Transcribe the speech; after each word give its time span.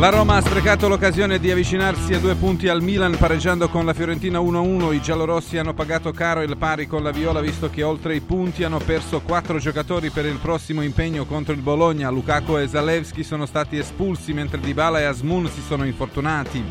La 0.00 0.08
Roma 0.08 0.36
ha 0.36 0.40
sprecato 0.40 0.88
l'occasione 0.88 1.38
di 1.38 1.50
avvicinarsi 1.50 2.14
a 2.14 2.18
due 2.18 2.34
punti 2.34 2.68
al 2.68 2.80
Milan 2.80 3.18
pareggiando 3.18 3.68
con 3.68 3.84
la 3.84 3.92
Fiorentina 3.92 4.38
1-1. 4.38 4.94
I 4.94 5.02
giallorossi 5.02 5.58
hanno 5.58 5.74
pagato 5.74 6.10
caro 6.10 6.40
il 6.40 6.56
pari 6.56 6.86
con 6.86 7.02
la 7.02 7.10
Viola 7.10 7.42
visto 7.42 7.68
che 7.68 7.82
oltre 7.82 8.14
i 8.14 8.22
punti 8.22 8.64
hanno 8.64 8.78
perso 8.78 9.20
quattro 9.20 9.58
giocatori 9.58 10.08
per 10.08 10.24
il 10.24 10.38
prossimo 10.38 10.80
impegno 10.80 11.26
contro 11.26 11.52
il 11.52 11.60
Bologna. 11.60 12.08
Lukaku 12.08 12.56
e 12.56 12.66
Zalewski 12.66 13.22
sono 13.22 13.44
stati 13.44 13.76
espulsi 13.76 14.32
mentre 14.32 14.58
Dybala 14.58 15.00
e 15.00 15.04
Asmun 15.04 15.50
si 15.50 15.60
sono 15.60 15.84
infortunati. 15.84 16.64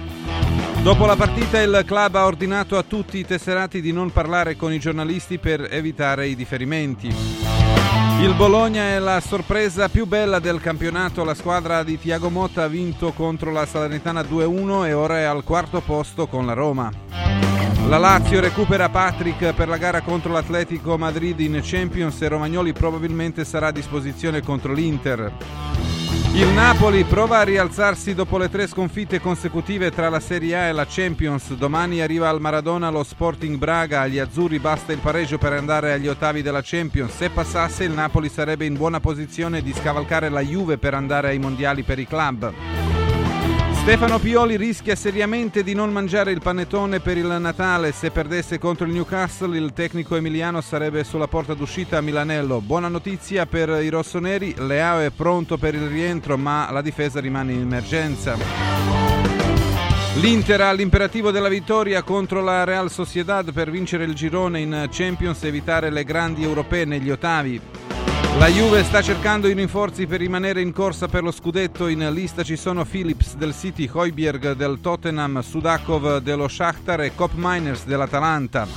Dopo 0.81 1.05
la 1.05 1.16
partita 1.16 1.61
il 1.61 1.83
club 1.85 2.16
ha 2.16 2.25
ordinato 2.25 2.80
a 2.80 2.83
tutti 2.83 3.19
i 3.19 3.25
tesserati 3.27 3.80
di 3.80 3.91
non 3.91 4.11
parlare 4.11 4.55
con 4.55 4.73
i 4.73 4.80
giornalisti 4.80 5.38
per 5.38 5.67
evitare 5.69 6.27
i 6.27 6.35
differimenti. 6.35 7.48
Il 8.21 8.33
Bologna 8.35 8.83
è 8.83 8.99
la 8.99 9.21
sorpresa 9.21 9.87
più 9.87 10.05
bella 10.05 10.39
del 10.39 10.59
campionato. 10.59 11.23
La 11.23 11.33
squadra 11.33 11.83
di 11.83 11.97
Tiago 11.97 12.29
Motta 12.29 12.63
ha 12.63 12.67
vinto 12.67 13.13
contro 13.13 13.49
la 13.49 13.65
Salernitana 13.65 14.21
2-1 14.21 14.87
e 14.87 14.91
ora 14.91 15.19
è 15.19 15.23
al 15.23 15.45
quarto 15.45 15.79
posto 15.79 16.27
con 16.27 16.45
la 16.45 16.51
Roma. 16.51 16.91
La 17.87 17.97
Lazio 17.97 18.41
recupera 18.41 18.89
Patrick 18.89 19.53
per 19.53 19.69
la 19.69 19.77
gara 19.77 20.01
contro 20.01 20.33
l'Atletico 20.33 20.97
Madrid 20.97 21.39
in 21.39 21.61
Champions 21.63 22.21
e 22.21 22.27
Romagnoli 22.27 22.73
probabilmente 22.73 23.45
sarà 23.45 23.67
a 23.67 23.71
disposizione 23.71 24.41
contro 24.41 24.73
l'Inter. 24.73 25.31
Il 26.31 26.47
Napoli 26.49 27.03
prova 27.05 27.39
a 27.39 27.44
rialzarsi 27.44 28.13
dopo 28.13 28.38
le 28.38 28.49
tre 28.49 28.67
sconfitte 28.67 29.19
consecutive 29.19 29.91
tra 29.91 30.09
la 30.09 30.19
Serie 30.19 30.55
A 30.55 30.61
e 30.67 30.72
la 30.72 30.85
Champions. 30.88 31.53
Domani 31.55 32.02
arriva 32.02 32.30
al 32.30 32.39
Maradona 32.39 32.89
lo 32.89 33.03
Sporting 33.03 33.58
Braga. 33.58 34.02
Agli 34.02 34.19
azzurri 34.19 34.59
basta 34.59 34.94
il 34.94 35.00
pareggio 35.00 35.38
per 35.38 35.53
andare 35.53 35.91
agli 35.91 36.07
ottavi 36.07 36.41
della 36.41 36.61
Champions. 36.63 37.16
Se 37.16 37.30
passasse, 37.30 37.83
il 37.83 37.91
Napoli 37.91 38.30
sarebbe 38.30 38.66
in 38.66 38.75
buona 38.75 39.00
posizione 39.00 39.61
di 39.61 39.73
scavalcare 39.73 40.30
la 40.30 40.41
Juve 40.41 40.77
per 40.77 40.94
andare 40.94 41.30
ai 41.30 41.39
mondiali 41.39 41.83
per 41.83 41.97
i 42.00 42.07
club. 42.07 42.53
Stefano 43.81 44.19
Pioli 44.19 44.55
rischia 44.55 44.95
seriamente 44.95 45.63
di 45.63 45.73
non 45.73 45.91
mangiare 45.91 46.31
il 46.31 46.41
panettone 46.41 46.99
per 46.99 47.17
il 47.17 47.38
Natale. 47.39 47.91
Se 47.91 48.11
perdesse 48.11 48.59
contro 48.59 48.85
il 48.85 48.91
Newcastle, 48.91 49.58
il 49.58 49.73
tecnico 49.73 50.16
emiliano 50.16 50.61
sarebbe 50.61 51.03
sulla 51.03 51.27
porta 51.27 51.55
d'uscita 51.55 51.97
a 51.97 52.02
Milanello. 52.02 52.61
Buona 52.61 52.88
notizia 52.88 53.47
per 53.47 53.69
i 53.81 53.89
rossoneri: 53.89 54.53
Leao 54.57 55.00
è 55.00 55.09
pronto 55.09 55.57
per 55.57 55.73
il 55.73 55.88
rientro, 55.88 56.38
ma 56.38 56.69
la 56.72 56.81
difesa 56.81 57.19
rimane 57.19 57.53
in 57.53 57.61
emergenza. 57.61 58.38
L'Inter 60.19 60.61
ha 60.61 60.72
l'imperativo 60.72 61.31
della 61.31 61.50
vittoria 61.50 62.03
contro 62.03 62.44
la 62.44 62.66
Real 62.66 62.91
Sociedad 62.91 63.52
per 63.53 63.72
vincere 63.72 64.03
il 64.03 64.13
girone 64.13 64.59
in 64.59 64.88
Champions 64.91 65.44
e 65.44 65.47
evitare 65.47 65.89
le 65.89 66.03
grandi 66.03 66.44
europee 66.44 66.85
negli 66.85 67.09
ottavi. 67.09 67.61
La 68.38 68.47
Juve 68.47 68.83
sta 68.83 69.02
cercando 69.02 69.47
i 69.47 69.53
rinforzi 69.53 70.08
per 70.08 70.19
rimanere 70.19 70.61
in 70.61 70.72
corsa 70.72 71.08
per 71.08 71.23
lo 71.23 71.31
scudetto. 71.31 71.88
In 71.88 72.08
lista 72.13 72.44
ci 72.44 72.55
sono 72.55 72.85
Phillips 72.85 73.35
del 73.35 73.53
City, 73.53 73.89
Hoiberg 73.91 74.53
del 74.53 74.80
Tottenham, 74.81 75.41
Sudakov 75.41 76.19
dello 76.19 76.47
Shakhtar 76.47 77.02
e 77.02 77.16
Cop 77.16 77.31
Miners 77.35 77.85
dell'Atalanta. 77.85 78.67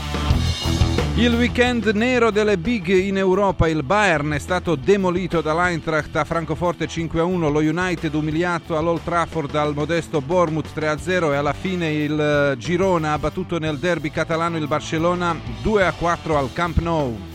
Il 1.15 1.35
weekend 1.35 1.85
nero 1.89 2.31
delle 2.31 2.57
big 2.57 2.89
in 2.89 3.19
Europa, 3.19 3.69
il 3.69 3.83
Bayern 3.83 4.31
è 4.31 4.39
stato 4.39 4.77
demolito 4.77 5.43
dall'Eintracht 5.43 6.17
a 6.17 6.25
Francoforte 6.25 6.89
5-1, 6.89 7.53
lo 7.53 7.59
United 7.59 8.15
umiliato 8.15 8.79
all'Old 8.79 9.05
Trafford 9.05 9.51
dal 9.51 9.75
modesto 9.75 10.23
Bournemouth 10.23 10.71
3-0 10.75 11.33
e 11.33 11.37
alla 11.37 11.53
fine 11.53 11.93
il 11.93 12.55
Girona 12.57 13.13
ha 13.13 13.19
battuto 13.19 13.59
nel 13.59 13.79
derby 13.79 14.11
catalano 14.11 14.57
il 14.57 14.67
Barcellona 14.67 15.37
2-4 15.63 16.35
al 16.35 16.51
Camp 16.55 16.79
Nou. 16.79 17.32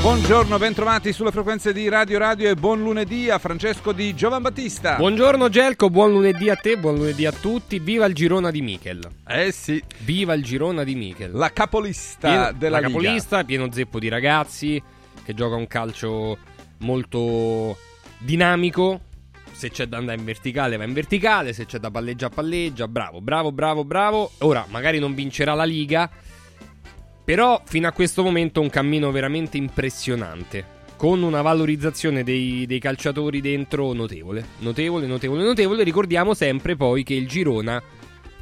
Buongiorno, 0.00 0.58
bentrovati 0.58 1.12
sulle 1.12 1.32
frequenze 1.32 1.72
di 1.72 1.88
Radio 1.88 2.18
Radio 2.18 2.48
e 2.48 2.54
buon 2.54 2.80
lunedì 2.80 3.28
a 3.28 3.38
Francesco 3.38 3.92
di 3.92 4.14
Giovan 4.14 4.42
Battista. 4.42 4.96
Buongiorno 4.96 5.48
Gelco, 5.48 5.90
buon 5.90 6.12
lunedì 6.12 6.48
a 6.48 6.54
te, 6.56 6.76
buon 6.78 6.96
lunedì 6.96 7.26
a 7.26 7.32
tutti. 7.32 7.78
Viva 7.80 8.06
il 8.06 8.14
Girona 8.14 8.50
di 8.50 8.62
Michel. 8.62 9.08
Eh 9.26 9.50
sì. 9.50 9.82
Viva 9.98 10.34
il 10.34 10.44
Girona 10.44 10.84
di 10.84 10.94
Michel. 10.94 11.32
La 11.32 11.52
capolista 11.52 12.28
pieno, 12.28 12.52
della 12.58 12.80
la 12.80 12.86
Liga. 12.86 12.98
capolista, 13.00 13.44
pieno 13.44 13.72
zeppo 13.72 13.98
di 13.98 14.08
ragazzi 14.08 14.82
che 15.24 15.34
gioca 15.34 15.56
un 15.56 15.66
calcio 15.66 16.38
molto 16.78 17.76
dinamico. 18.18 19.00
Se 19.50 19.70
c'è 19.70 19.86
da 19.86 19.96
andare 19.96 20.18
in 20.18 20.24
verticale 20.24 20.76
va 20.76 20.84
in 20.84 20.92
verticale, 20.92 21.52
se 21.52 21.66
c'è 21.66 21.78
da 21.78 21.90
palleggia 21.90 22.28
palleggia. 22.28 22.86
Bravo, 22.86 23.20
bravo, 23.20 23.50
bravo, 23.50 23.84
bravo. 23.84 24.30
Ora 24.38 24.66
magari 24.68 24.98
non 25.00 25.14
vincerà 25.14 25.54
la 25.54 25.64
Liga, 25.64 26.08
però 27.26 27.60
fino 27.64 27.88
a 27.88 27.92
questo 27.92 28.22
momento 28.22 28.60
un 28.60 28.70
cammino 28.70 29.10
veramente 29.10 29.56
impressionante. 29.56 30.74
Con 30.96 31.24
una 31.24 31.42
valorizzazione 31.42 32.22
dei, 32.22 32.66
dei, 32.66 32.78
calciatori 32.78 33.40
dentro 33.40 33.92
notevole. 33.92 34.46
Notevole, 34.60 35.08
notevole, 35.08 35.42
notevole. 35.42 35.82
Ricordiamo 35.82 36.34
sempre 36.34 36.76
poi 36.76 37.02
che 37.02 37.14
il 37.14 37.26
Girona 37.26 37.82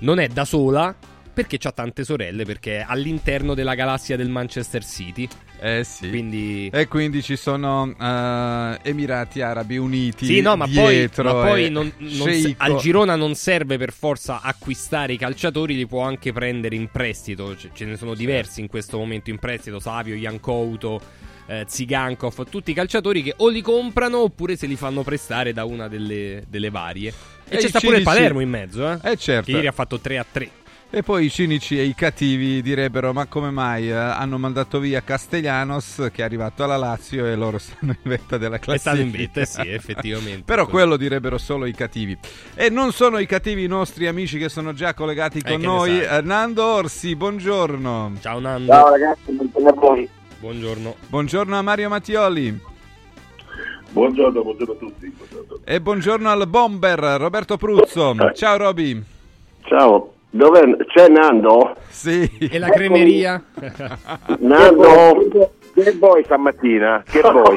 non 0.00 0.19
è 0.19 0.28
da 0.28 0.45
sola 0.45 0.95
perché 1.34 1.59
ha 1.61 1.72
tante 1.72 2.05
sorelle, 2.05 2.45
perché 2.45 2.78
è 2.78 2.84
all'interno 2.87 3.55
della 3.55 3.75
galassia 3.75 4.17
del 4.17 4.28
Manchester 4.28 4.84
City. 4.84 5.28
Eh 5.61 5.83
sì. 5.83 6.09
Quindi... 6.09 6.71
E 6.72 6.87
quindi 6.87 7.22
ci 7.22 7.37
sono 7.37 7.83
uh, 7.83 8.78
Emirati 8.83 9.41
Arabi 9.41 9.77
Uniti. 9.77 10.27
Sì, 10.27 10.41
no, 10.41 10.56
ma 10.56 10.67
dietro 10.67 11.33
poi, 11.33 11.34
ma 11.34 11.49
poi 11.49 11.71
non, 11.71 11.93
non 11.99 12.33
se, 12.33 12.55
al 12.56 12.77
Girona 12.77 13.17
non 13.17 13.34
serve 13.34 13.77
per 13.77 13.93
forza 13.93 14.41
acquistare 14.41 15.15
i 15.15 15.19
calciatori, 15.19 15.75
li 15.75 15.87
può 15.87 16.03
anche 16.03 16.33
prendere 16.33 16.77
in 16.77 16.89
prestito. 16.91 17.56
Ce, 17.56 17.71
ce 17.75 17.84
ne 17.84 17.97
sono 17.97 18.15
diversi 18.15 18.61
in 18.61 18.69
questo 18.69 18.97
momento 18.97 19.31
in 19.31 19.39
prestito: 19.39 19.81
Savio, 19.81 20.15
Jankouto, 20.15 21.01
eh, 21.47 21.65
Zigankov, 21.66 22.49
tutti 22.49 22.71
i 22.71 22.75
calciatori 22.75 23.22
che 23.22 23.34
o 23.39 23.49
li 23.49 23.61
comprano 23.61 24.19
oppure 24.19 24.56
se 24.56 24.66
li 24.66 24.77
fanno 24.77 25.03
prestare 25.03 25.53
da 25.53 25.65
una 25.65 25.89
delle, 25.89 26.45
delle 26.49 26.71
varie. 26.71 27.12
E, 27.49 27.56
e 27.56 27.59
c'è 27.59 27.69
sta 27.69 27.81
pure 27.81 27.99
il 27.99 28.03
Palermo 28.03 28.41
in 28.41 28.49
mezzo, 28.49 28.91
eh? 28.91 29.12
eh 29.12 29.16
certo. 29.16 29.47
Che 29.47 29.53
ieri 29.53 29.66
ha 29.66 29.72
fatto 29.72 29.99
3 29.99 30.19
a 30.19 30.27
3. 30.31 30.51
E 30.97 31.03
poi 31.03 31.25
i 31.25 31.28
cinici 31.28 31.77
e 31.77 31.82
i 31.82 31.93
cattivi 31.93 32.62
direbbero: 32.62 33.12
Ma 33.12 33.27
come 33.27 33.50
mai 33.50 33.88
eh, 33.88 33.94
hanno 33.94 34.38
mandato 34.38 34.78
via 34.78 35.03
Castellanos 35.03 36.09
che 36.12 36.22
è 36.22 36.25
arrivato 36.25 36.62
alla 36.62 36.77
Lazio 36.77 37.27
e 37.27 37.34
loro 37.34 37.59
stanno 37.59 37.97
in 38.00 38.09
vetta 38.09 38.38
della 38.38 38.60
classifica? 38.60 38.93
È 38.93 38.94
stato 38.94 39.00
in 39.00 39.10
vetta, 39.10 39.44
sì, 39.44 39.69
effettivamente. 39.69 40.44
Però 40.47 40.69
quello 40.69 40.97
direbbero 40.97 41.37
solo 41.37 41.66
i 41.66 41.72
cattivi. 41.72 42.16
E 42.54 42.71
non 42.71 42.93
sono 42.93 43.19
i 43.19 43.27
cattivi 43.27 43.65
i 43.65 43.66
nostri 43.66 44.06
amici 44.06 44.38
che 44.38 44.49
sono 44.49 44.72
già 44.72 44.94
collegati 44.94 45.43
con 45.43 45.54
eh, 45.54 45.56
noi. 45.56 46.06
Nando 46.22 46.65
Orsi, 46.65 47.16
buongiorno. 47.16 48.12
Ciao 48.21 48.38
Nando. 48.38 48.71
Ciao 48.71 48.91
ragazzi, 48.91 49.33
buongiorno 49.33 49.69
a 49.69 49.72
voi. 49.72 50.09
Buongiorno. 50.38 50.94
Buongiorno 51.09 51.59
a 51.59 51.62
Mario 51.62 51.88
Mattioli. 51.88 52.60
Buongiorno, 53.91 54.43
buongiorno 54.43 54.75
a 54.75 54.77
tutti. 54.77 55.09
Buongiorno. 55.09 55.59
E 55.65 55.81
buongiorno 55.81 56.31
al 56.31 56.47
bomber 56.47 57.00
Roberto 57.00 57.56
Pruzzo. 57.56 58.15
Ciao 58.33 58.56
Roby. 58.56 59.03
Ciao. 59.65 60.13
Dove 60.34 60.78
c'è 60.89 61.06
Nando? 61.06 61.77
Sì. 61.87 62.28
E 62.50 62.59
la 62.59 62.69
cremeria? 62.69 63.41
Nando? 64.41 65.53
Che 65.72 65.93
vuoi 65.93 66.25
stamattina? 66.25 67.05
Che 67.09 67.21
vuoi? 67.31 67.56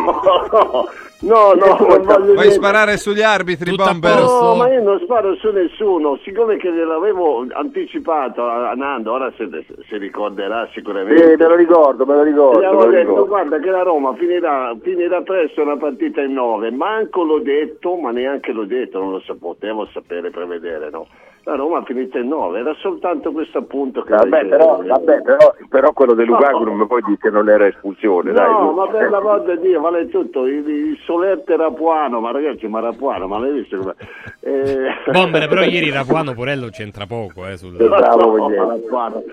No, 1.22 1.54
no, 1.54 1.56
non 1.56 2.06
voglio 2.06 2.34
Vuoi 2.34 2.52
sparare 2.52 2.98
sugli 2.98 3.24
arbitri, 3.24 3.72
Tutta 3.72 3.86
bomber? 3.86 4.20
No, 4.20 4.56
ma 4.58 4.72
io 4.72 4.84
non 4.84 5.00
sparo 5.00 5.36
su 5.38 5.50
nessuno, 5.50 6.20
siccome 6.24 6.58
che 6.58 6.72
gliel'avevo 6.72 7.48
anticipato 7.52 8.48
a 8.48 8.72
Nando, 8.76 9.14
ora 9.14 9.34
si, 9.36 9.50
si 9.90 9.98
ricorderà 9.98 10.70
sicuramente. 10.72 11.32
Sì, 11.32 11.36
me 11.36 11.48
lo 11.48 11.56
ricordo, 11.56 12.06
me 12.06 12.14
lo 12.14 12.22
ricordo. 12.22 12.60
Gli 12.60 12.66
avevo 12.66 12.86
detto, 12.86 13.00
ricordo. 13.00 13.26
guarda 13.26 13.58
che 13.58 13.70
la 13.72 13.82
Roma 13.82 14.14
finirà, 14.14 14.78
finirà 14.84 15.22
presto 15.24 15.64
una 15.64 15.78
partita 15.78 16.22
in 16.22 16.34
nove, 16.34 16.70
manco 16.70 17.24
l'ho 17.24 17.40
detto, 17.40 17.96
ma 17.96 18.12
neanche 18.12 18.52
l'ho 18.52 18.66
detto, 18.66 19.00
non 19.00 19.10
lo 19.14 19.20
so, 19.22 19.36
potevo 19.36 19.88
sapere, 19.92 20.30
prevedere, 20.30 20.92
no? 20.92 21.08
La 21.48 21.56
Roma 21.56 21.78
ha 21.78 21.84
finito 21.84 22.18
in 22.18 22.28
nove, 22.28 22.60
era 22.60 22.76
soltanto 22.80 23.32
questo 23.32 23.60
appunto 23.60 24.02
che... 24.02 24.14
Vabbè, 24.14 24.48
però, 24.48 24.84
vabbè, 24.84 25.22
però, 25.22 25.56
però 25.70 25.94
quello 25.94 26.14
di 26.14 26.26
Lukaku 26.26 26.66
non 26.66 26.76
mi 26.76 26.86
puoi 26.86 27.02
dire 27.04 27.18
che 27.22 27.30
non 27.30 27.48
era 27.48 27.66
espulsione, 27.66 28.34
dai. 28.34 28.52
No, 28.52 28.74
ma 28.74 28.86
per 28.88 29.10
la 29.10 29.22
volta 29.22 29.56
di 29.56 29.62
Dio, 29.62 29.80
vale 29.80 30.10
tutto, 30.10 30.46
il, 30.46 30.68
il 30.68 30.98
solerte 31.06 31.56
Rapuano, 31.56 32.20
ma 32.20 32.32
ragazzi, 32.32 32.68
ma 32.68 32.82
Rapuano, 32.82 33.28
ma 33.28 33.40
l'hai 33.40 33.54
visto 33.54 33.78
come... 33.78 33.96
Eh... 34.42 34.90
Bomber, 35.10 35.48
però 35.48 35.62
ieri 35.64 35.90
Rapuano 35.90 36.34
Porello 36.34 36.68
c'entra 36.68 37.06
poco, 37.06 37.48
eh, 37.48 37.56
sul... 37.56 37.78
Bravo, 37.78 38.50
No, 38.50 38.68
Rapuano, 38.68 39.24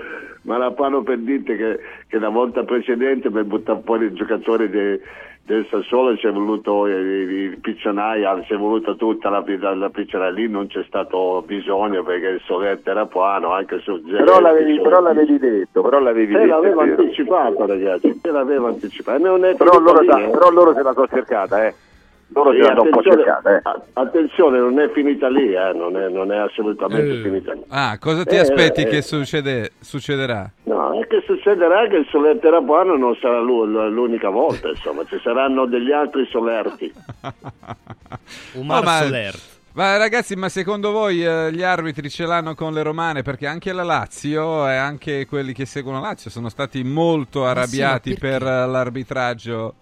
ma 0.42 0.56
Rapuano 0.56 1.02
per 1.02 1.18
dirti 1.18 1.56
che, 1.56 1.80
che 2.06 2.18
la 2.20 2.28
volta 2.28 2.62
precedente 2.62 3.28
per 3.28 3.42
buttare 3.42 3.80
fuori 3.84 4.04
il 4.04 4.14
giocatore 4.14 4.70
de- 4.70 5.00
del 5.46 5.66
Sassuolo 5.70 6.16
ci 6.16 6.26
è 6.26 6.32
voluto 6.32 6.86
il, 6.86 7.30
il 7.30 7.58
piccionaia, 7.58 8.40
ci 8.44 8.54
è 8.54 8.56
voluta 8.56 8.94
tutta 8.94 9.28
la, 9.28 9.44
la, 9.46 9.74
la 9.74 9.90
picciona 9.90 10.30
lì, 10.30 10.48
non 10.48 10.68
c'è 10.68 10.82
stato 10.86 11.42
bisogno 11.46 12.02
perché 12.02 12.28
il 12.28 12.40
solerte 12.46 12.92
Rapuano 12.94 13.52
anche 13.52 13.78
su 13.80 14.00
Però 14.02 14.40
l'avevi, 14.40 14.80
però 14.80 15.00
l'avevi 15.00 15.38
detto, 15.38 15.82
però 15.82 15.98
l'avevi 16.00 16.32
Te 16.32 16.38
detto. 16.40 16.54
l'avevo 16.54 16.80
anticipato 16.80 17.66
ragazzi, 17.66 18.20
te 18.22 18.30
l'avevo 18.30 18.68
è 19.44 19.54
Però 19.54 19.78
loro, 19.78 20.00
eh. 20.00 20.30
però 20.30 20.50
loro 20.50 20.72
se 20.72 20.82
la 20.82 20.92
sono 20.94 21.08
cercata, 21.08 21.66
eh. 21.66 21.74
Loro 22.34 22.52
Sì, 22.52 22.62
sono 22.62 22.82
un 22.82 22.90
po' 22.90 22.98
attenzione, 22.98 23.22
cercata, 23.24 23.56
eh. 23.56 23.80
attenzione, 23.92 24.58
non 24.58 24.80
è 24.80 24.90
finita 24.90 25.28
lì, 25.28 25.54
eh, 25.54 25.72
non, 25.72 25.96
è, 25.96 26.08
non 26.08 26.32
è 26.32 26.36
assolutamente 26.36 27.18
Eh. 27.18 27.22
finita 27.22 27.52
lì. 27.52 27.62
Ah, 27.68 27.96
cosa 28.00 28.24
ti 28.24 28.34
Eh, 28.34 28.38
aspetti 28.40 28.82
eh, 28.82 28.86
che 28.86 29.02
succede- 29.02 29.72
succederà? 29.80 30.50
No, 30.64 31.00
è 31.00 31.06
che 31.06 31.22
succederà 31.24 31.86
che 31.86 31.96
il 31.96 32.06
solerte 32.10 32.50
Rapuano 32.50 32.96
non 32.96 33.16
sarà 33.20 33.38
lu- 33.40 33.64
l'unica 33.88 34.30
volta, 34.30 34.68
insomma, 34.74 35.04
ci 35.04 35.18
saranno 35.22 35.66
degli 35.66 35.92
altri 35.92 36.26
solerti. 36.30 36.92
Umar 38.54 38.80
Oh, 38.80 38.84
ma 38.84 38.98
Soler. 38.98 39.34
Ma 39.74 39.96
ragazzi, 39.96 40.36
ma 40.36 40.48
secondo 40.48 40.92
voi 40.92 41.24
eh, 41.24 41.52
gli 41.52 41.62
arbitri 41.62 42.08
ce 42.08 42.26
l'hanno 42.26 42.54
con 42.54 42.72
le 42.72 42.82
romane? 42.82 43.22
Perché 43.22 43.46
anche 43.48 43.72
la 43.72 43.82
Lazio 43.82 44.68
e 44.68 44.74
anche 44.76 45.26
quelli 45.26 45.52
che 45.52 45.66
seguono 45.66 46.00
Lazio 46.00 46.30
sono 46.30 46.48
stati 46.48 46.84
molto 46.84 47.44
arrabbiati 47.44 48.12
sì, 48.12 48.18
per 48.18 48.42
eh, 48.42 48.66
l'arbitraggio 48.66 49.74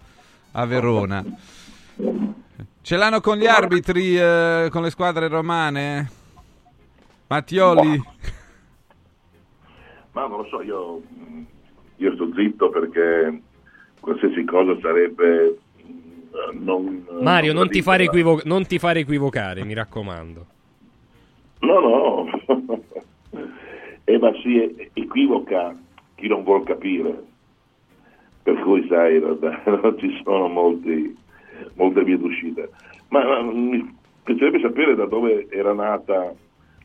a 0.53 0.65
Verona. 0.65 1.23
Ce 2.83 2.97
l'hanno 2.97 3.21
con 3.21 3.37
gli 3.37 3.45
arbitri, 3.45 4.19
eh, 4.19 4.67
con 4.69 4.81
le 4.81 4.89
squadre 4.89 5.29
romane? 5.29 6.09
Mattioli? 7.27 8.03
Ma 10.11 10.27
non 10.27 10.39
lo 10.39 10.45
so, 10.49 10.61
io, 10.61 11.01
io 11.95 12.13
sto 12.15 12.29
zitto 12.35 12.69
perché 12.71 13.41
qualsiasi 14.01 14.43
cosa 14.43 14.77
sarebbe 14.81 15.45
eh, 15.47 16.57
non, 16.59 17.07
Mario, 17.21 17.53
non 17.53 17.69
ti, 17.69 17.81
fare 17.81 18.03
gradita. 18.03 18.29
equivo- 18.29 18.41
non 18.43 18.65
ti 18.67 18.77
fare 18.79 18.99
equivocare, 18.99 19.63
mi 19.63 19.73
raccomando. 19.73 20.45
No, 21.59 21.79
no, 21.79 22.25
eh, 24.03 24.17
ma 24.17 24.33
si 24.41 24.89
equivoca 24.91 25.73
chi 26.15 26.27
non 26.27 26.43
vuol 26.43 26.65
capire. 26.65 27.23
Per 28.43 28.59
cui, 28.59 28.85
sai, 28.89 29.21
non, 29.21 29.39
non 29.81 29.95
ci 29.99 30.19
sono 30.21 30.49
molti, 30.49 31.15
molte 31.75 32.03
vie 32.03 32.17
d'uscita. 32.17 32.67
Ma, 33.09 33.23
ma 33.25 33.41
mi 33.41 33.95
piacerebbe 34.23 34.59
sapere 34.59 34.95
da 34.95 35.05
dove 35.05 35.47
era 35.49 35.73
nata 35.73 36.33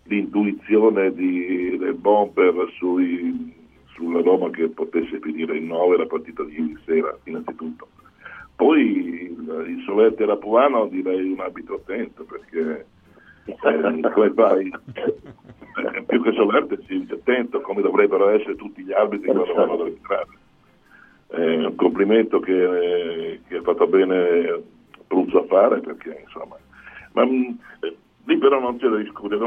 l'intuizione 0.05 1.13
di, 1.13 1.77
del 1.79 1.95
bomber 1.95 2.71
sui, 2.77 3.55
sulla 3.95 4.21
Roma 4.21 4.51
che 4.51 4.69
potesse 4.69 5.19
finire 5.21 5.57
in 5.57 5.67
9 5.67 5.97
la 5.97 6.07
partita 6.07 6.43
di 6.45 6.55
ieri 6.55 6.79
sera, 6.85 7.17
innanzitutto. 7.25 7.89
Poi 8.57 8.81
il, 8.81 9.65
il 9.69 9.83
Solerti 9.85 10.25
Rapuano 10.25 10.87
direi 10.87 11.31
un 11.31 11.41
abito 11.41 11.75
attento 11.75 12.25
perché 12.25 12.87
eh, 13.45 14.11
come 14.13 14.33
fai? 14.33 14.73
Eh, 14.95 16.03
più 16.03 16.23
che 16.23 16.33
Solerti 16.33 16.77
si 16.87 16.99
dice 17.01 17.15
attento 17.15 17.61
come 17.61 17.83
dovrebbero 17.83 18.29
essere 18.31 18.57
tutti 18.57 18.83
gli 18.83 18.93
arbitri 18.93 19.31
quando 19.31 19.55
vanno 19.55 19.75
ad 19.75 19.81
arbitrare. 19.81 20.27
Eh, 21.31 21.67
un 21.67 21.75
complimento 21.75 22.41
che, 22.41 23.41
che 23.47 23.57
ha 23.57 23.63
fatto 23.63 23.87
bene 23.87 24.63
Pruzzo 25.07 25.43
a 25.43 25.47
fare 25.47 25.81
perché 25.81 26.23
insomma 26.25 26.57
ma 27.13 27.25
eh, 27.25 27.97
lì 28.25 28.39
però 28.39 28.61
non 28.61 28.79
c'è 28.79 28.89
da 28.89 28.97
discutere 28.97 29.39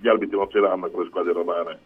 gli 0.00 0.08
arbitri 0.08 0.36
non 0.36 0.50
ce 0.50 0.60
l'hanno 0.60 0.90
con 0.90 1.02
le 1.02 1.08
squadre 1.08 1.32
romane. 1.32 1.78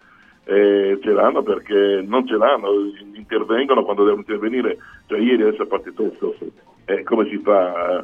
Eh, 0.44 0.98
ce 1.02 1.10
l'hanno 1.10 1.42
perché 1.42 2.02
non 2.06 2.26
ce 2.26 2.36
l'hanno 2.36 2.70
intervengono 3.14 3.84
quando 3.84 4.04
devono 4.04 4.22
intervenire. 4.22 4.78
Cioè 5.06 5.18
ieri 5.18 5.42
adesso 5.42 5.62
è 5.62 5.66
partito 5.66 6.02
eh, 6.86 7.02
come 7.02 7.28
si 7.28 7.36
fa? 7.38 8.02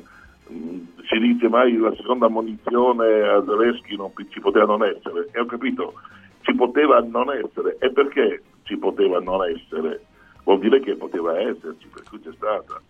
Mm, 0.52 0.81
si 1.08 1.19
dice 1.19 1.49
mai 1.49 1.75
la 1.79 1.94
seconda 1.94 2.26
ammonizione 2.26 3.23
a 3.23 3.43
Zaleschi 3.43 3.97
non 3.97 4.12
ci 4.29 4.40
poteva 4.40 4.67
non 4.67 4.85
essere. 4.85 5.29
E 5.32 5.40
ho 5.40 5.47
capito. 5.47 5.94
Ci 6.43 6.55
poteva 6.55 7.00
non 7.00 7.32
essere. 7.32 7.76
E 7.81 7.90
perché 7.90 8.43
ci 8.64 8.76
poteva 8.76 9.20
non 9.20 9.40
essere 9.49 10.02
vuol 10.44 10.58
dire 10.61 10.81
che 10.81 10.94
poteva 10.94 11.38
esserci 11.38 11.88
per 11.88 12.02
cui 12.08 12.20
c'è 12.20 12.32
stata. 12.35 12.81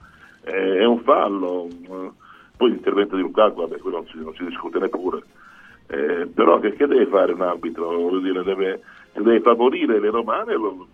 Eh, 0.45 0.79
è 0.79 0.85
un 0.85 1.01
fallo 1.01 1.67
mm, 1.67 2.09
poi 2.56 2.71
l'intervento 2.71 3.17
di 3.17 3.23
Lukaku 3.23 3.61
vabbè 3.61 3.79
quello 3.79 3.97
non 3.99 4.06
si, 4.06 4.19
non 4.19 4.35
si 4.35 4.45
discute 4.45 4.79
neppure. 4.79 5.23
Eh, 5.87 6.27
però 6.33 6.59
che, 6.61 6.73
che 6.75 6.87
deve 6.87 7.06
fare 7.06 7.33
un 7.33 7.43
arbitro? 7.43 8.19
Dire, 8.21 8.43
deve, 8.43 8.81
se 9.12 9.23
deve 9.23 9.41
favorire 9.41 10.01
le 10.01 10.11
romane 10.11 10.55
lo- 10.55 10.87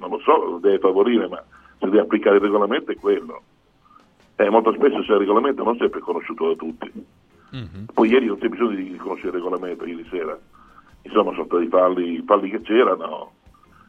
non 0.00 0.10
lo 0.10 0.18
so 0.20 0.36
lo 0.44 0.58
deve 0.58 0.78
favorire 0.78 1.28
ma 1.28 1.42
se 1.78 1.86
deve 1.86 2.00
applicare 2.00 2.36
il 2.36 2.42
regolamento 2.42 2.90
è 2.90 2.96
quello. 2.96 3.42
Eh, 4.36 4.50
molto 4.50 4.72
spesso 4.72 5.00
c'è 5.00 5.12
il 5.12 5.18
regolamento 5.18 5.64
non 5.64 5.76
sempre 5.76 6.00
conosciuto 6.00 6.48
da 6.48 6.54
tutti. 6.54 6.92
Mhm. 7.50 7.86
poi 7.94 8.10
ieri 8.10 8.26
non 8.26 8.38
c'è 8.38 8.48
bisogno 8.48 8.76
di 8.76 8.94
conoscere 8.96 9.28
il 9.28 9.34
regolamento, 9.34 9.86
ieri 9.86 10.06
sera. 10.10 10.38
Insomma, 11.02 11.32
sono 11.32 11.46
stati 11.46 11.66
falli, 11.68 12.22
falli 12.26 12.50
che 12.50 12.60
c'erano, 12.60 13.32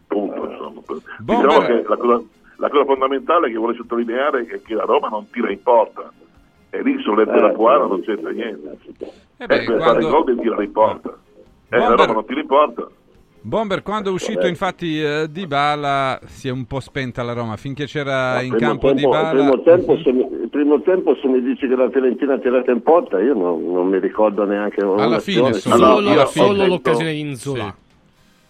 punto. 0.09 0.49
Insomma. 0.49 0.81
Bomber- 1.19 1.47
Diciamo 1.47 1.65
che 1.65 1.85
la 1.87 1.95
cosa, 1.97 2.23
la 2.57 2.69
cosa 2.69 2.85
fondamentale 2.85 3.49
che 3.51 3.57
vuole 3.57 3.75
sottolineare 3.75 4.41
è 4.41 4.61
che 4.61 4.73
la 4.73 4.83
Roma 4.83 5.07
non 5.09 5.29
tira 5.31 5.49
in 5.51 5.61
porta. 5.63 6.11
E 6.71 6.81
lì 6.83 7.01
sulle 7.01 7.23
Eh, 7.23 7.39
la 7.39 7.49
Puana 7.49 7.85
non 7.85 8.01
c'entra 8.01 8.29
niente. 8.31 8.77
Eh 8.99 9.43
Eh, 9.43 9.45
beh, 9.45 9.63
per 9.63 9.65
fare 9.65 9.77
quando- 9.77 10.09
gol 10.09 10.23
devi 10.25 10.41
tirare 10.41 10.63
in 10.65 10.71
porta. 10.71 11.09
Eh, 11.09 11.77
la 11.77 11.77
Bomber- 11.77 11.99
Roma 11.99 12.13
non 12.13 12.25
tira 12.25 12.39
in 12.41 12.47
porta. 12.47 12.87
Bomber, 13.41 13.81
quando 13.83 14.09
è 14.09 14.11
uscito 14.11 14.47
infatti 14.47 15.01
eh, 15.01 15.27
Dybala 15.29 16.19
si 16.25 16.49
è 16.49 16.51
un 16.51 16.65
po' 16.65 16.81
spenta 16.81 17.23
la 17.23 17.31
Roma, 17.31 17.55
finché 17.55 17.85
c'era 17.85 18.41
in 18.41 18.49
primo 18.53 18.67
campo 18.67 18.87
tempo, 18.87 18.99
Dybala... 19.01 19.29
primo 19.29 19.61
tempo, 19.61 19.97
se 20.03 20.11
mi, 20.11 20.19
il 20.41 20.49
primo 20.51 20.81
tempo 20.81 21.15
se 21.15 21.27
mi 21.29 21.41
dici 21.41 21.65
che 21.65 21.73
la 21.75 21.89
Fiorentina 21.89 22.33
ha 22.33 22.37
tirato 22.37 22.69
in 22.69 22.81
porta, 22.83 23.17
io 23.21 23.33
non, 23.33 23.63
non 23.71 23.87
mi 23.87 23.97
ricordo 23.99 24.43
neanche 24.43 24.81
Alla 24.81 25.19
fine 25.19 25.53
solo- 25.53 25.75
Allora, 25.95 26.25
Solo, 26.25 26.45
solo 26.47 26.53
detto- 26.53 26.67
l'occasione 26.67 27.13
di 27.13 27.19
Inzola. 27.21 27.63
Sì. 27.77 27.87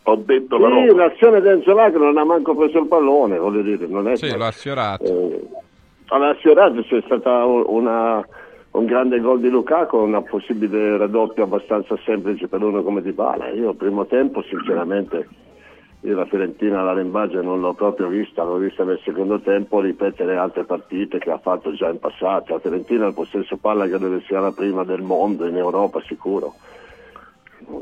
Ho 0.09 0.15
detto 0.15 0.57
la 0.57 0.67
Sì, 0.67 0.87
Roma. 0.87 1.05
l'azione 1.05 1.41
del 1.41 1.61
Zola 1.63 1.91
che 1.91 1.97
non 1.97 2.17
ha 2.17 2.23
manco 2.23 2.55
preso 2.55 2.79
il 2.79 2.87
pallone, 2.87 3.37
voglio 3.37 3.61
dire, 3.61 3.85
non 3.87 4.07
è 4.07 4.15
Sì, 4.15 4.27
che- 4.27 4.37
lo 4.37 4.45
ha 4.45 4.51
sfiorato. 4.51 5.03
Eh, 5.03 5.47
alla 6.07 6.33
Fioraggio 6.35 6.81
c'è 6.81 7.01
stata 7.05 7.45
una- 7.45 8.25
un 8.71 8.85
grande 8.85 9.19
gol 9.19 9.39
di 9.39 9.49
Lukaku, 9.49 9.97
una 9.97 10.21
possibile 10.21 10.97
raddoppio 10.97 11.43
abbastanza 11.43 11.95
semplice 12.03 12.47
per 12.47 12.63
uno 12.63 12.81
come 12.81 13.01
Dybala. 13.01 13.49
Io 13.49 13.69
al 13.69 13.75
primo 13.75 14.05
tempo 14.05 14.41
sinceramente 14.43 15.27
io 16.01 16.15
la 16.15 16.25
Fiorentina 16.25 16.79
alla 16.79 16.93
Lembaggio 16.93 17.41
non 17.41 17.59
l'ho 17.59 17.73
proprio 17.73 18.07
vista, 18.07 18.43
l'ho 18.43 18.55
vista 18.57 18.83
nel 18.85 18.99
secondo 19.03 19.39
tempo 19.41 19.81
ripetere 19.81 20.37
altre 20.37 20.63
partite 20.63 21.17
che 21.19 21.29
ha 21.29 21.37
fatto 21.39 21.73
già 21.73 21.89
in 21.89 21.99
passato. 21.99 22.53
La 22.53 22.59
Fiorentina 22.59 23.05
al 23.05 23.13
possesso 23.13 23.57
palla 23.57 23.85
credo 23.87 24.09
che 24.09 24.23
sia 24.25 24.39
la 24.39 24.51
prima 24.51 24.83
del 24.83 25.01
mondo, 25.01 25.45
in 25.45 25.57
Europa 25.57 26.01
sicuro. 26.07 26.53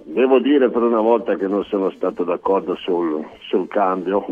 Devo 0.03 0.39
dire 0.39 0.69
per 0.69 0.81
una 0.81 1.01
volta 1.01 1.35
che 1.35 1.47
non 1.47 1.63
sono 1.65 1.91
stato 1.91 2.24
d'accordo 2.24 2.75
sul, 2.75 3.24
sul 3.47 3.68
cambio 3.68 4.25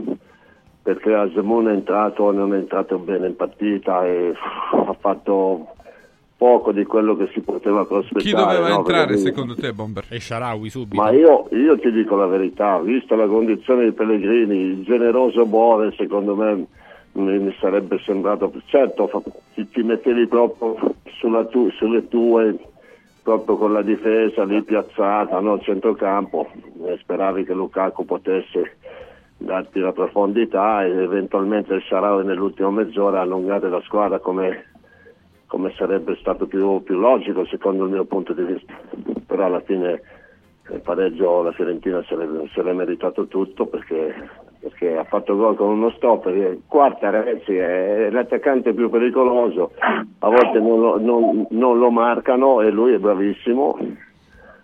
perché 0.81 1.13
Azemoun 1.13 1.67
è 1.67 1.71
entrato 1.71 2.31
non 2.31 2.53
è 2.53 2.57
entrato 2.57 2.97
bene 2.97 3.27
in 3.27 3.35
partita 3.35 4.05
e 4.05 4.33
ha 4.71 4.93
fatto 4.99 5.67
poco 6.37 6.71
di 6.71 6.83
quello 6.83 7.15
che 7.15 7.29
si 7.33 7.39
poteva 7.41 7.85
prospettare. 7.85 8.23
Chi 8.23 8.31
doveva 8.31 8.67
no? 8.69 8.77
entrare 8.77 9.05
Perché- 9.07 9.21
secondo 9.21 9.55
te, 9.55 9.71
Bomber? 9.71 10.05
E 10.09 10.19
Sharawi 10.19 10.69
subito. 10.69 11.01
Ma 11.01 11.11
io, 11.11 11.47
io 11.51 11.79
ti 11.79 11.91
dico 11.91 12.15
la 12.15 12.27
verità, 12.27 12.79
vista 12.79 13.15
la 13.15 13.25
condizione 13.27 13.85
di 13.85 13.91
Pellegrini, 13.93 14.57
il 14.57 14.83
generoso 14.83 15.45
Bove 15.45 15.93
secondo 15.97 16.35
me 16.35 16.65
mi, 17.13 17.55
sarebbe 17.59 17.97
sembrato, 18.03 18.51
certo 18.65 19.09
ti, 19.53 19.67
ti 19.69 19.81
mettevi 19.81 20.27
proprio 20.27 20.75
sulla 21.17 21.45
tu- 21.45 21.71
sulle 21.71 22.07
tue, 22.09 22.57
proprio 23.25 23.57
con 23.57 23.73
la 23.73 23.81
difesa 23.81 24.43
lì 24.43 24.61
piazzata, 24.61 25.39
no? 25.39 25.59
centrocampo, 25.59 26.47
e 26.85 26.95
speravi 26.99 27.43
che 27.43 27.55
Lukaku 27.55 28.05
potesse 28.05 28.77
darti 29.37 29.79
la 29.79 29.91
profondità 29.93 30.85
e 30.85 30.91
eventualmente 30.91 31.73
il 31.73 31.81
Sharawi 31.81 32.23
nell'ultima 32.23 32.69
mezz'ora 32.69 33.21
allungare 33.21 33.67
la 33.67 33.81
squadra 33.81 34.19
come, 34.19 34.65
come 35.47 35.73
sarebbe 35.75 36.15
stato 36.17 36.45
più, 36.45 36.83
più 36.83 36.99
logico 36.99 37.47
secondo 37.47 37.85
il 37.85 37.93
mio 37.93 38.05
punto 38.05 38.33
di 38.33 38.43
vista. 38.43 38.73
Però 39.25 39.43
alla 39.43 39.61
fine 39.61 40.01
il 40.69 40.81
pareggio 40.81 41.41
la 41.41 41.51
Fiorentina 41.51 42.03
se 42.03 42.61
l'è 42.61 42.73
meritato 42.73 43.25
tutto 43.25 43.65
perché, 43.65 44.13
perché 44.67 44.97
ha 44.97 45.03
fatto 45.03 45.35
gol 45.35 45.55
con 45.55 45.69
uno 45.69 45.91
stopper. 45.91 46.33
E 46.35 46.59
Quarta 46.67 47.11
ragazzi 47.11 47.55
è 47.55 48.09
l'attaccante 48.09 48.73
più 48.73 48.89
pericoloso, 48.89 49.71
a 49.79 50.27
volte 50.27 50.59
non 50.59 50.79
lo, 50.79 50.99
non- 50.99 51.45
non 51.51 51.77
lo 51.77 51.91
marcano 51.91 52.61
e 52.61 52.71
lui 52.71 52.93
è 52.93 52.97
bravissimo. 52.97 53.77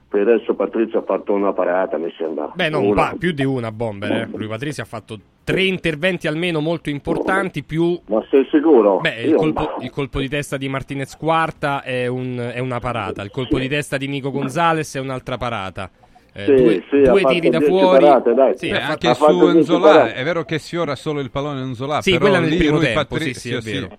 Per 0.09 0.19
adesso 0.27 0.55
Patrizio 0.55 0.99
ha 0.99 1.03
fatto 1.03 1.31
una 1.33 1.53
parata, 1.53 1.97
mi 1.97 2.11
sembra. 2.17 2.51
Beh, 2.53 2.67
no, 2.69 2.81
Una. 2.81 3.11
pa- 3.11 3.15
più 3.17 3.31
di 3.31 3.45
una 3.45 3.71
bomber. 3.71 4.11
Eh. 4.11 4.29
Lui 4.33 4.47
Patrizio 4.47 4.83
ha 4.83 4.85
fatto 4.85 5.17
tre 5.45 5.61
interventi 5.63 6.27
almeno 6.27 6.59
molto 6.59 6.89
importanti. 6.89 7.63
Più 7.63 7.97
Ma 8.07 8.21
sei 8.29 8.45
sicuro? 8.51 8.97
Beh, 8.99 9.21
il 9.21 9.35
colpo, 9.35 9.75
il 9.79 9.89
colpo 9.89 10.19
di 10.19 10.27
testa 10.27 10.57
di 10.57 10.67
Martinez 10.67 11.15
Quarta 11.15 11.81
è, 11.83 12.07
un- 12.07 12.51
è 12.53 12.59
una 12.59 12.79
parata. 12.79 13.21
Il 13.21 13.31
colpo 13.31 13.57
di 13.57 13.69
testa 13.69 13.95
di 13.95 14.07
Nico 14.09 14.31
Gonzalez 14.31 14.95
è 14.97 14.99
un'altra 14.99 15.37
parata. 15.37 15.89
Eh, 16.33 16.45
Sì, 16.45 16.55
due 16.55 16.83
sì, 16.89 17.01
due 17.01 17.23
tiri 17.25 17.49
da 17.49 17.57
10 17.57 17.71
fuori. 17.71 18.05
parate, 18.05 18.33
dai. 18.33 18.57
Sì, 18.57 18.69
Beh, 18.69 18.81
anche 18.81 19.13
su 19.13 19.51
10 19.51 19.73
è 20.13 20.23
vero 20.23 20.45
che 20.45 20.59
sfiora 20.59 20.95
solo 20.95 21.19
il 21.19 21.29
pallone 21.29 21.61
Enzola, 21.61 22.01
Sì, 22.01 22.11
però 22.11 22.25
quella 22.25 22.39
nel 22.39 22.49
lì 22.49 22.57
primo 22.57 22.77
lui 22.77 22.85
tempo, 22.85 22.99
Patrizio 23.01 23.33
sì, 23.33 23.39
sì, 23.49 23.53
è 23.55 23.61
sì, 23.61 23.71
vero. 23.71 23.97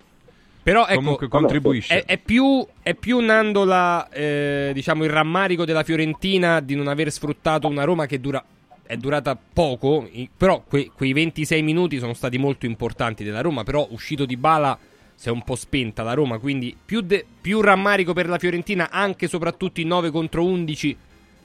Però 0.63 0.87
ecco, 0.87 0.95
comunque 0.95 1.29
contribuisce. 1.29 2.05
è, 2.05 2.05
è 2.05 2.19
più, 2.19 2.65
è 2.83 2.95
più 2.95 3.19
Nando 3.19 3.65
la, 3.65 4.09
eh, 4.11 4.71
diciamo, 4.73 5.05
il 5.05 5.11
rammarico 5.11 5.65
della 5.65 5.83
Fiorentina 5.83 6.61
di 6.61 6.77
non 6.77 6.87
aver 6.87 7.11
sfruttato 7.11 7.67
una 7.67 7.83
Roma 7.85 8.07
che 8.07 8.21
dura, 8.21 8.43
è 8.87 8.97
durata 8.97 9.37
poco, 9.53 10.09
però 10.37 10.63
que- 10.67 10.91
quei 10.95 11.13
26 11.13 11.63
minuti 11.63 11.99
sono 11.99 12.15
stati 12.15 12.39
molto 12.39 12.65
importanti 12.65 13.25
della 13.25 13.41
Roma, 13.41 13.65
però 13.65 13.87
uscito 13.91 14.25
di 14.25 14.37
bala 14.37 14.79
si 15.17 15.29
è 15.29 15.33
un 15.33 15.43
po' 15.43 15.57
spenta 15.57 16.03
la 16.05 16.15
Roma, 16.15 16.39
quindi 16.39 16.75
più, 16.83 17.01
de- 17.01 17.25
più 17.41 17.61
rammarico 17.61 18.13
per 18.13 18.29
la 18.29 18.39
Fiorentina 18.39 18.89
anche 18.91 19.25
e 19.25 19.29
soprattutto 19.29 19.81
in 19.81 19.89
9 19.89 20.11
contro 20.11 20.45
11 20.45 20.97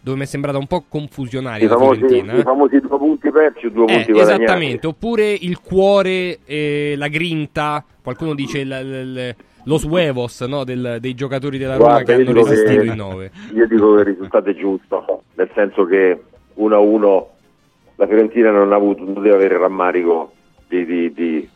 dove 0.07 0.17
mi 0.19 0.23
è 0.23 0.27
sembrata 0.27 0.57
un 0.57 0.67
po' 0.67 0.85
confusionaria 0.87 1.65
I 1.65 1.69
la 1.69 1.75
famosi, 1.77 1.99
Fiorentina. 1.99 2.33
i 2.37 2.41
famosi 2.43 2.79
due 2.79 2.97
punti 2.97 3.29
persi 3.29 3.65
o 3.65 3.69
due 3.69 3.83
Eh, 3.83 3.93
punti 3.95 4.11
guadagnati. 4.13 4.41
esattamente, 4.43 4.87
oppure 4.87 5.31
il 5.33 5.59
cuore, 5.59 6.39
e 6.45 6.93
la 6.97 7.07
grinta, 7.09 7.83
qualcuno 8.01 8.33
dice 8.33 8.63
l- 8.63 8.69
l- 8.69 9.13
l- 9.13 9.35
lo 9.65 9.77
suevos 9.77 10.39
no, 10.41 10.63
del- 10.63 10.97
dei 11.01 11.13
giocatori 11.13 11.57
della 11.57 11.75
Roma 11.75 12.01
Guarda, 12.01 12.15
che 12.15 12.21
hanno 12.21 12.33
resistito 12.33 12.81
che- 12.81 12.85
in 12.87 12.93
9. 12.95 13.31
Io 13.53 13.67
dico 13.67 13.93
che 13.95 13.99
il 13.99 14.05
risultato 14.05 14.49
è 14.49 14.55
giusto, 14.55 15.23
nel 15.35 15.49
senso 15.53 15.85
che 15.85 16.21
1-1 16.53 17.29
la 17.97 18.07
Fiorentina 18.07 18.49
non, 18.51 18.71
ha 18.71 18.75
avuto, 18.75 19.03
non 19.03 19.15
deve 19.21 19.35
avere 19.35 19.57
rammarico 19.57 20.31
di, 20.69 20.85
di- 20.85 21.13
di- 21.13 21.49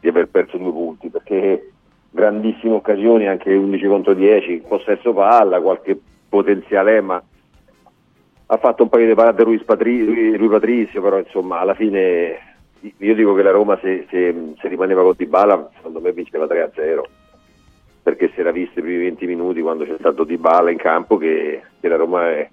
di 0.00 0.08
aver 0.08 0.28
perso 0.28 0.58
due 0.58 0.70
punti, 0.72 1.08
perché 1.08 1.70
grandissime 2.10 2.74
occasioni, 2.74 3.26
anche 3.26 3.54
11 3.54 3.86
contro 3.86 4.12
10, 4.12 4.62
possesso 4.68 5.14
palla, 5.14 5.58
qualche 5.60 5.98
potenziale, 6.28 7.00
ma 7.00 7.22
ha 8.54 8.58
fatto 8.58 8.84
un 8.84 8.88
paio 8.88 9.06
di 9.06 9.14
parate 9.14 9.42
Rui, 9.42 9.58
Patri- 9.58 10.36
Patrizio, 10.48 11.02
però 11.02 11.18
insomma 11.18 11.58
alla 11.60 11.74
fine 11.74 12.38
io 12.98 13.14
dico 13.14 13.34
che 13.34 13.42
la 13.42 13.50
Roma 13.50 13.78
se, 13.82 14.06
se- 14.10 14.54
se 14.60 14.68
rimaneva 14.68 15.02
con 15.02 15.14
Dybala 15.16 15.70
secondo 15.76 16.00
me 16.00 16.12
vinceva 16.12 16.44
3-0 16.44 17.00
perché 18.02 18.30
si 18.34 18.40
era 18.40 18.50
visto 18.52 18.78
i 18.78 18.82
primi 18.82 19.04
20 19.04 19.26
minuti 19.26 19.62
quando 19.62 19.84
c'è 19.84 19.96
stato 19.98 20.24
Dybala 20.24 20.70
in 20.70 20.76
campo 20.76 21.16
che, 21.16 21.62
che 21.80 21.88
la 21.88 21.96
Roma 21.96 22.30
è, 22.30 22.48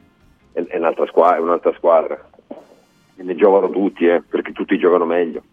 è- 0.53 0.63
è 0.65 0.77
un'altra 0.77 1.05
squadra, 1.08 1.36
è 1.38 1.41
un'altra 1.41 1.74
squadra. 1.74 2.29
E 3.17 3.24
ne 3.24 3.36
giocano 3.36 3.70
tutti 3.70 4.05
eh, 4.08 4.22
perché 4.27 4.53
tutti 4.53 4.77
giocano 4.77 5.03
meglio. 5.05 5.43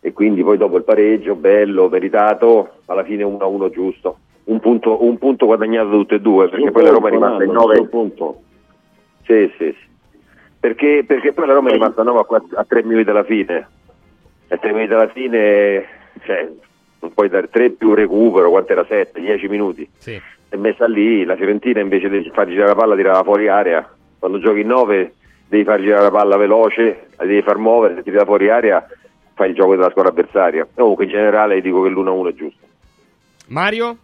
E 0.00 0.12
quindi 0.12 0.42
poi 0.42 0.58
dopo 0.58 0.76
il 0.76 0.82
pareggio 0.82 1.36
bello, 1.36 1.88
meritato 1.88 2.78
alla 2.86 3.04
fine 3.04 3.22
1-1 3.22 3.70
giusto. 3.70 4.18
Un 4.44 4.58
punto, 4.58 5.04
un 5.04 5.16
punto 5.18 5.46
guadagnato 5.46 5.90
da 5.90 5.96
tutte 5.96 6.14
e 6.16 6.20
due 6.20 6.48
perché 6.48 6.72
poi 6.72 6.82
la 6.82 6.90
Roma 6.90 7.06
è 7.06 7.10
rimasta 7.12 7.44
in 7.44 7.52
9 7.52 7.86
punto. 7.86 8.41
Sì, 9.22 9.52
sì, 9.56 9.76
sì. 9.78 9.90
Perché, 10.58 11.04
perché 11.06 11.32
poi 11.32 11.46
la 11.46 11.54
Roma 11.54 11.70
è 11.70 11.72
rimasta 11.72 12.02
a 12.02 12.04
9 12.04 12.20
a, 12.20 12.24
quatt- 12.24 12.54
a 12.54 12.64
3 12.64 12.84
minuti 12.84 13.04
dalla 13.04 13.24
fine. 13.24 13.68
A 14.48 14.56
3 14.56 14.72
minuti 14.72 14.90
dalla 14.90 15.08
fine, 15.08 15.84
cioè, 16.24 16.48
non 17.00 17.12
puoi 17.12 17.28
dare 17.28 17.48
3 17.48 17.70
più 17.70 17.94
recupero, 17.94 18.50
quanto 18.50 18.72
era 18.72 18.84
7, 18.84 19.20
10 19.20 19.48
minuti. 19.48 19.88
Sì. 19.98 20.20
È 20.48 20.56
messa 20.56 20.86
lì, 20.86 21.24
la 21.24 21.36
Fiorentina 21.36 21.80
invece 21.80 22.08
di 22.08 22.30
far 22.32 22.46
girare 22.46 22.68
la 22.68 22.74
palla 22.74 22.94
tirava 22.94 23.22
fuori 23.24 23.48
area. 23.48 23.88
Quando 24.18 24.38
giochi 24.38 24.60
in 24.60 24.68
9 24.68 25.14
devi 25.48 25.64
far 25.64 25.80
girare 25.80 26.02
la 26.02 26.10
palla 26.10 26.36
veloce, 26.36 27.08
la 27.16 27.24
devi 27.24 27.42
far 27.42 27.56
muovere, 27.56 27.96
se 27.96 28.02
ti 28.02 28.10
tira 28.10 28.24
fuori 28.24 28.48
area 28.48 28.86
fai 29.34 29.48
il 29.50 29.54
gioco 29.54 29.74
della 29.74 29.90
squadra 29.90 30.12
avversaria. 30.12 30.66
Comunque 30.72 31.04
in 31.04 31.10
generale 31.10 31.60
dico 31.60 31.82
che 31.82 31.88
l'1-1 31.88 32.28
è 32.28 32.34
giusto. 32.34 32.66
Mario? 33.48 33.96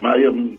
Ma 0.00 0.16
io 0.16 0.32
mh, 0.32 0.56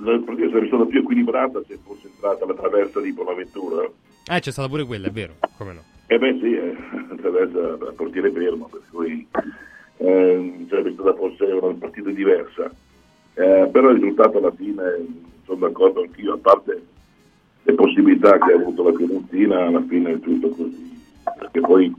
la 0.00 0.18
partita 0.24 0.48
sarebbe 0.48 0.66
stata 0.66 0.84
più 0.84 1.00
equilibrata 1.00 1.62
se 1.66 1.78
fosse 1.84 2.08
entrata 2.08 2.46
la 2.46 2.54
traversa 2.54 3.00
di 3.00 3.12
Bonaventura. 3.12 3.84
Eh, 4.26 4.40
c'è 4.40 4.50
stata 4.50 4.68
pure 4.68 4.84
quella, 4.84 5.08
è 5.08 5.10
vero. 5.10 5.34
Come 5.56 5.72
no? 5.72 5.82
E 6.06 6.18
beh 6.18 6.38
sì, 6.40 6.54
eh, 6.54 6.76
attraverso 7.10 7.74
il 7.74 7.94
portiere 7.96 8.30
fermo, 8.30 8.68
per 8.70 8.80
cui 8.90 9.26
eh, 9.96 10.66
sarebbe 10.68 10.92
stata 10.92 11.14
forse 11.14 11.44
una 11.44 11.74
partita 11.74 12.10
diversa. 12.10 12.70
Eh, 13.34 13.68
però 13.72 13.90
il 13.90 13.96
risultato 13.96 14.38
alla 14.38 14.52
fine, 14.52 14.82
sono 15.44 15.66
d'accordo 15.66 16.02
anch'io, 16.02 16.34
a 16.34 16.38
parte 16.38 16.82
le 17.62 17.72
possibilità 17.74 18.38
che 18.38 18.52
ha 18.52 18.56
avuto 18.56 18.82
la 18.82 18.94
Fiorentina, 18.94 19.66
alla 19.66 19.82
fine 19.88 20.12
è 20.12 20.20
tutto 20.20 20.48
così. 20.50 21.00
Perché 21.38 21.60
poi 21.60 21.94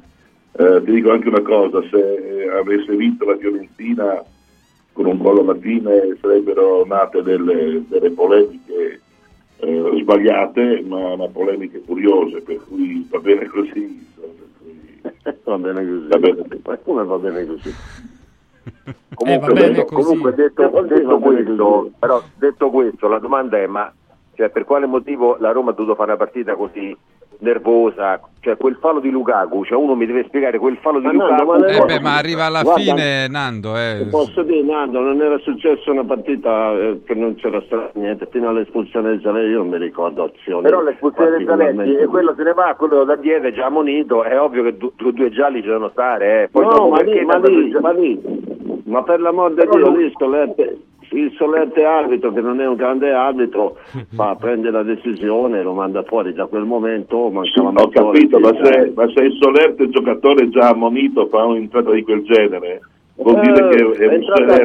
eh, 0.52 0.82
ti 0.86 0.92
dico 0.92 1.12
anche 1.12 1.28
una 1.28 1.42
cosa, 1.42 1.82
se 1.90 2.50
avesse 2.50 2.96
vinto 2.96 3.26
la 3.26 3.38
Fiorentina 3.38 4.24
con 4.96 5.06
un 5.08 5.18
gol 5.18 5.40
alla 5.40 5.56
fine 5.60 6.18
sarebbero 6.22 6.86
nate 6.86 7.22
delle, 7.22 7.84
delle 7.88 8.12
polemiche 8.12 9.02
eh, 9.58 9.92
sbagliate, 10.02 10.84
ma, 10.88 11.18
ma 11.18 11.28
polemiche 11.28 11.82
curiose, 11.82 12.40
per 12.42 12.62
cui 12.66 13.06
va 13.10 13.20
bene 13.20 13.46
così. 13.48 14.04
Va 15.44 15.58
bene 15.58 15.86
così. 15.86 16.08
Va 16.08 16.18
bene. 16.18 16.46
Ma 16.66 16.78
come 16.78 17.04
va 17.04 17.18
bene 17.18 17.46
così? 17.46 17.74
Comunque, 19.14 19.34
Eh, 19.34 19.54
va 19.54 19.54
bene 19.54 19.74
detto, 19.74 19.86
così. 19.86 20.04
comunque 20.04 20.34
detto, 20.34 20.62
Eh, 20.64 20.88
detto 20.88 21.20
questo, 21.20 21.92
però 22.00 22.24
detto 22.38 22.70
questo, 22.72 23.08
la 23.08 23.20
domanda 23.20 23.58
è 23.58 23.68
ma 23.68 23.92
cioè, 24.36 24.50
per 24.50 24.66
quale 24.66 24.86
motivo 24.88 25.38
la 25.40 25.52
Roma 25.52 25.72
ha 25.72 25.74
dovuto 25.74 25.96
fare 25.96 26.10
una 26.12 26.18
partita 26.20 26.56
così 26.56 26.96
nervosa? 27.40 28.20
Cioè 28.40 28.58
quel 28.58 28.78
fallo 28.80 29.00
di 29.00 29.10
Lukaku, 29.10 29.66
cioè 29.66 29.76
uno 29.76 29.96
mi 29.96 30.06
deve 30.06 30.26
spiegare 30.28 30.60
quel 30.60 30.78
fallo 30.78 31.00
di 31.00 31.06
Ma 31.08 31.12
Lukaku. 31.14 31.46
ma 31.46 31.58
le- 31.58 31.78
Eh 31.78 31.86
beh, 31.86 32.00
ma 32.00 32.16
arriva 32.18 32.46
alla 32.46 32.62
guarda, 32.62 32.80
fine 32.80 33.28
Nando, 33.28 33.76
eh. 33.76 34.06
Posso 34.12 34.44
dire, 34.44 34.62
Nando, 34.62 35.00
non 35.00 35.20
era 35.20 35.40
successa 35.40 35.90
una 35.90 36.04
partita 36.04 36.72
eh, 36.74 37.02
che 37.06 37.16
non 37.16 37.34
c'era 37.36 37.60
stato 37.66 37.90
niente, 38.00 38.28
fino 38.30 38.50
all'espulsione 38.50 39.18
di 39.18 39.24
Zalè 39.24 39.42
io 39.48 39.58
non 39.60 39.70
mi 39.70 39.78
ricordo 39.80 40.26
azioni. 40.32 40.62
Però 40.62 40.80
l'espulsione 40.84 41.32
del 41.38 41.46
Zanetti 41.48 41.96
e 41.96 42.06
quello 42.06 42.36
se 42.38 42.44
ne 42.44 42.54
va, 42.54 42.76
quello 42.78 43.04
da 43.04 43.16
dietro 43.16 43.48
è 43.48 43.52
già 43.52 43.66
ammonito, 43.66 44.24
è 44.24 44.40
ovvio 44.40 44.62
che 44.62 44.78
du- 44.78 44.94
due, 44.96 45.12
due 45.12 45.32
gialli 45.32 45.62
ci 45.62 45.68
devono 45.68 45.90
stare. 45.90 46.44
Eh. 46.44 46.50
Poi 46.50 46.66
no, 46.66 46.70
dopo 46.70 46.90
ma 46.90 47.02
lì, 47.02 47.26
ma 47.26 47.38
lì, 47.40 47.72
ma 47.82 47.92
lì, 47.94 48.22
ma 48.86 49.02
per 49.02 49.20
l'amor 49.22 49.56
di 49.56 49.68
Dio, 49.68 49.90
lì 49.90 50.12
solerte, 50.16 50.78
il 51.12 51.34
solerte 51.38 51.84
arbitro, 51.84 52.32
che 52.32 52.42
non 52.42 52.60
è 52.62 52.68
un 52.68 52.76
grande 52.76 53.12
arbitro, 53.12 53.78
fa, 54.16 54.36
prende 54.36 54.72
la 54.72 54.84
decisione, 54.84 55.64
lo 55.64 55.74
manda 55.74 56.04
fuori. 56.04 56.34
Da 56.34 56.46
quel 56.46 56.66
momento 56.66 57.30
mancavano 57.30 57.82
Ho 57.82 57.90
capito, 57.90 58.40
ma 58.40 58.52
se, 58.62 58.92
ma 58.96 59.08
se 59.14 59.24
il 59.24 59.38
solerte 59.40 59.90
giocatore 59.90 60.50
già 60.50 60.70
ammonito 60.70 61.28
fa 61.28 61.46
un'entrata 61.46 61.92
di 61.92 62.04
quel 62.04 62.24
genere, 62.24 62.82
vuol 63.18 63.40
dire 63.40 63.66
Eh, 63.66 63.70
che 63.70 64.04
è 64.04 64.08
un 64.08 64.14
entrata- 64.14 64.64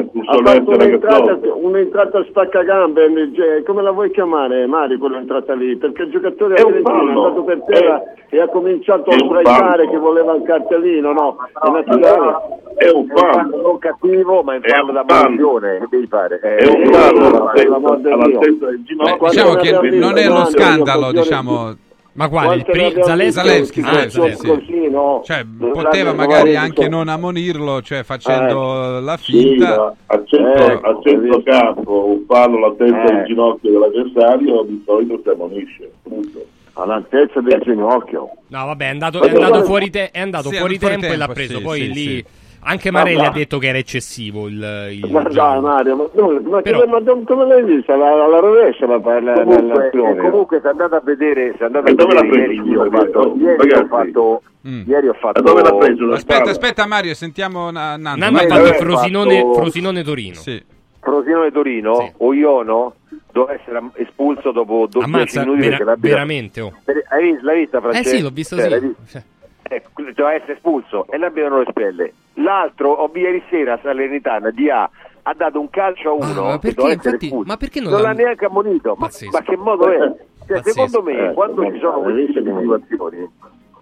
un 1.53 1.65
un'entrata, 1.65 2.25
spaccagambe, 2.25 3.31
cioè, 3.35 3.63
come 3.63 3.83
la 3.83 3.91
vuoi 3.93 4.11
chiamare 4.11 4.67
Mari 4.67 4.97
quell'entrata 4.97 5.55
lì? 5.55 5.77
Perché 5.77 6.03
il 6.03 6.11
giocatore 6.11 6.55
È 6.57 6.65
è 6.65 6.83
andato 6.85 7.43
per 7.45 7.63
terra 7.67 8.03
È- 8.03 8.19
e 8.33 8.41
ha 8.41 8.47
cominciato 8.49 9.11
a 9.11 9.15
è 9.15 9.19
sbraitare 9.19 9.89
che 9.89 9.99
voleva 9.99 10.35
il 10.35 10.43
cartellino, 10.43 11.13
no? 11.13 11.37
È 11.61 11.69
naturale. 11.69 12.59
È 12.77 12.89
un 12.91 13.07
è 13.09 13.15
un 13.15 13.29
fallo 13.31 13.61
non 13.63 13.79
cattivo, 13.79 14.43
ma 14.43 14.55
è 14.55 14.57
un 14.57 14.63
È 14.63 14.69
fallo 14.69 14.93
da 14.93 15.05
ammonizione. 15.07 15.79
Che 15.81 15.87
devi 15.91 16.07
fare? 16.07 16.41
Eh, 16.43 16.57
è 16.57 16.67
un 16.69 16.83
Eh, 16.83 16.93
fallo 16.93 17.53
eh, 17.53 17.65
del 18.01 18.81
ginocchio. 18.85 19.29
Diciamo 19.29 19.55
che 19.55 19.73
non 19.99 20.17
è 20.17 20.29
Nando, 20.29 20.51
scandalo, 20.51 21.13
diciamo. 21.13 21.75
Ma 22.13 22.29
Quante 22.29 22.65
pri- 22.71 23.03
Zaleschi? 23.03 23.33
Zaleschi, 23.33 23.81
Ah, 23.81 23.85
Zaleschi, 23.85 24.11
Zaleschi. 24.11 24.47
così, 24.47 24.91
no? 24.91 25.23
Cioè, 25.25 25.45
poteva 25.73 26.13
magari 26.13 26.57
anche 26.57 26.89
non 26.89 27.09
ammonirlo, 27.09 27.83
cioè 27.83 28.03
facendo 28.03 28.99
la 29.01 29.17
Sì, 29.17 29.33
finta. 29.33 29.77
ma 29.77 29.95
a 30.07 30.23
centro, 30.25 30.65
Ecco, 30.73 30.87
a 30.89 30.99
centrocampo 31.03 32.07
un 32.09 32.25
fallo 32.27 32.57
all'altezza 32.57 33.03
Eh. 33.05 33.15
del 33.15 33.25
ginocchio 33.27 33.71
dell'avversario 33.71 34.63
di 34.65 34.83
solito 34.85 35.21
si 35.23 35.29
ammonisce. 35.29 35.91
punto. 36.03 36.45
All'altezza 36.75 37.41
del 37.41 37.61
ginocchio. 37.63 38.29
No, 38.49 38.67
vabbè, 38.67 38.85
è 38.87 38.89
andato, 38.91 39.23
è 39.23 39.31
andato 39.31 39.63
fuori, 39.65 39.91
te- 39.91 40.11
è 40.11 40.21
andato 40.21 40.49
Sì, 40.51 40.57
fuori 40.57 40.79
fuori 40.79 40.95
tempo, 40.97 41.13
e 41.13 41.17
l'ha 41.17 41.27
tempo, 41.27 41.33
preso. 41.41 41.57
sì, 41.59 41.63
Poi 41.63 41.81
sì, 41.81 41.93
lì 41.93 42.03
sì. 42.05 42.25
Anche 42.63 42.91
Marelli 42.91 43.17
Ma- 43.17 43.29
ha 43.29 43.33
detto 43.33 43.59
che 43.59 43.69
era 43.69 43.79
eccessivo 43.79 44.47
il, 44.47 44.89
il 44.93 45.11
Ma 45.11 45.23
dai. 45.23 45.61
Mario, 45.61 45.97
ma, 45.97 46.05
come- 46.15 46.41
ma 46.41 46.61
Però- 46.63 46.85
come, 46.85 47.25
come 47.25 47.47
l'hai 47.47 47.65
vista? 47.65 47.97
La, 47.97 48.15
la 48.27 48.39
rovescia 48.39 48.87
la 48.87 49.01
parla 49.01 49.33
Comunque, 49.33 49.63
nell'azione. 49.63 50.11
e 50.27 50.31
comunque 50.31 50.61
se 50.61 50.69
andate 50.69 50.95
a 50.95 51.01
vedere, 51.03 51.55
se 51.59 51.65
andate 51.65 51.91
a 51.91 51.95
vedere 51.95 52.27
ieri, 52.27 52.61
io 52.69 52.83
ho 52.85 52.91
fatto, 52.91 53.35
ieri 53.39 53.73
ho 53.73 53.87
fatto, 53.87 54.43
Mm. 54.69 54.83
ieri 54.87 55.09
ho 55.09 55.15
fatto 55.15 55.41
dove 55.41 55.63
l'ha 55.63 55.75
preso? 55.75 56.13
Aspetta, 56.13 56.51
aspetta 56.51 56.87
Mario, 56.87 57.15
sentiamo 57.15 57.71
Na- 57.71 57.97
Nando. 57.97 58.19
Nando 58.25 58.39
ha 58.41 58.47
fatto 58.47 58.65
eh, 58.67 58.75
Frosinone, 58.75 59.37
fatto- 59.41 59.55
Frosinone 59.55 60.03
Torino. 60.03 60.35
Sì. 60.35 60.63
Frosinone 61.01 61.51
Torino, 61.51 61.95
Sì. 61.95 62.13
Oiono 62.19 62.95
doveva 63.33 63.59
essere 63.59 63.81
espulso 63.95 64.51
dopo 64.53 64.87
12 64.91 65.03
Ammazza, 65.11 65.45
minuti 65.47 65.67
vera- 65.69 65.95
veramente. 65.97 66.61
Oh. 66.61 66.73
Hai 67.09 67.23
visto, 67.31 67.47
l'hai 67.47 67.59
vista 67.61 67.79
Eh 67.79 67.81
Francesco? 67.81 68.17
sì, 68.17 68.23
l'ho 68.23 68.31
visto 68.31 68.57
Cioè, 68.57 68.79
sì. 68.81 68.95
Cioè, 69.09 69.23
Eh, 69.71 69.83
doveva 69.95 70.35
essere 70.35 70.53
espulso 70.55 71.07
e 71.09 71.17
l'arbitro 71.17 71.49
non 71.49 71.59
lo 71.61 71.67
espelle. 71.67 72.13
L'altro, 72.43 72.91
ho 72.93 73.11
ieri 73.15 73.43
sera 73.51 73.75
a 73.75 73.79
Salernitana, 73.83 74.51
DA, 74.51 74.91
ha 75.23 75.35
dato 75.35 75.61
un 75.61 75.69
calcio 75.71 76.11
a 76.11 76.13
uno 76.13 76.43
ma 76.45 76.59
che 76.59 76.73
perché, 76.75 76.93
infatti, 76.93 77.31
ma 77.45 77.57
perché 77.57 77.81
non 77.81 77.93
non 77.93 78.03
l'ha 78.03 78.13
neanche 78.13 78.45
ammonito? 78.47 78.95
Ma, 78.99 79.09
ma 79.31 79.41
che 79.43 79.57
modo 79.57 79.89
è? 79.91 79.99
Cioè, 80.47 80.63
secondo 80.63 81.03
me, 81.03 81.31
Eh, 81.31 81.33
quando 81.35 81.63
ma- 81.63 81.73
ci 81.73 81.79
sono 81.79 82.05
hai 82.07 82.25
queste 82.33 82.43
situazioni, 82.43 83.29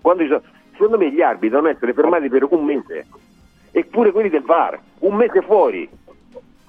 quando 0.00 0.22
ci 0.22 0.28
sono- 0.28 0.42
secondo 0.72 0.98
me 0.98 1.10
gli 1.10 1.22
arbitri 1.22 1.48
devono 1.50 1.68
essere 1.68 1.92
fermati 1.92 2.28
per 2.28 2.46
un 2.50 2.64
mese. 2.64 3.06
Eppure 3.70 4.12
quelli 4.12 4.28
del 4.28 4.42
VAR, 4.42 4.78
un 5.00 5.14
mese 5.14 5.40
fuori. 5.42 5.88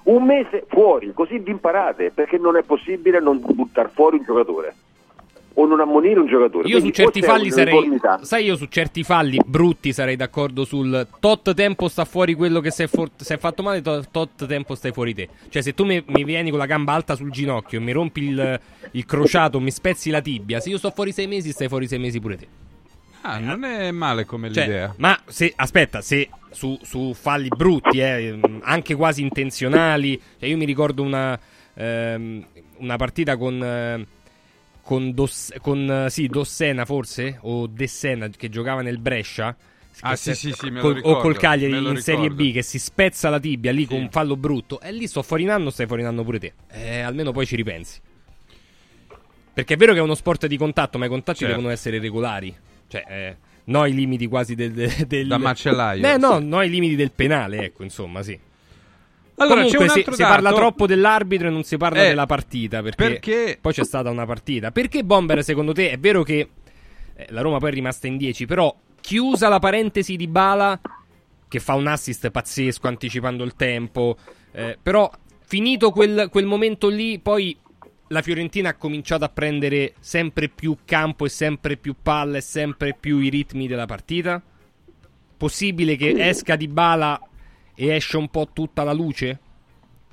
Un 0.02 0.24
mese 0.24 0.64
fuori, 0.68 1.12
così 1.12 1.38
vi 1.38 1.50
imparate, 1.50 2.10
perché 2.12 2.38
non 2.38 2.56
è 2.56 2.62
possibile 2.62 3.20
non 3.20 3.40
buttare 3.40 3.88
fuori 3.88 4.16
un 4.18 4.24
giocatore 4.24 4.74
o 5.54 5.66
non 5.66 5.80
ammonire 5.80 6.20
un 6.20 6.26
giocatore. 6.26 6.68
Io 6.68 6.76
su 6.76 6.80
Quindi 6.80 6.96
certi 6.96 7.18
o 7.18 7.22
c'è 7.22 7.26
falli 7.28 7.50
sarei. 7.50 8.00
Sai, 8.22 8.44
io 8.44 8.56
su 8.56 8.66
certi 8.66 9.02
falli 9.02 9.38
brutti 9.44 9.92
sarei 9.92 10.16
d'accordo 10.16 10.64
sul 10.64 11.06
tot 11.18 11.52
tempo 11.54 11.88
sta 11.88 12.04
fuori 12.04 12.34
quello 12.34 12.60
che 12.60 12.70
si 12.70 12.84
è, 12.84 12.86
for- 12.86 13.10
fatto 13.16 13.62
male, 13.62 13.82
to- 13.82 14.04
tot 14.10 14.46
tempo 14.46 14.74
stai 14.74 14.92
fuori 14.92 15.14
te. 15.14 15.28
Cioè, 15.48 15.62
se 15.62 15.74
tu 15.74 15.84
mi, 15.84 16.02
mi 16.06 16.24
vieni 16.24 16.50
con 16.50 16.58
la 16.58 16.66
gamba 16.66 16.92
alta 16.92 17.14
sul 17.16 17.30
ginocchio 17.30 17.78
e 17.78 17.82
mi 17.82 17.92
rompi 17.92 18.24
il, 18.24 18.60
il 18.92 19.04
crociato, 19.04 19.60
mi 19.60 19.70
spezzi 19.70 20.10
la 20.10 20.20
tibia, 20.20 20.60
se 20.60 20.70
io 20.70 20.78
sto 20.78 20.90
fuori 20.90 21.12
sei 21.12 21.26
mesi, 21.26 21.50
stai 21.52 21.68
fuori 21.68 21.86
sei 21.88 21.98
mesi 21.98 22.20
pure 22.20 22.36
te. 22.36 22.46
Ah, 23.22 23.38
non 23.38 23.64
è 23.64 23.90
male 23.90 24.24
come 24.24 24.50
Cioè, 24.50 24.64
l'idea. 24.64 24.94
ma 24.96 25.18
se 25.26 25.52
aspetta, 25.54 26.00
se 26.00 26.30
su, 26.52 26.78
su 26.82 27.12
falli 27.12 27.48
brutti, 27.48 27.98
eh, 28.00 28.38
anche 28.62 28.94
quasi 28.94 29.20
intenzionali, 29.20 30.18
cioè 30.38 30.48
io 30.48 30.56
mi 30.56 30.64
ricordo 30.64 31.02
una, 31.02 31.38
ehm, 31.74 32.46
una 32.78 32.96
partita 32.96 33.36
con, 33.36 33.62
eh, 33.62 34.06
con, 34.90 35.14
Dos, 35.14 35.52
con 35.60 36.06
sì, 36.10 36.26
Dossena 36.26 36.84
forse? 36.84 37.38
O 37.42 37.68
Dessena 37.68 38.28
che 38.28 38.48
giocava 38.48 38.82
nel 38.82 38.98
Brescia? 38.98 39.56
Ah, 40.00 40.16
sì, 40.16 40.34
sì, 40.34 40.50
sì, 40.52 40.68
col, 40.72 40.94
ricordo, 40.94 41.08
o 41.08 41.20
col 41.20 41.36
Cagliari 41.36 41.74
in 41.74 41.78
ricordo. 41.78 42.00
Serie 42.00 42.30
B 42.30 42.52
che 42.52 42.62
si 42.62 42.80
spezza 42.80 43.28
la 43.28 43.38
tibia 43.38 43.70
lì 43.70 43.86
con 43.86 43.98
un 43.98 44.10
fallo 44.10 44.36
brutto. 44.36 44.80
E 44.80 44.90
lì 44.90 45.06
sto 45.06 45.22
fuori 45.22 45.44
in 45.44 45.50
anno 45.50 45.70
stai 45.70 45.86
fuori 45.86 46.02
in 46.02 46.08
anno 46.08 46.24
pure 46.24 46.40
te. 46.40 46.54
Eh, 46.72 47.02
almeno 47.02 47.30
poi 47.30 47.46
ci 47.46 47.54
ripensi. 47.54 48.00
Perché 49.52 49.74
è 49.74 49.76
vero 49.76 49.92
che 49.92 50.00
è 50.00 50.02
uno 50.02 50.16
sport 50.16 50.46
di 50.48 50.56
contatto 50.56 50.98
ma 50.98 51.06
i 51.06 51.08
contatti 51.08 51.38
Certo. 51.38 51.54
devono 51.54 51.72
essere 51.72 52.00
regolari. 52.00 52.52
Cioè 52.88 53.04
eh, 53.08 53.36
no 53.66 53.82
ai 53.82 53.94
limiti 53.94 54.26
quasi 54.26 54.56
del, 54.56 54.72
del, 54.72 54.92
del- 55.06 55.28
Da 55.28 55.38
macellaio, 55.38 56.04
eh, 56.04 56.16
no, 56.16 56.40
no 56.40 56.58
ai 56.58 56.68
limiti 56.68 56.96
del 56.96 57.12
penale 57.12 57.66
ecco 57.66 57.84
insomma 57.84 58.22
sì 58.24 58.36
Allora, 59.40 59.62
Comunque 59.62 59.86
c'è 59.86 59.92
un 59.94 60.04
si, 60.04 60.12
si 60.12 60.22
parla 60.22 60.52
troppo 60.52 60.86
dell'arbitro 60.86 61.48
e 61.48 61.50
non 61.50 61.62
si 61.62 61.76
parla 61.78 62.04
Eh, 62.04 62.08
della 62.08 62.26
partita 62.26 62.82
perché, 62.82 63.04
perché- 63.04 63.58
poi 63.60 63.72
c'è 63.72 63.84
stata 63.84 64.10
una 64.10 64.26
partita. 64.26 64.70
Perché 64.70 65.02
Bomber, 65.02 65.42
secondo 65.42 65.72
te, 65.72 65.90
è 65.90 65.98
vero 65.98 66.22
che 66.22 66.48
eh, 67.14 67.26
la 67.30 67.40
Roma 67.40 67.58
poi 67.58 67.70
è 67.70 67.72
rimasta 67.72 68.06
in 68.06 68.18
10, 68.18 68.44
però 68.44 68.74
chiusa 69.00 69.48
la 69.48 69.58
parentesi 69.58 70.16
di 70.16 70.28
Bala 70.28 70.78
che 71.48 71.58
fa 71.58 71.74
un 71.74 71.86
assist 71.86 72.30
pazzesco 72.30 72.86
anticipando 72.86 73.42
il 73.42 73.54
tempo, 73.56 74.16
eh, 74.52 74.78
però 74.80 75.10
finito 75.44 75.90
quel, 75.90 76.28
quel 76.30 76.44
momento 76.46 76.88
lì, 76.88 77.18
poi 77.18 77.56
la 78.08 78.22
Fiorentina 78.22 78.68
ha 78.68 78.74
cominciato 78.74 79.24
a 79.24 79.28
prendere 79.30 79.94
sempre 80.00 80.48
più 80.48 80.76
campo 80.84 81.24
e 81.24 81.28
sempre 81.30 81.76
più 81.76 81.94
palle 82.00 82.38
e 82.38 82.42
sempre 82.42 82.94
più 82.98 83.18
i 83.18 83.30
ritmi 83.30 83.66
della 83.66 83.86
partita? 83.86 84.40
Possibile 85.36 85.96
che 85.96 86.14
esca 86.18 86.54
di 86.56 86.68
Bala 86.68 87.18
e 87.80 87.94
esce 87.94 88.16
un 88.16 88.28
po' 88.28 88.48
tutta 88.52 88.84
la 88.84 88.92
luce? 88.92 89.38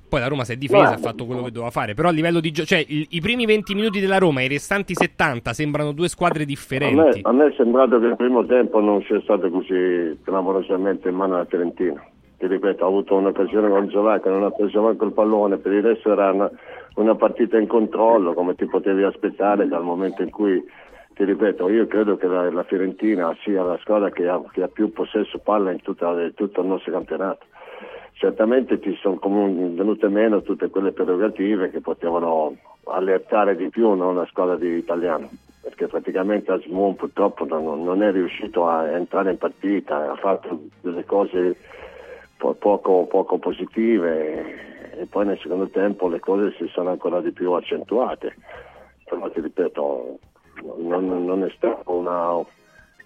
Poi 0.10 0.22
la 0.22 0.28
Roma 0.30 0.46
si 0.46 0.54
è 0.54 0.56
difesa, 0.56 0.94
ha 0.94 0.98
fatto 0.98 1.26
quello 1.26 1.44
che 1.44 1.52
doveva 1.52 1.70
fare. 1.70 1.94
Però 1.94 2.08
a 2.08 2.12
livello 2.14 2.40
di 2.40 2.52
gioco, 2.52 2.68
cioè 2.70 2.82
il- 2.88 3.08
i 3.10 3.20
primi 3.20 3.46
20 3.46 3.76
minuti 3.76 4.00
della 4.00 4.18
Roma 4.20 4.40
e 4.40 4.46
i 4.46 4.48
restanti 4.48 4.94
70 4.96 5.52
sembrano 5.52 5.92
due 5.92 6.08
squadre 6.08 6.38
A 6.38 6.40
me, 6.42 6.46
differenti. 6.46 7.20
a 7.24 7.32
me 7.34 7.48
è 7.48 7.54
sembrato 7.58 8.00
che 8.00 8.06
il 8.06 8.16
primo 8.16 8.46
tempo 8.46 8.80
non 8.80 9.02
sia 9.04 9.20
stato 9.22 9.50
così 9.50 10.18
clamorosamente 10.24 11.10
in 11.10 11.16
mano 11.16 11.36
alla 11.36 11.44
Fiorentina. 11.46 12.02
Ti 12.38 12.48
ripeto, 12.48 12.86
ha 12.86 12.88
avuto 12.88 13.16
un'occasione 13.16 13.68
con 13.68 13.90
Giovà 13.90 14.20
che 14.22 14.30
non 14.30 14.44
ha 14.44 14.52
preso 14.52 14.82
manco 14.82 15.04
il 15.06 15.12
pallone, 15.12 15.58
per 15.58 15.74
il 15.74 15.84
resto 15.84 16.12
era 16.12 16.32
una, 16.32 16.50
una 16.96 17.16
partita 17.16 17.58
in 17.58 17.68
controllo 17.68 18.34
come 18.34 18.56
ti 18.56 18.66
potevi 18.66 19.04
aspettare 19.04 19.68
dal 19.68 19.84
momento 19.84 20.22
in 20.22 20.30
cui, 20.30 20.64
ti 21.16 21.24
ripeto, 21.26 21.68
io 21.68 21.86
credo 21.88 22.16
che 22.16 22.28
la, 22.28 22.50
la 22.50 22.64
Fiorentina 22.64 23.36
sia 23.44 23.62
la 23.64 23.78
squadra 23.82 24.10
che 24.12 24.26
ha, 24.28 24.40
che 24.54 24.62
ha 24.64 24.68
più 24.70 24.94
possesso 24.94 25.40
palla 25.40 25.72
in 25.72 25.82
tutta- 25.82 26.12
in 26.22 26.34
tutto 26.36 26.62
il 26.62 26.68
nostro 26.68 26.92
campionato. 26.94 27.46
Certamente 28.18 28.80
ti 28.80 28.96
sono 28.96 29.20
venute 29.22 30.08
meno 30.08 30.42
tutte 30.42 30.70
quelle 30.70 30.92
prerogative 30.92 31.70
che 31.70 31.82
potevano 31.82 32.56
allertare 32.86 33.56
di 33.56 33.70
più 33.70 33.94
no, 33.94 34.10
una 34.10 34.26
squadra 34.26 34.56
di 34.56 34.78
italiano 34.78 35.30
perché 35.68 35.88
praticamente 35.88 36.54
Asmoon 36.54 36.96
purtroppo 36.96 37.46
non, 37.46 37.84
non 37.84 38.02
è 38.02 38.12
riuscito 38.12 38.68
a 38.68 38.90
entrare 38.90 39.32
in 39.32 39.38
partita, 39.38 40.12
ha 40.12 40.16
fatto 40.16 40.62
delle 40.80 41.04
cose 41.04 41.58
po- 42.38 42.54
poco, 42.54 43.06
poco 43.06 43.38
positive 43.38 44.98
e 44.98 45.06
poi 45.08 45.26
nel 45.26 45.38
secondo 45.40 45.68
tempo 45.68 46.08
le 46.08 46.20
cose 46.20 46.56
si 46.58 46.68
sono 46.68 46.92
ancora 46.92 47.20
di 47.20 47.32
più 47.32 47.52
accentuate. 47.52 48.34
Però 49.04 49.30
ti 49.30 49.42
ripeto, 49.42 50.20
non, 50.78 51.26
non 51.26 51.44
è 51.44 51.52
stata 51.56 51.92
una, 51.92 52.38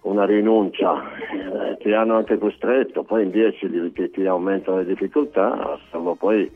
una 0.01 0.25
rinuncia, 0.25 1.01
eh, 1.31 1.77
ti 1.77 1.91
hanno 1.93 2.15
anche 2.17 2.37
costretto, 2.37 3.03
poi 3.03 3.23
in 3.23 3.31
10 3.31 3.91
ti, 3.93 4.09
ti- 4.09 4.25
aumentano 4.25 4.77
le 4.77 4.85
difficoltà, 4.85 5.77
siamo 5.89 6.15
poi 6.15 6.51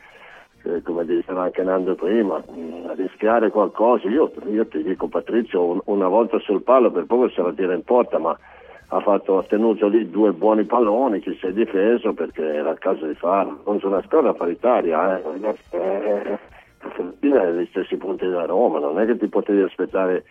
eh, 0.64 0.82
come 0.82 1.04
diceva 1.04 1.42
anche 1.44 1.62
Nando 1.62 1.94
prima, 1.94 2.38
mh, 2.38 2.94
rischiare 2.96 3.50
qualcosa. 3.50 4.08
Io, 4.08 4.32
io 4.50 4.66
ti 4.66 4.82
dico 4.82 5.06
Patrizio, 5.06 5.62
un- 5.62 5.80
una 5.84 6.08
volta 6.08 6.38
sul 6.40 6.62
palo 6.62 6.90
per 6.90 7.04
poco 7.06 7.28
se 7.28 7.40
la 7.40 7.52
tira 7.52 7.72
in 7.72 7.84
porta, 7.84 8.18
ma 8.18 8.36
ha, 8.88 9.00
fatto, 9.00 9.38
ha 9.38 9.44
tenuto 9.44 9.86
lì 9.86 10.10
due 10.10 10.32
buoni 10.32 10.64
palloni, 10.64 11.20
che 11.20 11.36
si 11.40 11.46
è 11.46 11.52
difeso 11.52 12.12
perché 12.14 12.42
era 12.44 12.70
il 12.70 12.78
caso 12.78 13.06
di 13.06 13.14
farlo. 13.14 13.60
Non 13.64 13.78
su 13.78 13.86
una 13.86 14.02
squadra 14.02 14.34
paritaria, 14.34 15.18
eh. 15.18 15.22
Eh, 15.70 16.38
la 16.82 16.90
Fiorentina 16.90 17.42
è 17.42 17.46
agli 17.46 17.66
stessi 17.70 17.96
punti 17.96 18.24
della 18.26 18.44
Roma, 18.44 18.78
non 18.80 18.98
è 19.00 19.06
che 19.06 19.16
ti 19.16 19.28
potevi 19.28 19.62
aspettare 19.62 20.24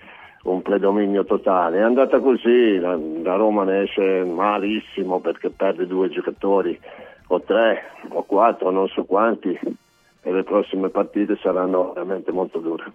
un 0.46 0.62
predominio 0.62 1.26
totale. 1.26 1.78
È 1.78 1.82
andata 1.82 2.20
così, 2.20 2.78
la, 2.78 2.98
la 3.24 3.36
Roma 3.36 3.64
ne 3.64 3.84
esce 3.84 4.24
malissimo 4.24 5.20
perché 5.20 5.50
perde 5.50 5.88
due 5.88 6.10
giocatori, 6.10 6.80
o 7.28 7.42
tre, 7.42 7.84
o 8.10 8.24
quattro, 8.24 8.70
non 8.70 8.88
so 8.88 9.04
quanti, 9.06 9.58
e 10.22 10.32
le 10.32 10.44
prossime 10.44 10.90
partite 10.90 11.38
saranno 11.42 11.94
veramente 11.94 12.32
molto 12.32 12.60
dure. 12.60 12.92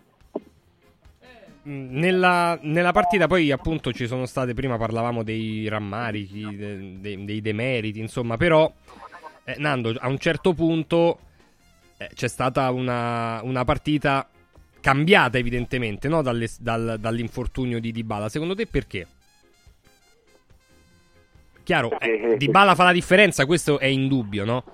Mm, 1.69 1.99
Nella, 1.99 2.59
nella 2.63 2.93
partita 2.93 3.27
poi 3.27 3.51
appunto 3.51 3.93
ci 3.93 4.07
sono 4.07 4.27
state, 4.27 4.55
prima 4.55 4.79
parlavamo 4.79 5.23
dei 5.23 5.69
rammarichi, 5.69 6.57
de- 6.57 7.01
de- 7.01 7.25
dei 7.25 7.41
demeriti, 7.41 7.99
insomma, 7.99 8.37
però 8.37 8.71
eh, 9.45 9.57
Nando 9.59 9.93
a 9.99 10.09
un 10.09 10.19
certo 10.19 10.55
punto 10.55 11.19
eh, 11.99 12.09
c'è 12.15 12.29
stata 12.29 12.71
una, 12.71 13.41
una 13.43 13.65
partita 13.65 14.27
cambiata 14.81 15.39
evidentemente 15.39 16.09
no? 16.09 16.23
Dalle- 16.23 16.49
dal- 16.59 16.97
dall'infortunio 16.99 17.81
di 17.81 17.93
Dybala. 17.93 18.29
Secondo 18.29 18.55
te 18.55 18.67
perché? 18.67 19.07
Chiaro, 21.63 21.99
eh, 22.01 22.37
Dybala 22.37 22.75
fa 22.75 22.85
la 22.85 22.93
differenza, 22.93 23.47
questo 23.47 23.79
è 23.79 23.87
indubbio, 23.87 24.45
no? 24.45 24.65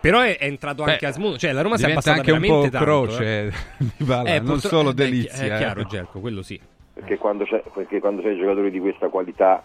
Però 0.00 0.20
è, 0.20 0.36
è 0.38 0.44
entrato 0.44 0.82
Beh, 0.84 0.92
anche 0.92 1.06
Asmuno, 1.06 1.36
cioè 1.38 1.52
la 1.52 1.62
Roma 1.62 1.76
si 1.76 1.84
è 1.84 1.90
abbassata 1.90 2.18
anche 2.18 2.32
un 2.32 2.40
po' 2.40 2.60
tanto, 2.68 2.76
eh. 2.76 2.80
croce 2.80 3.52
di 3.78 4.04
Bala, 4.04 4.28
Eh, 4.34 4.38
non 4.40 4.52
purtro- 4.52 4.68
solo 4.68 4.90
eh, 4.90 4.94
delizia. 4.94 5.44
È, 5.44 5.54
eh. 5.54 5.56
chiaro, 5.58 5.84
Gelco, 5.84 6.20
quello 6.20 6.42
sì. 6.42 6.60
perché 6.92 7.16
quando 7.16 7.44
c'è, 7.44 7.62
perché 7.72 8.00
quando 8.00 8.22
c'è 8.22 8.34
giocatori 8.36 8.70
di 8.70 8.80
questa 8.80 9.08
qualità 9.08 9.62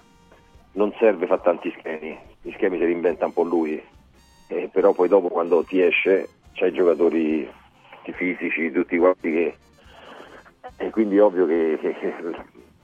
non 0.73 0.93
serve 0.99 1.25
fare 1.25 1.41
tanti 1.43 1.73
schemi, 1.79 2.17
gli 2.41 2.51
schemi 2.51 2.77
se 2.77 2.85
li 2.85 2.91
inventa 2.91 3.25
un 3.25 3.33
po' 3.33 3.43
lui, 3.43 3.81
Eh, 4.47 4.69
però 4.71 4.93
poi 4.93 5.07
dopo 5.07 5.29
quando 5.29 5.63
ti 5.63 5.81
esce 5.81 6.29
c'hai 6.53 6.71
giocatori 6.71 7.49
tutti 8.05 8.13
fisici, 8.13 8.71
tutti 8.71 8.97
quanti 8.97 9.31
che... 9.31 9.57
E 10.77 10.89
quindi 10.91 11.19
ovvio 11.19 11.45
che, 11.45 11.77
che- 11.79 11.93
che 11.95 12.13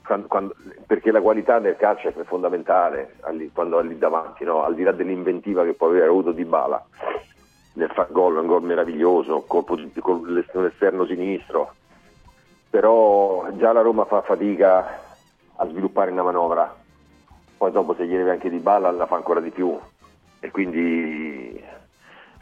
quando- 0.04 0.26
quando- 0.26 0.54
perché 0.86 1.10
la 1.12 1.20
qualità 1.20 1.58
nel 1.58 1.76
calcio 1.76 2.08
è 2.08 2.12
fondamentale 2.24 3.16
al- 3.20 3.50
quando 3.52 3.78
è 3.80 3.82
lì 3.84 3.98
davanti, 3.98 4.44
no? 4.44 4.62
al 4.64 4.74
di 4.74 4.82
là 4.82 4.92
dell'inventiva 4.92 5.64
che 5.64 5.74
può 5.74 5.88
aver 5.88 6.08
avuto 6.08 6.32
Di 6.32 6.44
Bala 6.44 6.84
nel 7.74 7.90
far 7.90 8.10
gol, 8.10 8.36
un 8.36 8.46
gol 8.46 8.62
meraviglioso, 8.62 9.42
colpo 9.46 9.76
di- 9.76 9.92
con 10.00 10.22
l'est- 10.26 10.54
l'esterno 10.54 11.06
sinistro, 11.06 11.74
però 12.70 13.48
già 13.56 13.72
la 13.72 13.80
Roma 13.80 14.04
fa 14.04 14.22
fatica 14.22 15.00
a 15.56 15.66
sviluppare 15.68 16.10
una 16.10 16.22
manovra, 16.22 16.74
poi 17.56 17.70
dopo 17.70 17.94
se 17.94 18.06
gli 18.06 18.16
deve 18.16 18.30
anche 18.32 18.50
di 18.50 18.58
balla 18.58 18.90
la 18.90 19.06
fa 19.06 19.16
ancora 19.16 19.40
di 19.40 19.50
più. 19.50 19.78
E 20.40 20.50
quindi 20.50 21.62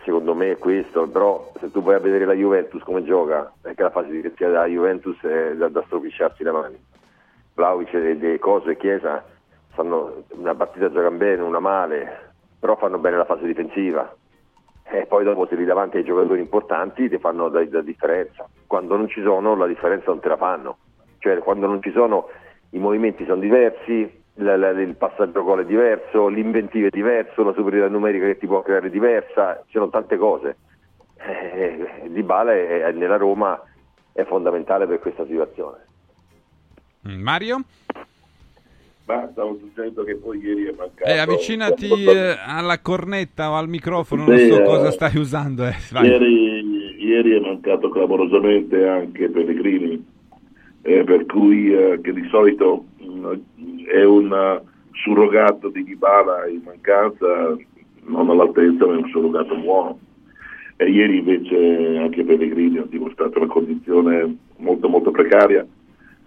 secondo 0.04 0.34
me 0.34 0.52
è 0.52 0.58
questo, 0.58 1.08
però 1.08 1.52
se 1.58 1.70
tu 1.70 1.82
vai 1.82 1.96
a 1.96 2.00
vedere 2.00 2.24
la 2.24 2.34
Juventus 2.34 2.82
come 2.82 3.04
gioca, 3.04 3.52
perché 3.60 3.82
la 3.82 3.90
fase 3.90 4.10
difensiva 4.10 4.50
della 4.50 4.66
Juventus 4.66 5.20
è 5.22 5.54
da, 5.54 5.68
da 5.68 5.82
stropicciarsi 5.86 6.42
le 6.42 6.52
mani, 6.52 6.84
Vlaovic 7.54 7.94
e 7.94 8.16
De 8.16 8.38
Cose 8.38 8.72
e 8.72 8.76
Chiesa 8.76 9.24
fanno 9.72 10.24
una 10.30 10.54
partita 10.54 10.90
giocano 10.90 11.16
bene, 11.16 11.42
una 11.42 11.60
male, 11.60 12.32
però 12.58 12.76
fanno 12.76 12.98
bene 12.98 13.16
la 13.16 13.24
fase 13.24 13.46
difensiva 13.46 14.14
e 14.92 15.06
poi 15.06 15.22
dopo 15.22 15.46
se 15.46 15.54
li 15.54 15.64
davanti 15.64 15.98
ai 15.98 16.04
giocatori 16.04 16.40
importanti 16.40 17.08
ti 17.08 17.18
fanno 17.18 17.48
la, 17.48 17.64
la 17.70 17.80
differenza. 17.80 18.48
Quando 18.66 18.96
non 18.96 19.08
ci 19.08 19.22
sono 19.22 19.54
la 19.54 19.66
differenza 19.66 20.06
non 20.06 20.18
te 20.18 20.28
la 20.28 20.36
fanno. 20.36 20.78
Cioè 21.18 21.38
quando 21.38 21.66
non 21.68 21.80
ci 21.80 21.92
sono 21.92 22.28
i 22.70 22.78
movimenti 22.78 23.24
sono 23.24 23.40
diversi, 23.40 24.19
il 24.34 24.94
passaggio 24.96 25.42
gol 25.42 25.62
è 25.62 25.66
diverso, 25.66 26.28
l'inventiva 26.28 26.86
è 26.86 26.90
diverso, 26.90 27.42
la 27.42 27.52
superiorità 27.52 27.90
numerica 27.92 28.26
che 28.26 28.38
ti 28.38 28.46
può 28.46 28.62
creare 28.62 28.86
è 28.86 28.90
diversa, 28.90 29.62
ci 29.66 29.72
sono 29.72 29.90
tante 29.90 30.16
cose. 30.16 30.56
Eh, 31.18 32.08
Di 32.08 32.22
Bala 32.22 32.52
è, 32.52 32.90
nella 32.92 33.16
Roma 33.16 33.60
è 34.12 34.24
fondamentale 34.24 34.86
per 34.86 34.98
questa 35.00 35.26
situazione. 35.26 35.76
Mm, 37.08 37.20
Mario? 37.20 37.60
Ma 39.06 39.28
stavo 39.32 39.58
dicendo 39.60 40.04
che 40.04 40.14
poi 40.16 40.38
ieri 40.38 40.66
è 40.66 40.74
mancato. 40.76 41.10
Eh, 41.10 41.18
avvicinati 41.18 42.04
eh, 42.04 42.36
alla 42.46 42.78
cornetta 42.80 43.50
o 43.50 43.54
al 43.56 43.68
microfono, 43.68 44.24
non 44.24 44.38
Sì, 44.38 44.46
so 44.46 44.60
eh, 44.60 44.64
cosa 44.64 44.90
stai 44.92 45.16
usando. 45.16 45.66
eh. 45.66 45.74
Ieri, 46.02 47.04
ieri 47.04 47.32
è 47.36 47.40
mancato 47.40 47.88
clamorosamente 47.88 48.86
anche 48.86 49.28
Pellegrini, 49.28 50.06
eh, 50.82 51.04
per 51.04 51.26
cui 51.26 51.72
eh, 51.72 52.00
che 52.02 52.12
di 52.12 52.26
solito 52.28 52.84
mh, 52.98 53.86
è 53.86 54.04
un 54.04 54.62
surrogato 54.92 55.68
di 55.68 55.84
Dybala 55.84 56.46
in 56.48 56.62
mancanza, 56.64 57.56
non 58.04 58.30
all'altezza, 58.30 58.86
ma 58.86 58.94
è 58.94 58.96
un 58.96 59.08
surrogato 59.08 59.56
buono. 59.56 59.98
E 60.76 60.88
ieri 60.90 61.18
invece 61.18 61.98
anche 61.98 62.24
Pellegrini 62.24 62.78
ha 62.78 62.86
dimostrato 62.88 63.38
una 63.38 63.48
condizione 63.48 64.36
molto 64.56 64.88
molto 64.88 65.10
precaria, 65.10 65.66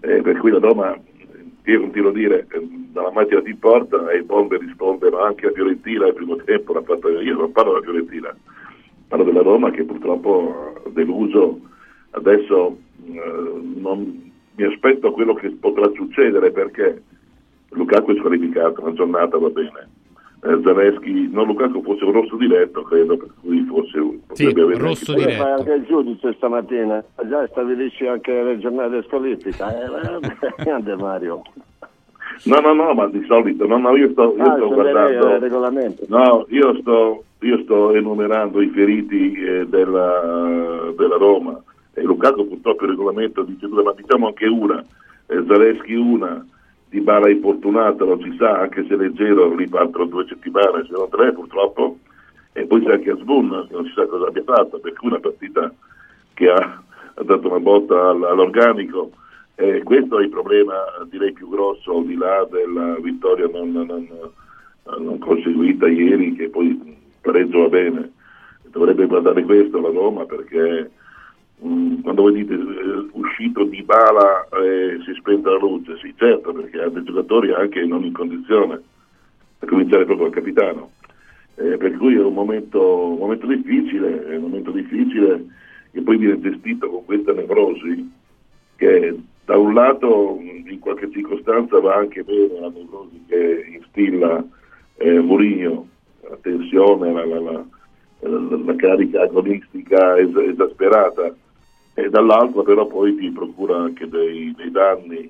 eh, 0.01 0.21
per 0.21 0.37
cui 0.37 0.51
la 0.51 0.59
Roma, 0.59 0.95
io 1.65 1.79
continuo 1.79 2.09
a 2.09 2.13
dire, 2.13 2.47
eh, 2.51 2.67
dalla 2.91 3.11
macchina 3.11 3.39
di 3.39 3.55
porta 3.55 4.09
e 4.11 4.17
i 4.19 4.23
bombe 4.23 4.57
rispondono 4.57 5.19
anche 5.19 5.47
a 5.47 5.51
Fiorentina 5.51 6.05
al 6.05 6.13
primo 6.13 6.35
tempo, 6.35 6.73
l'ha 6.73 6.83
fatto- 6.83 7.09
io 7.19 7.35
non 7.35 7.51
parlo 7.51 7.71
della 7.73 7.83
Fiorentina, 7.83 8.35
parlo 9.07 9.25
della 9.25 9.41
Roma 9.41 9.71
che 9.71 9.83
purtroppo 9.83 10.73
ha 10.85 10.89
deluso, 10.89 11.59
adesso 12.11 12.77
eh, 13.05 13.61
non, 13.75 14.32
mi 14.55 14.63
aspetto 14.65 15.11
quello 15.11 15.33
che 15.33 15.49
potrà 15.51 15.89
succedere 15.95 16.51
perché 16.51 17.01
Lukaku 17.69 18.13
è 18.13 18.17
squalificato, 18.17 18.81
una 18.81 18.93
giornata 18.93 19.37
va 19.37 19.49
bene. 19.49 19.89
Eh, 20.45 20.59
Zaleschi, 20.61 21.29
non 21.31 21.47
Lukaku 21.47 21.81
fosse 21.81 22.03
un 22.03 22.11
rosso 22.11 22.35
diretto, 22.35 22.83
credo, 22.83 23.15
per 23.15 23.29
cui 23.41 23.63
fosse 23.63 23.97
un 23.97 24.19
sì, 24.33 24.51
rosso 24.53 25.13
anche... 25.13 25.25
diretto. 25.25 25.43
anche 25.43 25.73
il 25.73 25.85
giudice 25.85 26.33
stamattina, 26.33 27.03
già 27.29 27.47
stabilisci 27.47 28.05
anche 28.05 28.43
le 28.43 28.59
giornate 28.59 29.03
squalifica. 29.03 29.73
Eh, 29.73 30.19
grande 30.57 30.95
Mario. 30.97 31.41
No, 32.45 32.59
no, 32.59 32.73
no, 32.73 32.93
ma 32.93 33.07
di 33.07 33.23
solito, 33.25 33.65
no, 33.65 33.77
no, 33.77 33.95
io 33.95 34.09
sto, 34.11 34.35
io 34.35 34.43
Ah, 34.43 34.55
sto 34.55 34.67
guardando... 34.67 35.27
lei, 35.27 35.35
eh, 35.35 35.39
regolamento. 35.39 36.03
No, 36.09 36.45
io 36.49 36.75
sto, 36.81 37.23
io 37.39 37.61
sto 37.63 37.93
enumerando 37.93 38.61
i 38.61 38.67
feriti 38.67 39.33
eh, 39.33 39.65
della, 39.67 40.91
della 40.97 41.15
Roma 41.15 41.61
e 41.93 42.01
Lukaku 42.01 42.47
purtroppo 42.47 42.83
il 42.83 42.91
regolamento 42.91 43.43
dice 43.43 43.67
due, 43.67 43.83
ma 43.83 43.93
diciamo 43.93 44.27
anche 44.27 44.47
una, 44.47 44.83
eh, 45.27 45.43
Zaleschi 45.47 45.93
una, 45.93 46.45
Di 46.89 46.99
Bala 47.01 47.29
infortunato, 47.29 48.05
non 48.05 48.21
si 48.21 48.35
sa, 48.37 48.59
anche 48.59 48.85
se 48.87 48.95
leggero 48.95 49.55
ripartono 49.55 50.05
due 50.05 50.25
settimane, 50.27 50.85
se 50.85 50.91
non 50.91 51.09
tre 51.09 51.33
purtroppo, 51.33 51.97
e 52.53 52.65
poi 52.65 52.83
c'è 52.83 52.93
anche 52.93 53.11
Asbun 53.11 53.65
che 53.67 53.73
non 53.73 53.85
si 53.85 53.93
sa 53.93 54.05
cosa 54.05 54.27
abbia 54.27 54.43
fatto, 54.43 54.79
per 54.79 54.93
cui 54.93 55.07
una 55.09 55.19
partita 55.19 55.73
che 56.33 56.49
ha, 56.49 56.83
ha 57.15 57.23
dato 57.23 57.47
una 57.47 57.59
botta 57.59 58.09
all- 58.09 58.23
all'organico. 58.23 59.11
E 59.55 59.83
questo 59.83 60.17
è 60.19 60.23
il 60.23 60.29
problema 60.29 60.73
direi 61.09 61.31
più 61.31 61.47
grosso 61.47 61.97
al 61.97 62.05
di 62.05 62.15
là 62.15 62.47
della 62.49 62.95
vittoria 62.99 63.47
non, 63.47 63.71
non- 63.71 64.07
non 64.97 65.17
conseguita 65.19 65.87
ieri 65.87 66.33
che 66.33 66.49
poi 66.49 66.97
pareggio 67.21 67.59
va 67.61 67.69
bene 67.69 68.11
dovrebbe 68.63 69.05
guardare 69.05 69.43
questo 69.43 69.79
la 69.79 69.89
Roma 69.89 70.25
perché 70.25 70.89
quando 71.59 72.21
voi 72.23 72.33
dite 72.33 72.53
eh, 72.53 73.07
uscito 73.11 73.63
di 73.63 73.81
bala 73.83 74.47
e 74.61 74.99
si 75.05 75.13
spenta 75.15 75.51
la 75.51 75.57
luce 75.57 75.97
sì 76.01 76.13
certo 76.17 76.51
perché 76.51 76.81
ha 76.81 76.89
dei 76.89 77.03
giocatori 77.03 77.51
anche 77.53 77.85
non 77.85 78.03
in 78.03 78.11
condizione 78.13 78.81
a 79.59 79.65
cominciare 79.65 80.05
proprio 80.05 80.27
al 80.27 80.33
capitano. 80.33 80.91
Eh, 81.55 81.77
per 81.77 81.95
cui 81.97 82.15
è 82.15 82.21
un 82.23 82.33
momento, 82.33 83.07
un 83.09 83.17
momento 83.19 83.45
difficile 83.47 84.25
è 84.27 84.35
un 84.35 84.41
momento 84.43 84.71
difficile 84.71 85.45
che 85.91 86.01
poi 86.01 86.17
viene 86.17 86.39
gestito 86.41 86.89
con 86.89 87.05
questa 87.05 87.31
nevrosi 87.31 88.11
che 88.75 89.15
da 89.45 89.55
un 89.57 89.73
lato 89.73 90.35
mh, 90.39 90.69
in 90.71 90.79
qualche 90.79 91.11
circostanza 91.11 91.79
va 91.79 91.93
anche 91.95 92.23
bene 92.23 92.59
la 92.59 92.69
nevrosi 92.69 93.23
che 93.27 93.65
instilla 93.77 94.43
eh, 94.97 95.19
Mourinho, 95.19 95.87
la 96.27 96.37
tensione, 96.41 97.13
la, 97.13 97.25
la- 97.25 97.39
la- 97.39 97.65
la- 98.21 98.57
la 98.65 98.75
carica 98.75 99.21
agonistica 99.21 100.17
es- 100.17 100.35
esasperata, 100.35 101.35
e 101.93 102.09
dall'altro 102.09 102.63
però 102.63 102.87
poi 102.87 103.15
ti 103.15 103.29
procura 103.31 103.77
anche 103.77 104.07
dei, 104.07 104.53
dei 104.55 104.71
danni. 104.71 105.29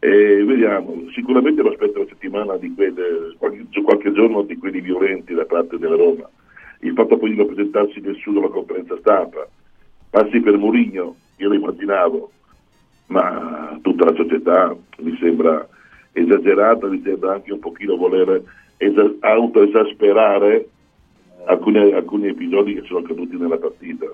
E 0.00 0.44
vediamo, 0.44 0.94
sicuramente 1.12 1.60
lo 1.60 1.70
aspetto 1.70 1.98
una 1.98 2.08
settimana 2.08 2.56
di 2.56 2.72
quelle, 2.72 3.34
qualche, 3.36 3.66
qualche 3.82 4.12
giorno 4.12 4.42
di 4.42 4.56
quelli 4.56 4.80
violenti 4.80 5.34
da 5.34 5.44
parte 5.44 5.76
della 5.76 5.96
Roma. 5.96 6.28
Il 6.80 6.92
fatto 6.92 7.16
poi 7.16 7.30
di 7.30 7.36
non 7.36 7.46
presentarsi 7.46 8.00
nessuno 8.00 8.38
alla 8.38 8.48
conferenza 8.48 8.96
stampa, 8.98 9.48
passi 10.10 10.40
per 10.40 10.56
Mourinho, 10.56 11.16
io 11.36 11.48
lo 11.48 11.54
immaginavo, 11.54 12.30
ma 13.06 13.76
tutta 13.82 14.04
la 14.04 14.14
società 14.14 14.76
mi 14.98 15.16
sembra 15.18 15.66
esagerata, 16.12 16.86
mi 16.86 17.02
sembra 17.02 17.34
anche 17.34 17.52
un 17.52 17.58
pochino 17.58 17.96
voler 17.96 18.42
esa- 18.76 19.14
autoesasperare 19.20 20.68
alcuni, 21.46 21.92
alcuni 21.92 22.28
episodi 22.28 22.74
che 22.74 22.82
sono 22.86 23.00
accaduti 23.00 23.36
nella 23.36 23.58
partita. 23.58 24.06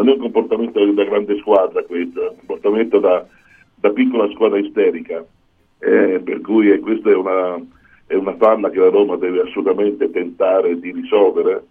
Non 0.00 0.08
è 0.08 0.12
un 0.16 0.20
comportamento 0.20 0.84
da 0.92 1.04
grande 1.04 1.38
squadra 1.38 1.82
questo, 1.82 2.24
è 2.24 2.28
un 2.30 2.36
comportamento 2.38 2.98
da, 2.98 3.26
da 3.74 3.90
piccola 3.90 4.30
squadra 4.30 4.58
isterica, 4.58 5.24
Eh, 5.82 6.20
per 6.22 6.42
cui 6.42 6.70
eh, 6.70 6.78
questa 6.78 7.08
è 7.08 7.14
una, 7.14 7.58
è 8.06 8.14
una 8.14 8.36
falla 8.36 8.68
che 8.68 8.78
la 8.78 8.90
Roma 8.90 9.16
deve 9.16 9.40
assolutamente 9.40 10.10
tentare 10.10 10.78
di 10.78 10.92
risolvere, 10.92 11.64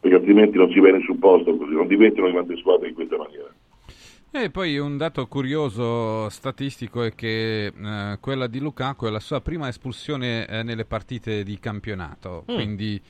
perché 0.00 0.16
altrimenti 0.16 0.56
non 0.56 0.70
si 0.72 0.80
va 0.80 0.88
in 0.88 0.96
nessun 0.96 1.20
posto 1.20 1.56
così, 1.56 1.72
non 1.72 1.86
diventano 1.86 2.26
una 2.26 2.34
grande 2.34 2.56
squadra 2.56 2.88
in 2.88 2.94
questa 2.94 3.16
maniera. 3.16 3.52
E 4.32 4.50
poi 4.50 4.78
un 4.78 4.96
dato 4.96 5.26
curioso 5.28 6.28
statistico 6.30 7.04
è 7.04 7.14
che 7.14 7.66
eh, 7.66 8.18
quella 8.20 8.48
di 8.48 8.58
Lukaku 8.58 9.06
è 9.06 9.10
la 9.10 9.20
sua 9.20 9.40
prima 9.40 9.68
espulsione 9.68 10.48
eh, 10.48 10.62
nelle 10.64 10.84
partite 10.84 11.44
di 11.44 11.56
campionato, 11.60 12.42
quindi 12.44 13.00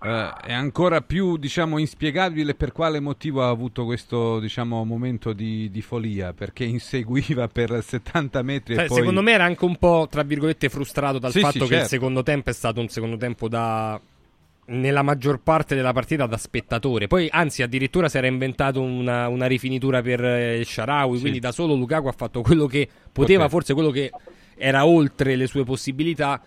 eh, 0.00 0.32
è 0.44 0.52
ancora 0.52 1.00
più 1.00 1.36
diciamo, 1.36 1.78
inspiegabile 1.78 2.54
per 2.54 2.72
quale 2.72 3.00
motivo 3.00 3.42
ha 3.42 3.48
avuto 3.48 3.84
questo 3.84 4.38
diciamo, 4.38 4.84
momento 4.84 5.32
di, 5.32 5.70
di 5.70 5.82
follia, 5.82 6.32
perché 6.32 6.64
inseguiva 6.64 7.48
per 7.48 7.82
70 7.82 8.42
metri 8.42 8.74
e 8.74 8.84
poi... 8.86 8.96
Secondo 8.98 9.22
me 9.22 9.32
era 9.32 9.44
anche 9.44 9.64
un 9.64 9.76
po', 9.76 10.06
tra 10.08 10.22
virgolette, 10.22 10.68
frustrato 10.68 11.18
dal 11.18 11.32
Sì, 11.32 11.40
fatto 11.40 11.52
sì, 11.52 11.58
che 11.60 11.66
certo. 11.66 11.82
il 11.82 11.88
secondo 11.88 12.22
tempo 12.22 12.50
è 12.50 12.52
stato 12.52 12.80
un 12.80 12.88
secondo 12.88 13.16
tempo 13.16 13.48
da. 13.48 14.00
Nella 14.70 15.00
maggior 15.00 15.40
parte 15.40 15.74
della 15.74 15.94
partita 15.94 16.26
da 16.26 16.36
spettatore. 16.36 17.06
Poi, 17.06 17.26
anzi, 17.30 17.62
addirittura 17.62 18.10
si 18.10 18.18
era 18.18 18.26
inventato 18.26 18.82
una, 18.82 19.26
una 19.28 19.46
rifinitura 19.46 20.02
per 20.02 20.22
eh, 20.22 20.62
Sharawi. 20.62 21.14
Sì. 21.14 21.20
Quindi 21.22 21.40
da 21.40 21.52
solo 21.52 21.74
Lukaku 21.74 22.06
ha 22.06 22.12
fatto 22.12 22.42
quello 22.42 22.66
che 22.66 22.86
poteva, 22.86 23.10
Poteva. 23.12 23.48
forse 23.48 23.72
quello 23.72 23.90
che 23.90 24.10
era 24.56 24.84
oltre 24.84 25.36
le 25.36 25.46
sue 25.46 25.64
possibilità. 25.64 26.42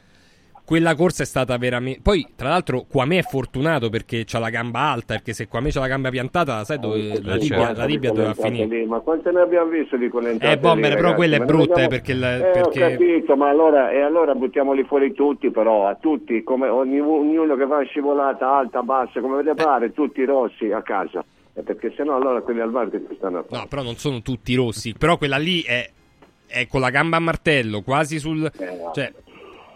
Quella 0.72 0.96
corsa 0.96 1.24
è 1.24 1.26
stata 1.26 1.58
veramente. 1.58 2.00
Poi, 2.02 2.26
tra 2.34 2.48
l'altro, 2.48 2.86
Quame 2.90 3.18
è 3.18 3.24
fortunato 3.24 3.90
perché 3.90 4.24
c'ha 4.26 4.40
la 4.40 4.50
gamba 4.50 4.80
alta. 4.80 5.16
Perché 5.16 5.34
se 5.34 5.50
Quame 5.50 5.70
c'ha 5.70 5.82
la 5.82 5.88
gamba 5.90 6.10
piantata, 6.10 6.64
sai 6.64 6.80
dove 6.80 6.98
Eh, 7.12 7.22
la 7.24 7.38
certo. 7.38 7.78
la 7.82 7.86
tibia 7.86 8.12
doveva 8.14 8.34
finire. 8.34 8.68
Lì, 8.68 8.86
ma 8.86 9.00
quante 9.00 9.32
ne 9.32 9.42
abbiamo 9.42 9.70
visto 9.70 9.98
di 9.98 10.08
quelle 10.08 10.38
Eh, 10.40 10.58
Bomber, 10.58 10.96
però 10.96 11.14
quella 11.14 11.36
è 11.36 11.40
brutta, 11.40 11.84
eh, 11.84 11.88
perché 11.90 12.14
il- 12.14 12.24
Eh, 12.24 12.52
perché- 12.54 12.86
ho 12.86 12.90
capito, 12.90 13.36
ma 13.36 13.50
allora, 13.50 13.92
e 13.92 14.00
allora 14.00 14.34
buttiamoli 14.34 14.86
fuori 14.86 15.12
tutti, 15.14 15.52
però, 15.52 15.88
a 15.90 15.96
tutti, 15.96 16.42
come 16.42 16.70
ogni- 16.70 17.02
ognuno 17.02 17.58
che 17.58 17.68
fa 17.68 17.76
una 17.76 17.84
scivolata 17.84 18.50
alta, 18.56 18.82
bassa, 18.82 19.20
come 19.20 19.42
Eh. 19.42 19.44
vede 19.44 19.62
pare, 19.62 19.92
tutti 19.92 20.24
rossi 20.24 20.72
a 20.72 20.82
casa. 20.82 21.22
Eh, 21.54 21.64
perché 21.64 21.92
sennò 21.98 22.16
allora 22.16 22.40
quelli 22.40 22.62
al 22.62 22.70
bar 22.72 22.90
che 22.90 23.04
ci 23.10 23.16
stanno 23.18 23.40
a 23.40 23.44
fare? 23.44 23.62
No, 23.62 23.68
però 23.68 23.82
non 23.84 23.96
sono 23.98 24.22
tutti 24.22 24.56
rossi. 24.56 24.94
Però 24.98 25.18
quella 25.18 25.36
lì 25.36 25.64
è, 25.64 25.86
è 26.48 26.66
con 26.68 26.80
la 26.80 26.90
gamba 26.92 27.18
a 27.18 27.20
martello, 27.20 27.82
quasi 27.82 28.20
sul. 28.20 28.50
Eh, 28.58 28.66
no. 28.78 28.92
Cioè, 28.94 29.12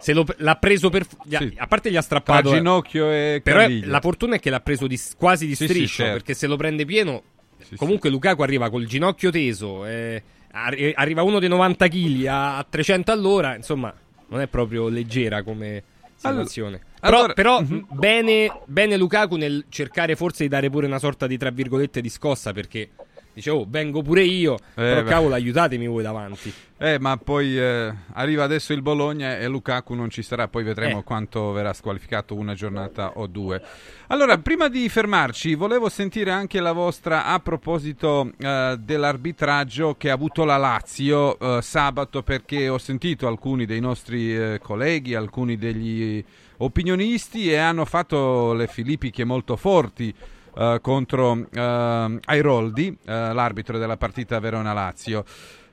se 0.06 0.12
lo- 0.12 0.24
l'ha 0.36 0.54
preso 0.54 0.88
per. 0.88 1.04
gli 1.24 1.34
Sì. 1.36 1.52
A 1.56 1.66
parte 1.66 1.88
gli 1.90 1.96
ha 1.96 1.98
Tra 1.98 2.02
strappato. 2.20 2.52
eh, 2.52 2.58
ginocchio 2.58 3.10
e 3.10 3.40
Però 3.42 3.58
è- 3.58 3.80
la 3.86 4.00
fortuna 4.00 4.36
è 4.36 4.38
che 4.38 4.50
l'ha 4.50 4.60
preso 4.60 4.86
di- 4.86 5.00
quasi 5.16 5.46
di 5.48 5.56
Sì, 5.56 5.66
sì, 5.66 5.72
striscio. 5.72 5.96
certo. 6.02 6.12
Perché 6.12 6.34
se 6.34 6.46
lo 6.46 6.54
prende 6.56 6.84
pieno. 6.84 7.22
Sì, 7.58 7.74
comunque 7.74 8.08
Lukaku 8.08 8.42
arriva 8.42 8.70
col 8.70 8.86
ginocchio 8.86 9.30
teso. 9.30 9.84
eh, 9.84 10.22
arri- 10.52 10.92
arriva 10.94 11.22
uno 11.24 11.40
dei 11.40 11.48
90 11.48 11.88
kg 11.88 12.24
a, 12.26 12.58
a 12.58 12.66
300 12.68 13.10
all'ora. 13.10 13.56
Insomma, 13.56 13.92
non 14.28 14.40
è 14.40 14.46
proprio 14.46 14.88
leggera 14.88 15.42
come 15.42 15.82
situazione. 16.14 16.80
Però, 17.00 17.18
allora- 17.18 17.32
però, 17.34 17.60
mh, 17.62 17.86
bene, 17.90 18.60
bene 18.66 18.96
Lukaku 18.96 19.34
nel 19.36 19.64
cercare 19.68 20.14
forse 20.14 20.44
di 20.44 20.48
dare 20.48 20.70
pure 20.70 20.86
una 20.86 21.00
sorta 21.00 21.26
di 21.26 21.36
tra 21.36 21.50
virgolette 21.50 22.00
di 22.00 22.08
scossa 22.08 22.52
perché 22.52 22.90
dice 23.36 23.50
oh 23.50 23.66
vengo 23.68 24.00
pure 24.00 24.22
io 24.22 24.58
però 24.74 25.02
beh. 25.02 25.08
cavolo 25.08 25.34
aiutatemi 25.34 25.86
voi 25.86 26.02
davanti 26.02 26.52
Eh, 26.78 26.98
ma 26.98 27.16
poi 27.16 27.58
eh, 27.58 27.90
arriva 28.12 28.44
adesso 28.44 28.74
il 28.74 28.82
Bologna 28.82 29.38
e 29.38 29.46
Lukaku 29.48 29.94
non 29.94 30.10
ci 30.10 30.22
sarà, 30.22 30.46
poi 30.46 30.62
vedremo 30.62 30.98
Eh. 30.98 31.04
quanto 31.04 31.52
verrà 31.52 31.72
squalificato 31.72 32.34
una 32.34 32.52
giornata 32.52 33.12
o 33.14 33.26
due. 33.26 33.62
Allora, 34.08 34.36
prima 34.36 34.68
di 34.68 34.86
fermarci, 34.90 35.54
volevo 35.54 35.88
sentire 35.88 36.30
anche 36.30 36.60
la 36.60 36.72
vostra 36.72 37.24
a 37.24 37.40
proposito 37.40 38.30
eh, 38.38 38.76
dell'arbitraggio 38.78 39.94
che 39.96 40.10
ha 40.10 40.12
avuto 40.12 40.44
la 40.44 40.58
Lazio 40.58 41.38
eh, 41.38 41.62
sabato, 41.62 42.22
perché 42.22 42.68
ho 42.68 42.76
sentito 42.78 43.26
alcuni 43.26 43.64
dei 43.64 43.80
nostri 43.80 44.36
eh, 44.36 44.58
colleghi, 44.62 45.14
alcuni 45.14 45.56
degli 45.56 46.22
opinionisti 46.58 47.50
e 47.50 47.56
hanno 47.56 47.86
fatto 47.86 48.52
le 48.52 48.66
filippiche 48.66 49.24
molto 49.24 49.56
forti 49.56 50.14
eh, 50.56 50.78
contro 50.80 51.46
eh, 51.52 52.18
Airoldi, 52.24 52.98
eh, 53.04 53.32
l'arbitro 53.32 53.78
della 53.78 53.96
partita 53.96 54.40
Verona-Lazio. 54.40 55.24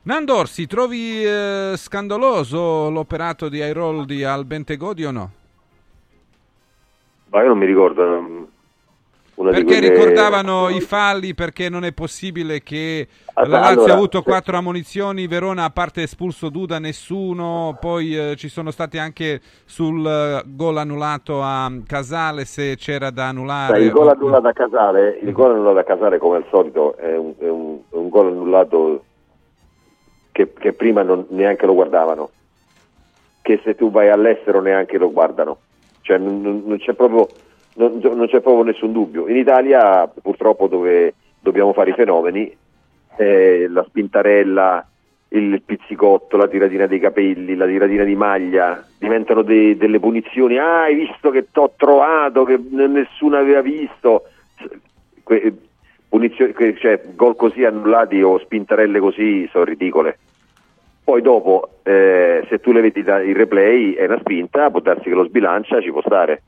Nandorsi, 0.03 0.67
trovi 0.67 1.23
eh, 1.23 1.73
scandaloso 1.77 2.89
l'operato 2.89 3.47
di 3.47 3.61
Airoldi 3.61 4.23
al 4.23 4.45
Bentegodi 4.45 5.05
o 5.05 5.11
no? 5.11 5.31
Ma 7.29 7.41
io 7.41 7.47
non 7.47 7.57
mi 7.57 7.65
ricordo. 7.65 8.51
Perché 9.35 9.63
quelle- 9.63 9.89
ricordavano 9.89 10.69
i 10.69 10.79
falli, 10.79 11.33
perché 11.33 11.67
non 11.67 11.83
è 11.83 11.91
possibile 11.91 12.61
che 12.61 13.07
Ah, 13.33 13.47
la 13.47 13.59
Lazio 13.59 13.73
allora, 13.77 13.93
ha 13.93 13.95
avuto 13.95 14.21
quattro 14.21 14.57
ammonizioni, 14.57 15.25
Verona 15.25 15.63
a 15.63 15.69
parte 15.71 16.03
espulso 16.03 16.49
Duda 16.49 16.77
nessuno, 16.77 17.75
poi 17.79 18.15
eh, 18.15 18.35
ci 18.35 18.47
sono 18.47 18.69
stati 18.69 18.99
anche 18.99 19.41
sul 19.65 20.05
eh, 20.05 20.43
gol 20.45 20.77
annullato 20.77 21.41
a 21.41 21.71
Casale 21.87 22.45
se 22.45 22.75
c'era 22.77 23.09
da 23.09 23.29
annullare. 23.29 23.73
Sai, 23.77 23.85
il 23.85 23.91
gol 23.91 24.09
annullato 24.09 24.47
a 24.47 24.53
Casale, 24.53 25.17
il 25.23 25.31
gol 25.31 25.51
annullato 25.51 25.79
a 25.79 25.83
Casale 25.83 26.17
come 26.19 26.35
al 26.37 26.45
solito 26.51 26.95
è 26.97 27.17
un, 27.17 27.33
è 27.39 27.49
un- 27.49 27.79
è 27.89 27.95
un 27.95 28.09
gol 28.09 28.27
annullato 28.27 29.03
che, 30.31 30.53
che 30.53 30.73
prima 30.73 31.01
non, 31.01 31.25
neanche 31.29 31.65
lo 31.65 31.73
guardavano, 31.73 32.29
che 33.41 33.59
se 33.63 33.75
tu 33.75 33.89
vai 33.91 34.09
all'estero 34.09 34.61
neanche 34.61 34.97
lo 34.99 35.11
guardano, 35.11 35.57
cioè 36.01 36.17
non- 36.19 36.61
non 36.65 36.77
c'è 36.77 36.93
proprio, 36.93 37.27
non, 37.75 37.99
non 38.01 38.27
c'è 38.27 38.41
proprio 38.41 38.63
nessun 38.63 38.91
dubbio. 38.91 39.27
In 39.27 39.35
Italia 39.35 40.07
purtroppo 40.07 40.67
dove 40.67 41.13
dobbiamo 41.39 41.73
fare 41.73 41.91
i 41.91 41.93
fenomeni, 41.93 42.55
eh, 43.17 43.67
la 43.69 43.83
spintarella, 43.83 44.87
il 45.29 45.61
pizzicotto, 45.65 46.37
la 46.37 46.47
tiratina 46.47 46.85
dei 46.85 46.99
capelli, 46.99 47.55
la 47.55 47.65
tiratina 47.65 48.03
di 48.03 48.15
maglia, 48.15 48.85
diventano 48.97 49.41
de- 49.41 49.75
delle 49.77 49.99
punizioni. 49.99 50.57
Ah, 50.57 50.83
hai 50.83 50.95
visto 50.95 51.31
che 51.31 51.47
t'ho 51.51 51.73
trovato, 51.75 52.43
che 52.43 52.59
nessuno 52.69 53.37
aveva 53.37 53.61
visto. 53.61 54.25
Que- 55.23 55.53
punizioni, 56.07 56.53
cioè, 56.77 57.01
gol 57.15 57.35
così 57.35 57.65
annullati 57.65 58.21
o 58.21 58.37
spintarelle 58.37 58.99
così 58.99 59.47
sono 59.51 59.63
ridicole. 59.63 60.19
Poi 61.03 61.21
dopo, 61.21 61.79
eh, 61.83 62.45
se 62.47 62.59
tu 62.59 62.71
le 62.71 62.81
vedi 62.81 62.99
il 62.99 63.35
replay, 63.35 63.93
è 63.93 64.05
una 64.05 64.19
spinta, 64.19 64.69
può 64.69 64.79
darsi 64.79 65.09
che 65.09 65.15
lo 65.15 65.25
sbilancia, 65.25 65.81
ci 65.81 65.91
può 65.91 66.01
stare. 66.01 66.43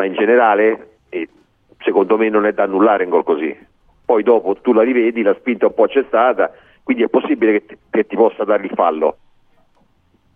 Ma 0.00 0.06
in 0.06 0.14
generale, 0.14 0.92
eh, 1.10 1.28
secondo 1.80 2.16
me 2.16 2.30
non 2.30 2.46
è 2.46 2.54
da 2.54 2.62
annullare 2.62 3.04
un 3.04 3.10
gol 3.10 3.22
così. 3.22 3.54
Poi 4.02 4.22
dopo 4.22 4.54
tu 4.54 4.72
la 4.72 4.82
rivedi, 4.82 5.20
la 5.20 5.34
spinta 5.34 5.66
un 5.66 5.74
po' 5.74 5.88
c'è 5.88 6.02
stata, 6.06 6.50
quindi 6.82 7.02
è 7.02 7.08
possibile 7.08 7.52
che 7.52 7.66
ti, 7.66 7.76
che 7.90 8.06
ti 8.06 8.16
possa 8.16 8.44
dare 8.44 8.64
il 8.64 8.72
fallo. 8.74 9.18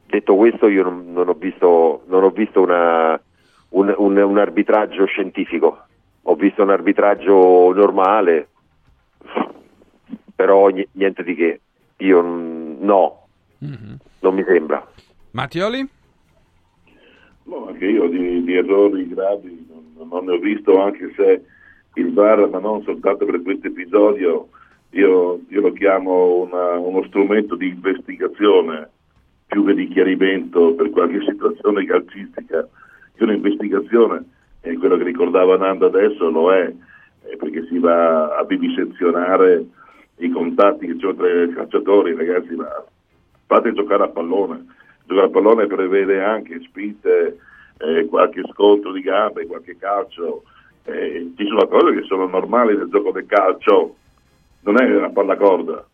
Detto 0.04 0.36
questo, 0.36 0.68
io 0.68 0.82
non, 0.82 1.14
non 1.14 1.30
ho 1.30 1.32
visto, 1.32 2.02
non 2.08 2.24
ho 2.24 2.28
visto 2.28 2.60
una, 2.60 3.18
un, 3.70 3.94
un, 3.96 4.18
un 4.18 4.38
arbitraggio 4.38 5.06
scientifico, 5.06 5.78
ho 6.20 6.34
visto 6.34 6.62
un 6.62 6.68
arbitraggio 6.68 7.72
normale, 7.72 8.48
però 10.34 10.68
niente 10.92 11.22
di 11.22 11.34
che. 11.34 11.60
Io 11.98 12.20
no, 12.20 13.28
mm-hmm. 13.64 13.94
non 14.20 14.34
mi 14.34 14.44
sembra. 14.44 14.86
Mattioli? 15.30 15.88
No, 17.44 17.68
anche 17.68 17.86
io 17.86 18.08
di, 18.08 18.42
di 18.42 18.54
errori 18.54 19.08
gravi 19.08 19.66
non, 19.68 20.08
non, 20.08 20.24
ne 20.24 20.32
ho 20.32 20.38
visto, 20.38 20.80
anche 20.80 21.12
se 21.14 21.44
il 21.94 22.12
VAR, 22.12 22.48
ma 22.48 22.58
non 22.58 22.82
soltanto 22.82 23.24
per 23.24 23.42
questo 23.42 23.66
episodio, 23.66 24.48
io, 24.90 25.40
io 25.48 25.60
lo 25.60 25.72
chiamo 25.72 26.36
una, 26.42 26.78
uno 26.78 27.04
strumento 27.04 27.54
di 27.54 27.68
investigazione 27.68 28.90
più 29.46 29.64
che 29.64 29.74
di 29.74 29.88
chiarimento 29.88 30.74
per 30.74 30.90
qualche 30.90 31.20
situazione 31.28 31.84
calcistica, 31.84 32.66
che 33.14 33.24
un'investigazione, 33.24 34.24
e 34.60 34.76
quello 34.78 34.96
che 34.96 35.04
ricordava 35.04 35.56
Nando 35.56 35.86
adesso 35.86 36.30
lo 36.30 36.52
è, 36.52 36.72
perché 37.36 37.66
si 37.66 37.78
va 37.78 38.36
a 38.36 38.44
vivisezionare 38.44 39.64
i 40.18 40.30
contatti 40.30 40.86
che 40.86 40.96
c'è 40.96 41.14
tra 41.14 41.42
i 41.42 41.52
calciatori, 41.52 42.14
ragazzi, 42.14 42.54
ma 42.54 42.68
fate 43.46 43.72
giocare 43.72 44.04
a 44.04 44.08
pallone. 44.08 44.64
Giocare 45.04 45.26
a 45.26 45.30
pallone 45.30 45.66
prevede 45.66 46.22
anche 46.22 46.60
spinte, 46.60 47.38
eh, 47.78 48.06
qualche 48.06 48.42
scontro 48.50 48.92
di 48.92 49.00
gambe, 49.00 49.46
qualche 49.46 49.76
calcio. 49.76 50.44
Eh, 50.84 51.32
ci 51.36 51.46
sono 51.46 51.66
cose 51.66 51.94
che 51.94 52.06
sono 52.06 52.26
normali 52.26 52.76
nel 52.76 52.88
gioco 52.88 53.10
del 53.10 53.26
calcio, 53.26 53.96
non 54.62 54.80
è 54.80 54.96
una 54.96 55.10
pallacorda. 55.10 55.86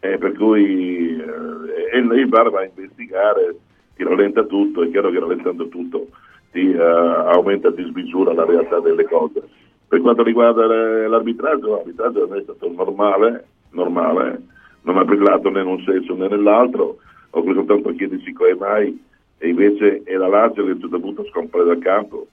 Eh, 0.00 0.18
per 0.18 0.32
cui 0.32 1.16
eh, 1.16 1.98
il 1.98 2.28
VAR 2.28 2.50
va 2.50 2.60
a 2.60 2.64
investigare, 2.64 3.56
ti 3.96 4.04
rallenta 4.04 4.44
tutto, 4.44 4.82
è 4.82 4.90
chiaro 4.90 5.10
che 5.10 5.18
rallentando 5.18 5.68
tutto 5.68 6.08
ti 6.50 6.74
uh, 6.74 6.80
aumenta 6.80 7.68
a 7.68 7.72
dismisura 7.72 8.32
la 8.32 8.44
realtà 8.44 8.80
delle 8.80 9.04
cose. 9.04 9.42
Per 9.86 10.00
quanto 10.00 10.22
riguarda 10.22 10.66
l'arbitraggio, 10.66 11.70
l'arbitraggio 11.70 12.34
è 12.34 12.42
stato 12.42 12.70
normale, 12.70 13.46
normale, 13.70 14.42
non 14.82 14.98
ha 14.98 15.04
brillato 15.04 15.50
né 15.50 15.60
in 15.60 15.66
un 15.66 15.82
senso 15.84 16.14
né 16.14 16.28
nell'altro, 16.28 16.98
ho 17.38 17.42
preso 17.42 17.58
soltanto 17.58 17.88
a 17.88 17.92
chiedersi 17.94 18.32
come 18.32 18.54
mai, 18.54 19.04
e 19.38 19.48
invece 19.48 20.02
è 20.02 20.14
la 20.14 20.28
Lazio 20.28 20.64
che 20.64 20.70
a 20.70 20.74
un 20.74 20.80
certo 20.80 21.00
punto 21.00 21.24
scompare 21.26 21.64
dal 21.64 21.78
campo 21.78 22.26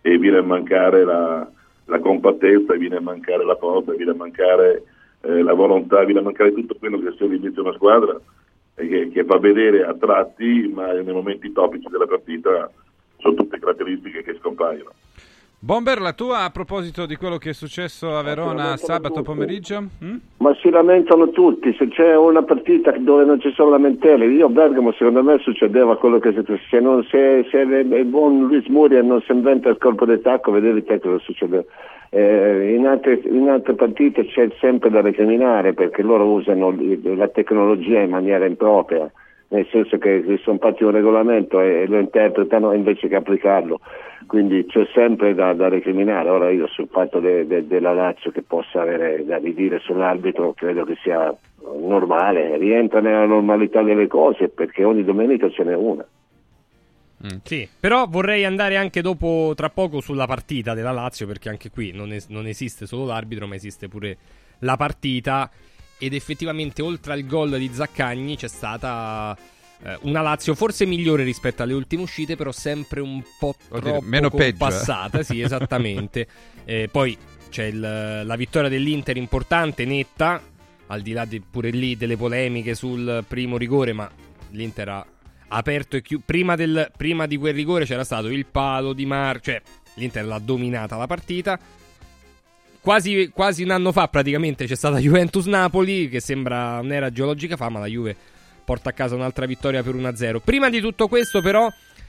e 0.00 0.18
viene 0.18 0.38
a 0.38 0.42
mancare 0.42 1.04
la, 1.04 1.48
la 1.84 1.98
compattezza, 2.00 2.74
viene 2.74 2.96
a 2.96 3.00
mancare 3.00 3.44
la 3.44 3.56
forza, 3.56 3.92
viene 3.92 4.12
a 4.12 4.16
mancare 4.16 4.82
eh, 5.22 5.42
la 5.42 5.54
volontà, 5.54 6.04
viene 6.04 6.20
a 6.20 6.24
mancare 6.24 6.52
tutto 6.52 6.76
quello 6.78 6.98
che 6.98 7.14
serve 7.16 7.36
invece 7.36 7.60
una 7.60 7.72
squadra 7.74 8.20
che, 8.74 9.10
che, 9.12 9.24
fa 9.24 9.38
vedere 9.38 9.84
a 9.84 9.94
tratti, 9.94 10.70
ma 10.72 10.92
nei 10.92 11.12
momenti 11.12 11.52
topici 11.52 11.88
della 11.88 12.06
partita 12.06 12.70
sono 13.18 13.34
tutte 13.34 13.58
caratteristiche 13.58 14.22
che 14.22 14.36
scompaiono. 14.38 14.92
Bomber, 15.60 16.00
la 16.00 16.12
tua 16.12 16.44
a 16.44 16.50
proposito 16.50 17.04
di 17.04 17.16
quello 17.16 17.36
che 17.36 17.50
è 17.50 17.52
successo 17.52 18.16
a 18.16 18.22
Verona 18.22 18.76
sabato 18.76 19.14
tutti. 19.14 19.24
pomeriggio? 19.24 19.82
Mm? 20.04 20.16
Ma 20.36 20.54
si 20.54 20.70
lamentano 20.70 21.30
tutti, 21.30 21.74
se 21.76 21.88
c'è 21.88 22.16
una 22.16 22.44
partita 22.44 22.92
dove 22.92 23.24
non 23.24 23.40
ci 23.40 23.50
sono 23.50 23.70
lamentele, 23.70 24.26
io 24.26 24.46
a 24.46 24.50
Bergamo 24.50 24.92
secondo 24.92 25.24
me 25.24 25.36
succedeva 25.40 25.96
quello 25.96 26.20
che 26.20 26.32
se, 26.70 26.78
non, 26.78 27.02
se, 27.10 27.44
se 27.50 27.58
il 27.58 28.04
buon 28.04 28.46
Luis 28.46 28.68
Muria 28.68 29.02
non 29.02 29.20
si 29.22 29.32
inventa 29.32 29.68
il 29.68 29.78
colpo 29.78 30.06
di 30.06 30.20
tacco, 30.20 30.52
vedevi 30.52 30.84
te 30.84 31.00
cosa 31.00 31.18
succedeva. 31.24 31.64
Eh, 32.10 32.74
in, 32.76 32.86
altre, 32.86 33.20
in, 33.24 33.48
altre, 33.48 33.74
partite 33.74 34.26
c'è 34.26 34.48
sempre 34.60 34.90
da 34.90 35.00
recriminare 35.00 35.74
perché 35.74 36.02
loro 36.02 36.24
usano 36.30 36.72
la 37.02 37.28
tecnologia 37.28 37.98
in 37.98 38.10
maniera 38.10 38.46
impropria 38.46 39.10
nel 39.48 39.66
senso 39.70 39.98
che 39.98 40.22
sono 40.42 40.58
fatti 40.58 40.84
un 40.84 40.90
regolamento 40.90 41.60
e, 41.60 41.86
lo 41.86 41.98
interpretano 41.98 42.72
invece 42.72 43.08
che 43.08 43.16
applicarlo, 43.16 43.80
quindi 44.26 44.66
c'è 44.66 44.86
sempre 44.92 45.34
da, 45.34 45.54
da 45.54 45.68
recriminare. 45.68 46.28
Ora 46.28 46.50
io 46.50 46.66
sul 46.68 46.88
fatto 46.90 47.18
de, 47.18 47.46
de, 47.46 47.66
della 47.66 47.92
Lazio 47.92 48.30
che 48.30 48.42
possa 48.42 48.82
avere 48.82 49.24
da 49.24 49.38
ridire 49.38 49.78
sull'arbitro 49.78 50.52
credo 50.52 50.84
che 50.84 50.96
sia 51.02 51.34
normale, 51.80 52.56
rientra 52.58 53.00
nella 53.00 53.26
normalità 53.26 53.82
delle 53.82 54.06
cose 54.06 54.48
perché 54.48 54.84
ogni 54.84 55.04
domenica 55.04 55.48
ce 55.50 55.64
n'è 55.64 55.74
una. 55.74 56.06
Mm. 57.24 57.38
Sì, 57.42 57.68
però 57.80 58.06
vorrei 58.06 58.44
andare 58.44 58.76
anche 58.76 59.00
dopo, 59.00 59.52
tra 59.56 59.70
poco, 59.70 60.00
sulla 60.00 60.26
partita 60.26 60.74
della 60.74 60.92
Lazio, 60.92 61.26
perché 61.26 61.48
anche 61.48 61.68
qui 61.68 61.90
non, 61.92 62.12
es- 62.12 62.28
non 62.28 62.46
esiste 62.46 62.86
solo 62.86 63.06
l'arbitro, 63.06 63.46
ma 63.48 63.56
esiste 63.56 63.88
pure 63.88 64.16
la 64.60 64.76
partita 64.76 65.50
ed 65.98 66.14
effettivamente 66.14 66.82
oltre 66.82 67.12
al 67.12 67.26
gol 67.26 67.58
di 67.58 67.70
Zaccagni 67.72 68.36
c'è 68.36 68.48
stata 68.48 69.36
eh, 69.82 69.98
una 70.02 70.20
Lazio 70.20 70.54
forse 70.54 70.86
migliore 70.86 71.22
rispetto 71.24 71.62
alle 71.62 71.74
ultime 71.74 72.02
uscite, 72.02 72.36
però 72.36 72.52
sempre 72.52 73.00
un 73.00 73.22
po' 73.38 73.54
troppo 73.68 74.52
passata, 74.56 75.22
sì, 75.22 75.40
esattamente. 75.40 76.26
eh, 76.64 76.88
poi 76.90 77.16
c'è 77.48 77.64
il, 77.64 77.80
la 78.24 78.36
vittoria 78.36 78.68
dell'Inter 78.68 79.16
importante, 79.16 79.84
netta, 79.84 80.42
al 80.86 81.02
di 81.02 81.12
là 81.12 81.24
di, 81.24 81.40
pure 81.40 81.70
lì 81.70 81.96
delle 81.96 82.16
polemiche 82.16 82.74
sul 82.74 83.24
primo 83.26 83.56
rigore, 83.56 83.92
ma 83.92 84.10
l'Inter 84.50 84.88
ha 84.88 85.06
aperto 85.48 85.96
e 85.96 86.02
chiuso. 86.02 86.24
Prima, 86.26 86.56
prima, 86.96 87.26
di 87.26 87.36
quel 87.36 87.54
rigore 87.54 87.84
c'era 87.84 88.04
stato 88.04 88.28
il 88.28 88.46
palo 88.46 88.92
di 88.92 89.06
Mar, 89.06 89.40
cioè 89.40 89.60
l'Inter 89.94 90.24
l'ha 90.24 90.38
dominata 90.38 90.96
la 90.96 91.06
partita. 91.06 91.58
Quasi, 92.88 93.30
quasi, 93.34 93.64
un 93.64 93.70
anno 93.70 93.92
fa 93.92 94.08
praticamente 94.08 94.64
c'è 94.64 94.74
stata 94.74 94.96
Juventus-Napoli 94.96 96.08
che 96.08 96.20
sembra 96.20 96.78
un'era 96.80 97.10
geologica 97.10 97.54
fa, 97.54 97.68
ma 97.68 97.80
la 97.80 97.86
Juve 97.86 98.16
porta 98.64 98.88
a 98.88 98.92
casa 98.94 99.14
un'altra 99.14 99.44
vittoria 99.44 99.82
per 99.82 99.94
1-0. 99.94 100.38
Prima 100.42 100.70
di 100.70 100.80
tutto 100.80 101.06
questo 101.06 101.42
però 101.42 101.68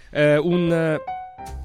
eh, 0.10 0.38
un 0.38 0.72
eh, 0.72 1.02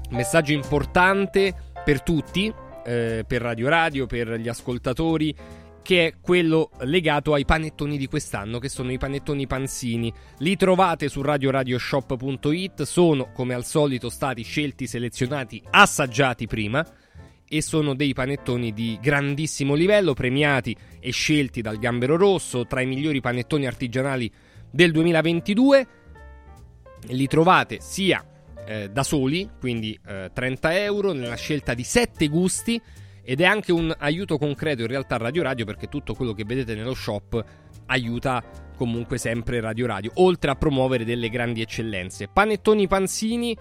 messaggio 0.09 0.51
importante 0.51 1.55
per 1.85 2.01
tutti, 2.01 2.53
eh, 2.85 3.23
per 3.25 3.41
Radio 3.41 3.69
Radio, 3.69 4.05
per 4.05 4.33
gli 4.33 4.49
ascoltatori, 4.49 5.33
che 5.81 6.07
è 6.07 6.13
quello 6.19 6.71
legato 6.79 7.33
ai 7.33 7.45
panettoni 7.45 7.97
di 7.97 8.07
quest'anno, 8.07 8.59
che 8.59 8.67
sono 8.67 8.91
i 8.91 8.97
panettoni 8.97 9.47
panzini. 9.47 10.13
Li 10.39 10.57
trovate 10.57 11.07
su 11.07 11.21
radioradioshop.it, 11.21 12.81
sono 12.81 13.31
come 13.31 13.53
al 13.53 13.63
solito 13.63 14.09
stati 14.09 14.43
scelti, 14.43 14.87
selezionati, 14.87 15.63
assaggiati 15.71 16.47
prima 16.47 16.85
e 17.47 17.61
sono 17.61 17.93
dei 17.93 18.13
panettoni 18.13 18.73
di 18.73 18.97
grandissimo 19.01 19.73
livello, 19.73 20.13
premiati 20.13 20.75
e 20.99 21.11
scelti 21.11 21.61
dal 21.61 21.77
Gambero 21.77 22.17
Rosso, 22.17 22.65
tra 22.65 22.81
i 22.81 22.85
migliori 22.85 23.21
panettoni 23.21 23.65
artigianali 23.65 24.31
del 24.69 24.91
2022. 24.91 25.87
Li 27.09 27.27
trovate 27.27 27.77
sia 27.81 28.25
eh, 28.65 28.89
da 28.89 29.03
soli, 29.03 29.49
quindi 29.59 29.97
eh, 30.07 30.31
30 30.33 30.81
euro, 30.81 31.11
nella 31.11 31.35
scelta 31.35 31.73
di 31.73 31.83
7 31.83 32.27
gusti 32.27 32.81
ed 33.27 33.41
è 33.41 33.45
anche 33.45 33.71
un 33.71 33.93
aiuto 33.97 34.37
concreto 34.37 34.81
in 34.81 34.87
realtà 34.87 35.15
a 35.15 35.19
Radio 35.19 35.43
Radio 35.43 35.65
perché 35.65 35.87
tutto 35.87 36.13
quello 36.13 36.33
che 36.33 36.43
vedete 36.45 36.75
nello 36.75 36.93
shop 36.93 37.43
aiuta 37.87 38.43
comunque 38.75 39.17
sempre 39.17 39.59
Radio 39.61 39.87
Radio, 39.87 40.11
oltre 40.15 40.51
a 40.51 40.55
promuovere 40.55 41.05
delle 41.05 41.29
grandi 41.29 41.61
eccellenze. 41.61 42.27
Panettoni 42.27 42.87
panzini 42.87 43.55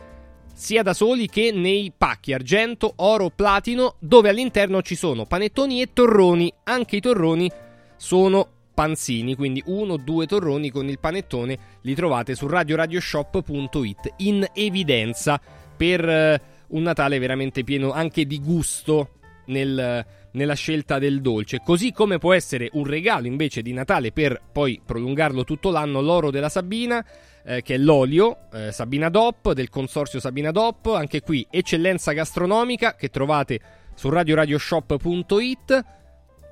sia 0.55 0.83
da 0.83 0.95
soli 0.95 1.29
che 1.29 1.51
nei 1.53 1.93
pacchi 1.97 2.33
argento, 2.33 2.95
oro, 2.97 3.31
platino, 3.31 3.97
dove 3.99 4.29
all'interno 4.29 4.81
ci 4.83 4.95
sono 4.95 5.27
panettoni 5.27 5.83
e 5.83 5.93
torroni. 5.93 6.53
Anche 6.65 6.97
i 6.97 7.01
torroni 7.01 7.51
sono 7.97 8.49
panzini, 8.73 9.35
quindi 9.35 9.63
uno 9.67 9.95
o 9.95 9.97
due 9.97 10.27
torroni 10.27 10.71
con 10.71 10.89
il 10.89 10.99
panettone 10.99 11.59
li 11.83 11.95
trovate 11.95 12.35
su 12.35 12.47
radioradioshop.it 12.47 14.15
in 14.19 14.47
evidenza 14.53 15.41
per 15.77 16.09
eh, 16.09 16.41
un 16.69 16.83
Natale 16.83 17.19
veramente 17.19 17.65
pieno 17.65 17.93
anche 17.93 18.25
di 18.25 18.41
gusto 18.41 19.11
nel, 19.47 20.05
nella 20.33 20.55
scelta 20.55 20.99
del 20.99 21.21
dolce. 21.21 21.61
Così 21.65 21.93
come 21.93 22.19
può 22.19 22.33
essere 22.33 22.71
un 22.73 22.85
regalo 22.85 23.27
invece 23.27 23.63
di 23.63 23.73
Natale 23.73 24.13
per 24.13 24.41
poi 24.53 24.81
prolungarlo 24.85 25.45
tutto 25.45 25.71
l'anno 25.71 26.01
l'oro 26.01 26.31
della 26.31 26.49
Sabina 26.49 27.05
eh, 27.45 27.63
che 27.63 27.75
è 27.75 27.79
l'olio 27.79 28.49
eh, 28.53 28.73
Sabina 28.73 29.09
DOP 29.09 29.53
del 29.53 29.69
consorzio 29.69 30.21
Sabina 30.21 30.51
DOP, 30.51 30.87
anche 30.87 31.21
qui 31.21 31.47
eccellenza 31.51 32.13
gastronomica 32.13 32.95
che 32.95 33.09
trovate 33.09 33.61
su 33.95 34.09
radioradioshop.it, 34.09 35.85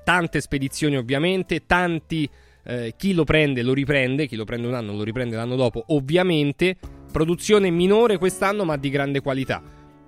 tante 0.03 0.41
spedizioni 0.41 0.97
ovviamente, 0.97 1.65
tanti 1.65 2.29
eh, 2.65 2.93
chi 2.95 3.13
lo 3.13 3.23
prende 3.23 3.61
lo 3.61 3.73
riprende, 3.73 4.27
chi 4.27 4.35
lo 4.35 4.45
prende 4.45 4.67
un 4.67 4.73
anno 4.73 4.93
lo 4.93 5.03
riprende 5.03 5.35
l'anno 5.35 5.55
dopo, 5.55 5.83
ovviamente. 5.87 6.77
Produzione 7.11 7.69
minore 7.69 8.17
quest'anno 8.17 8.63
ma 8.63 8.75
di 8.75 8.89
grande 8.89 9.21
qualità. 9.21 9.61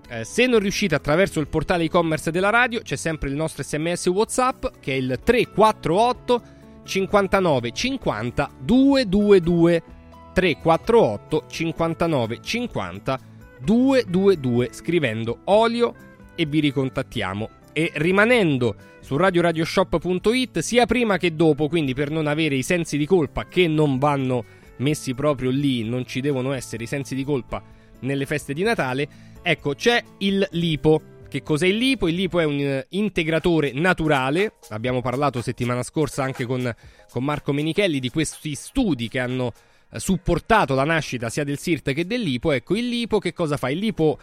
Eh, 0.08 0.24
se 0.24 0.46
non 0.48 0.60
riuscite 0.60 0.96
attraverso 0.96 1.40
il 1.40 1.48
portale 1.48 1.84
e-commerce 1.84 2.32
della 2.32 2.50
radio, 2.50 2.82
c'è 2.82 2.96
sempre 2.96 3.30
il 3.30 3.36
nostro 3.36 3.64
sms 3.64 4.08
WhatsApp 4.08 4.66
che 4.80 4.94
è 4.94 4.96
il 4.96 5.20
348 5.24 6.42
59 6.84 7.72
50 7.72 8.50
222 8.60 9.84
348 10.36 11.46
59 11.48 12.40
50 12.42 13.20
222 13.60 14.70
scrivendo 14.74 15.40
olio 15.46 15.96
e 16.36 16.46
vi 16.46 16.60
ricontattiamo 16.60 17.50
e 17.72 17.92
rimanendo 17.96 18.76
su 19.00 19.16
radioradioshop.it 19.16 20.60
sia 20.60 20.86
prima 20.86 21.18
che 21.18 21.36
dopo, 21.36 21.70
quindi 21.70 21.94
per 21.94 22.10
non 22.10 22.28
avere 22.28 22.56
i 22.56 22.64
sensi 22.64 22.98
di 22.98 23.06
colpa 23.06 23.48
che 23.48 23.68
non 23.68 23.98
vanno 23.98 24.44
messi 24.78 25.14
proprio 25.14 25.52
lì, 25.52 25.88
non 25.88 26.06
ci 26.06 26.20
devono 26.20 26.52
essere 26.52 26.84
i 26.84 26.88
sensi 26.88 27.16
di 27.16 27.24
colpa 27.24 27.64
nelle 28.00 28.26
feste 28.26 28.54
di 28.54 28.64
Natale, 28.64 29.08
ecco 29.42 29.74
c'è 29.74 30.04
il 30.20 30.46
lipo. 30.52 31.02
Che 31.30 31.44
cos'è 31.44 31.68
il 31.68 31.78
lipo? 31.78 32.08
Il 32.08 32.16
lipo 32.16 32.40
è 32.40 32.46
un 32.46 32.60
eh, 32.60 32.86
integratore 32.90 33.72
naturale, 33.74 34.56
abbiamo 34.70 35.02
parlato 35.02 35.42
settimana 35.42 35.84
scorsa 35.84 36.24
anche 36.24 36.46
con, 36.46 36.74
con 37.10 37.24
Marco 37.24 37.52
Menichelli 37.52 38.00
di 38.00 38.10
questi 38.10 38.54
studi 38.56 39.08
che 39.08 39.20
hanno 39.20 39.52
supportato 39.92 40.76
la 40.76 40.84
nascita 40.84 41.30
sia 41.30 41.44
del 41.44 41.58
SIRT 41.58 41.94
che 41.94 42.06
del 42.06 42.22
lipo. 42.22 42.52
Ecco, 42.52 42.76
il 42.76 42.88
lipo 42.88 43.20
che 43.20 43.34
cosa 43.34 43.58
fa? 43.58 43.70
Il 43.70 43.80
lipo 43.80 44.18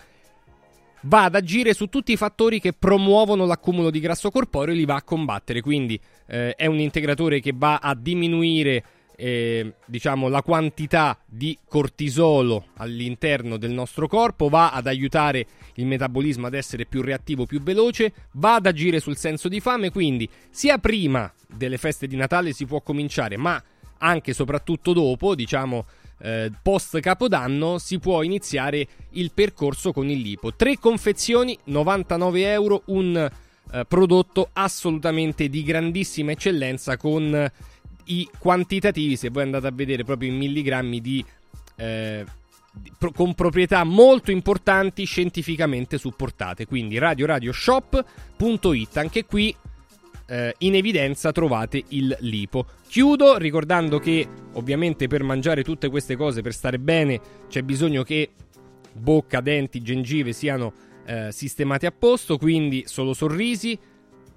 va 1.03 1.25
ad 1.25 1.35
agire 1.35 1.75
su 1.75 1.87
tutti 1.87 2.13
i 2.13 2.17
fattori 2.17 2.61
che 2.61 2.73
promuovono 2.73 3.47
l'accumulo 3.47 3.91
di 3.91 4.01
grasso 4.01 4.31
corporeo 4.31 4.75
e 4.75 4.77
li 4.77 4.85
va 4.85 4.97
a 4.97 5.03
combattere. 5.03 5.61
Quindi 5.61 5.99
eh, 6.27 6.55
è 6.55 6.67
un 6.67 6.79
integratore 6.79 7.41
che 7.41 7.53
va 7.55 7.79
a 7.79 7.95
diminuire 7.95 8.85
eh, 9.17 9.75
diciamo, 9.85 10.29
la 10.29 10.43
quantità 10.43 11.19
di 11.25 11.57
cortisolo 11.69 12.67
all'interno 12.77 13.57
del 13.57 13.71
nostro 13.71 14.09
corpo, 14.09 14.49
va 14.49 14.73
ad 14.73 14.87
aiutare 14.87 15.47
il 15.75 15.87
metabolismo 15.87 16.47
ad 16.47 16.55
essere 16.55 16.87
più 16.87 17.03
reattivo, 17.03 17.47
più 17.47 17.63
veloce, 17.63 18.13
va 18.33 18.57
ad 18.57 18.67
agire 18.67 19.01
sul 19.01 19.17
senso 19.17 19.49
di 19.49 19.61
fame. 19.61 19.91
Quindi 19.91 20.29
sia 20.51 20.79
prima 20.79 21.33
delle 21.47 21.79
feste 21.79 22.07
di 22.07 22.17
Natale 22.17 22.53
si 22.53 22.67
può 22.67 22.81
cominciare, 22.81 23.37
ma 23.37 23.63
anche 24.03 24.33
e 24.33 24.35
soprattutto 24.35 24.93
dopo, 24.93 25.35
diciamo 25.35 25.87
eh, 26.23 26.51
post 26.63 27.01
capodanno 27.01 27.79
si 27.79 27.99
può 27.99 28.23
iniziare 28.23 28.87
il 29.11 29.33
percorso 29.33 29.93
con 29.93 30.09
il 30.09 30.21
lipo. 30.21 30.55
Tre 30.55 30.79
confezioni, 30.79 31.59
99 31.65 32.51
euro, 32.51 32.83
un 32.87 33.31
eh, 33.73 33.85
prodotto 33.87 34.49
assolutamente 34.53 35.49
di 35.49 35.63
grandissima 35.63 36.33
eccellenza 36.33 36.97
con 36.97 37.35
eh, 37.35 37.53
i 38.05 38.29
quantitativi, 38.39 39.17
se 39.17 39.29
voi 39.31 39.43
andate 39.45 39.67
a 39.67 39.73
vedere 39.73 40.05
proprio 40.05 40.31
in 40.31 40.37
milligrammi 40.37 41.01
di... 41.01 41.25
Eh, 41.77 42.25
con 43.15 43.35
proprietà 43.35 43.85
molto 43.85 44.31
importanti 44.31 45.05
scientificamente 45.05 45.99
supportate 45.99 46.67
quindi 46.67 46.97
radioradioshop.it 46.97 48.97
anche 48.97 49.27
qui 49.27 49.55
eh, 50.27 50.55
in 50.59 50.75
evidenza 50.75 51.33
trovate 51.33 51.83
il 51.89 52.17
lipo. 52.21 52.67
Chiudo 52.89 53.37
ricordando 53.37 53.99
che 53.99 54.27
ovviamente 54.53 55.07
per 55.07 55.23
mangiare 55.23 55.63
tutte 55.63 55.89
queste 55.89 56.17
cose, 56.17 56.43
per 56.43 56.53
stare 56.53 56.79
bene, 56.79 57.21
c'è 57.49 57.63
bisogno 57.63 58.03
che 58.03 58.31
bocca, 58.93 59.41
denti, 59.41 59.81
gengive 59.83 60.33
siano 60.33 60.73
eh, 61.07 61.29
sistemati 61.33 61.87
a 61.87 61.93
posto, 61.93 62.39
quindi 62.39 62.85
solo 62.87 63.15
sorrisi. 63.15 63.79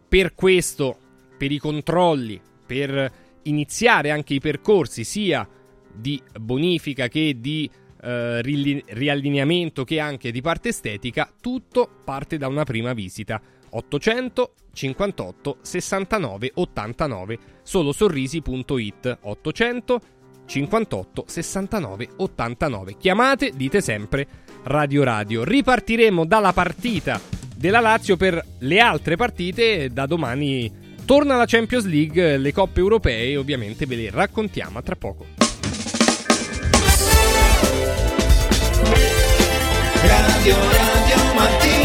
Per 0.08 0.34
questo, 0.34 0.98
per 1.38 1.52
i 1.52 1.58
controlli, 1.58 2.40
per 2.66 3.12
iniziare 3.44 4.12
anche 4.12 4.36
i 4.36 4.40
percorsi 4.40 5.04
sia 5.04 5.48
di 5.94 6.22
bonifica 6.40 7.08
che 7.08 7.38
di 7.40 7.70
eh, 8.02 8.42
riallineamento 8.42 9.84
che 9.84 10.00
anche 10.00 10.32
di 10.32 10.42
parte 10.42 10.70
estetica, 10.70 11.32
tutto 11.42 11.90
parte 12.04 12.38
da 12.38 12.48
una 12.48 12.64
prima 12.64 12.94
visita 12.94 13.42
800 13.76 14.54
58 14.74 15.58
69 15.62 16.52
89 16.56 17.40
solo 17.62 17.92
sorrisi.it 17.92 19.18
800 19.22 20.02
58 20.46 21.24
69 21.28 22.10
89 22.18 22.98
chiamate 22.98 23.52
dite 23.56 23.82
sempre 23.82 24.28
Radio 24.64 25.04
Radio. 25.04 25.44
Ripartiremo 25.44 26.26
dalla 26.26 26.54
partita 26.54 27.20
della 27.56 27.80
Lazio 27.80 28.18
per 28.18 28.44
le 28.60 28.80
altre 28.80 29.16
partite 29.16 29.90
da 29.92 30.06
domani 30.06 30.84
torna 31.06 31.36
la 31.36 31.46
Champions 31.46 31.86
League 31.86 32.38
le 32.38 32.52
coppe 32.52 32.80
europee 32.80 33.38
ovviamente 33.38 33.86
ve 33.86 33.96
le 33.96 34.10
raccontiamo 34.10 34.82
tra 34.82 34.96
poco. 34.96 35.26
Radio 40.02 40.56
Radio 40.56 41.34
Mattino 41.36 41.85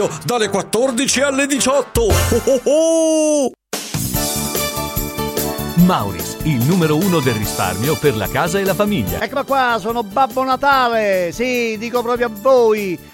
radio 0.01 0.09
dalle 0.25 0.49
14 0.49 1.21
alle 1.21 1.45
18. 1.45 2.01
Oh 2.01 2.13
oh 2.45 2.61
oh! 2.63 3.51
Mauris, 5.85 6.37
il 6.43 6.63
numero 6.65 6.95
uno 6.95 7.19
del 7.19 7.33
risparmio 7.33 7.95
per 7.95 8.15
la 8.15 8.27
casa 8.27 8.59
e 8.59 8.63
la 8.63 8.73
famiglia. 8.73 9.19
Eccola 9.19 9.43
qua, 9.43 9.77
sono 9.79 10.03
Babbo 10.03 10.43
Natale. 10.43 11.31
Sì, 11.33 11.75
dico 11.77 12.01
proprio 12.01 12.27
a 12.27 12.31
voi. 12.31 12.97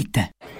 www.radioradyo.it 0.00 0.59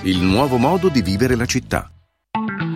Il 0.03 0.19
nuovo 0.19 0.57
modo 0.57 0.89
di 0.89 1.03
vivere 1.03 1.35
la 1.35 1.45
città. 1.45 1.91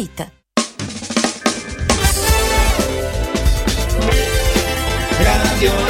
Radio 0.00 0.32
Radio 5.22 5.89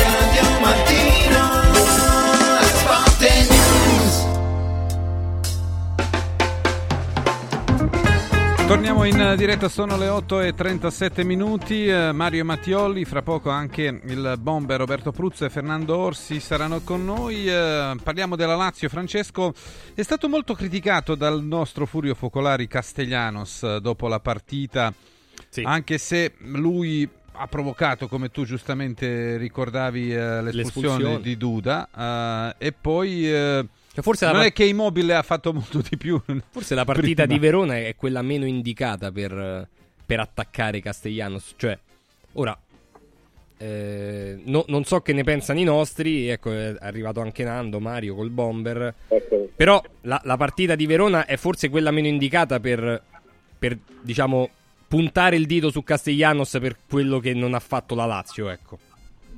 Torniamo 8.70 9.02
in 9.02 9.34
diretta, 9.36 9.68
sono 9.68 9.96
le 9.98 10.06
8 10.06 10.42
e 10.42 10.54
37 10.54 11.24
minuti. 11.24 11.88
Eh, 11.88 12.12
Mario 12.12 12.44
Mattiolli, 12.44 13.04
fra 13.04 13.20
poco 13.20 13.50
anche 13.50 14.00
il 14.04 14.36
bomber 14.38 14.78
Roberto 14.78 15.10
Pruzzo 15.10 15.44
e 15.44 15.50
Fernando 15.50 15.96
Orsi 15.96 16.38
saranno 16.38 16.80
con 16.82 17.04
noi. 17.04 17.48
Eh, 17.48 17.96
parliamo 18.00 18.36
della 18.36 18.54
Lazio. 18.54 18.88
Francesco 18.88 19.52
è 19.92 20.02
stato 20.02 20.28
molto 20.28 20.54
criticato 20.54 21.16
dal 21.16 21.42
nostro 21.42 21.84
Furio 21.84 22.14
Focolari 22.14 22.68
Castellanos 22.68 23.64
eh, 23.64 23.80
dopo 23.80 24.06
la 24.06 24.20
partita, 24.20 24.94
Sì. 25.48 25.62
anche 25.66 25.98
se 25.98 26.34
lui 26.38 27.08
ha 27.32 27.46
provocato, 27.48 28.06
come 28.06 28.30
tu 28.30 28.44
giustamente 28.44 29.36
ricordavi, 29.36 30.12
eh, 30.14 30.42
l'espulsione, 30.42 30.52
L'espulsione. 30.52 31.20
di 31.20 31.36
Duda. 31.36 31.88
eh, 32.58 32.66
e 32.68 32.72
poi 32.72 33.68
Che 33.92 34.02
forse 34.02 34.24
la 34.24 34.32
non 34.32 34.40
par- 34.42 34.50
è 34.50 34.52
che 34.52 34.64
Immobile 34.64 35.14
ha 35.14 35.22
fatto 35.22 35.52
molto 35.52 35.82
di 35.88 35.96
più. 35.96 36.20
Forse 36.50 36.74
la 36.74 36.84
partita 36.84 37.24
prima. 37.24 37.38
di 37.38 37.38
Verona 37.38 37.78
è 37.78 37.96
quella 37.96 38.22
meno 38.22 38.46
indicata 38.46 39.10
per, 39.10 39.68
per 40.06 40.20
attaccare 40.20 40.80
Castellanos. 40.80 41.54
Cioè, 41.56 41.76
ora, 42.34 42.56
eh, 43.58 44.40
no- 44.44 44.64
non 44.68 44.84
so 44.84 45.00
che 45.00 45.12
ne 45.12 45.24
pensano 45.24 45.58
i 45.58 45.64
nostri. 45.64 46.28
Ecco, 46.28 46.52
è 46.52 46.76
arrivato 46.78 47.20
anche 47.20 47.42
Nando, 47.42 47.80
Mario 47.80 48.14
col 48.14 48.30
bomber. 48.30 48.94
Però 49.56 49.82
la, 50.02 50.20
la 50.24 50.36
partita 50.36 50.76
di 50.76 50.86
Verona 50.86 51.26
è 51.26 51.36
forse 51.36 51.68
quella 51.68 51.90
meno 51.90 52.06
indicata 52.06 52.60
per, 52.60 53.02
per, 53.58 53.76
diciamo, 54.00 54.48
puntare 54.86 55.36
il 55.36 55.46
dito 55.46 55.70
su 55.70 55.82
Castellanos 55.82 56.58
per 56.60 56.76
quello 56.88 57.18
che 57.18 57.34
non 57.34 57.54
ha 57.54 57.60
fatto 57.60 57.94
la 57.94 58.06
Lazio. 58.06 58.48
Ecco, 58.48 58.78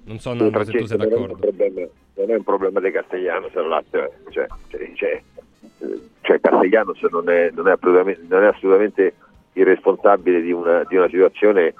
non 0.04 0.18
so, 0.18 0.32
Nando, 0.34 0.64
se 0.64 0.72
tu 0.72 0.84
sei 0.86 0.98
non 0.98 1.06
è 1.06 1.14
un 1.14 1.20
d'accordo. 1.22 1.46
problema, 1.46 1.88
non 2.14 2.30
è 2.30 2.34
un 2.36 2.42
problema 2.44 2.80
di 2.80 2.90
Castellanos 2.90 3.50
se 3.52 3.60
la 3.60 3.66
Lazio, 3.68 4.04
eh. 4.04 4.10
cioè, 4.30 4.46
cioè, 4.68 4.92
cioè, 4.94 5.22
cioè 6.20 6.40
Castellanos 6.40 7.00
non 7.10 7.28
è, 7.30 7.50
non, 7.54 7.68
è 7.68 7.72
assolutamente, 7.72 8.22
non 8.28 8.42
è 8.42 8.46
assolutamente 8.46 9.14
il 9.54 9.64
responsabile 9.64 10.40
di 10.40 10.52
una, 10.52 10.82
di 10.84 10.96
una 10.96 11.08
situazione 11.08 11.74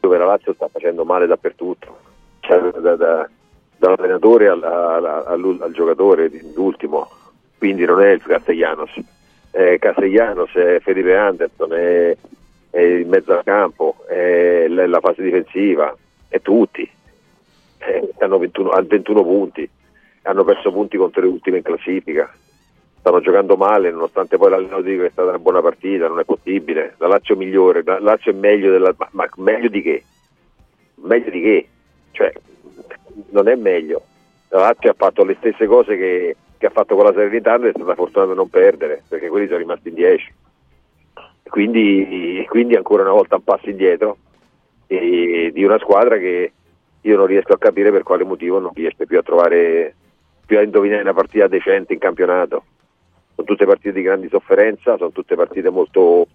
dove 0.00 0.16
la 0.18 0.24
Lazio 0.26 0.54
sta 0.54 0.68
facendo 0.68 1.04
male 1.04 1.26
dappertutto, 1.26 1.98
cioè, 2.40 2.60
da- 2.80 2.96
da- 2.96 3.28
dall'allenatore 3.76 4.48
al, 4.48 4.62
al- 4.62 5.04
al- 5.04 5.58
al 5.60 5.72
giocatore, 5.72 6.30
l'ultimo, 6.54 7.10
quindi 7.58 7.84
non 7.84 8.00
è 8.00 8.10
il 8.10 8.22
Castellanos, 8.22 8.92
è 9.50 9.76
Castellanos, 9.78 10.52
è 10.54 10.80
Felipe 10.80 11.14
Anderson, 11.16 11.72
è, 11.74 12.16
è 12.70 12.80
il 12.80 13.06
mezzo 13.06 13.32
al 13.36 13.44
campo, 13.44 13.96
è 14.08 14.66
la 14.68 15.00
fase 15.00 15.22
difensiva, 15.22 15.94
è 16.28 16.40
tutti 16.40 16.88
eh, 17.86 18.08
hanno 18.18 18.38
21, 18.38 18.70
hanno 18.70 18.86
21 18.86 19.22
punti, 19.22 19.68
hanno 20.22 20.44
perso 20.44 20.72
punti 20.72 20.96
contro 20.96 21.22
le 21.22 21.28
ultime 21.28 21.58
in 21.58 21.62
classifica, 21.62 22.32
stanno 22.98 23.20
giocando 23.20 23.56
male 23.56 23.90
nonostante 23.90 24.38
poi 24.38 24.50
l'allenatore 24.50 24.82
dica 24.82 25.02
che 25.02 25.08
è 25.08 25.12
stata 25.12 25.28
una 25.28 25.38
buona 25.38 25.60
partita, 25.60 26.08
non 26.08 26.20
è 26.20 26.24
possibile, 26.24 26.94
la 26.98 27.08
Lazio 27.08 27.34
è 27.34 27.38
migliore, 27.38 27.82
la 27.84 28.00
Lazio 28.00 28.32
è 28.32 28.34
meglio, 28.34 28.70
della, 28.70 28.94
ma, 28.96 29.08
ma 29.12 29.28
meglio 29.36 29.68
di 29.68 29.82
che? 29.82 30.02
Meglio 30.96 31.30
di 31.30 31.40
che? 31.40 31.68
Cioè, 32.12 32.32
non 33.30 33.48
è 33.48 33.54
meglio, 33.56 34.02
la 34.48 34.60
Lazio 34.60 34.90
ha 34.90 34.94
fatto 34.96 35.24
le 35.24 35.36
stesse 35.38 35.66
cose 35.66 35.96
che, 35.96 36.36
che 36.56 36.66
ha 36.66 36.70
fatto 36.70 36.94
con 36.94 37.04
la 37.04 37.12
Serenità 37.12 37.56
ed 37.56 37.66
è 37.66 37.72
stata 37.74 37.94
fortunata 37.94 38.32
a 38.32 38.34
non 38.34 38.48
perdere, 38.48 39.02
perché 39.06 39.28
quelli 39.28 39.46
sono 39.46 39.58
rimasti 39.58 39.88
in 39.88 39.94
10. 39.94 40.34
Quindi, 41.42 42.44
quindi 42.48 42.74
ancora 42.74 43.02
una 43.02 43.12
volta 43.12 43.36
un 43.36 43.44
passo 43.44 43.68
indietro 43.68 44.16
di 44.86 45.62
una 45.62 45.78
squadra 45.78 46.16
che 46.16 46.52
io 47.04 47.16
non 47.16 47.26
riesco 47.26 47.52
a 47.52 47.58
capire 47.58 47.90
per 47.90 48.02
quale 48.02 48.24
motivo 48.24 48.58
non 48.58 48.72
riesce 48.74 49.06
più 49.06 49.18
a 49.18 49.22
trovare, 49.22 49.94
più 50.46 50.58
a 50.58 50.62
indovinare 50.62 51.02
una 51.02 51.12
partita 51.12 51.46
decente 51.46 51.92
in 51.92 51.98
campionato. 51.98 52.64
Sono 53.34 53.46
tutte 53.46 53.66
partite 53.66 53.92
di 53.92 54.02
grandi 54.02 54.28
sofferenza, 54.28 54.96
sono 54.96 55.10
tutte 55.10 55.34
partite 55.34 55.68
molto, 55.68 56.26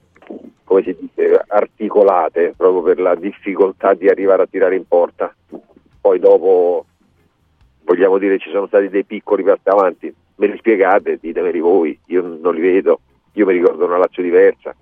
come 0.63 0.83
si 0.83 0.95
dice, 0.99 1.43
articolate, 1.47 2.53
proprio 2.55 2.83
per 2.83 2.99
la 2.99 3.15
difficoltà 3.15 3.93
di 3.93 4.07
arrivare 4.07 4.43
a 4.43 4.47
tirare 4.47 4.75
in 4.75 4.87
porta. 4.87 5.33
Poi 6.01 6.19
dopo, 6.19 6.85
vogliamo 7.83 8.17
dire, 8.19 8.37
ci 8.37 8.51
sono 8.51 8.67
stati 8.67 8.89
dei 8.89 9.05
piccoli 9.05 9.43
passi 9.43 9.69
avanti, 9.69 10.13
me 10.35 10.47
li 10.47 10.57
spiegate, 10.57 11.17
ditemeli 11.19 11.59
voi, 11.59 11.99
io 12.07 12.21
non 12.21 12.53
li 12.53 12.61
vedo, 12.61 12.99
io 13.33 13.45
mi 13.45 13.53
ricordo 13.53 13.85
una 13.85 13.97
Lazio 13.97 14.21
diversa, 14.21 14.75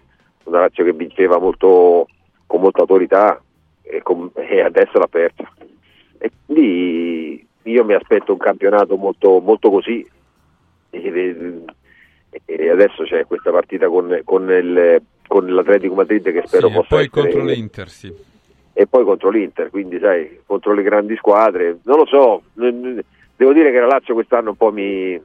una 0.45 0.59
Lazio 0.59 0.83
che 0.83 0.93
vinceva 0.93 1.39
molto, 1.39 2.07
con 2.45 2.59
molta 2.59 2.81
autorità 2.81 3.41
e, 3.83 4.01
con- 4.01 4.31
e 4.35 4.61
adesso 4.61 4.97
l'ha 4.97 5.07
persa. 5.07 5.49
E 6.19 6.31
quindi 6.45 7.45
io 7.63 7.83
mi 7.85 7.93
aspetto 7.93 8.31
un 8.31 8.37
campionato 8.37 8.95
molto, 8.97 9.39
molto 9.39 9.69
così. 9.69 10.05
E, 10.89 11.61
e 12.45 12.69
adesso 12.69 13.03
c'è 13.03 13.25
questa 13.25 13.51
partita 13.51 13.87
con, 13.89 14.21
con 14.23 14.49
il- 14.49 15.01
con 15.27 15.45
l'Atletico 15.53 15.93
Madrid 15.95 16.23
che 16.31 16.43
spero 16.45 16.67
Sì, 16.67 16.73
e 16.73 16.75
possa 16.77 16.87
poi 16.95 17.05
essere 17.05 17.21
contro 17.31 17.43
l'Inter, 17.45 17.89
sì. 17.89 18.13
e 18.73 18.87
poi 18.87 19.03
contro 19.03 19.29
l'Inter, 19.29 19.69
quindi 19.69 19.99
sai, 19.99 20.39
contro 20.45 20.73
le 20.73 20.83
grandi 20.83 21.15
squadre, 21.17 21.79
non 21.83 21.97
lo 21.97 22.05
so, 22.05 22.43
devo 22.53 23.51
dire 23.53 23.71
che 23.71 23.79
la 23.79 23.87
Lazio 23.87 24.13
quest'anno 24.13 24.51
un 24.51 24.55
po' 24.55 24.71
mi, 24.71 25.21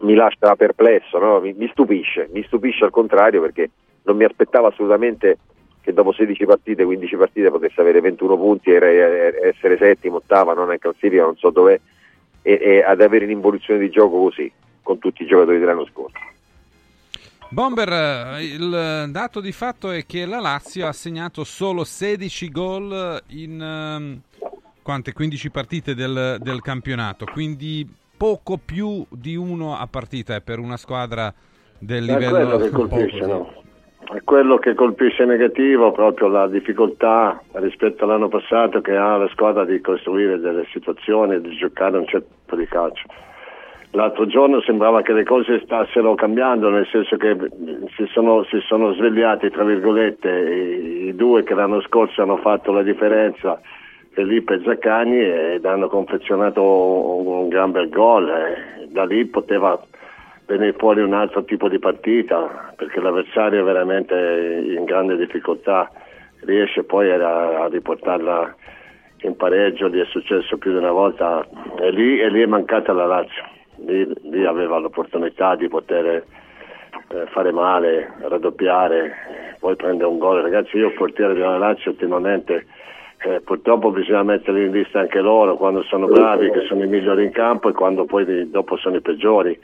mi 0.00 0.14
lascia 0.14 0.56
perplesso, 0.56 1.18
no? 1.18 1.38
mi, 1.40 1.52
mi 1.52 1.68
stupisce, 1.70 2.28
mi 2.32 2.42
stupisce 2.44 2.84
al 2.84 2.90
contrario 2.90 3.40
perché 3.40 3.70
non 4.02 4.16
mi 4.16 4.24
aspettavo 4.24 4.66
assolutamente 4.66 5.38
che 5.84 5.92
dopo 5.92 6.12
16 6.12 6.46
partite, 6.46 6.82
15 6.82 7.16
partite 7.16 7.50
potesse 7.50 7.78
avere 7.78 8.00
21 8.00 8.36
punti 8.38 8.70
e 8.70 9.34
essere 9.42 9.76
settimo, 9.76 10.16
ottava, 10.16 10.54
non 10.54 10.72
in 10.72 10.78
classifica, 10.78 11.24
non 11.24 11.36
so 11.36 11.50
dov'è, 11.50 11.78
e, 12.40 12.58
e 12.60 12.82
ad 12.82 13.02
avere 13.02 13.26
un'involuzione 13.26 13.78
di 13.78 13.90
gioco 13.90 14.18
così, 14.22 14.50
con 14.82 14.98
tutti 14.98 15.24
i 15.24 15.26
giocatori 15.26 15.58
dell'anno 15.58 15.86
scorso. 15.86 16.18
Bomber, 17.50 17.88
eh, 17.92 18.44
il 18.44 19.10
dato 19.10 19.40
di 19.42 19.52
fatto 19.52 19.90
è 19.90 20.06
che 20.06 20.24
la 20.24 20.40
Lazio 20.40 20.86
ha 20.86 20.92
segnato 20.92 21.44
solo 21.44 21.84
16 21.84 22.50
gol 22.50 23.22
in 23.28 23.60
ehm, 23.60 24.20
quante? 24.80 25.12
15 25.12 25.50
partite 25.50 25.94
del, 25.94 26.38
del 26.40 26.62
campionato, 26.62 27.26
quindi 27.30 27.86
poco 28.16 28.56
più 28.56 29.04
di 29.10 29.36
uno 29.36 29.76
a 29.76 29.86
partita 29.86 30.34
è 30.34 30.40
per 30.40 30.58
una 30.58 30.78
squadra 30.78 31.32
del 31.78 32.08
È 32.08 32.12
livello 32.12 32.56
quello 32.56 32.56
che 32.56 32.70
colpisce, 32.70 33.26
no? 33.26 33.63
Quello 34.24 34.58
che 34.58 34.74
colpisce 34.74 35.24
negativo, 35.24 35.92
proprio 35.92 36.28
la 36.28 36.46
difficoltà 36.46 37.40
rispetto 37.52 38.04
all'anno 38.04 38.28
passato 38.28 38.80
che 38.80 38.94
ha 38.96 39.16
la 39.16 39.28
squadra 39.28 39.64
di 39.64 39.80
costruire 39.80 40.38
delle 40.38 40.66
situazioni, 40.72 41.40
di 41.40 41.56
giocare 41.56 41.96
un 41.98 42.06
certo 42.06 42.28
tipo 42.44 42.56
di 42.56 42.66
calcio. 42.66 43.06
L'altro 43.92 44.26
giorno 44.26 44.60
sembrava 44.60 45.02
che 45.02 45.12
le 45.12 45.24
cose 45.24 45.60
stassero 45.62 46.14
cambiando, 46.16 46.68
nel 46.68 46.86
senso 46.90 47.16
che 47.16 47.36
si 47.96 48.06
sono, 48.12 48.42
si 48.44 48.58
sono 48.66 48.92
svegliati, 48.92 49.50
tra 49.50 49.62
virgolette, 49.62 50.28
i, 50.28 51.06
i 51.06 51.14
due 51.14 51.44
che 51.44 51.54
l'anno 51.54 51.80
scorso 51.82 52.20
hanno 52.20 52.38
fatto 52.38 52.72
la 52.72 52.82
differenza, 52.82 53.60
Felipe 54.10 54.54
e 54.54 54.62
Zaccagni, 54.64 55.20
ed 55.20 55.64
hanno 55.64 55.86
confezionato 55.86 56.60
un, 56.62 57.26
un 57.26 57.48
gran 57.48 57.70
bel 57.70 57.88
gol. 57.88 58.28
e 58.28 58.86
da 58.88 59.04
lì 59.04 59.26
poteva 59.26 59.80
venire 60.46 60.74
fuori 60.74 61.00
un 61.00 61.14
altro 61.14 61.44
tipo 61.44 61.68
di 61.68 61.78
partita, 61.78 62.72
perché 62.76 63.00
l'avversario 63.00 63.60
è 63.60 63.64
veramente 63.64 64.14
in 64.76 64.84
grande 64.84 65.16
difficoltà, 65.16 65.90
riesce 66.40 66.84
poi 66.84 67.10
a, 67.10 67.62
a 67.62 67.66
riportarla 67.68 68.54
in 69.22 69.36
pareggio, 69.36 69.88
gli 69.88 70.00
è 70.00 70.04
successo 70.06 70.58
più 70.58 70.72
di 70.72 70.78
una 70.78 70.92
volta 70.92 71.46
e 71.80 71.90
lì, 71.90 72.20
e 72.20 72.28
lì 72.28 72.42
è 72.42 72.46
mancata 72.46 72.92
la 72.92 73.06
Lazio, 73.06 73.42
lì, 73.76 74.06
lì 74.30 74.44
aveva 74.44 74.78
l'opportunità 74.78 75.56
di 75.56 75.68
poter 75.68 76.06
eh, 76.06 77.26
fare 77.30 77.50
male, 77.50 78.12
raddoppiare, 78.20 79.56
poi 79.58 79.76
prendere 79.76 80.08
un 80.08 80.18
gol. 80.18 80.42
Ragazzi, 80.42 80.76
io 80.76 80.92
portiere 80.92 81.32
della 81.32 81.56
Lazio 81.56 81.92
ultimamente 81.92 82.66
eh, 83.24 83.40
purtroppo 83.40 83.90
bisogna 83.90 84.22
mettere 84.22 84.64
in 84.64 84.72
lista 84.72 85.00
anche 85.00 85.20
loro 85.20 85.56
quando 85.56 85.82
sono 85.84 86.06
bravi, 86.06 86.50
che 86.50 86.66
sono 86.66 86.84
i 86.84 86.88
migliori 86.88 87.24
in 87.24 87.30
campo 87.30 87.70
e 87.70 87.72
quando 87.72 88.04
poi 88.04 88.50
dopo 88.50 88.76
sono 88.76 88.96
i 88.96 89.00
peggiori. 89.00 89.58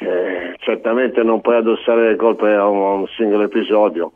Eh, 0.00 0.54
certamente 0.58 1.22
non 1.22 1.40
puoi 1.40 1.56
addossare 1.56 2.08
le 2.10 2.16
colpe 2.16 2.54
a 2.54 2.66
un, 2.68 2.78
a 2.82 2.92
un 2.94 3.06
singolo 3.08 3.44
episodio, 3.44 4.12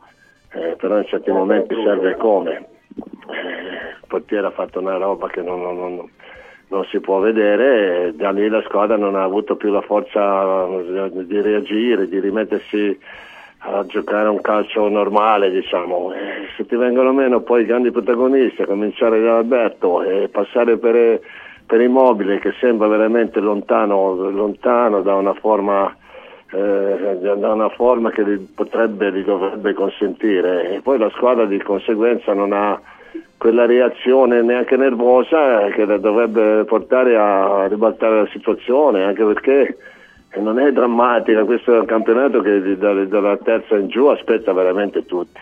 eh, 0.53 0.75
però 0.79 0.97
in 0.97 1.05
certi 1.05 1.29
momenti 1.31 1.75
serve 1.83 2.15
come. 2.15 2.51
Eh, 2.55 3.91
il 3.99 4.05
portiere 4.07 4.47
ha 4.47 4.51
fatto 4.51 4.79
una 4.79 4.95
roba 4.97 5.27
che 5.27 5.41
non, 5.41 5.61
non- 5.61 5.77
non- 5.77 6.09
non 6.69 6.85
si 6.85 6.99
può 7.01 7.19
vedere 7.19 8.05
e 8.07 8.13
da 8.13 8.31
lì 8.31 8.47
la 8.47 8.61
squadra 8.63 8.95
non 8.97 9.15
ha 9.15 9.23
avuto 9.23 9.55
più 9.55 9.71
la 9.71 9.81
forza 9.81 10.65
eh, 10.65 11.25
di 11.25 11.41
reagire, 11.41 12.07
di 12.07 12.19
rimettersi 12.19 12.97
a 13.65 13.85
giocare 13.85 14.27
un 14.29 14.41
calcio 14.41 14.87
normale, 14.89 15.51
diciamo. 15.51 16.13
Eh, 16.13 16.47
se 16.57 16.65
ti 16.65 16.75
vengono 16.75 17.13
meno 17.13 17.41
poi 17.41 17.61
i 17.61 17.65
grandi 17.65 17.91
protagonisti, 17.91 18.61
a 18.61 18.65
cominciare 18.65 19.21
da 19.21 19.37
Alberto 19.37 20.01
e 20.01 20.29
passare 20.29 20.77
per, 20.77 21.19
per 21.65 21.81
Immobile 21.81 22.39
che 22.39 22.53
sembra 22.59 22.87
veramente 22.87 23.39
lontano, 23.39 24.15
lontano 24.29 25.01
da 25.01 25.15
una 25.15 25.33
forma 25.33 25.95
eh, 26.53 27.17
da 27.19 27.51
una 27.51 27.69
forma 27.69 28.11
che 28.11 28.23
gli 28.23 28.37
potrebbe, 28.37 29.11
gli 29.11 29.23
dovrebbe 29.23 29.73
consentire. 29.73 30.75
E 30.75 30.81
poi 30.81 30.99
la 30.99 31.09
squadra 31.09 31.45
di 31.45 31.59
conseguenza 31.61 32.33
non 32.33 32.53
ha 32.53 32.79
quella 33.37 33.65
reazione 33.65 34.41
neanche 34.41 34.77
nervosa 34.77 35.67
che 35.73 35.83
la 35.85 35.97
dovrebbe 35.97 36.63
portare 36.63 37.17
a 37.17 37.67
ribaltare 37.67 38.21
la 38.21 38.29
situazione 38.31 39.03
anche 39.03 39.23
perché 39.25 39.77
non 40.37 40.59
è 40.59 40.71
drammatica. 40.71 41.43
Questo 41.43 41.75
è 41.75 41.79
un 41.79 41.85
campionato 41.85 42.41
che 42.41 42.77
da- 42.77 43.03
dalla 43.05 43.37
terza 43.37 43.75
in 43.75 43.87
giù 43.87 44.05
aspetta 44.05 44.53
veramente 44.53 45.05
tutti. 45.05 45.39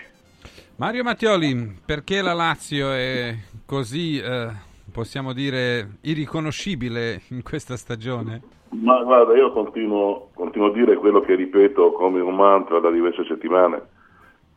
Mario 0.77 1.03
Mattioli, 1.03 1.77
perché 1.85 2.21
la 2.21 2.33
Lazio 2.33 2.91
è 2.91 3.35
così, 3.65 4.17
eh, 4.19 4.47
possiamo 4.91 5.33
dire, 5.33 5.97
irriconoscibile 6.01 7.21
in 7.29 7.41
questa 7.41 7.75
stagione? 7.77 8.41
Ma 8.69 9.01
guarda, 9.03 9.35
io 9.35 9.51
continuo, 9.51 10.29
continuo 10.33 10.67
a 10.67 10.73
dire 10.73 10.95
quello 10.95 11.21
che 11.21 11.35
ripeto 11.35 11.93
come 11.93 12.19
un 12.19 12.35
mantra 12.35 12.79
da 12.79 12.91
diverse 12.91 13.23
settimane. 13.25 13.81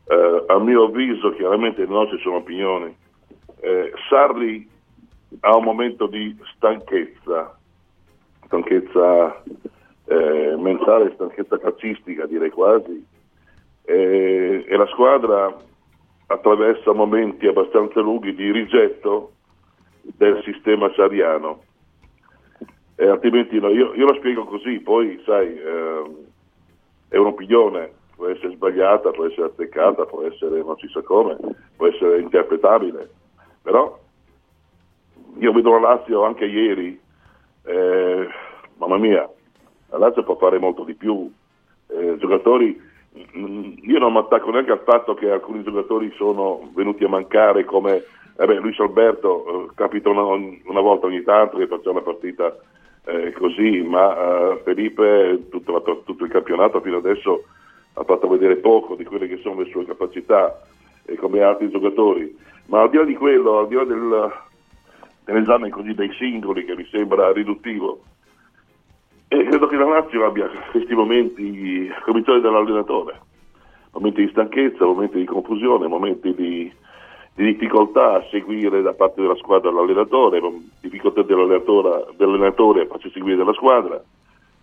Eh, 0.07 0.43
a 0.47 0.59
mio 0.59 0.83
avviso, 0.83 1.31
chiaramente 1.31 1.81
le 1.81 1.87
nostre 1.87 2.19
sono 2.19 2.37
opinioni. 2.37 2.95
Eh, 3.61 3.91
Sarri 4.09 4.69
ha 5.39 5.55
un 5.55 5.63
momento 5.63 6.07
di 6.07 6.37
stanchezza, 6.55 7.57
stanchezza 8.45 9.41
eh, 10.05 10.55
mentale, 10.57 11.11
stanchezza 11.15 11.57
calcistica 11.57 12.25
direi 12.25 12.51
quasi, 12.51 13.13
Eh, 13.87 14.65
e 14.67 14.77
la 14.77 14.87
squadra 14.87 15.55
attraversa 16.25 16.91
momenti 16.93 17.45
abbastanza 17.45 18.01
lunghi 18.01 18.33
di 18.33 18.51
rigetto 18.51 19.33
del 20.17 20.41
sistema 20.43 20.91
sariano. 20.95 21.63
Eh, 22.95 23.07
altrimenti 23.07 23.59
no, 23.59 23.69
io, 23.69 23.93
io 23.93 24.05
la 24.05 24.15
spiego 24.15 24.45
così, 24.45 24.79
poi 24.79 25.21
sai, 25.25 25.59
ehm, 25.59 26.15
è 27.09 27.17
un'opinione, 27.17 27.91
può 28.15 28.27
essere 28.27 28.53
sbagliata, 28.53 29.11
può 29.11 29.25
essere 29.25 29.47
azzeccata, 29.47 30.05
può 30.05 30.23
essere 30.23 30.63
non 30.63 30.77
si 30.77 30.87
sa 30.87 31.01
come, 31.01 31.37
può 31.75 31.87
essere 31.87 32.19
interpretabile, 32.21 33.09
però 33.61 33.99
io 35.39 35.51
vedo 35.51 35.71
la 35.71 35.79
Lazio 35.79 36.23
anche 36.23 36.45
ieri, 36.45 36.97
eh, 37.65 38.27
mamma 38.77 38.97
mia, 38.97 39.29
la 39.89 39.97
Lazio 39.97 40.23
può 40.23 40.37
fare 40.37 40.57
molto 40.57 40.85
di 40.85 40.93
più, 40.93 41.29
eh, 41.87 42.15
giocatori, 42.17 42.81
mm, 43.37 43.73
io 43.81 43.99
non 43.99 44.13
mi 44.13 44.19
attacco 44.19 44.51
neanche 44.51 44.71
al 44.71 44.83
fatto 44.85 45.13
che 45.15 45.29
alcuni 45.29 45.63
giocatori 45.63 46.13
sono 46.15 46.71
venuti 46.73 47.03
a 47.03 47.09
mancare 47.09 47.65
come 47.65 48.03
eh 48.37 48.45
beh, 48.45 48.59
Luis 48.59 48.79
Alberto, 48.79 49.45
eh, 49.47 49.69
capita 49.75 50.09
una, 50.09 50.23
una 50.23 50.81
volta 50.81 51.05
ogni 51.05 51.23
tanto 51.23 51.57
che 51.57 51.67
faccia 51.67 51.91
una 51.91 52.01
partita 52.01 52.55
eh, 53.05 53.31
così, 53.33 53.81
ma 53.81 54.15
eh, 54.15 54.61
Felipe 54.63 55.47
tutto, 55.49 55.71
la- 55.71 55.81
tutto 56.03 56.23
il 56.23 56.31
campionato 56.31 56.81
fino 56.81 56.97
adesso 56.97 57.43
ha 57.93 58.03
fatto 58.03 58.27
vedere 58.27 58.57
poco 58.57 58.95
di 58.95 59.05
quelle 59.05 59.27
che 59.27 59.37
sono 59.37 59.61
le 59.61 59.69
sue 59.69 59.85
capacità 59.85 60.61
e 61.05 61.15
come 61.15 61.41
altri 61.41 61.69
giocatori. 61.69 62.35
Ma 62.67 62.81
al 62.81 62.89
di 62.89 62.97
là 62.97 63.03
di 63.03 63.15
quello, 63.15 63.59
al 63.59 63.67
di 63.67 63.75
là 63.75 63.83
del, 63.83 64.33
dell'esame 65.23 65.69
così 65.69 65.93
dei 65.93 66.11
singoli 66.13 66.65
che 66.65 66.75
mi 66.75 66.85
sembra 66.91 67.31
riduttivo, 67.31 68.01
e 69.27 69.43
credo 69.43 69.67
che 69.67 69.75
la 69.75 69.85
Lazio 69.85 70.25
abbia 70.25 70.49
questi 70.71 70.93
momenti, 70.93 71.89
cominciare 72.03 72.41
dall'allenatore, 72.41 73.21
momenti 73.91 74.25
di 74.25 74.31
stanchezza, 74.31 74.85
momenti 74.85 75.19
di 75.19 75.25
confusione, 75.25 75.87
momenti 75.87 76.33
di, 76.33 76.71
di 77.35 77.43
difficoltà 77.43 78.13
a 78.13 78.25
seguire 78.31 78.81
da 78.81 78.93
parte 78.93 79.21
della 79.21 79.35
squadra 79.35 79.69
l'allenatore, 79.69 80.41
difficoltà 80.79 81.21
dell'allenatore, 81.21 82.05
dell'allenatore 82.15 82.83
a 82.83 82.85
farsi 82.85 83.09
seguire 83.11 83.35
dalla 83.35 83.53
squadra. 83.53 84.01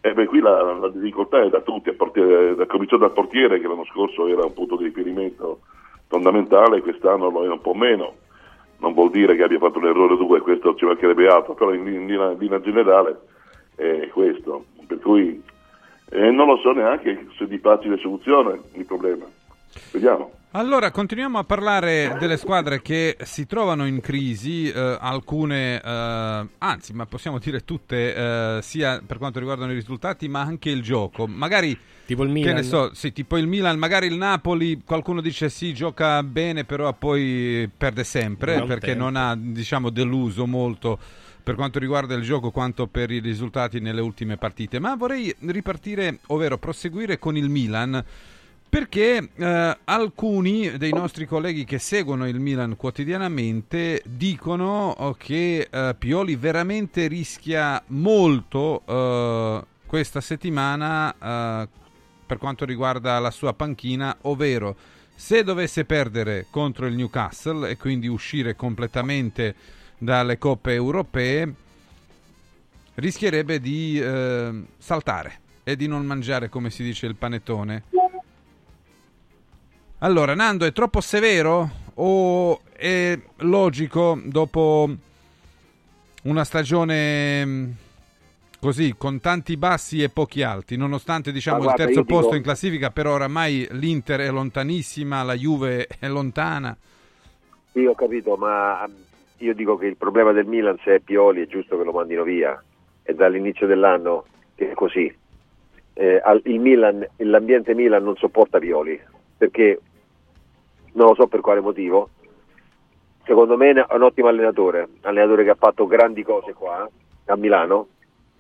E 0.00 0.14
beh, 0.14 0.24
qui 0.24 0.40
la, 0.40 0.62
la 0.72 0.88
difficoltà 0.88 1.42
è 1.42 1.50
da 1.50 1.60
tutti, 1.60 1.90
a 1.90 1.94
partire, 1.94 2.54
da, 2.54 2.64
cominciare 2.64 3.02
dal 3.02 3.12
portiere 3.12 3.60
che 3.60 3.68
l'anno 3.68 3.84
scorso 3.84 4.26
era 4.26 4.44
un 4.44 4.54
punto 4.54 4.76
di 4.76 4.84
riferimento 4.84 5.60
fondamentale, 6.08 6.80
quest'anno 6.80 7.30
lo 7.30 7.44
è 7.44 7.48
un 7.48 7.60
po' 7.60 7.74
meno. 7.74 8.14
Non 8.78 8.94
vuol 8.94 9.10
dire 9.10 9.36
che 9.36 9.42
abbia 9.42 9.58
fatto 9.58 9.78
un 9.78 9.86
errore 9.86 10.16
due, 10.16 10.40
questo 10.40 10.74
ci 10.74 10.86
mancherebbe 10.86 11.28
altro, 11.28 11.52
però 11.54 11.74
in, 11.74 11.86
in 11.86 12.06
linea, 12.06 12.30
in 12.30 12.38
linea 12.38 12.60
generale 12.60 13.20
è 13.76 14.08
questo. 14.08 14.64
Per 14.86 14.98
cui 14.98 15.40
eh, 16.10 16.30
non 16.30 16.46
lo 16.46 16.56
so 16.56 16.72
neanche 16.72 17.28
se 17.36 17.46
di 17.46 17.58
facile 17.58 17.98
soluzione 17.98 18.58
il 18.72 18.86
problema. 18.86 19.26
Vediamo. 19.92 20.40
Allora, 20.54 20.90
continuiamo 20.90 21.38
a 21.38 21.44
parlare 21.44 22.14
delle 22.18 22.36
squadre 22.36 22.82
che 22.82 23.16
si 23.22 23.46
trovano 23.46 23.86
in 23.86 24.02
crisi, 24.02 24.68
eh, 24.70 24.98
alcune, 25.00 25.80
eh, 25.82 26.46
anzi, 26.58 26.92
ma 26.92 27.06
possiamo 27.06 27.38
dire 27.38 27.64
tutte, 27.64 28.14
eh, 28.14 28.58
sia 28.60 29.00
per 29.04 29.16
quanto 29.16 29.38
riguardano 29.38 29.72
i 29.72 29.74
risultati, 29.74 30.28
ma 30.28 30.40
anche 30.42 30.68
il 30.68 30.82
gioco. 30.82 31.26
Magari, 31.26 31.74
Tipo 32.04 32.22
il 32.24 32.28
che 32.28 32.34
Milan. 32.34 32.54
ne 32.56 32.62
so, 32.64 32.92
sì, 32.92 33.12
tipo 33.14 33.38
il 33.38 33.46
Milan, 33.46 33.78
magari 33.78 34.08
il 34.08 34.16
Napoli, 34.16 34.82
qualcuno 34.84 35.22
dice 35.22 35.48
sì, 35.48 35.72
gioca 35.72 36.22
bene, 36.22 36.64
però 36.64 36.92
poi 36.92 37.70
perde 37.74 38.04
sempre, 38.04 38.58
Non 38.58 38.66
perché 38.66 38.88
tempo. 38.88 39.04
non 39.04 39.16
ha, 39.16 39.34
diciamo, 39.34 39.88
deluso 39.88 40.46
molto 40.46 40.98
per 41.42 41.54
quanto 41.54 41.78
riguarda 41.78 42.14
il 42.14 42.22
gioco 42.22 42.50
quanto 42.50 42.86
per 42.88 43.10
i 43.10 43.20
risultati 43.20 43.80
nelle 43.80 44.02
ultime 44.02 44.36
partite. 44.36 44.78
Ma 44.78 44.96
vorrei 44.96 45.34
ripartire, 45.46 46.18
ovvero 46.26 46.58
proseguire 46.58 47.18
con 47.18 47.38
il 47.38 47.48
Milan. 47.48 48.04
Perché 48.72 49.28
eh, 49.34 49.78
alcuni 49.84 50.78
dei 50.78 50.94
nostri 50.94 51.26
colleghi 51.26 51.64
che 51.64 51.78
seguono 51.78 52.26
il 52.26 52.40
Milan 52.40 52.74
quotidianamente 52.78 54.00
dicono 54.06 54.88
oh, 54.96 55.12
che 55.12 55.68
eh, 55.70 55.94
Pioli 55.98 56.36
veramente 56.36 57.06
rischia 57.06 57.82
molto 57.88 58.82
eh, 58.86 59.62
questa 59.84 60.22
settimana 60.22 61.12
eh, 61.12 61.68
per 62.24 62.38
quanto 62.38 62.64
riguarda 62.64 63.18
la 63.18 63.30
sua 63.30 63.52
panchina, 63.52 64.16
ovvero 64.22 64.74
Se 65.14 65.44
dovesse 65.44 65.84
perdere 65.84 66.46
contro 66.48 66.86
il 66.86 66.94
Newcastle 66.94 67.68
e 67.68 67.76
quindi 67.76 68.06
uscire 68.06 68.56
completamente 68.56 69.54
dalle 69.98 70.38
coppe 70.38 70.72
europee, 70.72 71.54
rischierebbe 72.94 73.60
di 73.60 74.00
eh, 74.00 74.62
saltare 74.78 75.40
e 75.62 75.76
di 75.76 75.86
non 75.86 76.06
mangiare, 76.06 76.48
come 76.48 76.70
si 76.70 76.82
dice, 76.82 77.04
il 77.04 77.16
panettone. 77.16 77.82
Allora, 80.04 80.34
Nando, 80.34 80.64
è 80.64 80.72
troppo 80.72 81.00
severo 81.00 81.70
o 81.94 82.60
è 82.72 83.16
logico 83.36 84.20
dopo 84.24 84.90
una 86.24 86.42
stagione 86.42 87.46
mm, 87.46 87.70
così 88.60 88.96
con 88.98 89.20
tanti 89.20 89.56
bassi 89.56 90.02
e 90.02 90.08
pochi 90.08 90.42
alti, 90.42 90.76
nonostante 90.76 91.30
diciamo 91.30 91.58
guarda, 91.58 91.84
il 91.84 91.86
terzo 91.86 92.00
io 92.00 92.04
dico- 92.04 92.18
posto 92.18 92.34
in 92.34 92.42
classifica, 92.42 92.90
però 92.90 93.12
oramai 93.12 93.68
l'Inter 93.70 94.22
è 94.22 94.30
lontanissima, 94.32 95.22
la 95.22 95.36
Juve 95.36 95.86
è 95.86 96.08
lontana. 96.08 96.76
Sì, 97.70 97.84
ho 97.84 97.94
capito, 97.94 98.34
ma 98.34 98.82
um, 98.84 98.92
io 99.36 99.54
dico 99.54 99.76
che 99.76 99.86
il 99.86 99.96
problema 99.96 100.32
del 100.32 100.46
Milan 100.46 100.78
se 100.82 100.96
è 100.96 100.98
Pioli 100.98 101.42
è 101.42 101.46
giusto 101.46 101.78
che 101.78 101.84
lo 101.84 101.92
mandino 101.92 102.24
via. 102.24 102.60
È 103.02 103.12
dall'inizio 103.12 103.68
dell'anno 103.68 104.24
che 104.56 104.72
è 104.72 104.74
così. 104.74 105.16
Eh, 105.94 106.20
al- 106.24 106.42
il 106.46 106.58
Milan, 106.58 107.06
l'ambiente 107.18 107.72
Milan 107.72 108.02
non 108.02 108.16
sopporta 108.16 108.58
Pioli, 108.58 109.00
perché 109.36 109.78
non 110.92 111.08
lo 111.08 111.14
so 111.14 111.26
per 111.26 111.40
quale 111.40 111.60
motivo. 111.60 112.10
Secondo 113.24 113.56
me 113.56 113.70
è 113.70 113.94
un 113.94 114.02
ottimo 114.02 114.28
allenatore, 114.28 114.88
allenatore 115.02 115.44
che 115.44 115.50
ha 115.50 115.56
fatto 115.56 115.86
grandi 115.86 116.22
cose 116.22 116.52
qua 116.52 116.88
a 117.26 117.36
Milano 117.36 117.86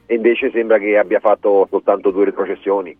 e 0.06 0.14
invece 0.14 0.50
sembra 0.50 0.78
che 0.78 0.98
abbia 0.98 1.20
fatto 1.20 1.66
soltanto 1.70 2.10
due 2.10 2.26
retrocessioni. 2.26 2.96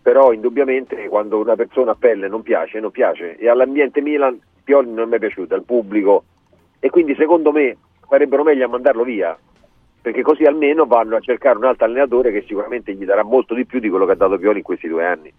Però 0.00 0.32
indubbiamente 0.32 1.08
quando 1.08 1.38
una 1.38 1.54
persona 1.54 1.90
a 1.90 1.96
pelle 1.96 2.28
non 2.28 2.42
piace, 2.42 2.80
non 2.80 2.90
piace. 2.90 3.36
E 3.36 3.48
all'ambiente 3.48 4.00
Milan 4.00 4.40
Pioli 4.64 4.90
non 4.92 5.08
mi 5.08 5.16
è 5.16 5.18
piaciuto, 5.18 5.54
al 5.54 5.64
pubblico. 5.64 6.24
E 6.80 6.88
quindi 6.90 7.14
secondo 7.14 7.52
me 7.52 7.76
farebbero 8.08 8.42
meglio 8.42 8.64
a 8.64 8.68
mandarlo 8.68 9.02
via, 9.02 9.38
perché 10.00 10.22
così 10.22 10.44
almeno 10.44 10.86
vanno 10.86 11.16
a 11.16 11.20
cercare 11.20 11.58
un 11.58 11.64
altro 11.64 11.84
allenatore 11.84 12.32
che 12.32 12.44
sicuramente 12.46 12.94
gli 12.94 13.04
darà 13.04 13.22
molto 13.22 13.54
di 13.54 13.66
più 13.66 13.80
di 13.80 13.90
quello 13.90 14.06
che 14.06 14.12
ha 14.12 14.16
dato 14.16 14.38
Pioli 14.38 14.58
in 14.58 14.64
questi 14.64 14.88
due 14.88 15.04
anni. 15.04 15.32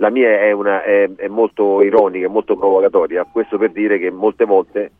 La 0.00 0.08
mia 0.08 0.40
è, 0.40 0.50
una- 0.52 0.82
è- 0.82 1.10
è 1.14 1.28
molto 1.28 1.82
ironica, 1.82 2.24
è 2.24 2.30
molto 2.30 2.56
provocatoria, 2.56 3.26
questo 3.30 3.58
per 3.58 3.70
dire 3.70 3.98
che 3.98 4.10
molte 4.10 4.46
volte 4.46 4.92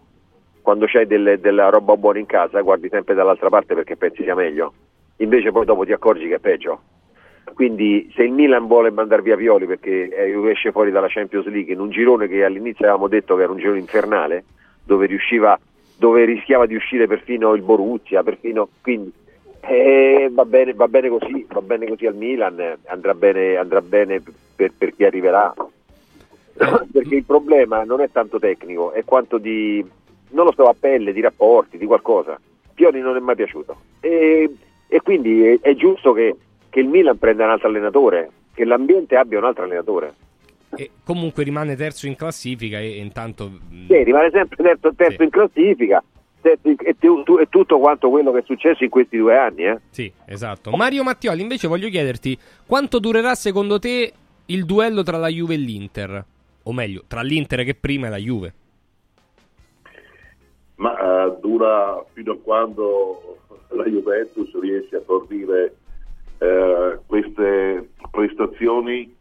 quando 0.61 0.85
c'hai 0.87 1.07
delle- 1.07 1.41
della 1.41 1.71
roba 1.71 1.97
buona 1.97 2.19
in 2.19 2.27
casa 2.27 2.61
guardi 2.61 2.89
sempre 2.91 3.15
dall'altra 3.15 3.49
parte 3.49 3.75
perché 3.75 3.97
pensi 3.97 4.23
sia 4.23 4.35
meglio, 4.35 4.75
invece 5.17 5.53
poi 5.53 5.65
dopo 5.65 5.87
ti 5.87 5.93
accorgi 5.93 6.29
che 6.29 6.35
è 6.35 6.39
peggio. 6.39 6.81
Quindi 7.55 8.11
se 8.15 8.25
il 8.25 8.33
Milan 8.33 8.67
vuole 8.67 8.91
mandare 8.91 9.23
via 9.23 9.37
Pioli 9.37 9.65
perché 9.67 10.09
eh, 10.09 10.51
esce 10.51 10.71
fuori 10.71 10.91
dalla 10.91 11.09
Champions 11.09 11.47
League 11.47 11.73
in 11.73 11.81
un 11.81 11.89
girone 11.89 12.29
che 12.29 12.45
all'inizio 12.45 12.85
avevamo 12.85 13.09
detto 13.09 13.37
che 13.37 13.43
era 13.43 13.53
un 13.53 13.59
girone 13.59 13.79
infernale, 13.79 14.45
dove 14.85 15.07
riusciva, 15.07 15.59
dove 15.97 16.25
rischiava 16.27 16.67
di 16.67 16.75
uscire 16.75 17.07
perfino 17.07 17.55
il 17.55 17.63
Borussia, 17.63 18.23
perfino 18.23 18.69
quindi 18.83 19.13
eh, 19.61 20.29
va, 20.33 20.45
bene, 20.45 20.73
va 20.75 20.89
bene 20.89 21.09
così, 21.09 21.47
va 21.49 21.61
bene 21.61 21.87
così 21.87 22.07
al 22.07 22.15
Milan, 22.15 22.79
andrà 22.87 23.15
bene, 23.15 23.57
andrà 23.57 23.81
bene 23.81 24.23
per, 24.57 24.73
per 24.77 24.95
chi 24.95 25.05
arriverà. 25.05 25.55
perché 26.93 27.15
il 27.15 27.25
problema 27.25 27.85
non 27.85 28.01
è 28.01 28.11
tanto 28.11 28.39
tecnico, 28.39 28.93
è 28.93 29.05
quanto 29.05 29.39
di, 29.39 29.85
non 30.31 30.45
lo 30.45 30.53
so, 30.53 30.65
a 30.65 30.75
pelle, 30.79 31.13
di 31.13 31.21
rapporti, 31.21 31.79
di 31.79 31.87
qualcosa. 31.87 32.39
Pioli 32.75 33.01
non 33.01 33.17
è 33.17 33.21
mai 33.21 33.37
piaciuto. 33.37 33.77
E, 34.01 34.55
e 34.89 35.01
quindi 35.03 35.43
è, 35.47 35.59
è 35.61 35.75
giusto 35.75 36.13
che, 36.13 36.35
che 36.69 36.81
il 36.81 36.89
Milan 36.89 37.19
prenda 37.19 37.45
un 37.45 37.51
altro 37.51 37.69
allenatore, 37.69 38.31
che 38.55 38.65
l'ambiente 38.65 39.17
abbia 39.17 39.39
un 39.39 39.45
altro 39.45 39.65
allenatore. 39.65 40.15
E 40.75 40.91
comunque 41.05 41.43
rimane 41.43 41.77
terzo 41.77 42.07
in 42.07 42.17
classifica 42.17 42.79
e, 42.79 42.93
e 42.93 42.99
intanto... 42.99 43.49
mh, 43.49 43.87
Sì, 43.89 44.03
rimane 44.05 44.31
sempre 44.31 44.63
terzo, 44.63 44.95
terzo 44.95 45.23
in 45.23 45.31
classifica 45.31 46.03
e, 46.43 46.59
e 46.63 46.97
tutto 47.49 47.79
quanto 47.79 48.11
quello 48.11 48.33
che 48.33 48.39
è 48.41 48.43
successo 48.45 48.85
in 48.85 48.91
questi 48.91 49.17
due 49.19 49.37
anni. 49.37 49.65
Eh? 49.65 49.79
Sì, 49.91 50.13
esatto. 50.27 50.71
Mario 50.71 51.03
Mattioli, 51.03 51.43
invece 51.43 51.69
voglio 51.69 51.89
chiederti 51.89 52.39
quanto 52.67 52.99
durerà 52.99 53.35
secondo 53.35 53.79
te 53.79 54.13
il 54.47 54.65
duello 54.65 55.03
tra 55.03 55.17
la 55.19 55.29
Juve 55.29 55.55
e 55.55 55.59
l'Inter? 55.59 56.25
O 56.65 56.73
meglio, 56.73 57.05
tra 57.07 57.23
l'Inter 57.23 57.65
che 57.65 57.75
prima 57.75 58.07
e 58.07 58.11
la 58.11 58.17
Juve. 58.17 58.55
ma 60.77 60.97
eh, 60.97 61.37
dura 61.41 62.03
fino 62.13 62.33
a 62.33 62.39
quando 62.39 63.39
la 63.69 63.85
Juventus 63.85 64.51
riesce 64.59 64.97
a 64.97 65.03
fornire 65.05 65.75
eh, 66.39 66.99
queste 67.07 67.91
prestazioni 68.11 69.15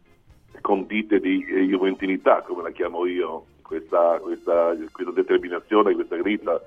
condite 0.62 1.20
di 1.20 1.44
eh, 1.44 1.60
juventinità, 1.66 2.42
come 2.42 2.62
la 2.62 2.70
chiamo 2.70 3.06
io, 3.06 3.44
questa, 3.62 4.18
questa- 4.20 4.74
questa 4.90 5.12
determinazione, 5.12 5.94
questa 5.94 6.16
grinta, 6.16 6.60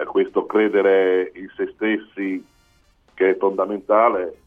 eh, 0.00 0.04
questo 0.06 0.46
credere 0.46 1.32
in 1.34 1.48
se 1.56 1.72
stessi 1.74 2.44
che 3.14 3.30
è 3.30 3.36
fondamentale 3.36 4.38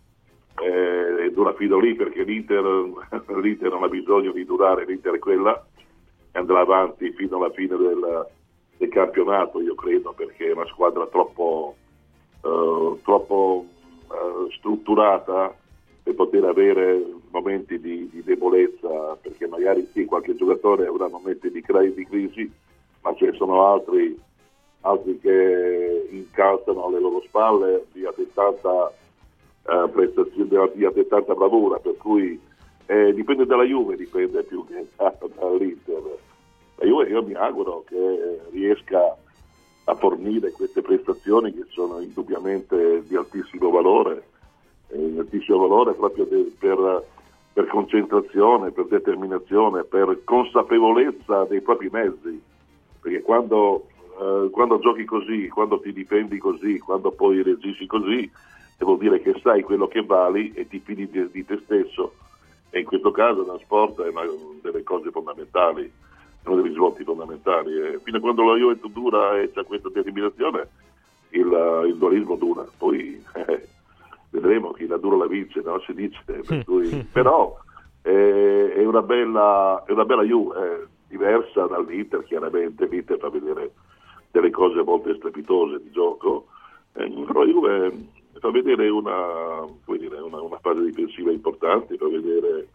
eh, 0.62 1.26
e 1.26 1.32
dura 1.32 1.54
fino 1.54 1.80
lì 1.80 1.96
perché 1.96 2.24
l'Inter, 2.24 2.64
l'Inter 3.42 3.72
non 3.72 3.84
ha 3.84 3.88
bisogno 3.88 4.32
di 4.32 4.46
durare, 4.46 4.86
l'Inter 4.86 5.14
è 5.14 5.20
quella 5.20 5.66
e 6.32 6.40
andrà 6.40 6.62
avanti 6.62 7.12
fino 7.12 7.38
alla 7.38 7.52
fine 7.52 7.78
del, 7.78 8.28
del 8.78 8.90
campionato, 8.90 9.62
io 9.62 9.76
credo, 9.76 10.14
perché 10.14 10.48
è 10.48 10.54
una 10.54 10.66
squadra 10.66 11.06
troppo, 11.06 11.76
eh, 12.42 13.00
troppo 13.04 13.66
eh, 14.10 14.54
strutturata 14.58 15.56
per 16.02 16.16
poter 16.16 16.44
avere 16.46 17.06
momenti 17.30 17.80
di, 17.80 18.10
di 18.10 18.24
debolezza, 18.24 19.16
perché 19.22 19.48
magari 19.48 19.88
sì, 19.94 20.06
qualche 20.06 20.36
giocatore 20.36 20.88
avrà 20.88 21.08
momenti 21.08 21.52
di, 21.52 21.64
di 21.94 22.06
crisi, 22.06 22.52
ma 23.02 23.14
ce 23.16 23.26
ne 23.28 23.34
sono 23.34 23.66
altri, 23.68 24.20
altri 24.84 25.20
che 25.20 26.08
incalzano 26.12 26.86
alle 26.86 27.00
loro 27.00 27.22
spalle 27.26 27.86
di 27.92 28.06
altrettanta 28.06 28.92
eh, 29.66 29.90
prestazione, 29.92 30.72
di 30.74 30.86
altrettanta 30.86 31.34
bravura, 31.34 31.78
per 31.80 31.98
cui 31.98 32.40
eh, 32.86 33.14
dipende 33.14 33.46
dalla 33.46 33.64
Juve, 33.64 33.96
dipende 33.96 34.44
più 34.44 34.66
che 34.68 34.86
dall'Inter. 34.98 36.02
La 36.78 36.86
Juve 36.86 37.08
io 37.08 37.24
mi 37.24 37.34
auguro 37.34 37.84
che 37.88 38.40
riesca 38.52 39.16
a 39.86 39.96
fornire 39.96 40.52
queste 40.52 40.82
prestazioni 40.82 41.54
che 41.54 41.66
sono 41.70 42.00
indubbiamente 42.00 43.04
di 43.06 43.16
altissimo 43.16 43.70
valore, 43.70 44.24
eh, 44.90 45.12
di 45.12 45.20
altissimo 45.20 45.60
valore 45.60 45.94
proprio 45.94 46.26
de- 46.26 46.52
per, 46.58 47.06
per 47.54 47.68
concentrazione, 47.68 48.72
per 48.72 48.86
determinazione, 48.86 49.84
per 49.84 50.22
consapevolezza 50.24 51.46
dei 51.46 51.62
propri 51.62 51.90
mezzi, 51.92 52.42
perché 53.02 53.22
quando, 53.22 53.88
eh, 54.20 54.50
quando 54.52 54.80
giochi 54.80 55.06
così, 55.06 55.48
quando 55.48 55.80
ti 55.80 55.94
difendi 55.94 56.38
così, 56.38 56.80
quando 56.80 57.12
poi 57.12 57.42
reagisci 57.44 57.86
così, 57.86 58.30
vuol 58.80 58.98
dire 58.98 59.22
che 59.22 59.40
sai 59.42 59.62
quello 59.62 59.88
che 59.88 60.04
vali 60.04 60.52
e 60.54 60.68
ti 60.68 60.80
fidi 60.80 61.10
di, 61.10 61.30
di 61.32 61.46
te 61.46 61.60
stesso. 61.64 62.14
E 62.70 62.80
in 62.80 62.86
questo 62.86 63.12
caso 63.12 63.44
nello 63.44 63.60
sport 63.60 64.02
è 64.02 64.10
una 64.10 64.24
delle 64.62 64.84
cose 64.84 65.12
fondamentali, 65.12 65.92
uno 66.46 66.56
dei 66.56 66.70
risvolti 66.70 67.04
fondamentali. 67.04 67.72
E 67.78 68.00
fino 68.04 68.18
a 68.18 68.20
quando 68.20 68.44
la 68.44 68.58
Juventus 68.58 68.92
dura 68.92 69.40
e 69.40 69.52
c'è 69.52 69.64
questa 69.64 69.90
determinazione, 69.90 70.68
il, 71.30 71.86
il 71.88 71.96
dualismo 71.98 72.36
dura. 72.36 72.66
Poi 72.78 73.24
eh, 73.48 73.68
vedremo 74.32 74.72
chi 74.72 74.88
la 74.88 74.98
dura 74.98 75.18
la 75.18 75.28
vince, 75.28 75.62
no? 75.64 75.80
si 75.86 75.94
dice. 75.94 76.22
Per 76.26 76.64
cui- 76.66 77.06
però 77.12 77.58
eh, 78.02 78.74
è, 78.74 78.84
una 78.86 79.02
bella, 79.02 79.84
è 79.86 79.92
una 79.92 80.06
bella 80.06 80.24
Juve, 80.24 80.58
eh, 80.58 80.88
diversa 81.08 81.68
dall'Inter 81.68 82.24
chiaramente, 82.24 82.88
l'Inter 82.88 83.18
fa 83.20 83.30
vedere 83.30 83.72
delle 84.34 84.50
cose 84.50 84.82
molto 84.82 85.14
strepitose 85.14 85.80
di 85.84 85.92
gioco, 85.92 86.48
eh, 86.94 87.08
però 87.08 87.46
Juve 87.46 88.10
fa 88.40 88.50
vedere 88.50 88.90
una, 88.90 89.64
dire, 89.86 90.20
una, 90.20 90.42
una 90.42 90.58
fase 90.58 90.84
difensiva 90.84 91.32
importante, 91.32 91.98
fa 91.98 92.08
vedere 92.08 92.68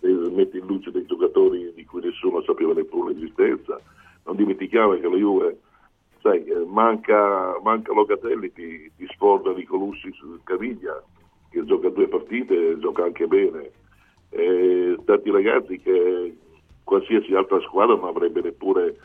eh, 0.00 0.30
mette 0.30 0.58
in 0.58 0.66
luce 0.66 0.90
dei 0.90 1.06
giocatori 1.06 1.72
di 1.74 1.84
cui 1.86 2.02
nessuno 2.02 2.42
sapeva 2.42 2.74
neppure 2.74 3.14
l'esistenza. 3.14 3.80
Non 4.26 4.36
dimentichiamo 4.36 4.92
che 4.96 5.08
la 5.08 5.16
Juve, 5.16 5.58
sai, 6.20 6.44
eh, 6.44 6.64
manca, 6.66 7.58
manca 7.62 7.94
Locatelli, 7.94 8.52
ti, 8.52 8.92
ti 8.94 9.06
sforza 9.08 9.52
Nicolussi 9.52 10.12
su 10.12 10.38
Caviglia, 10.44 11.02
che 11.48 11.64
gioca 11.64 11.88
due 11.88 12.06
partite 12.06 12.72
e 12.72 12.78
gioca 12.78 13.04
anche 13.04 13.26
bene. 13.26 13.70
E 14.28 14.98
tanti 15.06 15.30
ragazzi 15.30 15.80
che 15.80 16.36
qualsiasi 16.84 17.34
altra 17.34 17.58
squadra 17.60 17.96
non 17.96 18.08
avrebbe 18.08 18.42
neppure 18.42 18.98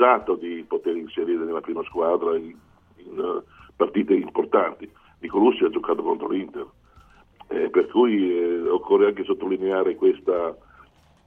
pensato 0.00 0.34
di 0.34 0.64
poter 0.66 0.96
inserire 0.96 1.44
nella 1.44 1.60
prima 1.60 1.82
squadra 1.84 2.34
in, 2.36 2.54
in, 2.96 3.18
eh, 3.18 3.42
partite 3.76 4.14
importanti. 4.14 4.90
Nicolussi 5.18 5.64
ha 5.64 5.68
giocato 5.68 6.02
contro 6.02 6.28
l'Inter, 6.28 6.66
eh, 7.48 7.68
per 7.68 7.86
cui 7.88 8.32
eh, 8.32 8.68
occorre 8.68 9.08
anche 9.08 9.24
sottolineare 9.24 9.96
questa, 9.96 10.56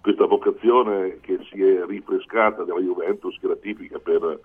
questa 0.01 0.25
vocazione 0.25 1.19
che 1.21 1.37
si 1.51 1.61
è 1.61 1.85
rinfrescata 1.85 2.63
della 2.63 2.79
Juventus, 2.79 3.37
che 3.39 3.45
era 3.45 3.55
tipica 3.55 3.99
per 3.99 4.39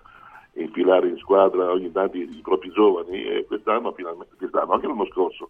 infilare 0.53 1.07
in 1.07 1.17
squadra 1.17 1.71
ogni 1.71 1.91
tanto 1.91 2.17
i, 2.17 2.39
propri 2.43 2.69
giovani 2.71 3.23
e 3.23 3.45
quest'anno, 3.47 3.95
quest'anno, 4.37 4.73
anche 4.73 4.87
l'anno 4.87 5.05
scorso, 5.07 5.49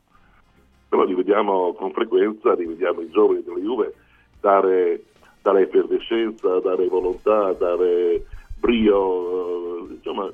però 0.88 1.04
li 1.04 1.16
vediamo 1.16 1.74
con 1.74 1.92
frequenza, 1.92 2.54
li 2.54 2.66
vediamo 2.66 3.02
i 3.02 3.10
giovani 3.10 3.44
della 3.44 3.60
Juve 3.60 3.94
dare, 4.40 5.04
dare 5.42 5.64
effervescenza, 5.64 6.60
dare 6.60 6.88
volontà, 6.88 7.52
dare 7.54 8.24
brio, 8.60 9.88
eh, 9.90 9.94
insomma 9.94 10.32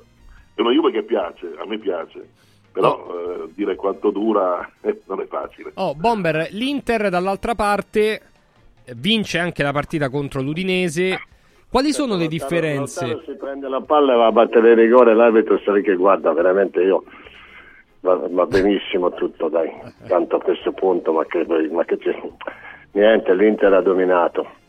è 0.54 0.60
una 0.60 0.72
Juve 0.72 0.90
che 0.90 1.02
piace, 1.02 1.54
a 1.58 1.66
me 1.66 1.78
piace, 1.78 2.28
però 2.72 3.06
eh, 3.08 3.50
dire 3.54 3.74
quanto 3.76 4.10
dura 4.10 4.68
eh, 4.80 5.00
non 5.06 5.20
è 5.20 5.26
facile. 5.26 5.72
Oh, 5.74 5.94
Bomber, 5.94 6.48
l'Inter 6.50 7.08
dall'altra 7.08 7.54
parte 7.54 8.20
eh, 8.84 8.94
vince 8.96 9.38
anche 9.38 9.62
la 9.62 9.72
partita 9.72 10.08
contro 10.08 10.40
l'Udinese. 10.40 11.20
Quali 11.68 11.92
sono 11.92 12.16
le 12.16 12.28
differenze? 12.28 13.06
Lautaro 13.06 13.32
si 13.32 13.38
prende 13.38 13.68
la 13.68 13.80
palla 13.80 14.14
e 14.14 14.16
va 14.16 14.26
a 14.26 14.32
battere 14.32 14.70
il 14.70 14.76
rigore, 14.76 15.14
l'arbitro 15.14 15.58
sta 15.58 15.72
lì 15.72 15.82
che 15.82 15.94
guarda, 15.94 16.32
veramente 16.32 16.80
io 16.80 17.04
va, 18.00 18.18
va 18.30 18.46
benissimo 18.46 19.12
tutto, 19.12 19.48
dai, 19.48 19.70
tanto 20.08 20.36
a 20.36 20.40
questo 20.40 20.72
punto, 20.72 21.12
ma 21.12 21.24
che, 21.26 21.44
ma 21.70 21.84
che 21.84 21.98
c'è? 21.98 22.18
Niente, 22.92 23.34
l'Inter 23.34 23.72
ha 23.74 23.82
dominato. 23.82 24.64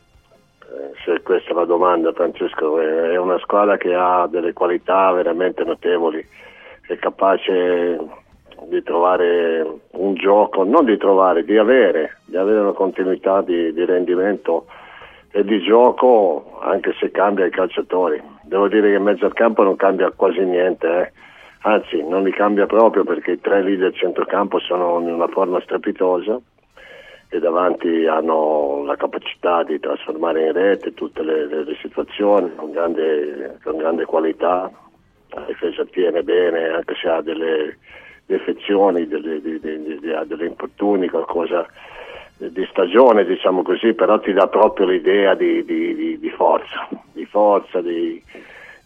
Eh, 0.69 0.91
se 1.05 1.21
questa 1.21 1.51
è 1.51 1.53
la 1.53 1.65
domanda, 1.65 2.11
Francesco, 2.11 2.79
è 2.79 2.97
è 3.17 3.19
una 3.19 3.39
squadra 3.39 3.77
che 3.77 3.95
ha 3.95 4.27
delle 4.29 4.53
qualità 4.53 5.11
veramente 5.11 5.63
notevoli, 5.63 6.23
è 6.87 6.95
capace 6.97 7.97
di 8.67 8.83
trovare 8.83 9.65
un 9.91 10.13
gioco, 10.13 10.63
non 10.63 10.85
di 10.85 10.97
trovare, 10.97 11.43
di 11.43 11.57
avere, 11.57 12.19
di 12.25 12.37
avere 12.37 12.59
una 12.59 12.73
continuità 12.73 13.41
di, 13.41 13.73
di 13.73 13.85
rendimento 13.85 14.67
e 15.31 15.43
di 15.43 15.59
gioco 15.61 16.59
anche 16.61 16.93
se 16.99 17.11
cambia 17.11 17.45
i 17.45 17.51
calciatori. 17.51 18.21
Devo 18.43 18.67
dire 18.67 18.89
che 18.89 18.95
in 18.95 19.03
mezzo 19.03 19.25
al 19.25 19.33
campo 19.33 19.63
non 19.63 19.75
cambia 19.75 20.11
quasi 20.11 20.43
niente, 20.43 20.87
eh. 20.87 21.11
anzi 21.61 22.07
non 22.07 22.23
li 22.23 22.31
cambia 22.31 22.65
proprio 22.65 23.03
perché 23.03 23.31
i 23.31 23.41
tre 23.41 23.63
lì 23.63 23.77
del 23.77 23.95
centrocampo 23.95 24.59
sono 24.59 24.99
in 24.99 25.13
una 25.13 25.27
forma 25.27 25.59
strepitosa 25.61 26.39
e 27.29 27.39
davanti 27.39 28.05
hanno 28.05 28.83
la 28.85 28.95
capacità 28.95 29.63
di 29.63 29.79
trasformare 29.79 30.45
in 30.47 30.53
rete 30.53 30.93
tutte 30.93 31.23
le, 31.23 31.45
le- 31.47 31.63
le 31.65 31.75
situazioni 31.81 32.55
con 32.55 32.71
grande, 32.71 33.57
con 33.63 33.77
grande 33.77 34.05
qualità. 34.05 34.71
La 35.31 35.43
difesa 35.45 35.83
tiene 35.85 36.23
bene 36.23 36.69
anche 36.69 36.95
se 36.95 37.09
ha 37.09 37.21
delle 37.21 37.77
defezioni, 38.25 39.07
delle, 39.07 39.41
di- 39.41 40.11
ha 40.13 40.23
delle 40.23 40.45
infortuni, 40.45 41.09
qualcosa 41.09 41.67
di 42.37 42.65
stagione, 42.69 43.25
diciamo 43.25 43.61
così, 43.63 43.93
però 43.93 44.19
ti 44.19 44.31
dà 44.31 44.47
proprio 44.47 44.85
l'idea 44.85 45.33
di, 45.33 45.65
di- 45.65 45.95
di- 45.95 46.19
di 46.19 46.29
forza, 46.29 46.87
di 47.11 47.25
forza, 47.25 47.81
di, 47.81 48.21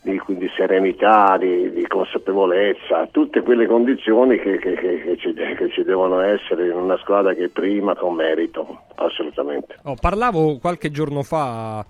di- 0.02 0.20
di 0.28 0.50
serenità, 0.58 1.38
di, 1.38 1.72
di 1.72 1.86
consapevolezza, 1.88 3.08
tutte 3.12 3.42
quelle 3.42 3.68
condizioni 3.68 4.38
che, 4.40 4.58
che- 4.58 4.74
che- 4.76 5.18
ci, 5.20 5.34
che 5.34 5.70
ci 5.72 5.84
devono 5.84 6.20
essere 6.22 6.68
in 6.68 6.76
una 6.76 6.98
squadra 6.98 7.34
che 7.34 7.50
prima 7.50 7.96
con 7.96 8.16
merito, 8.16 8.84
assolutamente. 8.96 9.76
Oh, 9.84 9.96
parlavo 9.96 10.58
qualche 10.58 10.90
giorno 10.92 11.22
fa, 11.24 11.86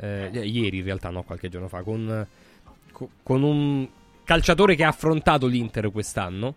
eh, 0.00 0.30
ieri 0.42 0.78
in 0.78 0.84
realtà, 0.84 1.10
no, 1.10 1.22
qualche 1.22 1.48
giorno 1.48 1.68
fa, 1.68 1.82
con, 1.82 2.26
co- 2.92 3.08
con 3.22 3.42
un 3.42 3.86
calciatore 4.24 4.74
che 4.74 4.84
ha 4.84 4.88
affrontato 4.88 5.46
l'Inter 5.46 5.90
quest'anno. 5.92 6.54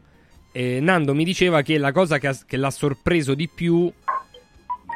E 0.54 0.80
Nando 0.80 1.14
mi 1.14 1.24
diceva 1.26 1.62
che 1.62 1.78
la 1.78 1.92
cosa 1.92 2.18
che, 2.18 2.28
ha- 2.28 2.38
che 2.48 2.58
l'ha 2.58 2.72
sorpreso 2.72 3.36
di 3.36 3.48
più, 3.54 3.86
eh, 3.88 3.92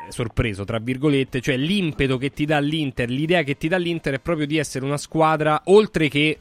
sorpreso 0.09 0.63
tra 0.65 0.79
virgolette, 0.79 1.41
cioè 1.41 1.57
l'impeto 1.57 2.17
che 2.17 2.31
ti 2.31 2.45
dà 2.45 2.59
l'Inter, 2.59 3.09
l'idea 3.09 3.43
che 3.43 3.57
ti 3.57 3.67
dà 3.67 3.77
l'Inter 3.77 4.15
è 4.15 4.19
proprio 4.19 4.45
di 4.45 4.57
essere 4.57 4.85
una 4.85 4.97
squadra, 4.97 5.61
oltre 5.65 6.09
che 6.09 6.37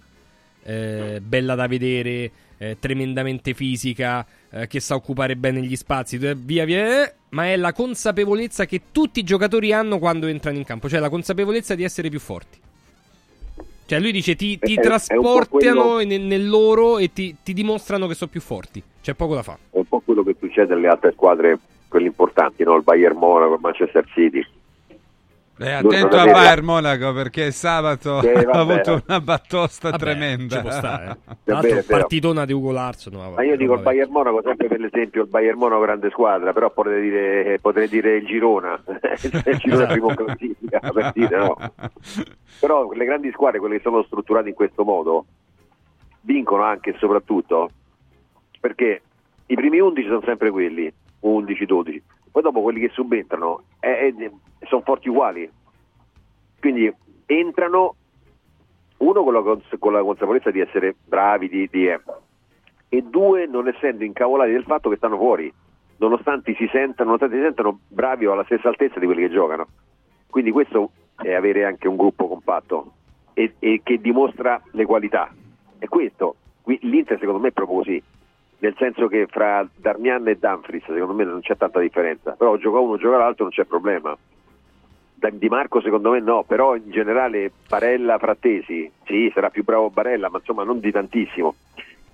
eh, 0.62 1.20
bella 1.22 1.54
da 1.54 1.66
vedere, 1.66 2.30
eh, 2.58 2.76
tremendamente 2.78 3.54
fisica, 3.54 4.26
eh, 4.50 4.66
che 4.66 4.80
sa 4.80 4.94
occupare 4.94 5.36
bene 5.36 5.62
gli 5.62 5.76
spazi, 5.76 6.16
eh, 6.16 6.34
via 6.34 6.64
via, 6.64 7.04
eh, 7.04 7.14
ma 7.30 7.46
è 7.46 7.56
la 7.56 7.72
consapevolezza 7.72 8.66
che 8.66 8.82
tutti 8.92 9.20
i 9.20 9.24
giocatori 9.24 9.72
hanno 9.72 9.98
quando 9.98 10.26
entrano 10.26 10.58
in 10.58 10.64
campo, 10.64 10.88
cioè 10.88 11.00
la 11.00 11.08
consapevolezza 11.08 11.74
di 11.74 11.84
essere 11.84 12.08
più 12.10 12.20
forti. 12.20 12.58
Cioè 13.86 13.98
lui 13.98 14.12
dice 14.12 14.36
ti, 14.36 14.56
ti 14.58 14.74
È- 14.74 14.78
è 14.78 14.82
trasportano 14.82 15.48
quello- 15.94 16.04
nel, 16.04 16.20
nel 16.20 16.48
loro 16.48 16.98
e 16.98 17.12
ti, 17.12 17.34
ti 17.42 17.52
dimostrano 17.52 18.06
che 18.06 18.14
sono 18.14 18.30
più 18.30 18.40
forti. 18.40 18.80
C'è 19.02 19.14
poco 19.14 19.34
da 19.34 19.42
fare. 19.42 19.58
È 19.70 19.78
un 19.78 19.86
po' 19.86 20.00
quello 20.00 20.22
che 20.22 20.36
succede 20.38 20.74
alle 20.74 20.86
altre 20.86 21.10
squadre, 21.12 21.58
quelle 21.90 22.06
importanti, 22.06 22.62
no? 22.62 22.76
il 22.76 22.82
Bayern 22.82 23.18
Monaco, 23.18 23.54
il 23.54 23.60
Manchester 23.60 24.06
City. 24.14 24.46
Eh, 25.62 25.72
attento 25.72 26.16
a 26.16 26.24
Bayern 26.24 26.64
Monaco 26.64 27.12
perché 27.12 27.50
sabato 27.50 28.22
Sì, 28.22 28.28
ha 28.32 28.58
avuto 28.58 29.02
una 29.06 29.20
battosta 29.20 29.90
Vabbè, 29.90 30.02
tremenda. 30.02 30.56
ci 30.56 30.62
può 30.62 30.70
stare, 30.70 31.18
eh. 31.44 31.84
Partitona 31.86 32.46
di 32.46 32.54
Ugo 32.54 32.72
Larson. 32.72 33.12
no, 33.12 33.32
Ma 33.32 33.42
io 33.42 33.58
dico 33.58 33.74
il. 33.74 33.80
Bayern 33.80 34.10
Monaco 34.10 34.40
sempre 34.42 34.68
per 34.68 34.80
l'esempio, 34.80 35.20
il 35.24 35.28
Bayern 35.28 35.58
Monaco 35.58 35.82
grande 35.82 36.08
squadra, 36.08 36.54
però 36.54 36.70
potrei 36.70 37.02
dire, 37.02 37.58
potrei 37.60 37.88
dire 37.88 38.16
il 38.16 38.24
Girona, 38.24 38.80
il 39.20 39.58
Girona 39.58 39.84
è 39.84 39.92
primo 39.92 40.14
classifica, 40.14 40.78
per 40.78 41.12
dire 41.12 41.36
no. 41.36 41.56
Però 42.58 42.90
le 42.92 43.04
grandi 43.04 43.30
squadre, 43.30 43.58
quelle 43.58 43.76
che 43.76 43.82
sono 43.82 44.02
strutturate 44.04 44.48
in 44.48 44.54
questo 44.54 44.82
modo, 44.82 45.26
vincono 46.22 46.62
anche 46.62 46.90
e 46.90 46.96
soprattutto 46.98 47.68
perché 48.60 49.02
i 49.46 49.54
primi 49.54 49.80
11 49.80 50.06
sono 50.06 50.22
sempre 50.24 50.50
quelli, 50.50 50.90
11-12, 51.22 52.00
poi 52.30 52.42
dopo 52.42 52.62
quelli 52.62 52.80
che 52.80 52.90
subentrano 52.90 53.62
eh, 53.80 54.14
eh, 54.16 54.30
sono 54.66 54.82
forti 54.82 55.08
uguali, 55.08 55.50
quindi 56.60 56.92
entrano 57.26 57.94
uno 58.98 59.22
con 59.22 59.32
la, 59.32 59.42
cons- 59.42 59.76
con 59.78 59.92
la 59.92 60.02
consapevolezza 60.02 60.50
di 60.50 60.60
essere 60.60 60.94
bravi, 61.04 61.48
di, 61.48 61.68
di, 61.70 61.88
eh, 61.88 62.00
e 62.88 63.02
due 63.02 63.46
non 63.46 63.68
essendo 63.68 64.04
incavolati 64.04 64.52
del 64.52 64.64
fatto 64.64 64.88
che 64.90 64.96
stanno 64.96 65.16
fuori, 65.16 65.52
nonostante 65.98 66.54
si 66.54 66.68
sentano, 66.70 67.10
nonostante 67.10 67.36
si 67.36 67.42
sentano 67.42 67.80
bravi 67.88 68.26
o 68.26 68.32
alla 68.32 68.44
stessa 68.44 68.68
altezza 68.68 68.98
di 68.98 69.06
quelli 69.06 69.22
che 69.22 69.30
giocano. 69.30 69.66
Quindi 70.28 70.50
questo 70.50 70.90
è 71.16 71.32
avere 71.32 71.64
anche 71.64 71.88
un 71.88 71.96
gruppo 71.96 72.28
compatto 72.28 72.92
e, 73.32 73.54
e 73.58 73.80
che 73.82 74.00
dimostra 74.00 74.60
le 74.72 74.84
qualità. 74.84 75.32
E 75.78 75.88
questo, 75.88 76.36
l'Inter 76.64 77.18
secondo 77.18 77.40
me 77.40 77.48
è 77.48 77.52
proprio 77.52 77.78
così, 77.78 78.02
nel 78.60 78.74
senso 78.78 79.08
che 79.08 79.26
fra 79.26 79.66
Darmian 79.74 80.28
e 80.28 80.36
Dumfries 80.36 80.84
secondo 80.84 81.14
me 81.14 81.24
non 81.24 81.40
c'è 81.40 81.56
tanta 81.56 81.80
differenza, 81.80 82.32
però 82.32 82.56
gioca 82.56 82.78
uno, 82.78 82.96
gioca 82.96 83.16
l'altro 83.16 83.44
non 83.44 83.52
c'è 83.52 83.64
problema. 83.64 84.16
Di 85.14 85.48
Marco 85.48 85.82
secondo 85.82 86.10
me 86.12 86.20
no, 86.20 86.44
però 86.44 86.76
in 86.76 86.90
generale 86.90 87.52
Barella, 87.68 88.18
Frattesi, 88.18 88.90
sì, 89.04 89.30
sarà 89.34 89.50
più 89.50 89.64
bravo 89.64 89.90
Barella, 89.90 90.30
ma 90.30 90.38
insomma 90.38 90.64
non 90.64 90.80
di 90.80 90.90
tantissimo. 90.90 91.56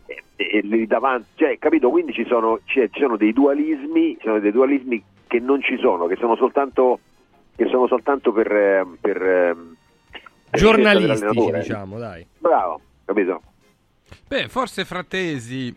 E, 0.07 0.23
e 0.37 0.61
lì 0.63 0.87
davanti, 0.87 1.29
cioè, 1.37 1.59
capito? 1.59 1.91
Quindi 1.91 2.13
ci 2.13 2.25
sono, 2.27 2.61
ci 2.65 2.89
sono 2.93 3.17
dei 3.17 3.33
dualismi, 3.33 4.17
ci 4.19 4.25
sono 4.25 4.41
dei 4.41 4.51
dualismi 4.51 5.03
che 5.27 5.39
non 5.41 5.63
ci 5.63 5.79
sono, 5.79 6.07
che 6.07 6.17
sono 6.17 6.37
soltanto, 6.37 7.01
che 7.55 7.67
sono 7.69 7.87
soltanto 7.87 8.33
per, 8.33 8.51
eh, 8.53 8.87
per, 9.01 9.17
eh, 9.17 9.55
per 9.55 10.59
scelta 10.59 10.93
Giornalistici, 10.93 11.53
diciamo, 11.53 11.99
dai. 11.99 12.27
Bravo, 12.39 12.81
capito? 13.05 13.43
Beh, 14.27 14.49
forse 14.49 14.85
Frattesi 14.85 15.75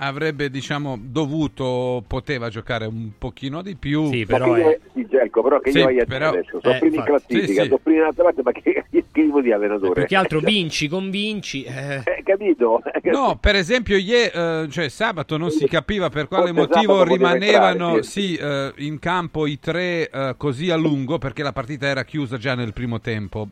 avrebbe, 0.00 0.50
diciamo, 0.50 0.98
dovuto, 1.00 2.02
poteva 2.06 2.48
giocare 2.48 2.86
un 2.86 3.10
pochino 3.18 3.62
di 3.62 3.76
più. 3.76 4.10
Sì, 4.10 4.24
però 4.26 4.54
che 4.54 4.60
è... 4.62 4.64
io, 4.70 4.78
sì, 4.94 5.06
Gelco, 5.08 5.42
però 5.42 5.60
che 5.60 5.70
Sì, 5.70 5.78
io 5.78 6.02
a 6.02 6.04
però- 6.06 6.28
adesso, 6.30 6.58
sono 6.62 6.74
eh, 6.74 6.78
primi 6.78 6.96
in 6.96 7.02
classifica, 7.04 7.46
Sì, 7.46 7.52
sì. 7.54 7.64
sono 7.66 7.78
primi 7.82 7.98
in 7.98 8.04
altra 8.04 8.24
parte, 8.24 8.42
ma 8.42 8.52
che, 8.52 8.84
che 8.90 9.04
tipo 9.12 9.40
di 9.40 9.52
allenatore? 9.52 9.92
Più 9.92 10.04
che 10.06 10.16
altro 10.16 10.40
Cioè, 10.40 10.50
vinci, 10.50 10.88
convinci. 10.88 11.62
eh. 11.64 11.96
eh, 12.04 12.22
capito? 12.24 12.82
No, 13.10 13.36
per 13.40 13.56
esempio, 13.56 13.96
ie- 13.96 14.30
eh, 14.32 14.68
cioè, 14.70 14.88
sabato 14.88 15.36
non 15.36 15.50
si 15.50 15.66
capiva 15.66 16.08
per 16.10 16.28
quale 16.28 16.52
Forse 16.52 16.74
motivo 16.74 17.02
rimanevano 17.02 17.84
entrare, 17.96 18.02
sì, 18.04 18.34
eh, 18.36 18.72
in 18.78 18.98
campo 18.98 19.46
i 19.46 19.58
tre 19.58 20.08
eh, 20.08 20.34
così 20.36 20.70
a 20.70 20.76
lungo 20.76 21.18
perché 21.18 21.42
la 21.42 21.52
partita 21.52 21.86
era 21.86 22.04
chiusa 22.04 22.36
già 22.38 22.54
nel 22.54 22.72
primo 22.72 23.00
tempo. 23.00 23.48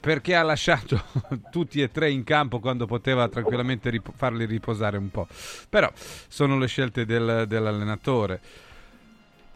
Perché 0.00 0.34
ha 0.34 0.42
lasciato 0.42 1.02
tutti 1.52 1.82
e 1.82 1.90
tre 1.90 2.10
in 2.10 2.24
campo 2.24 2.58
quando 2.58 2.86
poteva 2.86 3.28
tranquillamente 3.28 3.90
rip- 3.90 4.12
farli 4.14 4.46
riposare 4.46 4.96
un 4.96 5.10
po'. 5.10 5.26
Però 5.68 5.90
sono 6.28 6.58
le 6.58 6.66
scelte 6.66 7.04
del- 7.04 7.44
dell'allenatore. 7.46 8.40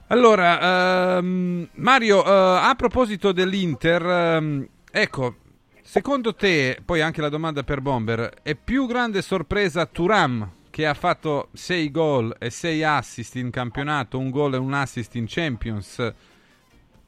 Allora, 0.09 1.17
ehm, 1.17 1.69
Mario, 1.77 2.25
eh, 2.25 2.29
a 2.29 2.75
proposito 2.77 3.33
dell'Inter, 3.33 4.05
ehm, 4.05 4.69
ecco, 4.91 5.37
secondo 5.83 6.35
te, 6.35 6.79
poi 6.85 7.01
anche 7.01 7.23
la 7.23 7.31
domanda 7.31 7.63
per 7.63 7.81
Bomber, 7.81 8.31
è 8.43 8.55
più 8.55 8.87
grande 8.87 9.23
sorpresa 9.23 9.87
Turam 9.87 10.51
che 10.69 10.87
ha 10.87 10.95
fatto 10.95 11.49
6 11.53 11.91
gol 11.91 12.37
e 12.39 12.51
6 12.51 12.83
assist 12.83 13.37
in 13.37 13.51
campionato, 13.51 14.19
un 14.19 14.29
gol 14.31 14.55
e 14.55 14.59
un 14.59 14.75
assist 14.75 15.15
in 15.15 15.25
Champions, 15.27 16.13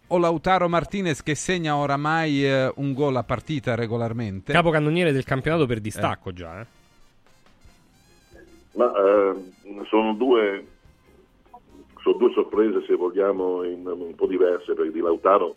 o 0.09 0.18
Lautaro 0.18 0.68
Martinez 0.68 1.22
che 1.22 1.34
segna 1.34 1.76
oramai 1.76 2.44
eh, 2.44 2.72
un 2.76 2.92
gol 2.94 3.16
a 3.16 3.22
partita 3.24 3.74
regolarmente? 3.74 4.52
Capocannoniere 4.52 5.12
del 5.12 5.24
campionato 5.24 5.66
per 5.66 5.80
distacco 5.80 6.32
già, 6.32 6.61
eh. 6.61 6.66
Ma 8.72 8.92
eh, 8.92 9.34
sono 9.88 10.12
due 10.14 10.66
sono 12.02 12.18
due 12.18 12.32
sorprese 12.34 12.84
se 12.86 12.94
vogliamo 12.94 13.64
in- 13.64 13.84
un 13.86 14.14
po' 14.14 14.26
diverse 14.26 14.74
perché 14.74 14.92
di 14.92 15.00
Lautaro 15.00 15.57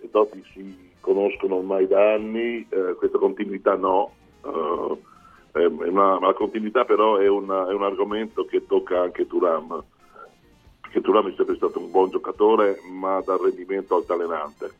e 0.00 0.08
Totti 0.10 0.44
si 0.52 0.90
conoscono 1.00 1.56
ormai 1.56 1.88
da 1.88 2.12
anni, 2.14 2.64
eh, 2.68 2.94
questa 2.96 3.18
continuità 3.18 3.74
no, 3.74 4.12
eh, 4.44 5.64
una- 5.66 6.18
ma 6.20 6.26
la 6.28 6.34
continuità 6.34 6.84
però 6.84 7.16
è, 7.16 7.28
una- 7.28 7.68
è 7.68 7.72
un 7.72 7.82
argomento 7.82 8.44
che 8.44 8.64
tocca 8.66 9.00
anche 9.00 9.26
Turam, 9.26 9.82
perché 10.92 11.00
Turam 11.00 11.32
è 11.32 11.34
sempre 11.34 11.56
stato 11.56 11.78
un 11.78 11.90
buon 11.90 12.10
giocatore 12.10 12.78
ma 12.90 13.22
dal 13.24 13.38
rendimento 13.38 13.96
altalenante. 13.96 14.70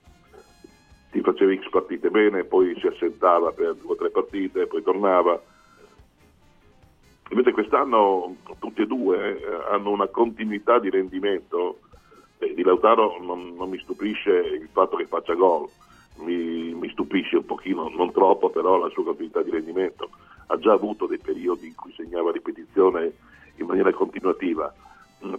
ti 1.11 1.21
faceva 1.23 1.55
X 1.55 1.71
partite 1.71 2.11
bene, 2.11 2.45
poi 2.45 2.79
si 2.79 2.87
assentava 2.87 3.51
per 3.53 3.75
due 3.77 3.93
o 3.93 3.97
tre 3.97 4.11
partite, 4.11 4.67
poi 4.67 4.83
tornava. 4.83 5.41
Invece 7.31 7.53
quest'anno 7.53 8.37
tutti 8.59 8.83
e 8.83 8.87
due 8.87 9.39
eh, 9.39 9.45
hanno 9.71 9.91
una 9.91 10.07
continuità 10.07 10.79
di 10.79 10.91
rendimento. 10.91 11.81
Di 12.39 12.63
Lautaro 12.63 13.19
non, 13.23 13.55
non 13.55 13.71
mi 13.71 13.79
stupisce 13.79 14.31
il 14.33 14.69
fatto 14.71 14.97
che 14.97 15.07
faccia 15.07 15.35
gol, 15.35 15.69
mi, 16.17 16.75
mi 16.75 16.91
stupisce 16.91 17.37
un 17.37 17.47
pochino, 17.47 17.89
non 17.89 18.11
troppo, 18.11 18.51
però 18.51 18.77
la 18.77 18.89
sua 18.91 19.05
continuità 19.05 19.43
di 19.43 19.51
rendimento. 19.51 20.11
Ha 20.49 20.59
già 20.59 20.73
avuto 20.73 21.07
dei 21.07 21.19
periodi 21.19 21.69
in 21.69 21.75
cui 21.75 21.93
segnava 21.95 22.33
ripetizione 22.33 23.13
in 23.57 23.67
maniera 23.67 23.93
continuativa, 23.93 24.75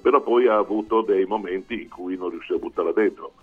però 0.02 0.22
poi 0.22 0.48
ha 0.48 0.58
avuto 0.58 1.02
dei 1.02 1.26
momenti 1.26 1.82
in 1.82 1.90
cui 1.90 2.18
non 2.18 2.30
riusciva 2.30 2.58
a 2.58 2.62
buttarla 2.62 2.92
dentro, 2.92 3.34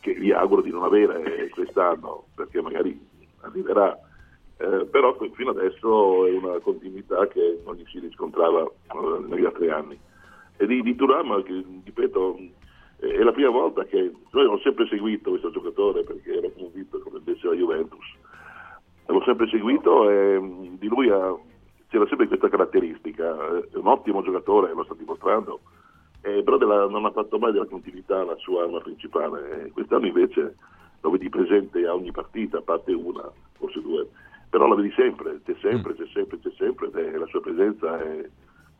che 0.00 0.12
vi 0.14 0.32
auguro 0.32 0.62
di 0.62 0.70
non 0.70 0.82
avere 0.82 1.48
quest'anno, 1.50 2.24
perché 2.34 2.60
magari 2.60 2.98
arriverà. 3.40 3.98
Eh, 4.56 4.86
però 4.86 5.16
fino 5.32 5.50
adesso 5.50 6.26
è 6.26 6.30
una 6.30 6.58
continuità 6.60 7.26
che 7.26 7.60
non 7.64 7.74
gli 7.74 7.84
si 7.86 7.98
riscontrava 7.98 8.62
eh, 8.62 9.24
negli 9.26 9.44
altri 9.44 9.70
anni. 9.70 9.98
E 10.56 10.66
di, 10.66 10.82
di 10.82 10.94
Turam, 10.94 11.42
ripeto, 11.42 12.38
è 12.98 13.22
la 13.22 13.32
prima 13.32 13.50
volta 13.50 13.84
che 13.84 14.12
noi 14.30 14.44
ho 14.46 14.58
sempre 14.60 14.86
seguito 14.86 15.30
questo 15.30 15.50
giocatore 15.50 16.04
perché 16.04 16.36
ero 16.36 16.50
convinto 16.56 17.00
che 17.00 17.10
prendesse 17.10 17.46
la 17.48 17.54
Juventus. 17.54 18.04
L'ho 19.06 19.22
sempre 19.24 19.48
seguito 19.48 20.08
e 20.08 20.40
di 20.78 20.88
lui 20.88 21.10
ha, 21.10 21.34
c'era 21.88 22.06
sempre 22.06 22.26
questa 22.26 22.48
caratteristica, 22.48 23.58
è 23.70 23.76
un 23.76 23.86
ottimo 23.86 24.22
giocatore, 24.22 24.72
lo 24.72 24.84
sta 24.84 24.94
dimostrando, 24.94 25.60
eh, 26.24 26.42
però 26.42 26.56
della, 26.56 26.86
non 26.86 27.04
ha 27.04 27.10
fatto 27.10 27.38
mai 27.38 27.52
della 27.52 27.66
continuità 27.66 28.24
la 28.24 28.36
sua 28.36 28.62
arma 28.64 28.80
principale. 28.80 29.66
Eh, 29.66 29.70
quest'anno 29.72 30.06
invece 30.06 30.56
lo 31.02 31.10
vedi 31.10 31.28
presente 31.28 31.86
a 31.86 31.94
ogni 31.94 32.12
partita, 32.12 32.58
a 32.58 32.62
parte 32.62 32.92
una, 32.92 33.30
forse 33.52 33.82
due, 33.82 34.08
però 34.48 34.66
lo 34.66 34.74
vedi 34.74 34.90
sempre, 34.96 35.40
c'è 35.44 35.54
sempre, 35.60 35.94
c'è 35.94 36.06
sempre, 36.14 36.38
c'è 36.40 36.50
sempre, 36.56 36.90
e 36.94 37.18
la 37.18 37.26
sua 37.26 37.42
presenza 37.42 38.02
è, 38.02 38.26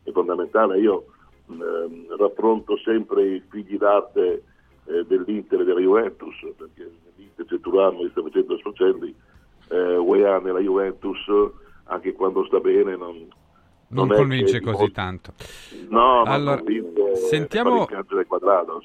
è 0.03 0.11
fondamentale. 0.11 0.79
Io 0.79 1.05
ehm, 1.47 2.17
raffronto 2.17 2.77
sempre 2.77 3.35
i 3.35 3.43
figli 3.47 3.77
d'arte 3.77 4.43
eh, 4.85 5.05
dell'Inter 5.05 5.61
e 5.61 5.65
della 5.65 5.81
Juventus, 5.81 6.35
perché 6.57 6.91
l'Inter 7.15 7.45
c'è 7.45 7.59
Turano 7.59 7.99
che 7.99 8.09
sta 8.09 8.23
facendo 8.23 8.57
sfaccelli, 8.57 9.15
eh, 9.69 9.97
Weah 9.97 10.39
nella 10.39 10.61
Juventus, 10.61 11.19
anche 11.83 12.13
quando 12.13 12.43
sta 12.45 12.59
bene, 12.59 12.95
non, 12.95 13.27
non, 14.03 14.15
convince 14.15 14.61
così 14.61 14.91
tanto. 14.91 15.33
No, 15.89 16.23
allora, 16.23 16.61
sentiamo 17.29 17.87
quadrato, 18.27 18.81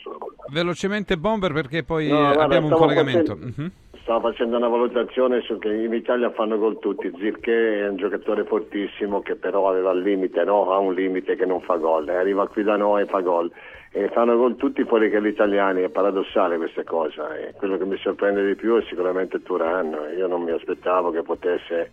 velocemente 0.51 1.17
Bomber 1.17 1.53
perché 1.53 1.83
poi 1.83 2.09
No, 2.09 2.19
guarda, 2.19 2.43
abbiamo 2.45 2.67
un 2.69 2.73
collegamento. 2.75 3.35
facendo- 3.35 3.55
Mhm. 3.63 3.71
Stavo 4.03 4.29
facendo 4.31 4.57
una 4.57 4.67
valutazione 4.69 5.41
su 5.43 5.59
che 5.59 5.69
in 5.73 5.93
Italia 5.93 6.31
fanno 6.31 6.59
gol 6.59 6.79
tutti. 6.81 7.13
Zirche 7.19 7.81
è 7.81 7.89
un 7.89 7.97
giocatore 7.97 8.45
fortissimo 8.45 9.21
che 9.21 9.37
però 9.37 9.69
aveva 9.69 9.93
il 9.93 10.01
limite, 10.01 10.43
no? 10.43 10.73
ha 10.73 10.79
un 10.79 10.95
limite 10.95 11.37
che 11.37 11.45
non 11.45 11.61
fa 11.61 11.77
gol. 11.77 12.09
E 12.09 12.17
arriva 12.17 12.49
qui 12.49 12.63
da 12.65 12.77
noi 12.77 13.03
e 13.03 13.07
fa 13.07 13.21
gol. 13.21 13.53
E 13.93 14.09
fanno 14.09 14.37
gol 14.37 14.57
tutti 14.57 14.83
fuori 14.85 15.11
che 15.11 15.21
gli 15.21 15.27
italiani, 15.27 15.83
è 15.83 15.91
paradossale 15.91 16.57
questa 16.57 16.83
cosa. 16.83 17.37
E 17.37 17.53
quello 17.57 17.77
che 17.77 17.85
mi 17.85 17.99
sorprende 17.99 18.45
di 18.45 18.55
più 18.57 18.75
è 18.77 18.83
sicuramente 18.89 19.43
Turan. 19.43 19.95
Io 20.17 20.27
non 20.27 20.43
mi 20.43 20.51
aspettavo 20.51 21.11
che 21.11 21.23
potesse 21.23 21.91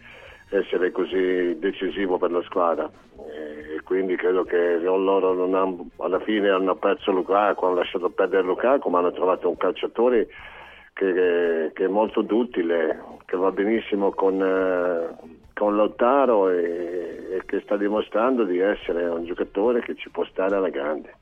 essere 0.49 0.91
così 0.91 1.57
decisivo 1.59 2.17
per 2.17 2.31
la 2.31 2.41
squadra. 2.43 2.89
E 3.27 3.81
quindi 3.83 4.15
credo 4.15 4.43
che 4.43 4.77
loro 4.79 5.43
hanno- 5.43 5.87
alla 5.97 6.19
fine 6.19 6.49
hanno 6.49 6.75
perso 6.75 7.11
Lukaku, 7.11 7.65
hanno 7.65 7.75
lasciato 7.75 8.09
perdere 8.09 8.43
Lukaku, 8.43 8.89
ma 8.89 8.99
hanno 8.99 9.11
trovato 9.11 9.49
un 9.49 9.57
calciatore 9.57 10.27
che, 10.93 11.13
che- 11.13 11.71
che 11.73 11.85
è 11.85 11.87
molto 11.87 12.21
duttile, 12.21 13.01
che 13.25 13.37
va 13.37 13.51
benissimo 13.51 14.11
con, 14.11 14.41
eh, 14.41 15.15
con 15.53 15.75
Lautaro 15.75 16.49
e, 16.49 17.27
e 17.31 17.41
che 17.45 17.61
sta 17.61 17.77
dimostrando 17.77 18.43
di 18.43 18.59
essere 18.59 19.05
un 19.05 19.25
giocatore 19.25 19.81
che 19.81 19.95
ci 19.95 20.09
può 20.09 20.23
stare 20.25 20.55
alla 20.55 20.69
grande. 20.69 21.15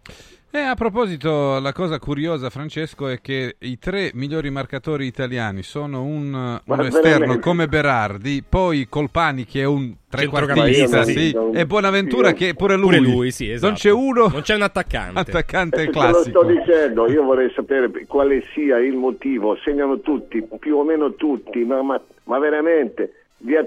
E 0.56 0.60
a 0.62 0.74
proposito, 0.76 1.60
la 1.60 1.74
cosa 1.74 2.00
curiosa, 2.00 2.50
Francesco, 2.50 3.10
è 3.10 3.20
che 3.20 3.58
i 3.60 3.78
tre 3.78 4.12
migliori 4.14 4.50
marcatori 4.50 5.06
italiani 5.06 5.64
sono 5.64 6.02
un, 6.04 6.34
un 6.64 6.80
esterno 6.80 7.40
come 7.40 7.68
Berardi, 7.68 8.42
poi 8.48 8.88
Colpani 8.88 9.44
che 9.44 9.60
è 9.60 9.66
un 9.66 9.94
trequartista, 10.08 11.04
sì, 11.04 11.36
e 11.54 11.66
Bonaventura 11.66 12.30
Io- 12.30 12.36
che 12.36 12.54
pure 12.54 12.78
lui. 12.78 12.96
Pure 13.00 13.00
lui, 13.00 13.32
sì, 13.32 13.50
esatto. 13.52 13.66
Non 13.68 13.76
c'è 13.76 13.92
uno 13.92 14.28
Non 14.30 14.42
c'è 14.44 14.56
un 14.56 14.62
attaccante. 14.62 15.20
attaccante 15.20 15.82
Eh, 15.82 15.86
te 15.88 15.92
lo 15.92 16.00
classico. 16.00 16.40
sto 16.40 16.44
dicendo, 16.46 17.12
io 17.12 17.24
vorrei 17.24 17.52
sapere 17.54 17.92
quale 18.08 18.42
sia 18.54 18.78
il 18.80 18.96
motivo, 18.96 19.58
segnano 19.62 20.00
tutti, 20.00 20.42
più 20.58 20.78
o 20.78 20.84
meno 20.86 21.16
tutti, 21.16 21.66
ma, 21.66 21.82
ma- 21.82 22.02
ma 22.24 22.40
veramente 22.40 23.12
gli, 23.40 23.58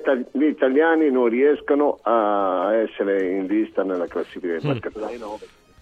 italiani 0.43 1.11
non 1.11 1.29
riescono 1.29 1.99
a 2.01 2.73
essere 2.77 3.29
in 3.31 3.45
lista 3.47 3.83
nella 3.83 4.07
classifica 4.07 4.57
dei 4.57 4.67
marcatori. 4.67 5.19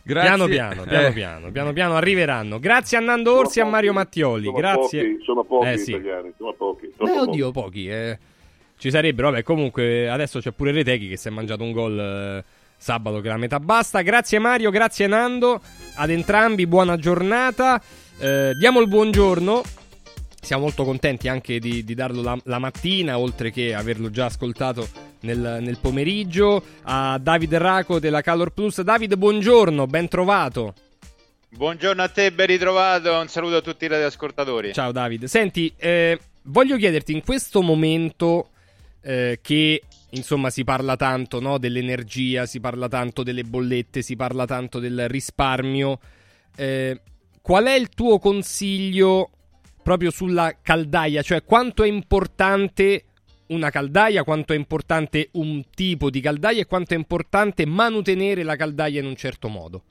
Grazie. 0.06 0.28
Piano 0.28 0.46
piano, 0.46 0.82
piano 0.84 1.06
Eh. 1.08 1.12
piano, 1.12 1.50
piano 1.50 1.72
piano 1.72 1.96
arriveranno. 1.96 2.58
Grazie 2.60 2.96
a 2.96 3.00
Nando 3.00 3.36
Orsi 3.36 3.58
e 3.58 3.62
a 3.62 3.64
Mario 3.64 3.92
Mattioli. 3.92 4.44
Sono 4.44 4.56
Grazie. 4.56 5.02
pochi, 5.02 5.24
sono 5.24 5.44
pochi 5.44 5.66
Eh, 5.68 5.78
sì. 5.78 5.90
italiani, 5.90 6.32
sono 6.38 6.52
pochi. 6.52 6.86
Beh, 6.86 6.92
troppo 6.96 7.20
oddio, 7.22 7.50
pochi. 7.50 7.88
eh. 7.88 8.18
Ci 8.78 8.90
sarebbero, 8.90 9.30
vabbè, 9.30 9.42
comunque 9.42 10.08
adesso 10.08 10.38
c'è 10.38 10.52
pure 10.52 10.70
Retechi 10.70 11.08
che 11.08 11.16
si 11.16 11.26
è 11.28 11.30
mangiato 11.30 11.64
un 11.64 11.72
gol 11.72 11.98
eh, 11.98 12.44
sabato 12.76 13.20
che 13.20 13.28
la 13.28 13.36
metà 13.36 13.58
basta. 13.58 14.02
Grazie 14.02 14.38
Mario, 14.38 14.70
grazie 14.70 15.06
Nando, 15.08 15.60
ad 15.96 16.10
entrambi, 16.10 16.66
buona 16.66 16.96
giornata. 16.96 17.80
Eh, 18.20 18.52
diamo 18.60 18.80
il 18.80 18.88
buongiorno. 18.88 19.62
Siamo 20.46 20.62
molto 20.62 20.84
contenti 20.84 21.26
anche 21.26 21.58
di, 21.58 21.82
di 21.82 21.94
darlo 21.96 22.22
la, 22.22 22.38
la 22.44 22.60
mattina, 22.60 23.18
oltre 23.18 23.50
che 23.50 23.74
averlo 23.74 24.10
già 24.10 24.26
ascoltato 24.26 24.88
nel, 25.22 25.58
nel 25.60 25.78
pomeriggio. 25.80 26.62
A 26.82 27.18
David 27.18 27.56
Raco 27.56 27.98
della 27.98 28.20
Calor 28.20 28.50
Plus. 28.50 28.80
David, 28.82 29.16
buongiorno, 29.16 29.88
ben 29.88 30.06
trovato. 30.06 30.74
Buongiorno 31.48 32.00
a 32.00 32.08
te, 32.08 32.30
ben 32.30 32.46
ritrovato. 32.46 33.12
Un 33.18 33.26
saluto 33.26 33.56
a 33.56 33.60
tutti 33.60 33.86
i 33.86 33.88
radioascoltatori. 33.88 34.72
Ciao 34.72 34.92
David. 34.92 35.24
Senti, 35.24 35.74
eh, 35.76 36.16
voglio 36.42 36.76
chiederti 36.76 37.10
in 37.12 37.24
questo 37.24 37.60
momento 37.60 38.50
eh, 39.00 39.40
che 39.42 39.82
insomma 40.10 40.50
si 40.50 40.62
parla 40.62 40.94
tanto 40.94 41.40
no, 41.40 41.58
dell'energia, 41.58 42.46
si 42.46 42.60
parla 42.60 42.86
tanto 42.86 43.24
delle 43.24 43.42
bollette, 43.42 44.00
si 44.00 44.14
parla 44.14 44.46
tanto 44.46 44.78
del 44.78 45.08
risparmio. 45.08 45.98
eh, 46.54 47.00
qual 47.42 47.64
è 47.64 47.74
il 47.74 47.88
tuo 47.88 48.20
consiglio 48.20 49.30
proprio 49.86 50.10
sulla 50.10 50.56
caldaia? 50.60 51.22
Cioè, 51.22 51.44
quanto 51.44 51.84
è 51.84 51.86
importante 51.86 53.04
una 53.50 53.70
caldaia, 53.70 54.24
quanto 54.24 54.52
è 54.52 54.56
importante 54.56 55.28
un 55.34 55.62
tipo 55.72 56.10
di 56.10 56.20
caldaia 56.20 56.62
e 56.62 56.66
quanto 56.66 56.94
è 56.94 56.96
importante 56.96 57.64
manutenere 57.66 58.42
la 58.42 58.56
caldaia 58.56 58.98
in 58.98 59.06
un 59.06 59.14
certo 59.14 59.46
modo? 59.46 59.84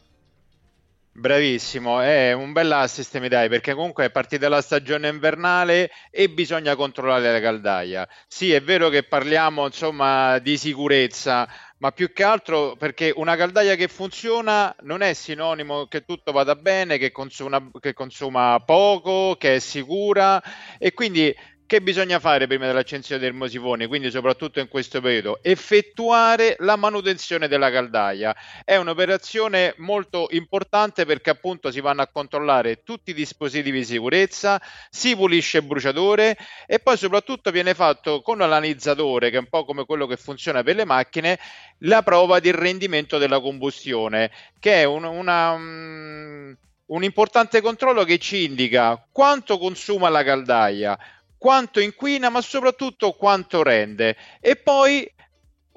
Bravissimo, 1.17 2.01
è 2.01 2.33
un 2.33 2.51
bel 2.51 2.69
assist 2.73 3.17
mi 3.19 3.29
dai 3.29 3.47
perché 3.47 3.73
comunque 3.73 4.03
è 4.03 4.11
partita 4.11 4.49
la 4.49 4.61
stagione 4.61 5.07
invernale 5.07 5.89
e 6.11 6.29
bisogna 6.29 6.75
controllare 6.75 7.31
la 7.31 7.39
caldaia. 7.39 8.05
Sì, 8.27 8.51
è 8.51 8.61
vero 8.61 8.89
che 8.89 9.03
parliamo 9.03 9.65
insomma 9.65 10.39
di 10.39 10.57
sicurezza, 10.57 11.47
ma 11.77 11.91
più 11.91 12.13
che 12.13 12.23
altro 12.23 12.75
perché 12.77 13.11
una 13.15 13.35
caldaia 13.35 13.75
che 13.75 13.87
funziona 13.87 14.73
non 14.81 15.01
è 15.01 15.13
sinonimo 15.13 15.87
che 15.87 16.05
tutto 16.05 16.31
vada 16.31 16.55
bene, 16.55 16.97
che 16.97 17.11
consuma, 17.11 17.69
che 17.79 17.93
consuma 17.93 18.61
poco, 18.65 19.35
che 19.37 19.55
è 19.55 19.59
sicura. 19.59 20.41
E 20.77 20.93
quindi 20.93 21.35
che 21.67 21.81
bisogna 21.81 22.19
fare 22.19 22.45
prima 22.45 22.67
dell'accensione 22.67 23.19
del 23.19 23.33
mosifone, 23.33 23.87
quindi 23.87 24.11
soprattutto 24.11 24.59
in 24.59 24.67
questo 24.67 25.01
periodo? 25.01 25.39
Effettuare 25.41 26.55
la 26.59 26.75
manutenzione 26.75 27.47
della 27.47 27.71
caldaia. 27.71 28.35
È 28.63 28.75
un'operazione 28.75 29.73
molto 29.77 30.27
importante 30.31 31.05
perché 31.05 31.31
appunto 31.31 31.71
si 31.71 31.81
vanno 31.81 32.03
a 32.03 32.07
controllare 32.07 32.83
tutti 32.83 33.11
i 33.11 33.13
dispositivi 33.15 33.79
di 33.79 33.85
sicurezza, 33.85 34.61
si 34.89 35.15
pulisce 35.15 35.57
il 35.57 35.65
bruciatore 35.65 36.37
e 36.67 36.79
poi 36.79 36.97
soprattutto 36.97 37.49
viene 37.49 37.73
fatto 37.73 38.21
con 38.21 38.37
l'analizzatore, 38.37 39.31
che 39.31 39.37
è 39.37 39.39
un 39.39 39.49
po' 39.49 39.65
come 39.65 39.85
quello 39.85 40.05
che 40.05 40.17
funziona 40.17 40.61
per 40.61 40.75
le 40.75 40.85
macchine, 40.85 41.39
la 41.79 42.03
prova 42.03 42.39
del 42.39 42.53
rendimento 42.53 43.17
della 43.17 43.39
combustione, 43.39 44.29
che 44.59 44.81
è 44.81 44.83
un, 44.83 45.03
una, 45.03 45.57
mm, 45.57 46.53
un 46.87 47.03
importante 47.03 47.61
controllo 47.61 48.03
che 48.03 48.19
ci 48.19 48.43
indica 48.43 49.03
quanto 49.11 49.57
consuma 49.57 50.09
la 50.09 50.23
caldaia, 50.23 50.97
quanto 51.45 51.79
inquina, 51.79 52.31
ma 52.31 52.41
soprattutto 52.41 53.11
quanto 53.11 53.61
rende. 53.61 54.17
E 54.41 54.55
poi 54.55 55.07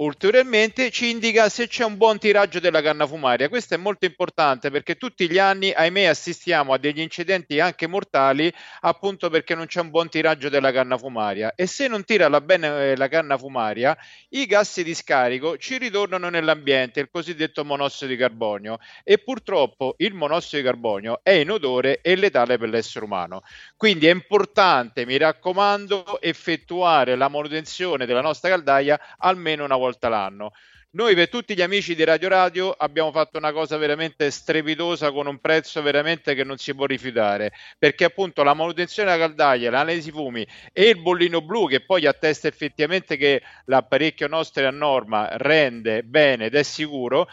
Ulteriormente 0.01 0.93
ci 0.93 1.11
indica 1.11 1.49
se 1.49 1.67
c'è 1.67 1.83
un 1.83 1.97
buon 1.97 2.19
tiraggio 2.19 2.61
della 2.61 2.81
canna 2.81 3.05
fumaria. 3.05 3.49
Questo 3.49 3.75
è 3.75 3.77
molto 3.77 4.07
importante 4.07 4.71
perché 4.71 4.95
tutti 4.95 5.29
gli 5.29 5.39
anni, 5.39 5.73
ahimè, 5.73 6.05
assistiamo 6.05 6.73
a 6.73 6.79
degli 6.79 7.01
incidenti 7.01 7.59
anche 7.59 7.89
mortali 7.89 8.53
appunto 8.83 9.29
perché 9.29 9.57
non 9.57 9.67
c'è 9.67 9.81
un 9.81 9.91
buon 9.91 10.09
tiraggio 10.09 10.49
della 10.51 10.71
canna 10.71 10.97
fumaria. 10.97 11.53
E 11.57 11.67
se 11.67 11.89
non 11.89 12.05
tira 12.05 12.29
la 12.29 12.41
bene 12.41 12.93
eh, 12.93 12.97
la 12.97 13.09
canna 13.09 13.37
fumaria, 13.37 13.99
i 14.29 14.47
gas 14.47 14.81
di 14.83 14.95
scarico 14.95 15.57
ci 15.57 15.79
ritornano 15.79 16.29
nell'ambiente, 16.29 17.01
il 17.01 17.09
cosiddetto 17.11 17.65
monossido 17.65 18.09
di 18.09 18.17
carbonio. 18.17 18.79
E 19.03 19.19
purtroppo 19.19 19.97
il 19.99 20.15
monossido 20.15 20.63
di 20.63 20.69
carbonio 20.69 21.19
è 21.25 21.33
inodore 21.33 22.03
e 22.03 22.15
letale 22.15 22.57
per 22.57 22.69
l'essere 22.69 23.05
umano. 23.05 23.43
Quindi 23.77 24.07
è 24.07 24.13
importante, 24.13 25.05
mi 25.05 25.17
raccomando, 25.17 26.21
effettuare 26.21 27.17
la 27.17 27.29
manutenzione 27.29 28.07
della 28.07 28.21
nostra 28.21 28.49
caldaia 28.49 28.97
almeno 29.19 29.65
una 29.65 29.75
volta 29.75 29.87
l'anno. 30.09 30.53
Noi 30.91 31.15
per 31.15 31.29
tutti 31.29 31.55
gli 31.55 31.61
amici 31.61 31.95
di 31.95 32.03
Radio 32.03 32.29
Radio 32.29 32.71
abbiamo 32.71 33.13
fatto 33.13 33.37
una 33.37 33.53
cosa 33.53 33.77
veramente 33.77 34.31
strepitosa 34.31 35.13
con 35.13 35.27
un 35.27 35.39
prezzo 35.39 35.83
veramente 35.83 36.35
che 36.35 36.45
non 36.45 36.57
si 36.57 36.75
può 36.75 36.87
rifiutare, 36.87 37.53
perché 37.79 38.05
appunto 38.05 38.43
la 38.43 38.55
manutenzione 38.55 39.11
della 39.11 39.27
caldaia, 39.27 39.71
l'analisi 39.71 40.11
fumi 40.11 40.47
e 40.73 40.89
il 40.89 41.01
bollino 41.01 41.43
blu 41.43 41.69
che 41.69 41.85
poi 41.85 42.07
attesta 42.07 42.49
effettivamente 42.49 43.19
che 43.19 43.43
l'apparecchio 43.67 44.29
nostro 44.29 44.63
è 44.63 44.67
a 44.67 44.71
norma, 44.71 45.29
rende 45.33 46.03
bene 46.05 46.47
ed 46.47 46.55
è 46.55 46.63
sicuro, 46.63 47.29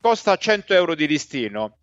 costa 0.00 0.36
100 0.36 0.74
euro 0.74 0.94
di 0.94 1.06
listino 1.06 1.78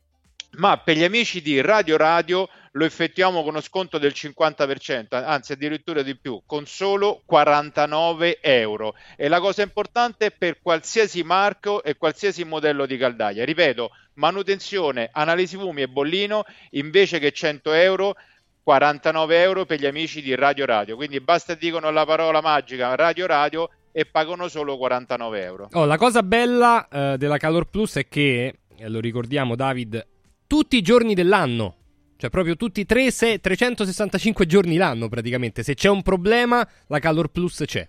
ma 0.58 0.78
per 0.78 0.96
gli 0.96 1.04
amici 1.04 1.42
di 1.42 1.60
Radio 1.62 1.98
Radio 1.98 2.48
lo 2.76 2.84
effettuiamo 2.84 3.40
con 3.42 3.52
uno 3.52 3.62
sconto 3.62 3.98
del 3.98 4.12
50%, 4.14 5.24
anzi 5.24 5.54
addirittura 5.54 6.02
di 6.02 6.16
più, 6.18 6.42
con 6.46 6.66
solo 6.66 7.22
49 7.26 8.40
euro. 8.42 8.96
E 9.16 9.28
la 9.30 9.40
cosa 9.40 9.62
importante 9.62 10.28
è 10.28 10.32
per 10.32 10.60
qualsiasi 10.62 11.24
marco 11.24 11.84
e 11.84 11.96
qualsiasi 11.96 12.44
modello 12.44 12.86
di 12.86 12.98
caldaia. 12.98 13.46
Ripeto, 13.46 13.92
manutenzione, 14.16 15.10
analisi 15.12 15.56
fumi 15.56 15.84
e 15.84 15.88
bollino, 15.88 16.44
invece 16.72 17.20
che 17.20 17.32
100 17.32 17.72
euro, 17.72 18.16
49 18.62 19.42
euro 19.42 19.66
per 19.66 19.80
gli 19.80 19.86
amici 19.86 20.22
di 20.22 20.36
Radio 20.36 20.66
Radio. 20.66 20.98
Quindi 20.98 21.22
basta 21.22 21.54
dicono 21.54 21.90
la 21.92 22.06
parola 22.06 22.42
magica 22.42 22.94
Radio 22.96 23.26
Radio 23.26 23.70
e 23.94 24.06
pagano 24.06 24.50
solo 24.50 24.78
49 24.78 25.42
euro. 25.42 25.70
Oh, 25.72 25.86
la 25.86 25.98
cosa 25.98 26.24
bella 26.24 26.88
eh, 26.90 27.18
della 27.18 27.38
Calor 27.38 27.70
Plus 27.70 27.96
è 27.96 28.08
che, 28.10 28.54
eh, 28.76 28.90
lo 28.90 29.00
ricordiamo 29.00 29.56
David, 29.56 30.06
tutti 30.46 30.76
i 30.76 30.82
giorni 30.82 31.14
dell'anno. 31.14 31.76
Cioè, 32.18 32.30
proprio 32.30 32.56
tutti 32.56 32.80
i 32.80 32.86
3, 32.86 33.12
6, 33.12 33.40
365 33.40 34.46
giorni 34.46 34.78
l'anno, 34.78 35.10
praticamente. 35.10 35.64
Se 35.64 35.74
c'è 35.74 35.90
un 35.90 36.02
problema, 36.02 36.68
la 36.88 37.00
Calor 37.00 37.28
Plus 37.30 37.64
c'è. 37.66 37.88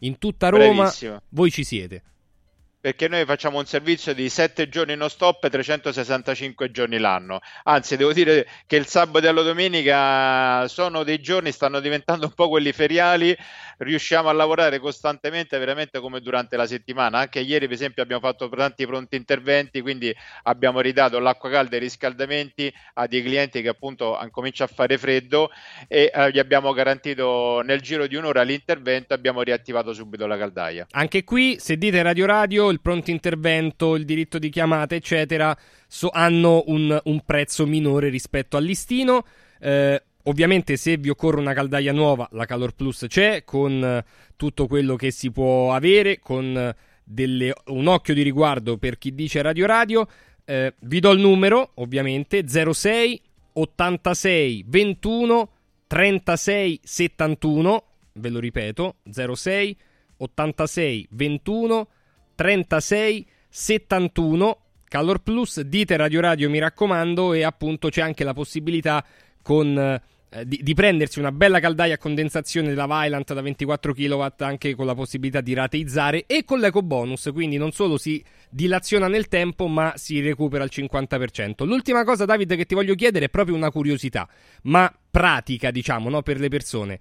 In 0.00 0.18
tutta 0.18 0.48
Roma, 0.48 0.82
Bravissimo. 0.82 1.22
voi 1.28 1.50
ci 1.50 1.62
siete. 1.62 2.02
Perché 2.82 3.06
noi 3.06 3.24
facciamo 3.24 3.58
un 3.58 3.64
servizio 3.64 4.12
di 4.12 4.28
7 4.28 4.68
giorni 4.68 4.96
non 4.96 5.08
stop 5.08 5.48
365 5.48 6.72
giorni 6.72 6.98
l'anno. 6.98 7.38
Anzi, 7.62 7.96
devo 7.96 8.12
dire 8.12 8.44
che 8.66 8.74
il 8.74 8.86
sabato 8.86 9.28
e 9.28 9.32
la 9.32 9.42
domenica 9.42 10.66
sono 10.66 11.04
dei 11.04 11.20
giorni, 11.20 11.52
stanno 11.52 11.78
diventando 11.78 12.26
un 12.26 12.32
po' 12.32 12.48
quelli 12.48 12.72
feriali, 12.72 13.36
riusciamo 13.78 14.28
a 14.28 14.32
lavorare 14.32 14.80
costantemente, 14.80 15.58
veramente 15.58 16.00
come 16.00 16.20
durante 16.20 16.56
la 16.56 16.66
settimana. 16.66 17.18
Anche 17.18 17.38
ieri, 17.38 17.66
per 17.66 17.76
esempio, 17.76 18.02
abbiamo 18.02 18.20
fatto 18.20 18.48
tanti 18.48 18.84
pronti 18.84 19.14
interventi, 19.14 19.80
quindi 19.80 20.12
abbiamo 20.42 20.80
ridato 20.80 21.20
l'acqua 21.20 21.50
calda 21.50 21.76
e 21.76 21.78
i 21.78 21.82
riscaldamenti 21.82 22.74
a 22.94 23.06
dei 23.06 23.22
clienti 23.22 23.62
che 23.62 23.68
appunto 23.68 24.18
comincia 24.32 24.64
a 24.64 24.66
fare 24.66 24.98
freddo 24.98 25.52
e 25.86 26.10
eh, 26.12 26.32
gli 26.32 26.40
abbiamo 26.40 26.72
garantito 26.72 27.60
nel 27.64 27.80
giro 27.80 28.08
di 28.08 28.16
un'ora 28.16 28.42
l'intervento, 28.42 29.14
abbiamo 29.14 29.42
riattivato 29.42 29.92
subito 29.92 30.26
la 30.26 30.36
caldaia. 30.36 30.86
Anche 30.90 31.22
qui, 31.22 31.60
se 31.60 31.76
dite 31.76 32.02
Radio 32.02 32.26
Radio, 32.26 32.70
il 32.72 32.80
pronto 32.80 33.10
intervento, 33.10 33.94
il 33.94 34.04
diritto 34.04 34.38
di 34.38 34.50
chiamata, 34.50 34.96
eccetera, 34.96 35.56
so- 35.86 36.10
hanno 36.12 36.64
un, 36.66 37.00
un 37.04 37.20
prezzo 37.24 37.66
minore 37.66 38.08
rispetto 38.08 38.56
al 38.56 38.64
listino. 38.64 39.24
Eh, 39.60 40.02
ovviamente, 40.24 40.76
se 40.76 40.96
vi 40.96 41.08
occorre 41.08 41.38
una 41.38 41.52
caldaia 41.54 41.92
nuova, 41.92 42.28
la 42.32 42.46
Calor 42.46 42.74
Plus 42.74 43.06
c'è, 43.08 43.44
con 43.44 43.84
eh, 43.84 44.04
tutto 44.36 44.66
quello 44.66 44.96
che 44.96 45.10
si 45.12 45.30
può 45.30 45.72
avere, 45.72 46.18
con 46.18 46.56
eh, 46.56 46.74
delle- 47.04 47.54
un 47.66 47.86
occhio 47.86 48.14
di 48.14 48.22
riguardo 48.22 48.76
per 48.78 48.98
chi 48.98 49.14
dice 49.14 49.40
Radio 49.42 49.66
Radio. 49.66 50.08
Eh, 50.44 50.74
vi 50.80 50.98
do 50.98 51.12
il 51.12 51.20
numero, 51.20 51.70
ovviamente, 51.74 52.44
06 52.48 53.20
86 53.52 54.64
21 54.66 55.50
36 55.86 56.80
71. 56.82 57.84
Ve 58.14 58.28
lo 58.28 58.40
ripeto, 58.40 58.96
06 59.10 59.76
86 60.18 61.06
21 61.10 61.84
36 61.84 62.01
71 63.48 64.58
Calor 64.88 65.22
Plus 65.22 65.60
dite 65.60 65.96
Radio 65.96 66.20
Radio 66.20 66.50
mi 66.50 66.58
raccomando 66.58 67.32
e 67.32 67.44
appunto 67.44 67.88
c'è 67.88 68.02
anche 68.02 68.24
la 68.24 68.34
possibilità 68.34 69.04
con 69.42 69.76
eh, 69.78 70.46
di, 70.46 70.60
di 70.62 70.74
prendersi 70.74 71.18
una 71.18 71.32
bella 71.32 71.60
caldaia 71.60 71.94
a 71.94 71.98
condensazione 71.98 72.68
della 72.68 72.86
Vylant 72.86 73.32
da 73.32 73.40
24 73.40 73.94
kW 73.94 74.26
anche 74.38 74.74
con 74.74 74.86
la 74.86 74.94
possibilità 74.94 75.40
di 75.40 75.54
rateizzare 75.54 76.26
e 76.26 76.44
con 76.44 76.58
l'eco 76.58 76.82
bonus 76.82 77.30
quindi 77.32 77.56
non 77.56 77.72
solo 77.72 77.96
si 77.96 78.22
dilaziona 78.50 79.08
nel 79.08 79.28
tempo 79.28 79.66
ma 79.66 79.94
si 79.96 80.20
recupera 80.20 80.62
al 80.62 80.70
50% 80.72 81.64
l'ultima 81.64 82.04
cosa 82.04 82.24
David 82.24 82.56
che 82.56 82.66
ti 82.66 82.74
voglio 82.74 82.94
chiedere 82.94 83.26
è 83.26 83.30
proprio 83.30 83.56
una 83.56 83.70
curiosità 83.70 84.28
ma 84.62 84.94
pratica 85.12 85.70
diciamo 85.70 86.08
no, 86.08 86.22
per 86.22 86.40
le 86.40 86.48
persone. 86.48 86.98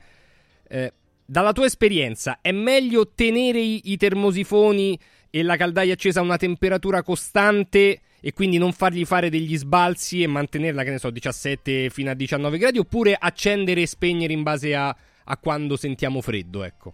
Eh, 0.67 0.93
dalla 1.25 1.53
tua 1.53 1.65
esperienza, 1.65 2.39
è 2.41 2.51
meglio 2.51 3.13
tenere 3.15 3.61
i, 3.61 3.81
i 3.85 3.97
termosifoni 3.97 4.99
e 5.31 5.41
la 5.41 5.55
caldaia 5.55 5.93
accesa 5.93 6.19
a 6.19 6.23
una 6.23 6.37
temperatura 6.37 7.01
costante 7.01 8.01
e 8.19 8.33
quindi 8.33 8.59
non 8.59 8.73
fargli 8.73 9.05
fare 9.05 9.31
degli 9.31 9.57
sbalzi 9.57 10.21
e 10.21 10.27
mantenerla, 10.27 10.83
che 10.83 10.91
ne 10.91 10.99
so, 10.99 11.09
17 11.09 11.89
fino 11.89 12.11
a 12.11 12.13
19 12.13 12.57
gradi, 12.59 12.77
oppure 12.77 13.15
accendere 13.19 13.81
e 13.81 13.87
spegnere 13.87 14.33
in 14.33 14.43
base 14.43 14.75
a, 14.75 14.95
a 15.23 15.37
quando 15.37 15.75
sentiamo 15.75 16.21
freddo, 16.21 16.63
ecco. 16.63 16.93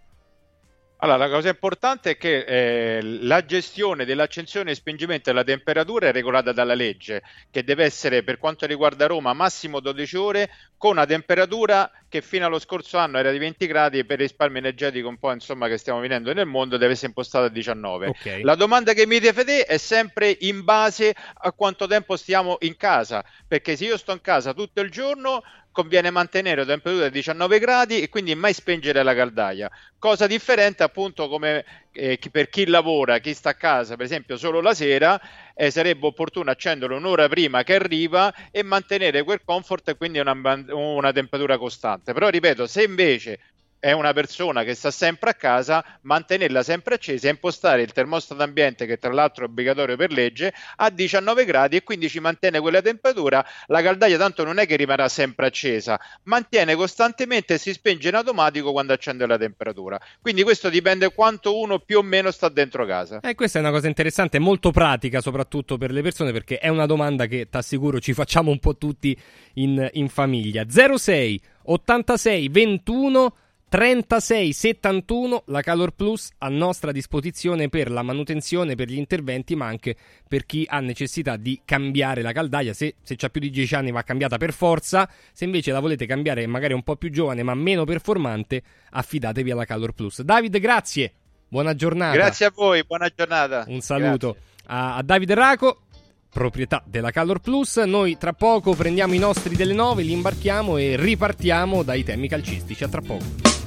Allora, 1.00 1.18
la 1.18 1.28
cosa 1.28 1.48
importante 1.48 2.10
è 2.10 2.16
che 2.16 2.38
eh, 2.40 3.00
la 3.02 3.44
gestione 3.44 4.04
dell'accensione 4.04 4.72
e 4.72 4.74
spingimento 4.74 5.30
della 5.30 5.44
temperatura 5.44 6.08
è 6.08 6.12
regolata 6.12 6.50
dalla 6.50 6.74
legge, 6.74 7.22
che 7.50 7.62
deve 7.62 7.84
essere 7.84 8.24
per 8.24 8.38
quanto 8.38 8.66
riguarda 8.66 9.06
Roma 9.06 9.32
massimo 9.32 9.78
12 9.78 10.16
ore 10.16 10.50
con 10.76 10.92
una 10.92 11.06
temperatura 11.06 11.88
che 12.08 12.20
fino 12.20 12.46
allo 12.46 12.58
scorso 12.58 12.98
anno 12.98 13.18
era 13.18 13.30
di 13.30 13.38
20 13.38 13.66
gradi 13.66 13.98
e 13.98 14.04
per 14.04 14.18
risparmio 14.18 14.58
energetico 14.58 15.08
un 15.08 15.18
po' 15.18 15.30
insomma 15.32 15.68
che 15.68 15.76
stiamo 15.76 16.00
vivendo 16.00 16.32
nel 16.32 16.46
mondo 16.46 16.76
deve 16.76 16.92
essere 16.92 17.08
impostata 17.08 17.46
a 17.46 17.50
19. 17.50 18.06
Ok. 18.08 18.40
La 18.42 18.56
domanda 18.56 18.92
che 18.92 19.06
mi 19.06 19.20
deve 19.20 19.64
è 19.64 19.76
sempre 19.76 20.36
in 20.40 20.64
base 20.64 21.14
a 21.32 21.52
quanto 21.52 21.86
tempo 21.86 22.16
stiamo 22.16 22.56
in 22.60 22.76
casa, 22.76 23.24
perché 23.46 23.76
se 23.76 23.84
io 23.84 23.96
sto 23.96 24.12
in 24.12 24.20
casa 24.20 24.52
tutto 24.52 24.80
il 24.80 24.90
giorno 24.90 25.42
conviene 25.78 26.10
mantenere 26.10 26.64
temperatura 26.64 27.06
a 27.06 27.08
19 27.08 27.60
gradi 27.60 28.02
e 28.02 28.08
quindi 28.08 28.34
mai 28.34 28.52
spengere 28.52 29.00
la 29.04 29.14
caldaia. 29.14 29.70
Cosa 29.96 30.26
differente 30.26 30.82
appunto 30.82 31.28
come 31.28 31.64
eh, 31.92 32.18
per 32.32 32.48
chi 32.48 32.66
lavora, 32.66 33.18
chi 33.18 33.32
sta 33.32 33.50
a 33.50 33.54
casa, 33.54 33.94
per 33.94 34.04
esempio 34.04 34.36
solo 34.36 34.60
la 34.60 34.74
sera, 34.74 35.20
eh, 35.54 35.70
sarebbe 35.70 36.06
opportuno 36.06 36.50
accenderlo 36.50 36.96
un'ora 36.96 37.28
prima 37.28 37.62
che 37.62 37.76
arriva 37.76 38.34
e 38.50 38.64
mantenere 38.64 39.22
quel 39.22 39.42
comfort 39.44 39.90
e 39.90 39.96
quindi 39.96 40.18
una, 40.18 40.32
una 40.72 41.12
temperatura 41.12 41.56
costante. 41.58 42.12
Però 42.12 42.28
ripeto, 42.28 42.66
se 42.66 42.82
invece 42.82 43.38
è 43.80 43.92
una 43.92 44.12
persona 44.12 44.64
che 44.64 44.74
sta 44.74 44.90
sempre 44.90 45.30
a 45.30 45.34
casa, 45.34 45.84
mantenerla 46.02 46.62
sempre 46.62 46.96
accesa 46.96 47.28
e 47.28 47.30
impostare 47.30 47.82
il 47.82 47.92
termostato 47.92 48.42
ambiente, 48.42 48.86
che 48.86 48.98
tra 48.98 49.12
l'altro 49.12 49.44
è 49.44 49.48
obbligatorio 49.48 49.96
per 49.96 50.12
legge, 50.12 50.52
a 50.76 50.90
19 50.90 51.44
gradi 51.44 51.76
e 51.76 51.82
quindi 51.84 52.08
ci 52.08 52.20
mantiene 52.20 52.60
quella 52.60 52.82
temperatura. 52.82 53.44
La 53.66 53.82
caldaia 53.82 54.18
tanto 54.18 54.44
non 54.44 54.58
è 54.58 54.66
che 54.66 54.76
rimarrà 54.76 55.08
sempre 55.08 55.46
accesa, 55.46 55.98
mantiene 56.24 56.74
costantemente 56.74 57.54
e 57.54 57.58
si 57.58 57.72
spenge 57.72 58.08
in 58.08 58.14
automatico 58.14 58.72
quando 58.72 58.92
accende 58.92 59.26
la 59.26 59.38
temperatura. 59.38 60.00
Quindi 60.20 60.42
questo 60.42 60.68
dipende 60.68 61.12
quanto 61.12 61.58
uno 61.58 61.78
più 61.78 61.98
o 61.98 62.02
meno 62.02 62.30
sta 62.30 62.48
dentro 62.48 62.84
casa. 62.84 63.20
E 63.20 63.34
questa 63.34 63.58
è 63.58 63.62
una 63.62 63.70
cosa 63.70 63.86
interessante, 63.86 64.38
molto 64.38 64.70
pratica 64.70 65.20
soprattutto 65.20 65.76
per 65.78 65.92
le 65.92 66.02
persone 66.02 66.32
perché 66.32 66.58
è 66.58 66.68
una 66.68 66.86
domanda 66.86 67.26
che 67.26 67.48
ti 67.48 67.56
assicuro 67.56 68.00
ci 68.00 68.12
facciamo 68.12 68.50
un 68.50 68.58
po' 68.58 68.76
tutti 68.76 69.16
in, 69.54 69.88
in 69.92 70.08
famiglia. 70.08 70.64
06 70.68 71.40
86 71.64 72.48
21 72.48 73.34
36 73.68 74.52
71 74.54 75.42
la 75.48 75.60
Calor 75.60 75.90
Plus 75.90 76.30
a 76.38 76.48
nostra 76.48 76.90
disposizione 76.90 77.68
per 77.68 77.90
la 77.90 78.02
manutenzione, 78.02 78.74
per 78.74 78.88
gli 78.88 78.96
interventi, 78.96 79.54
ma 79.56 79.66
anche 79.66 79.94
per 80.26 80.46
chi 80.46 80.64
ha 80.66 80.80
necessità 80.80 81.36
di 81.36 81.60
cambiare 81.66 82.22
la 82.22 82.32
caldaia. 82.32 82.72
Se, 82.72 82.94
se 83.02 83.16
c'ha 83.16 83.28
più 83.28 83.42
di 83.42 83.50
10 83.50 83.74
anni 83.74 83.90
va 83.90 84.02
cambiata 84.02 84.38
per 84.38 84.54
forza, 84.54 85.06
se 85.32 85.44
invece 85.44 85.70
la 85.70 85.80
volete 85.80 86.06
cambiare 86.06 86.46
magari 86.46 86.72
un 86.72 86.82
po' 86.82 86.96
più 86.96 87.10
giovane 87.10 87.42
ma 87.42 87.54
meno 87.54 87.84
performante, 87.84 88.62
affidatevi 88.90 89.50
alla 89.50 89.66
Calor 89.66 89.92
Plus. 89.92 90.22
David, 90.22 90.58
grazie. 90.58 91.12
Buona 91.46 91.74
giornata. 91.74 92.14
Grazie 92.14 92.46
a 92.46 92.52
voi, 92.54 92.84
buona 92.84 93.10
giornata. 93.14 93.64
Un 93.68 93.80
saluto 93.80 94.36
a, 94.66 94.96
a 94.96 95.02
Davide 95.02 95.34
Raco, 95.34 95.82
proprietà 96.30 96.82
della 96.86 97.10
Calor 97.10 97.40
Plus. 97.40 97.76
Noi 97.78 98.16
tra 98.16 98.32
poco 98.32 98.74
prendiamo 98.74 99.12
i 99.12 99.18
nostri 99.18 99.56
delle 99.56 99.74
9, 99.74 100.02
li 100.02 100.12
imbarchiamo 100.12 100.78
e 100.78 100.96
ripartiamo 100.96 101.82
dai 101.82 102.02
temi 102.02 102.28
calcistici. 102.28 102.84
A 102.84 102.88
tra 102.88 103.02
poco. 103.02 103.57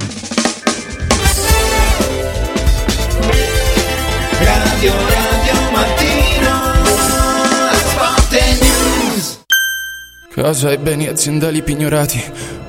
Radio 4.81 4.97
Radio 4.97 5.71
Mattino 5.71 6.73
Spot 7.71 8.31
News 8.61 9.39
Casa 10.33 10.71
e 10.71 10.79
beni 10.79 11.07
aziendali 11.07 11.61
pignorati, 11.61 12.19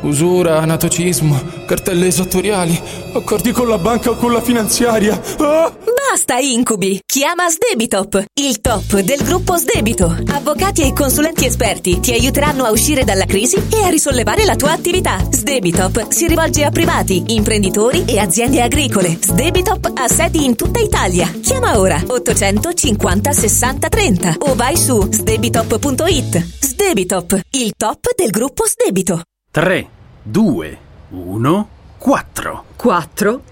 usura, 0.02 0.58
anatocismo, 0.58 1.40
cartelle 1.64 2.08
esattoriali, 2.08 2.78
accordi 3.14 3.52
con 3.52 3.66
la 3.66 3.78
banca 3.78 4.10
o 4.10 4.16
con 4.16 4.30
la 4.30 4.42
finanziaria. 4.42 5.18
Ah! 5.38 5.81
Basta 6.12 6.36
incubi! 6.36 7.00
Chiama 7.06 7.48
Sdebitop, 7.48 8.24
il 8.34 8.60
top 8.60 8.98
del 8.98 9.24
gruppo 9.24 9.56
Sdebito. 9.56 10.14
Avvocati 10.28 10.82
e 10.82 10.92
consulenti 10.92 11.46
esperti 11.46 12.00
ti 12.00 12.12
aiuteranno 12.12 12.64
a 12.64 12.70
uscire 12.70 13.02
dalla 13.02 13.24
crisi 13.24 13.56
e 13.56 13.82
a 13.82 13.88
risollevare 13.88 14.44
la 14.44 14.54
tua 14.54 14.72
attività. 14.72 15.16
Sdebitop 15.30 16.10
si 16.10 16.26
rivolge 16.26 16.64
a 16.64 16.70
privati, 16.70 17.32
imprenditori 17.34 18.04
e 18.04 18.18
aziende 18.18 18.60
agricole. 18.60 19.16
Sdebitop 19.22 19.90
ha 19.94 20.06
sedi 20.06 20.44
in 20.44 20.54
tutta 20.54 20.80
Italia. 20.80 21.32
Chiama 21.40 21.78
ora 21.78 21.98
850 22.06 23.32
60 23.32 23.88
30 23.88 24.34
o 24.40 24.54
vai 24.54 24.76
su 24.76 25.10
sdebitop.it. 25.10 26.46
Sdebitop, 26.60 27.40
il 27.52 27.72
top 27.74 28.14
del 28.14 28.28
gruppo 28.28 28.66
Sdebito. 28.66 29.22
3, 29.50 29.88
2, 30.24 30.78
1, 31.08 31.68
4. 31.96 32.64
4 32.76 33.42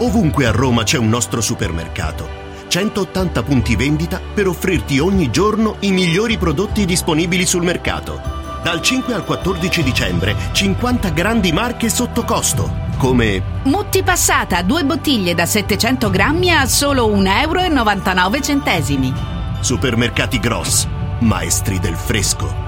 Ovunque 0.00 0.46
a 0.46 0.52
Roma 0.52 0.84
c'è 0.84 0.96
un 0.96 1.08
nostro 1.08 1.40
supermercato. 1.40 2.46
180 2.68 3.42
punti 3.42 3.74
vendita 3.74 4.20
per 4.32 4.46
offrirti 4.46 5.00
ogni 5.00 5.28
giorno 5.30 5.76
i 5.80 5.90
migliori 5.90 6.38
prodotti 6.38 6.84
disponibili 6.84 7.44
sul 7.44 7.64
mercato. 7.64 8.36
Dal 8.62 8.80
5 8.80 9.14
al 9.14 9.24
14 9.24 9.82
dicembre 9.82 10.36
50 10.52 11.08
grandi 11.10 11.50
marche 11.52 11.88
sotto 11.88 12.22
costo, 12.22 12.86
come 12.98 13.42
Mutti 13.64 14.04
passata, 14.04 14.62
due 14.62 14.84
bottiglie 14.84 15.34
da 15.34 15.46
700 15.46 16.10
grammi 16.10 16.52
a 16.52 16.64
solo 16.66 17.08
1,99 17.08 19.02
euro. 19.02 19.36
Supermercati 19.60 20.38
Gross, 20.38 20.86
maestri 21.20 21.80
del 21.80 21.96
fresco. 21.96 22.67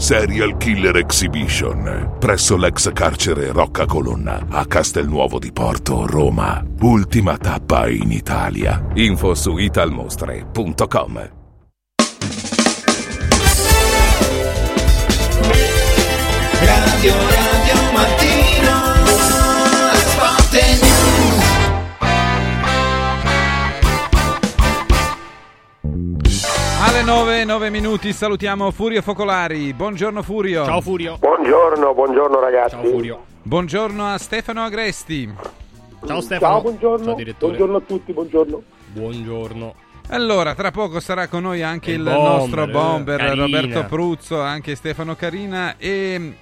Serial 0.00 0.56
Killer 0.56 0.96
Exhibition 0.96 2.16
presso 2.18 2.56
l'ex 2.56 2.90
carcere 2.90 3.52
Rocca 3.52 3.84
Colonna 3.84 4.46
a 4.48 4.64
Castelnuovo 4.64 5.38
di 5.38 5.52
Porto, 5.52 6.06
Roma. 6.06 6.64
Ultima 6.80 7.36
tappa 7.36 7.86
in 7.86 8.10
Italia. 8.10 8.82
Info 8.94 9.34
su 9.34 9.58
italmostre.com. 9.58 11.30
Radio 16.62 17.29
19, 27.10 27.44
9 27.44 27.70
minuti, 27.70 28.12
salutiamo 28.12 28.70
Furio 28.70 29.02
Focolari. 29.02 29.74
Buongiorno 29.74 30.22
Furio. 30.22 30.64
Ciao 30.64 30.80
Furio. 30.80 31.16
Buongiorno, 31.18 31.92
buongiorno 31.92 32.38
ragazzi. 32.38 32.76
Ciao 32.76 32.84
Furio. 32.84 33.24
Buongiorno 33.42 34.06
a 34.06 34.16
Stefano 34.16 34.62
Agresti. 34.62 35.28
Ciao 36.06 36.20
Stefano. 36.20 36.52
Ciao, 36.52 36.60
buongiorno. 36.62 37.04
Ciao, 37.06 37.14
direttore. 37.16 37.56
Buongiorno 37.56 37.76
a 37.78 37.80
tutti, 37.84 38.12
buongiorno. 38.12 38.62
Buongiorno. 38.92 39.74
Allora, 40.10 40.54
tra 40.54 40.70
poco 40.70 41.00
sarà 41.00 41.26
con 41.26 41.42
noi 41.42 41.64
anche 41.64 41.90
il, 41.90 41.98
il 41.98 42.04
bomber, 42.04 42.22
nostro 42.22 42.62
eh, 42.62 42.68
bomber 42.68 43.18
Carina. 43.18 43.42
Roberto 43.42 43.84
Pruzzo, 43.88 44.40
anche 44.40 44.76
Stefano 44.76 45.16
Carina 45.16 45.74
e 45.78 46.34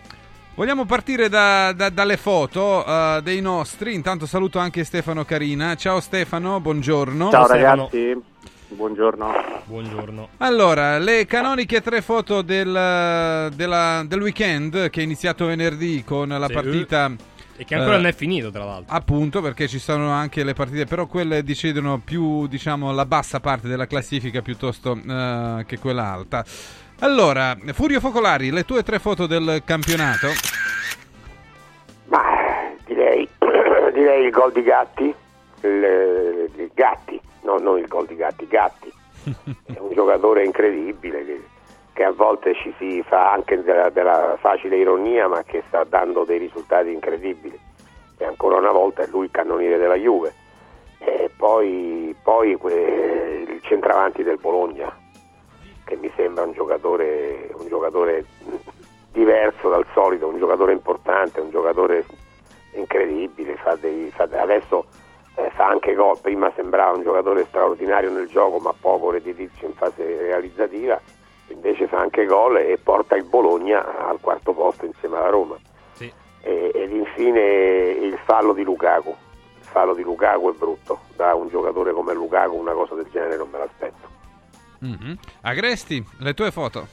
vogliamo 0.54 0.84
partire 0.84 1.30
da, 1.30 1.72
da, 1.72 1.88
dalle 1.88 2.18
foto 2.18 2.84
uh, 2.86 3.22
dei 3.22 3.40
nostri. 3.40 3.94
Intanto 3.94 4.26
saluto 4.26 4.58
anche 4.58 4.84
Stefano 4.84 5.24
Carina. 5.24 5.74
Ciao 5.76 5.98
Stefano, 6.00 6.60
buongiorno. 6.60 7.30
Ciao, 7.30 7.46
Ciao 7.46 7.56
ragazzi. 7.56 8.36
Buongiorno. 8.68 9.32
Buongiorno. 9.64 10.28
Allora, 10.38 10.98
le 10.98 11.24
canoniche 11.26 11.80
tre 11.80 12.02
foto 12.02 12.42
del, 12.42 13.50
della- 13.54 14.02
del 14.06 14.20
weekend 14.20 14.90
che 14.90 15.00
è 15.00 15.04
iniziato 15.04 15.46
venerdì 15.46 16.04
con 16.04 16.28
la 16.28 16.46
Sì. 16.46 16.52
partita. 16.52 17.10
E 17.56 17.64
che 17.64 17.74
ancora 17.74 17.94
eh, 17.94 17.96
non 17.96 18.06
è 18.06 18.12
finito, 18.12 18.50
tra 18.50 18.64
l'altro. 18.64 18.94
Appunto, 18.94 19.40
perché 19.40 19.66
ci 19.66 19.78
sono 19.78 20.10
anche 20.10 20.44
le 20.44 20.52
partite, 20.52 20.84
però 20.84 21.06
quelle 21.06 21.42
decidono 21.42 21.98
più, 22.04 22.46
diciamo, 22.46 22.92
la 22.92 23.06
bassa 23.06 23.40
parte 23.40 23.66
della 23.68 23.86
classifica 23.86 24.42
piuttosto 24.42 24.96
eh, 24.96 25.64
che 25.66 25.78
quella 25.78 26.04
alta. 26.12 26.44
Allora, 27.00 27.56
Furio 27.72 28.00
Focolari, 28.00 28.50
le 28.50 28.64
tue 28.64 28.82
tre 28.82 28.98
foto 28.98 29.26
del 29.26 29.62
campionato. 29.64 30.28
Direi, 32.86 33.28
direi 33.92 34.24
il 34.24 34.30
gol 34.30 34.52
di 34.52 34.62
Gatti, 34.62 35.14
il, 35.62 36.48
il 36.56 36.70
Gatti, 36.74 37.20
no, 37.48 37.58
non 37.58 37.78
il 37.78 37.86
gol 37.86 38.06
di 38.06 38.14
Gatti, 38.16 38.46
Gatti. 38.46 38.92
È 39.64 39.78
un 39.78 39.92
giocatore 39.92 40.44
incredibile 40.44 41.24
che, 41.24 41.42
che 41.94 42.04
a 42.04 42.12
volte 42.12 42.54
ci 42.54 42.72
si 42.78 43.02
fa 43.02 43.32
anche 43.32 43.62
della, 43.62 43.88
della 43.88 44.36
facile 44.38 44.76
ironia, 44.76 45.26
ma 45.28 45.42
che 45.42 45.62
sta 45.68 45.84
dando 45.84 46.24
dei 46.24 46.38
risultati 46.38 46.92
incredibili. 46.92 47.58
E 48.18 48.24
ancora 48.24 48.56
una 48.56 48.72
volta 48.72 49.02
è 49.02 49.06
lui 49.06 49.24
il 49.24 49.30
cannoniere 49.30 49.78
della 49.78 49.94
Juve. 49.94 50.34
E 50.98 51.30
poi, 51.34 52.14
poi 52.22 52.56
que- 52.56 53.44
il 53.48 53.60
centravanti 53.62 54.22
del 54.22 54.38
Bologna, 54.38 54.94
che 55.84 55.96
mi 55.96 56.10
sembra 56.16 56.44
un 56.44 56.52
giocatore, 56.52 57.50
un 57.56 57.66
giocatore 57.68 58.24
diverso 59.12 59.68
dal 59.68 59.86
solito, 59.94 60.26
un 60.26 60.38
giocatore 60.38 60.72
importante, 60.72 61.40
un 61.40 61.50
giocatore 61.50 62.04
incredibile, 62.74 63.56
fa 63.56 63.76
dei- 63.76 64.10
fa- 64.10 64.28
adesso 64.32 64.86
eh, 65.38 65.50
fa 65.54 65.68
anche 65.68 65.94
gol, 65.94 66.18
prima 66.20 66.50
sembrava 66.56 66.96
un 66.96 67.02
giocatore 67.02 67.46
straordinario 67.46 68.10
nel 68.10 68.26
gioco 68.28 68.58
ma 68.58 68.74
poco 68.78 69.10
redditizio 69.10 69.68
in 69.68 69.74
fase 69.74 70.04
realizzativa, 70.04 71.00
invece 71.48 71.86
fa 71.86 72.00
anche 72.00 72.24
gol 72.26 72.56
e 72.56 72.76
porta 72.82 73.14
il 73.14 73.22
Bologna 73.24 74.08
al 74.08 74.18
quarto 74.20 74.52
posto 74.52 74.84
insieme 74.84 75.16
alla 75.16 75.30
Roma. 75.30 75.56
Sì. 75.92 76.12
E- 76.40 76.72
ed 76.74 76.90
infine 76.90 77.40
il 77.40 78.18
fallo 78.24 78.52
di 78.52 78.64
Lukaku, 78.64 79.10
il 79.10 79.64
fallo 79.64 79.94
di 79.94 80.02
Lukaku 80.02 80.52
è 80.52 80.56
brutto, 80.56 81.00
da 81.14 81.34
un 81.34 81.48
giocatore 81.48 81.92
come 81.92 82.14
Lukaku 82.14 82.56
una 82.56 82.72
cosa 82.72 82.94
del 82.94 83.06
genere 83.12 83.36
non 83.36 83.48
me 83.50 83.58
l'aspetto. 83.58 84.08
Mhm. 84.80 85.18
Agresti, 85.42 86.04
le 86.18 86.34
tue 86.34 86.50
foto. 86.50 86.86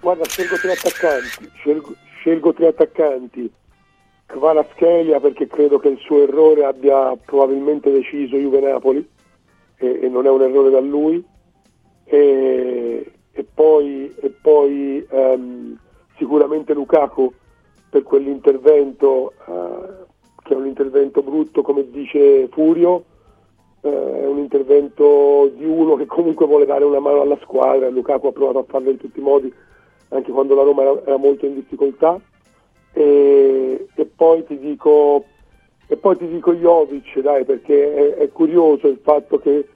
Guarda, 0.00 0.24
scelgo 0.24 0.56
tre 0.56 0.72
attaccanti, 0.72 1.50
scelgo, 1.54 1.94
scelgo 2.18 2.52
tre 2.52 2.68
attaccanti. 2.68 3.52
Kvaratskhelia 4.28 5.20
perché 5.20 5.46
credo 5.46 5.78
che 5.78 5.88
il 5.88 5.98
suo 5.98 6.22
errore 6.22 6.64
abbia 6.64 7.16
probabilmente 7.24 7.90
deciso 7.90 8.36
Juve 8.36 8.60
Napoli 8.60 9.08
e, 9.76 10.00
e 10.02 10.08
non 10.08 10.26
è 10.26 10.30
un 10.30 10.42
errore 10.42 10.70
da 10.70 10.80
lui. 10.80 11.24
E, 12.04 13.12
e 13.32 13.46
poi, 13.54 14.14
e 14.20 14.30
poi 14.30 15.06
ehm, 15.08 15.78
sicuramente 16.18 16.74
Lukaku 16.74 17.32
per 17.88 18.02
quell'intervento 18.02 19.32
eh, 19.46 20.06
che 20.42 20.54
è 20.54 20.56
un 20.56 20.66
intervento 20.66 21.22
brutto 21.22 21.62
come 21.62 21.88
dice 21.90 22.48
Furio, 22.48 23.04
eh, 23.80 24.20
è 24.22 24.26
un 24.26 24.38
intervento 24.38 25.50
di 25.54 25.64
uno 25.64 25.94
che 25.96 26.06
comunque 26.06 26.46
vuole 26.46 26.66
dare 26.66 26.84
una 26.84 27.00
mano 27.00 27.22
alla 27.22 27.38
squadra, 27.42 27.88
Lukaku 27.88 28.26
ha 28.26 28.32
provato 28.32 28.58
a 28.58 28.64
farlo 28.64 28.90
in 28.90 28.98
tutti 28.98 29.20
i 29.20 29.22
modi 29.22 29.52
anche 30.08 30.32
quando 30.32 30.54
la 30.54 30.62
Roma 30.62 30.82
era, 30.82 31.02
era 31.02 31.16
molto 31.16 31.46
in 31.46 31.54
difficoltà 31.54 32.18
e, 32.98 33.86
e 33.94 34.04
poi 34.06 34.44
ti 34.44 34.58
dico 34.58 35.24
e 35.86 35.96
poi 35.96 36.16
ti 36.16 36.26
dico 36.26 36.52
Jovic 36.52 37.20
dai 37.20 37.44
perché 37.44 37.94
è, 37.94 38.14
è 38.16 38.32
curioso 38.32 38.88
il 38.88 38.98
fatto 39.00 39.38
che, 39.38 39.68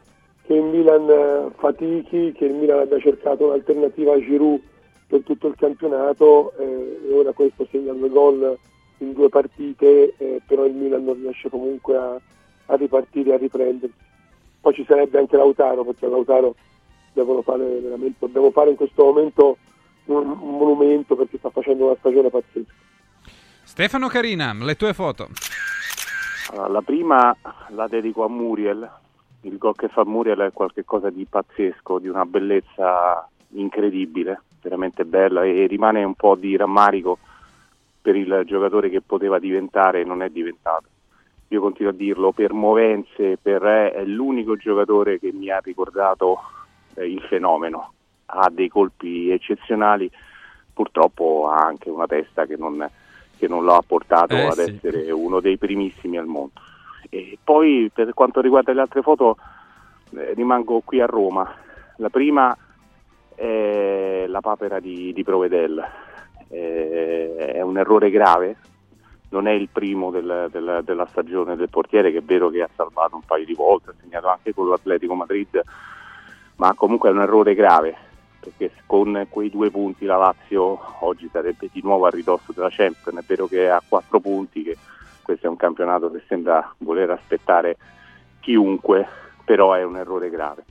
che 0.43 0.55
il 0.55 0.63
Milan 0.65 1.09
eh, 1.09 1.51
fatichi 1.57 2.33
che 2.33 2.47
il 2.47 2.55
Milan 2.55 2.81
abbia 2.81 2.99
cercato 2.99 3.47
un'alternativa 3.47 4.15
a 4.15 4.21
Giroud 4.21 4.61
per 5.07 5.23
tutto 5.23 5.47
il 5.47 5.55
campionato 5.57 6.53
eh, 6.59 7.01
e 7.09 7.13
ora 7.13 7.33
questo 7.33 7.65
segna 7.71 7.93
due 7.93 8.09
gol 8.09 8.59
in 8.99 9.13
due 9.13 9.29
partite 9.29 10.15
eh, 10.17 10.41
però 10.45 10.65
il 10.65 10.75
Milan 10.75 11.05
non 11.05 11.21
riesce 11.21 11.49
comunque 11.49 11.97
a, 11.97 12.21
a 12.67 12.75
ripartire 12.75 13.35
a 13.35 13.37
riprendersi. 13.37 13.95
Poi 14.61 14.75
ci 14.75 14.85
sarebbe 14.85 15.19
anche 15.19 15.37
Lautaro 15.37 15.85
perché 15.85 16.09
Lautaro 16.09 16.57
devono 17.13 17.43
fare 17.43 17.65
veramente 17.65 18.17
dobbiamo 18.19 18.51
fare 18.51 18.71
in 18.71 18.77
questo 18.77 19.05
momento 19.05 19.59
un, 20.07 20.27
un 20.27 20.57
monumento 20.57 21.15
perché 21.15 21.39
sta 21.39 21.51
facendo 21.51 21.85
una 21.85 21.97
stagione 21.99 22.29
pazzesca 22.29 22.82
Stefano 23.65 24.09
Carina, 24.09 24.53
le 24.53 24.77
tue 24.77 24.93
foto. 24.93 25.29
Allora, 26.51 26.69
la 26.69 26.83
prima 26.83 27.37
la 27.69 27.87
dedico 27.89 28.25
a 28.25 28.29
Muriel. 28.29 28.91
Il 29.43 29.59
gol 29.59 29.75
che 29.75 29.89
fa 29.89 30.05
Muriel 30.05 30.39
è 30.41 30.53
qualcosa 30.53 31.11
di 31.11 31.27
pazzesco, 31.29 31.99
di 31.99 32.09
una 32.09 32.27
bellezza 32.27 33.29
incredibile, 33.55 34.43
veramente 34.61 35.05
bella 35.05 35.45
e 35.45 35.67
rimane 35.67 36.05
un 36.05 36.15
po' 36.15 36.35
di 36.35 36.57
rammarico 36.57 37.19
per 38.01 38.17
il 38.17 38.43
giocatore 38.45 38.91
che 38.91 39.01
poteva 39.01 39.39
diventare 39.39 40.01
e 40.01 40.05
non 40.05 40.23
è 40.23 40.29
diventato. 40.29 40.89
Io 41.49 41.61
continuo 41.61 41.93
a 41.93 41.95
dirlo, 41.95 42.33
per 42.33 42.53
movenze, 42.53 43.37
per 43.41 43.63
è 43.63 44.05
l'unico 44.05 44.57
giocatore 44.57 45.19
che 45.19 45.33
mi 45.33 45.51
ha 45.51 45.61
ricordato 45.63 46.39
eh, 46.95 47.07
il 47.07 47.21
fenomeno. 47.29 47.93
Ha 48.27 48.51
dei 48.51 48.69
colpi 48.69 49.31
eccezionali, 49.31 50.11
purtroppo 50.73 51.51
ha 51.51 51.65
anche 51.65 51.91
una 51.91 52.07
testa 52.07 52.47
che 52.47 52.57
non, 52.57 52.89
che 53.43 53.49
non 53.49 53.65
lo 53.65 53.75
ha 53.75 53.83
portato 53.85 54.35
Eh, 54.37 54.45
ad 54.47 54.53
sì. 54.53 54.79
essere 54.81 55.11
uno 55.11 55.41
dei 55.41 55.57
primissimi 55.59 56.17
al 56.17 56.27
mondo. 56.27 56.53
E 57.11 57.37
poi 57.43 57.91
per 57.93 58.15
quanto 58.15 58.41
riguarda 58.41 58.73
le 58.73 58.83
altre 58.83 59.03
foto 59.03 59.37
eh, 60.17 60.33
rimango 60.35 60.81
qui 60.85 61.01
a 61.01 61.07
Roma. 61.07 61.53
La 61.97 62.09
prima 62.09 62.57
è 63.35 64.27
la 64.29 64.41
papera 64.41 64.79
di, 64.79 65.13
di 65.13 65.25
Provedel. 65.25 65.85
Eh, 66.51 67.35
è 67.55 67.61
un 67.63 67.79
errore 67.79 68.11
grave, 68.11 68.57
non 69.31 69.49
è 69.49 69.53
il 69.53 69.69
primo 69.73 70.13
del- 70.13 70.49
del- 70.53 70.83
della 70.85 71.07
stagione 71.07 71.57
del 71.57 71.69
portiere 71.71 72.13
che 72.13 72.19
è 72.19 72.23
vero 72.23 72.49
che 72.49 72.63
ha 72.63 72.69
salvato 72.77 73.17
un 73.17 73.23
paio 73.27 73.45
di 73.45 73.55
volte, 73.55 73.91
ha 73.91 73.95
segnato 74.01 74.29
anche 74.29 74.55
con 74.55 74.69
l'Atletico 74.69 75.15
Madrid, 75.15 75.61
ma 76.57 76.75
comunque 76.75 77.09
è 77.09 77.13
un 77.13 77.23
errore 77.23 77.55
grave 77.55 77.97
perché 78.43 78.73
con 78.87 79.27
quei 79.29 79.51
due 79.51 79.71
punti 79.71 80.05
la 80.05 80.17
Lazio 80.17 80.79
oggi 81.01 81.29
sarebbe 81.31 81.69
di 81.71 81.81
nuovo 81.81 82.07
a 82.07 82.11
ridosso 82.11 82.53
della 82.53 82.71
Champions, 82.71 83.17
è 83.17 83.25
vero 83.25 83.47
che 83.47 83.71
ha 83.71 83.81
quattro 83.87 84.19
punti, 84.19 84.65
che 84.65 84.77
questo 85.23 85.47
è 85.47 85.49
un 85.49 85.57
campionato 85.57 86.11
che 86.11 86.23
sembra 86.27 86.75
voler 86.79 87.11
aspettare 87.11 87.77
chiunque, 88.41 89.07
però 89.45 89.75
è 89.75 89.85
un 89.85 89.97
errore 89.97 90.29
grave. 90.29 90.65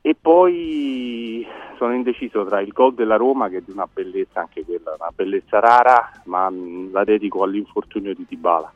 E 0.00 0.16
poi 0.20 1.46
sono 1.76 1.94
indeciso 1.94 2.44
tra 2.44 2.60
il 2.60 2.72
gol 2.72 2.94
della 2.94 3.16
Roma, 3.16 3.48
che 3.48 3.58
è 3.58 3.62
di 3.62 3.72
una 3.72 3.88
bellezza 3.92 4.40
anche 4.40 4.64
quella, 4.64 4.94
una 4.98 5.10
bellezza 5.14 5.58
rara, 5.58 6.22
ma 6.24 6.48
la 6.90 7.04
dedico 7.04 7.42
all'infortunio 7.42 8.14
di 8.14 8.26
Dybala. 8.28 8.72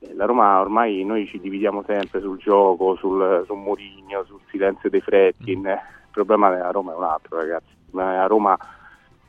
Eh, 0.00 0.14
La 0.14 0.26
Roma 0.26 0.60
ormai 0.60 1.04
noi 1.04 1.26
ci 1.26 1.40
dividiamo 1.40 1.82
sempre 1.86 2.20
sul 2.20 2.38
gioco, 2.38 2.96
sul, 2.96 3.44
sul 3.46 3.56
Mourinho, 3.56 4.24
sul 4.24 4.40
silenzio 4.50 4.90
dei 4.90 5.00
Fredkin. 5.00 5.66
Il 5.66 6.03
problema 6.14 6.50
della 6.50 6.70
Roma 6.70 6.92
è 6.92 6.96
un 6.96 7.04
altro, 7.04 7.36
ragazzi. 7.38 7.70
Il 7.70 7.84
problema 7.90 8.10
della 8.12 8.26
Roma 8.26 8.58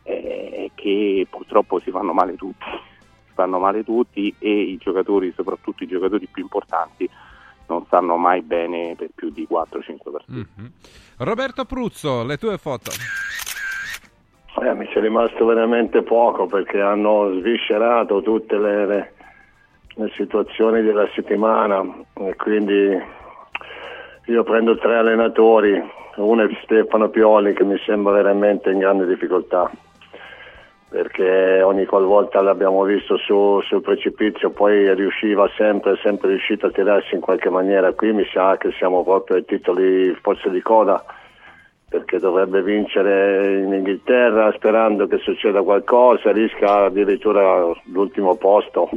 è 0.03 0.69
che 0.75 1.27
purtroppo 1.29 1.79
si 1.79 1.91
fanno 1.91 2.13
male 2.13 2.35
tutti. 2.35 2.65
Si 3.27 3.33
fanno 3.33 3.59
male 3.59 3.83
tutti 3.83 4.33
e 4.39 4.49
i 4.51 4.77
giocatori, 4.77 5.33
soprattutto 5.35 5.83
i 5.83 5.87
giocatori 5.87 6.27
più 6.27 6.43
importanti, 6.43 7.09
non 7.67 7.83
stanno 7.87 8.15
mai 8.17 8.41
bene 8.41 8.93
per 8.95 9.09
più 9.15 9.29
di 9.31 9.47
4-5 9.49 10.11
partite. 10.11 10.31
Mhm. 10.55 10.71
Roberto 11.17 11.65
Pruzzo, 11.65 12.23
le 12.23 12.37
tue 12.37 12.57
foto. 12.57 12.91
Eh, 14.61 14.73
mi 14.73 14.87
c'è 14.87 15.01
rimasto 15.01 15.45
veramente 15.45 16.01
poco 16.03 16.45
perché 16.45 16.79
hanno 16.79 17.33
sviscerato 17.39 18.21
tutte 18.21 18.57
le, 18.57 18.85
le- 18.85 19.13
le 19.97 20.11
situazioni 20.15 20.81
della 20.81 21.07
settimana 21.13 21.83
e 22.13 22.35
quindi 22.35 22.97
io 24.27 24.43
prendo 24.43 24.77
tre 24.77 24.97
allenatori, 24.97 25.81
uno 26.15 26.43
è 26.43 26.49
Stefano 26.63 27.09
Pioli 27.09 27.53
che 27.53 27.63
mi 27.63 27.77
sembra 27.85 28.13
veramente 28.13 28.71
in 28.71 28.79
grande 28.79 29.05
difficoltà 29.05 29.69
perché 30.87 31.61
ogni 31.61 31.85
qualvolta 31.85 32.41
l'abbiamo 32.41 32.83
visto 32.83 33.17
su, 33.17 33.59
sul 33.63 33.81
precipizio 33.81 34.51
poi 34.51 34.93
riusciva 34.93 35.49
sempre, 35.57 35.97
sempre 36.01 36.29
riuscito 36.29 36.67
a 36.67 36.71
tirarsi 36.71 37.15
in 37.15 37.21
qualche 37.21 37.49
maniera, 37.49 37.91
qui 37.91 38.13
mi 38.13 38.25
sa 38.31 38.55
che 38.55 38.71
siamo 38.77 39.03
proprio 39.03 39.35
ai 39.35 39.45
titoli 39.45 40.15
forse 40.21 40.49
di 40.49 40.61
coda 40.61 41.03
perché 41.89 42.17
dovrebbe 42.17 42.63
vincere 42.63 43.57
in 43.57 43.73
Inghilterra 43.73 44.53
sperando 44.53 45.07
che 45.07 45.17
succeda 45.17 45.61
qualcosa, 45.63 46.31
rischia 46.31 46.85
addirittura 46.85 47.65
l'ultimo 47.85 48.35
posto 48.35 48.89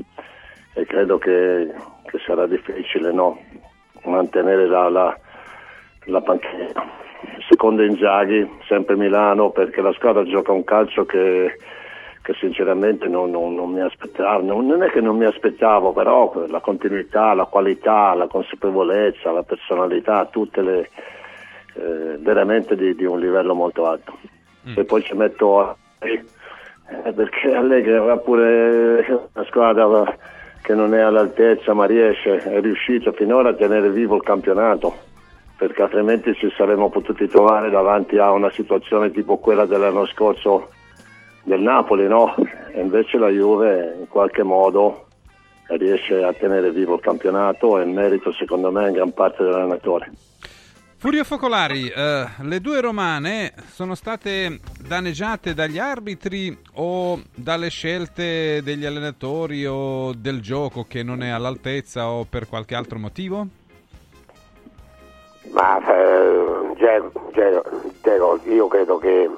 e 0.74 0.86
credo 0.86 1.19
che, 1.19 1.73
che 2.05 2.19
sarà 2.24 2.47
difficile 2.47 3.12
no? 3.12 3.39
mantenere 4.05 4.66
la, 4.66 4.89
la, 4.89 5.19
la 6.05 6.20
panchina. 6.20 7.07
Secondo 7.49 7.82
Inzaghi, 7.82 8.49
sempre 8.66 8.95
Milano, 8.97 9.51
perché 9.51 9.81
la 9.81 9.93
squadra 9.93 10.23
gioca 10.24 10.53
un 10.53 10.65
calcio 10.65 11.05
che, 11.05 11.57
che 12.23 12.32
sinceramente 12.35 13.09
non, 13.09 13.31
non- 13.31 13.55
non 13.55 13.70
mi 13.73 13.81
aspettavo, 13.81 14.45
non, 14.45 14.66
non 14.66 14.82
è 14.82 14.90
che 14.90 15.01
non 15.01 15.16
mi 15.16 15.24
aspettavo, 15.24 15.93
però 15.93 16.32
la 16.49 16.61
continuità, 16.61 17.35
la 17.35 17.47
qualità, 17.47 18.15
la 18.15 18.27
consapevolezza, 18.27 19.32
la 19.32 19.43
personalità, 19.43 20.27
tutte 20.27 20.62
le 20.62 20.89
eh, 21.74 22.16
veramente 22.19 22.77
di, 22.77 22.95
di 22.95 23.05
un 23.05 23.19
livello 23.19 23.55
molto 23.55 23.86
alto. 23.86 24.19
E 24.77 24.85
poi 24.85 25.03
ci 25.03 25.15
metto 25.15 25.61
a- 25.61 25.77
eh, 26.01 27.12
perché 27.12 27.53
Allegri 27.55 27.93
aveva 27.95 28.16
pure 28.19 29.05
una 29.35 29.45
squadra 29.47 30.16
che 30.62 30.74
non 30.74 30.95
è 30.95 31.01
all'altezza, 31.01 31.73
ma 31.73 31.86
riesce, 31.86 32.43
è 32.43 32.61
riuscito 32.61 33.12
finora 33.12 33.51
a 33.51 33.55
tenere 33.55 33.90
vivo 33.90 34.16
il 34.16 34.23
campionato, 34.23 34.95
perché 35.59 35.82
altrimenti 35.82 36.32
ci 36.35 36.48
saremmo 36.56 36.89
potuti 36.89 37.26
trovare 37.26 37.68
davanti 37.68 38.16
a 38.16 38.30
una 38.30 38.48
situazione 38.52 39.10
tipo 39.10 39.39
quella 39.39 39.66
dell'anno 39.66 40.06
scorso 40.06 40.70
del 41.43 41.60
Napoli, 41.60 42.06
no? 42.06 42.32
E 42.72 42.80
invece 42.80 43.18
la 43.18 43.28
Juve 43.28 43.97
in 43.98 44.06
qualche 44.06 44.44
modo 44.44 45.06
riesce 45.66 46.22
a 46.22 46.32
tenere 46.32 46.70
vivo 46.70 46.94
il 46.94 47.01
campionato 47.01 47.78
e 47.78 47.82
il 47.82 47.90
merito 47.90 48.32
secondo 48.32 48.70
me 48.70 48.86
in 48.86 48.93
gran 48.93 49.12
parte 49.12 49.43
dell'allenatore. 49.43 50.12
Furio 50.97 51.24
Focolari, 51.24 51.89
eh, 51.89 52.26
le 52.40 52.60
due 52.60 52.80
romane 52.80 53.52
sono 53.66 53.94
state 53.94 54.60
danneggiate 54.80 55.55
dagli 55.55 55.78
arbitri 55.78 56.56
o 56.74 57.20
dalle 57.35 57.68
scelte 57.68 58.62
degli 58.62 58.85
allenatori 58.85 59.66
o 59.66 60.12
del 60.12 60.40
gioco 60.40 60.85
che 60.85 61.02
non 61.02 61.22
è 61.22 61.28
all'altezza 61.28 62.09
o 62.09 62.24
per 62.24 62.48
qualche 62.48 62.74
altro 62.74 62.98
motivo? 62.98 63.47
Ma 65.50 65.78
eh, 65.78 66.74
Gero, 66.76 67.12
Gero, 68.02 68.40
io 68.44 68.68
credo 68.68 68.98
che 68.98 69.28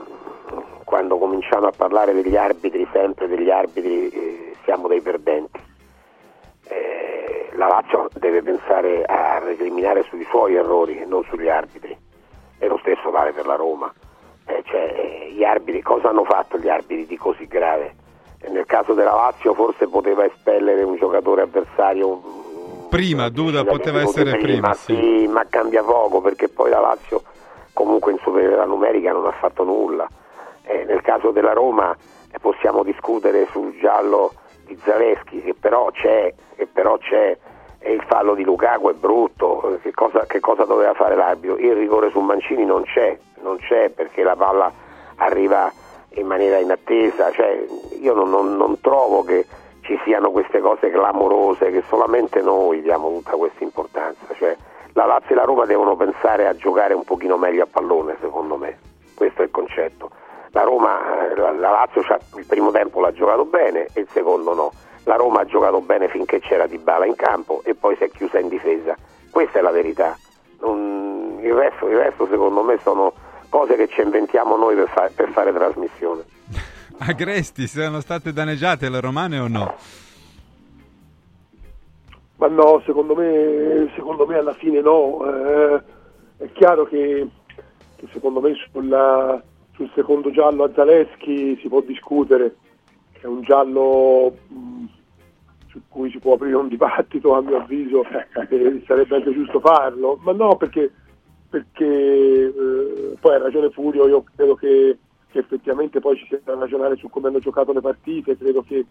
quando 0.85 1.19
cominciamo 1.19 1.67
a 1.67 1.73
parlare 1.75 2.13
degli 2.13 2.37
arbitri, 2.37 2.87
sempre 2.93 3.29
degli 3.29 3.51
arbitri, 3.51 4.09
eh, 4.09 4.57
siamo 4.65 4.89
dei 4.89 5.01
perdenti. 5.01 5.61
Eh, 6.69 7.51
la 7.55 7.69
Lazio 7.69 8.09
deve 8.15 8.43
pensare 8.43 9.05
a 9.05 9.39
recriminare 9.39 10.05
sui 10.09 10.25
suoi 10.25 10.55
errori 10.57 11.05
non 11.07 11.23
sugli 11.31 11.49
arbitri. 11.49 11.97
E 12.59 12.67
lo 12.67 12.79
stesso 12.79 13.11
vale 13.11 13.33
per 13.33 13.47
la 13.47 13.55
Roma. 13.55 13.93
Eh, 14.47 14.63
cioè, 14.67 14.95
eh, 14.97 15.45
arbitri, 15.45 15.81
cosa 15.81 16.09
hanno 16.09 16.25
fatto 16.25 16.59
gli 16.59 16.69
arbitri 16.69 17.07
di 17.07 17.17
così 17.17 17.47
grave? 17.47 17.95
Nel 18.49 18.67
caso 18.67 18.95
della 18.95 19.15
Lazio 19.15 19.55
forse 19.55 19.87
poteva 19.87 20.25
espellere 20.25 20.83
un 20.83 20.97
giocatore 20.97 21.43
avversario 21.43 22.21
Prima, 22.91 23.29
Duda 23.29 23.63
da 23.63 23.71
poteva 23.71 24.01
essere 24.03 24.37
prima, 24.39 24.75
sì. 24.75 24.95
sì, 24.95 25.27
ma 25.29 25.47
cambia 25.49 25.83
poco 25.83 26.21
perché 26.21 26.49
poi 26.49 26.71
la 26.71 26.81
Lazio 26.81 27.23
comunque 27.73 28.13
in 28.13 28.19
superiorità 28.19 28.65
numerica 28.65 29.13
non 29.13 29.27
ha 29.27 29.33
fatto 29.33 29.63
nulla. 29.65 30.09
Eh, 30.65 30.85
nel 30.85 31.01
caso 31.01 31.31
della 31.31 31.53
Roma 31.53 31.97
eh, 32.33 32.39
possiamo 32.41 32.83
discutere 32.83 33.47
sul 33.51 33.77
giallo 33.81 34.33
di 34.67 34.77
Zaleschi 34.85 35.41
che 35.41 35.55
però 35.55 35.91
c'è, 35.93 36.35
che 36.57 36.67
però 36.67 36.99
c'è 36.99 37.37
e 37.79 37.93
il 37.93 38.03
fallo 38.07 38.35
di 38.35 38.45
Lukaku 38.45 38.91
è 38.91 38.95
brutto, 38.95 39.75
Eh, 39.75 39.81
che 39.81 39.93
cosa, 39.93 40.27
che 40.27 40.41
cosa 40.41 40.65
doveva 40.65 40.93
fare 40.95 41.15
l'arbitro? 41.15 41.57
Il 41.57 41.75
rigore 41.75 42.11
su 42.11 42.19
Mancini 42.21 42.65
non 42.65 42.83
c'è, 42.83 43.17
non 43.43 43.57
c'è 43.59 43.89
perché 43.91 44.23
la 44.23 44.37
palla 44.37 44.71
arriva 45.17 45.73
in 46.15 46.27
maniera 46.27 46.59
inattesa, 46.59 47.31
cioè, 47.31 47.65
io 48.01 48.15
non, 48.15 48.29
non- 48.31 48.57
non 48.57 48.81
trovo 48.81 49.23
che 49.23 49.47
ci 49.91 50.01
siano 50.05 50.31
queste 50.31 50.61
cose 50.61 50.89
clamorose 50.89 51.73
che 51.73 51.83
solamente 51.89 52.41
noi 52.43 52.81
diamo 52.81 53.09
tutta 53.09 53.33
questa 53.33 53.65
importanza, 53.65 54.25
cioè, 54.35 54.57
la 54.93 55.05
Lazio 55.05 55.33
e 55.33 55.35
la 55.35 55.43
Roma 55.43 55.67
devono 55.67 55.97
pensare 55.97 56.47
a 56.47 56.55
giocare 56.55 56.95
un 56.95 57.03
pochino 57.03 57.37
meglio 57.37 57.65
a 57.65 57.69
pallone 57.69 58.17
secondo 58.21 58.57
me, 58.57 58.79
questo 59.17 59.43
è 59.43 59.47
il 59.47 59.51
concetto. 59.51 60.11
La 60.53 60.63
Roma, 60.63 61.29
eh, 61.29 61.35
la, 61.35 61.51
la 61.51 61.71
Lazio 61.71 62.03
il 62.37 62.47
primo 62.47 62.71
tempo 62.71 63.01
l'ha 63.01 63.13
giocato 63.13 63.45
bene 63.45 63.89
e 63.93 64.03
il 64.03 64.09
secondo 64.13 64.55
no. 64.55 64.71
La 65.05 65.17
Roma 65.17 65.41
ha 65.41 65.45
giocato 65.45 65.81
bene 65.81 66.07
finché 66.07 66.39
c'era 66.39 66.69
Di 66.69 66.79
Bala 66.79 67.07
in 67.07 67.17
campo 67.17 67.61
e 67.65 67.75
poi 67.75 67.97
si 67.97 68.05
è 68.05 68.11
chiusa 68.11 68.39
in 68.39 68.49
difesa. 68.49 68.95
Questa 69.31 69.59
è 69.59 69.63
la 69.63 69.71
verità. 69.71 70.17
Non- 70.61 71.39
il, 71.41 71.55
resto, 71.55 71.89
il 71.89 71.97
resto 71.97 72.27
secondo 72.29 72.63
me 72.63 72.79
sono 72.83 73.13
cose 73.49 73.75
che 73.75 73.89
ci 73.89 74.03
inventiamo 74.03 74.57
noi 74.57 74.77
per, 74.77 74.89
fa- 74.89 75.11
per 75.13 75.31
fare 75.31 75.53
trasmissione. 75.53 76.23
Agresti, 77.09 77.67
sono 77.67 78.01
state 78.01 78.31
danneggiate 78.31 78.91
le 78.91 79.01
romane 79.01 79.39
o 79.39 79.49
no? 79.49 79.75
Ma 82.37 82.47
no, 82.49 82.83
secondo 82.85 83.15
me, 83.15 83.91
secondo 83.95 84.27
me 84.27 84.37
alla 84.37 84.53
fine 84.55 84.83
no. 84.83 85.25
Eh, 85.25 85.83
è 86.39 86.53
chiaro 86.53 86.85
che, 86.85 87.27
che 87.97 88.09
secondo 88.13 88.41
me 88.41 88.53
sulla- 88.71 89.43
sul 89.73 89.91
secondo 89.95 90.31
giallo 90.31 90.65
a 90.65 90.71
Zaleschi 90.75 91.59
si 91.61 91.69
può 91.69 91.81
discutere. 91.81 92.57
È 93.13 93.25
un 93.27 93.43
giallo 93.43 94.37
mh, 94.49 94.85
su 95.69 95.81
cui 95.89 96.11
si 96.11 96.19
può 96.19 96.35
aprire 96.35 96.57
un 96.57 96.69
dibattito, 96.69 97.35
a 97.35 97.41
mio 97.41 97.57
avviso, 97.59 98.05
e 98.05 98.83
sarebbe 98.87 99.17
anche 99.17 99.33
giusto 99.33 99.61
farlo. 99.61 100.19
Ma 100.23 100.33
no, 100.33 100.57
perché, 100.57 100.91
perché 101.49 101.85
eh, 101.87 103.15
poi 103.19 103.35
ha 103.35 103.39
ragione 103.39 103.71
Furio, 103.71 104.07
io 104.07 104.25
credo 104.35 104.55
che, 104.55 104.99
che 105.31 105.39
effettivamente 105.39 106.01
poi 106.01 106.17
ci 106.17 106.27
sia 106.27 106.41
da 106.45 106.55
ragionare 106.55 106.97
su 106.97 107.09
come 107.09 107.29
hanno 107.29 107.39
giocato 107.39 107.73
le 107.73 107.81
partite, 107.81 108.37
credo 108.37 108.63
che, 108.63 108.85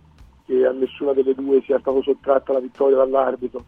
che 0.46 0.66
a 0.66 0.72
nessuna 0.72 1.14
delle 1.14 1.34
due 1.34 1.62
sia 1.62 1.80
stato 1.80 2.02
sottratta 2.02 2.54
la 2.54 2.60
vittoria 2.60 2.98
dall'arbitro. 2.98 3.64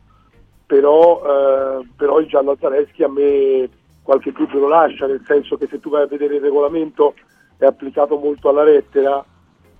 Però, 0.65 1.21
eh, 1.25 1.87
però 1.95 2.19
il 2.19 2.27
giallo 2.27 2.51
a 2.51 2.57
Zaleschi 2.59 3.03
a 3.03 3.09
me 3.09 3.69
qualche 4.01 4.31
dubbio 4.31 4.59
lo 4.59 4.67
lascia, 4.67 5.05
nel 5.05 5.21
senso 5.25 5.57
che 5.57 5.67
se 5.69 5.79
tu 5.79 5.89
vai 5.89 6.03
a 6.03 6.07
vedere 6.07 6.35
il 6.35 6.41
regolamento 6.41 7.13
è 7.57 7.65
applicato 7.65 8.17
molto 8.17 8.49
alla 8.49 8.63
lettera, 8.63 9.23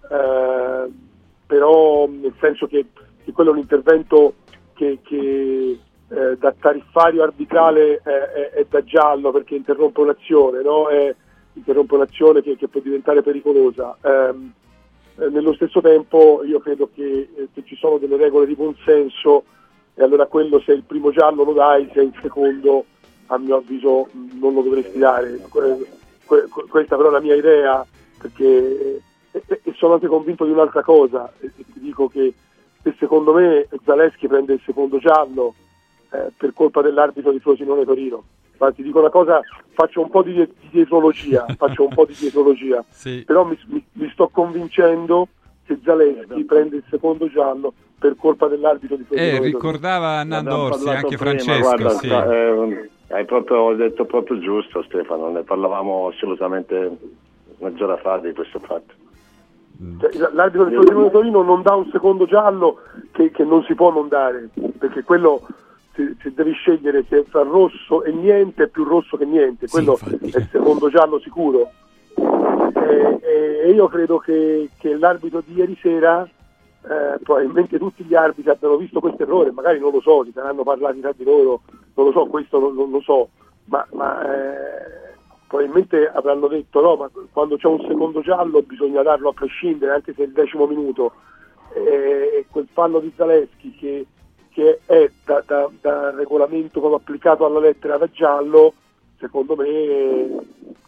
eh, 0.10 0.90
però 1.48 2.08
nel 2.08 2.34
senso 2.40 2.68
che, 2.68 2.86
che 3.24 3.32
quello 3.32 3.52
è 3.52 3.54
un 3.54 3.60
intervento 3.60 4.36
che, 4.74 5.00
che, 5.02 5.80
eh, 6.10 6.38
da 6.38 6.54
tariffario 6.60 7.24
arbitrale 7.24 8.02
è, 8.04 8.10
è- 8.10 8.50
è 8.52 8.66
da 8.70 8.84
giallo 8.84 9.32
perché 9.32 9.56
interrompe 9.56 10.02
un'azione, 10.02 10.62
no? 10.62 10.88
È- 10.90 11.16
interrompe 11.53 11.95
un'azione 11.95 12.41
che, 12.41 12.56
che 12.56 12.68
può 12.68 12.82
diventare 12.82 13.22
pericolosa. 13.22 13.98
Ehm, 14.02 14.53
eh, 15.18 15.30
nello 15.30 15.53
stesso 15.53 15.82
tempo 15.82 16.44
io 16.45 16.60
credo 16.60 16.90
che, 16.94 17.30
eh, 17.36 17.48
che 17.53 17.64
ci 17.65 17.76
sono 17.76 17.98
delle 17.98 18.18
regole 18.18 18.45
di 18.45 18.56
buonsenso 18.56 19.44
e 19.94 20.03
allora 20.03 20.26
quello 20.26 20.60
se 20.61 20.72
il 20.72 20.84
primo 20.84 21.11
giallo 21.11 21.44
lo 21.44 21.53
dai, 21.53 21.90
se 21.94 22.02
il 22.02 22.14
secondo 22.22 22.86
a 23.28 23.38
mio 23.38 23.57
avviso 23.57 24.07
non 24.40 24.53
lo 24.53 24.61
dovresti 24.61 24.98
dare. 24.98 25.38
Que- 25.49 25.86
que- 26.26 26.48
que- 26.48 26.65
questa 26.68 26.95
però 26.95 27.10
è 27.10 27.11
la 27.11 27.19
mia 27.22 27.36
idea 27.36 27.86
perché 28.18 29.02
e, 29.32 29.44
e- 29.45 29.61
e 29.64 29.73
sono 29.76 29.94
anche 29.94 30.07
convinto 30.07 30.45
di 30.45 30.52
un'altra 30.52 30.84
cosa, 30.84 31.32
e, 31.40 31.52
ti 31.56 31.80
dico 31.80 32.07
che, 32.07 32.34
che 32.82 32.95
secondo 32.99 33.34
me 33.34 33.68
Zaleschi 33.84 34.28
prende 34.28 34.53
il 34.53 34.61
secondo 34.65 34.98
giallo 34.98 35.53
eh, 36.11 36.32
per 36.36 36.53
colpa 36.53 36.82
dell'arbitro 36.82 37.32
di 37.32 37.40
Frosinone 37.40 37.86
Torino. 37.86 38.23
Ma 38.62 38.72
ti 38.72 38.84
dico 38.84 39.00
una 39.00 39.10
cosa, 39.10 39.42
faccio 39.74 40.02
un 40.02 40.10
po' 40.12 40.22
di, 40.22 40.34
di 40.34 40.48
dietrologia, 40.70 41.46
faccio 41.58 41.82
un 41.88 41.90
po' 41.96 42.06
di 42.06 42.14
dietrologia, 42.16 42.84
però 43.26 43.44
mi, 43.44 43.58
mi- 43.66 43.84
mi 43.94 44.08
sto 44.14 44.28
convincendo 44.32 45.30
che 45.66 45.80
Zaleschi 45.84 46.44
prende 46.46 46.76
il 46.76 46.84
secondo 46.88 47.28
giallo 47.28 47.74
per 47.98 48.16
colpa 48.18 48.48
dell'arbitro 48.48 48.98
di 48.98 49.04
Frosinone 49.04 49.38
Eh, 49.38 49.40
ricordava 49.40 50.24
Nando 50.24 50.58
Orsi, 50.58 50.90
anche 50.90 51.18
prima, 51.18 51.18
Francesco, 51.18 51.60
guarda, 51.60 51.90
sì. 51.90 52.06
sta- 52.06 52.32
eh, 52.36 52.90
hai 53.10 53.26
proprio 53.26 53.74
detto 53.74 54.06
proprio 54.06 54.38
giusto 54.38 54.84
Stefano, 54.84 55.30
ne 55.32 55.42
parlavamo 55.42 56.10
assolutamente 56.14 56.98
mezz'ora 57.58 57.98
fa 57.98 58.20
di 58.20 58.32
questo 58.34 58.60
fatto. 58.60 58.94
Cioè, 60.00 60.12
l- 60.14 60.30
l'arbitro 60.34 60.66
di 60.66 61.10
Torino 61.10 61.42
non 61.42 61.64
dà 61.64 61.74
un 61.74 61.90
secondo 61.92 62.26
giallo 62.28 62.78
che, 63.12 63.32
che 63.32 63.44
non 63.44 63.64
si 63.64 63.74
può 63.74 63.92
non 63.92 64.08
dare, 64.08 64.50
perché 64.78 65.02
quello 65.04 65.48
se, 66.02 66.15
se 66.22 66.34
devi 66.34 66.52
scegliere 66.53 67.03
se 67.07 67.23
fra 67.23 67.44
rosso 67.44 68.03
e 68.03 68.11
niente 68.11 68.64
è 68.64 68.68
più 68.68 68.84
rosso 68.84 69.18
che 69.18 69.26
niente, 69.26 69.68
quello 69.68 69.98
è 70.02 70.38
il 70.38 70.48
secondo 70.52 70.90
giallo 70.90 71.19
sicuro. 71.19 71.69
E, 72.15 73.19
e- 73.22 73.72
io 73.72 73.88
credo 73.88 74.18
che, 74.18 74.69
che 74.78 74.98
l'arbitro 74.98 75.41
di 75.45 75.53
ieri 75.53 75.78
sera, 75.82 76.23
eh, 76.23 77.19
probabilmente 77.23 77.78
tutti 77.78 78.03
gli 78.03 78.15
arbitri 78.15 78.49
abbiano 78.49 78.78
visto 78.78 78.99
questo 78.99 79.23
errore, 79.23 79.52
magari 79.52 79.80
non 79.80 79.91
lo 79.91 80.02
so, 80.02 80.23
si 80.23 80.32
saranno 80.34 80.64
parlati 80.64 80.99
tra 80.99 81.14
di 81.15 81.23
loro, 81.23 81.61
non 81.94 82.07
lo 82.07 82.11
so, 82.11 82.26
questo 82.26 82.60
non, 82.60 82.76
non 82.76 82.90
lo 82.90 83.02
so, 83.02 83.30
ma, 83.65 83.86
ma, 83.91 84.23
eh, 84.26 85.15
probabilmente 85.48 86.10
avranno 86.10 86.48
detto 86.48 86.82
no, 86.82 86.95
ma 86.95 87.10
quando 87.32 87.57
c'è 87.57 87.68
un 87.68 87.82
secondo 87.88 88.22
giallo 88.22 88.61
bisogna 88.61 89.02
darlo 89.03 89.30
a 89.30 89.34
prescindere, 89.34 89.94
anche 89.94 90.14
se 90.14 90.23
è 90.23 90.26
il 90.26 90.32
decimo 90.32 90.65
minuto. 90.65 91.14
E, 91.73 91.80
e 91.82 92.45
quel 92.49 92.68
fallo 92.73 92.99
di 92.99 93.14
Zaleschi 93.15 93.73
che, 93.76 94.06
che 94.53 94.80
è 94.86 95.10
da, 95.26 95.44
da- 95.45 95.69
da 95.82 96.11
regolamento 96.15 96.80
come 96.80 96.95
applicato 96.95 97.45
alla 97.45 97.60
lettera 97.60 97.98
da 97.98 98.07
giallo, 98.11 98.73
secondo 99.19 99.56
me, 99.56 100.40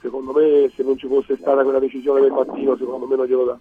secondo 0.01 0.31
me 0.33 0.69
se 0.75 0.83
non 0.83 0.97
ci 0.97 1.07
fosse 1.07 1.35
stata 1.37 1.63
quella 1.63 1.79
decisione 1.79 2.21
del 2.21 2.31
mattino, 2.31 2.75
secondo 2.77 3.05
me 3.07 3.15
non 3.15 3.25
glielo 3.25 3.45
dà. 3.45 3.57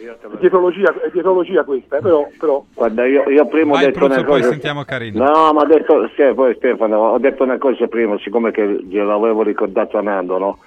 È 0.00 0.38
dietrologia, 0.38 0.94
è 1.02 1.10
dietrologia 1.12 1.62
questa, 1.62 1.98
eh, 1.98 2.00
però, 2.00 2.26
però 2.38 2.64
Guarda, 2.72 3.04
io, 3.04 3.28
io 3.28 3.46
prima 3.46 3.72
Vai, 3.74 3.82
ho 3.82 3.86
detto 3.88 3.98
Pruzzo, 3.98 4.14
una 4.14 4.24
poi 4.24 4.38
cosa. 4.40 4.50
sentiamo 4.52 4.84
Carino. 4.84 5.24
No, 5.24 5.52
ma 5.52 5.60
ho 5.60 5.66
detto, 5.66 6.08
sì, 6.16 6.22
poi 6.34 6.54
Stefano, 6.54 6.96
ho 7.10 7.18
detto 7.18 7.42
una 7.42 7.58
cosa 7.58 7.86
prima, 7.86 8.18
siccome 8.18 8.50
che 8.50 8.66
gliel'avevo 8.82 9.42
ricordato 9.42 9.98
a 9.98 10.02
Nando, 10.02 10.38
no? 10.38 10.58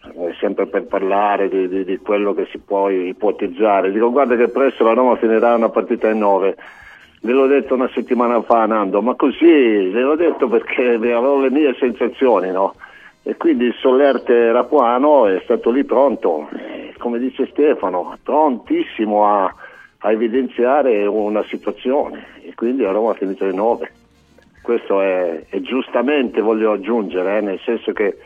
è 0.00 0.34
sempre 0.40 0.66
per 0.66 0.84
parlare 0.84 1.48
di, 1.48 1.68
di- 1.68 1.84
di 1.84 1.96
quello 1.98 2.34
che 2.34 2.46
si 2.50 2.58
può 2.58 2.88
ipotizzare. 2.90 3.90
Dico 3.92 4.10
guarda 4.10 4.34
che 4.36 4.48
presto 4.48 4.82
la 4.84 4.92
Roma 4.94 5.16
finirà 5.16 5.54
una 5.54 5.68
partita 5.68 6.08
in 6.08 6.18
9. 6.18 6.56
Gliel'ho 7.26 7.46
detto 7.46 7.74
una 7.74 7.90
settimana 7.92 8.40
fa 8.42 8.66
Nando, 8.66 9.02
ma 9.02 9.14
così 9.14 9.44
gliel'ho 9.44 10.14
detto 10.14 10.48
perché 10.48 10.94
avevo 10.94 11.40
le 11.40 11.50
mie 11.50 11.74
sensazioni, 11.78 12.50
no? 12.52 12.74
E 13.22 13.36
quindi 13.36 13.64
il 13.64 13.74
Sollerte 13.80 14.52
Rapuano 14.52 15.26
è 15.26 15.40
stato 15.42 15.70
lì 15.70 15.84
pronto, 15.84 16.48
eh, 16.56 16.94
come 16.96 17.18
dice 17.18 17.48
Stefano, 17.50 18.16
prontissimo 18.22 19.26
a, 19.26 19.52
a 19.98 20.12
evidenziare 20.12 21.04
una 21.06 21.42
situazione 21.42 22.26
e 22.42 22.54
quindi 22.54 22.82
la 22.82 22.92
Roma 22.92 23.10
ha 23.10 23.14
finito 23.14 23.44
in 23.44 23.56
9 23.56 23.90
questo 24.66 25.00
è, 25.00 25.44
è 25.48 25.60
giustamente 25.60 26.40
voglio 26.40 26.72
aggiungere, 26.72 27.38
eh, 27.38 27.40
nel 27.40 27.60
senso 27.64 27.92
che 27.92 28.18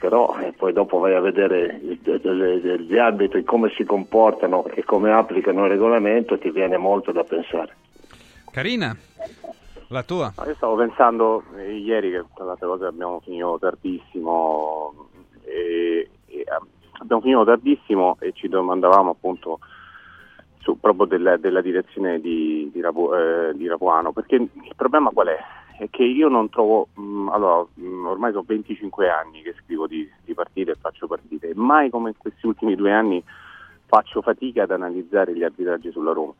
però 0.00 0.36
eh, 0.40 0.52
poi 0.52 0.72
dopo 0.72 0.98
vai 0.98 1.14
a 1.14 1.20
vedere 1.20 1.78
gli 1.80 2.98
arbitri 2.98 3.44
come 3.44 3.70
si 3.76 3.84
comportano 3.84 4.66
e 4.66 4.82
come 4.82 5.12
applicano 5.12 5.64
il 5.64 5.70
regolamento 5.70 6.36
ti 6.36 6.50
viene 6.50 6.76
molto 6.76 7.12
da 7.12 7.22
pensare. 7.22 7.76
Carina, 8.50 8.96
la 9.88 10.02
tua. 10.02 10.32
Io 10.46 10.54
stavo 10.54 10.76
pensando 10.76 11.42
eh, 11.56 11.76
ieri 11.76 12.10
che 12.10 12.24
tra 12.34 12.44
le 12.44 12.86
abbiamo 12.86 13.20
finito 13.20 13.58
tardissimo 13.60 15.08
e, 15.44 16.08
e, 16.26 16.38
eh, 16.38 16.46
abbiamo 17.00 17.22
finito 17.22 17.44
tardissimo 17.44 18.16
e 18.20 18.32
ci 18.32 18.48
domandavamo 18.48 19.10
appunto 19.10 19.60
su, 20.58 20.78
proprio 20.80 21.06
della, 21.06 21.36
della 21.36 21.60
direzione 21.60 22.20
di, 22.20 22.70
di, 22.72 22.80
Rapu- 22.80 23.12
eh, 23.14 23.52
di 23.54 23.68
Rapuano 23.68 24.12
perché 24.12 24.36
il 24.36 24.72
problema 24.76 25.10
qual 25.10 25.28
è? 25.28 25.38
È 25.78 25.88
che 25.90 26.02
io 26.02 26.28
non 26.28 26.48
trovo, 26.48 26.88
mh, 26.94 27.28
allora 27.28 27.64
mh, 27.74 28.06
ormai 28.06 28.32
sono 28.32 28.44
25 28.46 29.08
anni 29.08 29.42
che 29.42 29.54
scrivo 29.62 29.86
di, 29.86 30.10
di 30.24 30.34
partite 30.34 30.72
e 30.72 30.76
faccio 30.80 31.06
partite 31.06 31.50
e 31.50 31.54
mai 31.54 31.88
come 31.90 32.10
in 32.10 32.16
questi 32.16 32.46
ultimi 32.46 32.74
due 32.74 32.92
anni 32.92 33.22
faccio 33.86 34.20
fatica 34.20 34.64
ad 34.64 34.70
analizzare 34.72 35.34
gli 35.34 35.44
arbitraggi 35.44 35.92
sulla 35.92 36.12
Roma 36.12 36.34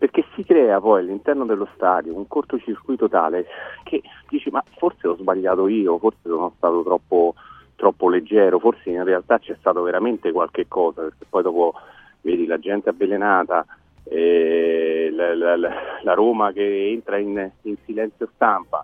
perché 0.00 0.24
si 0.34 0.44
crea 0.44 0.80
poi 0.80 1.00
all'interno 1.00 1.44
dello 1.44 1.68
stadio 1.74 2.16
un 2.16 2.26
cortocircuito 2.26 3.06
tale 3.06 3.44
che 3.84 4.00
dici 4.30 4.48
ma 4.48 4.64
forse 4.78 5.06
ho 5.06 5.14
sbagliato 5.14 5.68
io, 5.68 5.98
forse 5.98 6.20
sono 6.22 6.54
stato 6.56 6.82
troppo, 6.82 7.34
troppo 7.76 8.08
leggero, 8.08 8.58
forse 8.58 8.88
in 8.88 9.04
realtà 9.04 9.38
c'è 9.38 9.54
stato 9.58 9.82
veramente 9.82 10.32
qualche 10.32 10.66
cosa, 10.68 11.02
perché 11.02 11.26
poi 11.28 11.42
dopo 11.42 11.74
vedi 12.22 12.46
la 12.46 12.58
gente 12.58 12.88
avvelenata, 12.88 13.66
eh, 14.04 15.10
la, 15.12 15.34
la- 15.34 15.56
la- 15.56 16.14
Roma 16.14 16.50
che 16.52 16.88
entra 16.88 17.18
in, 17.18 17.50
in 17.62 17.76
silenzio 17.84 18.30
stampa. 18.36 18.82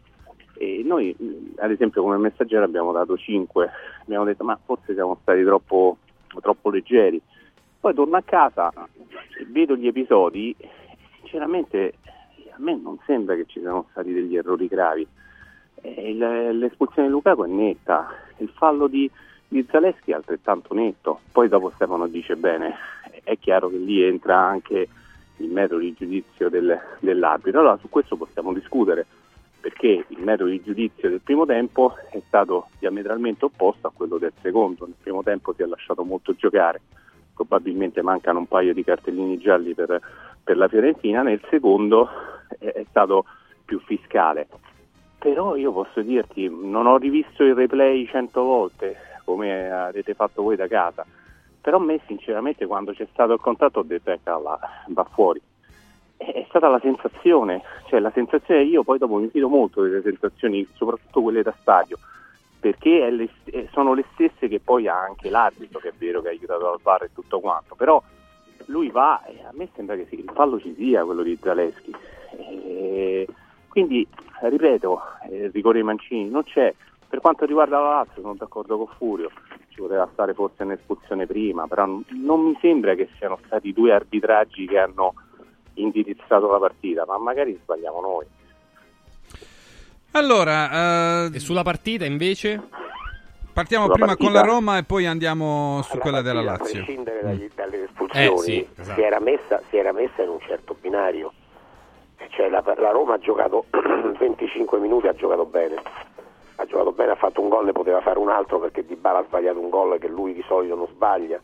E 0.59 0.83
noi, 0.85 1.17
ad 1.57 1.71
esempio, 1.71 2.03
come 2.03 2.19
messaggero 2.19 2.65
abbiamo 2.65 2.93
dato 2.93 3.17
5, 3.17 3.71
abbiamo 4.03 4.25
detto 4.27 4.45
ma 4.45 4.59
forse 4.63 4.93
siamo 4.93 5.17
stati 5.23 5.43
troppo, 5.45 5.97
troppo 6.43 6.69
leggeri. 6.69 7.19
Poi 7.81 7.95
torno 7.95 8.17
a 8.19 8.23
casa, 8.23 8.71
vedo 9.49 9.77
gli 9.77 9.87
episodi 9.87 10.55
sinceramente 11.27 11.95
a 12.51 12.57
me 12.59 12.79
non 12.81 12.99
sembra 13.05 13.35
che 13.35 13.45
ci 13.47 13.59
siano 13.59 13.87
stati 13.91 14.13
degli 14.13 14.37
errori 14.37 14.69
gravi. 14.69 15.07
Eh, 15.83 16.13
l'espulsione 16.53 17.09
di 17.09 17.13
Lukaku 17.13 17.45
è 17.45 17.49
netta, 17.49 18.09
il 18.39 18.49
fallo 18.49 18.87
di, 18.87 19.11
di 19.49 19.67
Zaleschi 19.69 20.13
è 20.13 20.15
altrettanto 20.15 20.73
netto. 20.73 21.21
Poi 21.33 21.49
dopo 21.49 21.73
Stefano 21.75 22.07
dice 22.07 22.37
bene, 22.37 22.75
è 23.25 23.37
chiaro 23.39 23.69
che 23.69 23.77
lì 23.77 24.03
entra 24.03 24.39
anche 24.39 24.89
il 25.39 25.51
metodo 25.51 25.81
di 25.81 25.93
giudizio 25.93 26.49
del- 26.49 26.81
dell'arbitro. 27.01 27.61
Allora 27.61 27.77
su 27.79 27.89
questo 27.91 28.17
possiamo 28.17 28.55
discutere 28.55 29.05
perché 29.61 30.07
il 30.07 30.19
metodo 30.21 30.49
di 30.49 30.63
giudizio 30.63 31.11
del 31.11 31.21
primo 31.21 31.45
tempo 31.45 31.95
è 32.11 32.23
stato 32.27 32.69
diametralmente 32.79 33.45
opposto 33.45 33.89
a 33.89 33.93
quello 33.93 34.17
del 34.17 34.33
secondo. 34.41 34.87
Nel 34.87 34.95
primo 35.03 35.23
tempo 35.23 35.53
si 35.53 35.63
è 35.63 35.67
lasciato 35.67 36.05
molto 36.05 36.35
giocare, 36.35 36.81
probabilmente 37.37 38.03
mancano 38.03 38.41
un 38.41 38.47
paio 38.47 38.73
di 38.73 38.83
cartellini 38.83 39.39
gialli 39.39 39.75
per, 39.75 40.01
per 40.43 40.57
la 40.57 40.69
Fiorentina, 40.69 41.23
nel 41.23 41.41
secondo 41.51 42.09
è, 42.59 42.65
è 42.65 42.85
stato 42.89 43.27
più 43.65 43.79
fiscale. 43.81 44.49
Però 45.19 45.55
io 45.57 45.73
posso 45.73 46.01
dirti, 46.01 46.49
non 46.49 46.87
ho 46.87 46.97
rivisto 46.97 47.45
il 47.45 47.55
replay 47.55 48.07
cento 48.07 48.43
volte 48.43 48.97
come 49.25 49.71
avete 49.71 50.15
fatto 50.15 50.43
voi 50.43 50.57
da 50.57 50.69
casa, 50.69 51.05
però 51.61 51.79
a 51.79 51.81
me 51.81 52.01
sinceramente 52.07 52.65
quando 52.65 52.93
c'è 52.93 53.07
stato 53.13 53.33
il 53.33 53.41
contatto 53.41 53.81
ho 53.81 53.83
detto 53.83 54.11
ecco 54.11 54.41
là, 54.41 54.59
va 54.89 55.05
fuori. 55.05 55.41
È 56.17 56.33
è 56.33 56.47
stata 56.49 56.69
la 56.69 56.79
sensazione, 56.81 57.63
cioè 57.89 58.01
la 58.01 58.11
sensazione 58.11 58.63
io 58.63 58.83
poi 58.83 58.99
dopo 58.99 59.17
mi 59.17 59.29
fido 59.29 59.49
molto 59.49 59.83
delle 59.83 60.01
sensazioni, 60.01 60.67
soprattutto 60.75 61.21
quelle 61.21 61.43
da 61.43 61.55
stadio, 61.61 61.99
perché 62.67 63.11
le- 63.11 63.29
eh, 63.45 63.69
sono 63.71 63.95
le 63.95 64.05
stesse 64.13 64.49
che 64.49 64.59
poi 64.59 64.89
ha 64.89 64.99
anche 64.99 65.31
l'arbitro, 65.31 65.79
che 65.79 65.91
è 65.91 65.93
vero 65.97 66.21
che 66.21 66.29
ha 66.29 66.33
aiutato 66.33 66.73
al 66.73 66.81
VAR 66.83 67.05
e 67.05 67.11
tutto 67.15 67.39
quanto, 67.39 67.77
però 67.77 68.03
lui 68.67 68.91
va 68.91 69.25
e 69.25 69.45
a 69.45 69.53
me 69.53 69.69
sembra 69.77 69.95
che 69.95 70.09
il 70.11 70.31
fallo 70.35 70.59
ci 70.59 70.75
sia, 70.75 71.05
quello 71.05 71.23
di 71.23 71.39
Zaleschi. 71.41 71.95
E 72.39 73.29
quindi, 73.69 74.05
ripeto, 74.41 75.01
eh, 75.29 75.45
il 75.45 75.51
rigore 75.53 75.79
di 75.79 75.85
Mancini 75.85 76.29
non 76.29 76.43
c'è. 76.43 76.75
Per 77.09 77.21
quanto 77.21 77.45
riguarda 77.45 77.79
la 77.79 77.91
Lazio 77.91 78.21
sono 78.21 78.35
d'accordo 78.35 78.77
con 78.79 78.89
Furio, 78.97 79.31
ci 79.69 79.81
poteva 79.81 80.09
stare 80.13 80.35
forse 80.35 80.65
un'espulsione 80.65 81.25
prima, 81.27 81.69
però 81.69 81.87
non 81.87 82.41
mi 82.41 82.59
sembra 82.61 82.95
che 82.95 83.09
siano 83.17 83.39
stati 83.47 83.73
due 83.73 83.93
arbitraggi 83.93 84.67
che 84.67 84.79
hanno 84.79 85.15
indirizzato 85.75 86.51
la 86.51 86.59
partita, 86.59 87.05
ma 87.07 87.17
magari 87.17 87.57
sbagliamo 87.63 88.01
noi. 88.01 88.27
Allora, 90.17 91.27
E 91.31 91.39
sulla 91.39 91.63
partita 91.63 92.07
invece? 92.07 92.61
partiamo 93.53 93.87
prima 93.89 94.17
con 94.17 94.33
la 94.33 94.41
partita- 94.41 94.55
Roma 94.55 94.79
e 94.79 94.83
poi 94.85 95.05
andiamo 95.07 95.83
su 95.83 95.99
quella 95.99 96.23
della 96.23 96.41
A 96.41 96.43
Lazio. 96.43 96.73
prescindere 96.83 97.21
dagli- 97.23 97.51
dalle 97.55 97.85
espulsioni, 97.85 98.27
Eh, 98.35 98.39
sì, 98.39 98.69
esatto. 98.79 98.99
si, 98.99 99.05
era 99.07 99.21
messa, 99.21 99.63
si 99.69 99.77
era 99.77 99.93
messa 99.93 100.23
in 100.23 100.29
un 100.31 100.41
certo 100.41 100.75
binario. 100.81 101.33
Cioè, 102.31 102.49
la, 102.49 102.63
la 102.65 102.91
Roma 102.91 103.15
ha 103.15 103.19
giocato 103.19 103.67
25 104.19 104.79
minuti, 104.79 105.07
ha 105.07 105.15
giocato 105.15 105.45
bene. 105.45 105.77
Ha 106.57 106.65
giocato 106.65 106.93
bene, 106.93 107.13
ha 107.13 107.17
fatto 107.17 107.41
un 107.43 107.49
gol, 107.51 107.65
ne 107.67 107.73
poteva 107.73 108.01
fare 108.01 108.19
un 108.19 108.31
altro 108.31 108.59
perché 108.59 108.85
Di 108.87 108.95
Bala 108.97 109.19
ha 109.19 109.25
sbagliato 109.25 109.61
un 109.61 109.69
gol 109.69 109.99
che 109.99 110.09
lui 110.09 110.33
di 110.33 110.43
solito 110.49 110.75
non 110.75 110.87
sbaglia. 110.89 111.39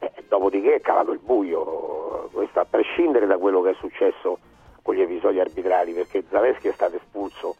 Eh, 0.00 0.12
dopodiché 0.28 0.74
è 0.76 0.80
calato 0.82 1.12
il 1.12 1.20
buio. 1.22 2.28
Questo 2.32 2.60
a 2.60 2.66
prescindere 2.68 3.26
da 3.26 3.38
quello 3.38 3.62
che 3.62 3.70
è 3.70 3.74
successo 3.78 4.38
con 4.82 4.94
gli 4.94 5.00
episodi 5.00 5.40
arbitrali, 5.40 5.92
perché 5.92 6.22
Zaleschi 6.30 6.68
è 6.68 6.72
stato 6.72 6.96
espulso 6.96 7.56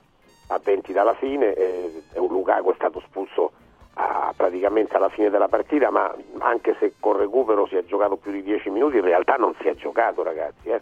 a 0.49 0.61
20 0.63 0.93
dalla 0.93 1.15
fine 1.15 1.53
e, 1.55 2.03
e 2.13 2.19
un 2.19 2.29
Lukaku 2.29 2.71
è 2.73 2.75
stato 2.75 2.99
espulso 3.01 3.53
a- 3.95 4.33
praticamente 4.37 4.97
alla 4.97 5.09
fine 5.09 5.31
della 5.31 5.49
partita, 5.49 5.91
ma 5.91 6.15
anche 6.39 6.77
se 6.79 6.95
con 7.01 7.17
recupero 7.17 7.67
si 7.67 7.77
è 7.77 7.85
giocato 7.85 8.17
più 8.17 8.31
di 8.33 8.43
10 8.43 8.71
minuti, 8.71 8.97
in 8.97 9.05
realtà 9.05 9.35
non 9.37 9.55
si 9.61 9.69
è 9.69 9.75
giocato 9.75 10.23
ragazzi. 10.23 10.69
eh. 10.71 10.81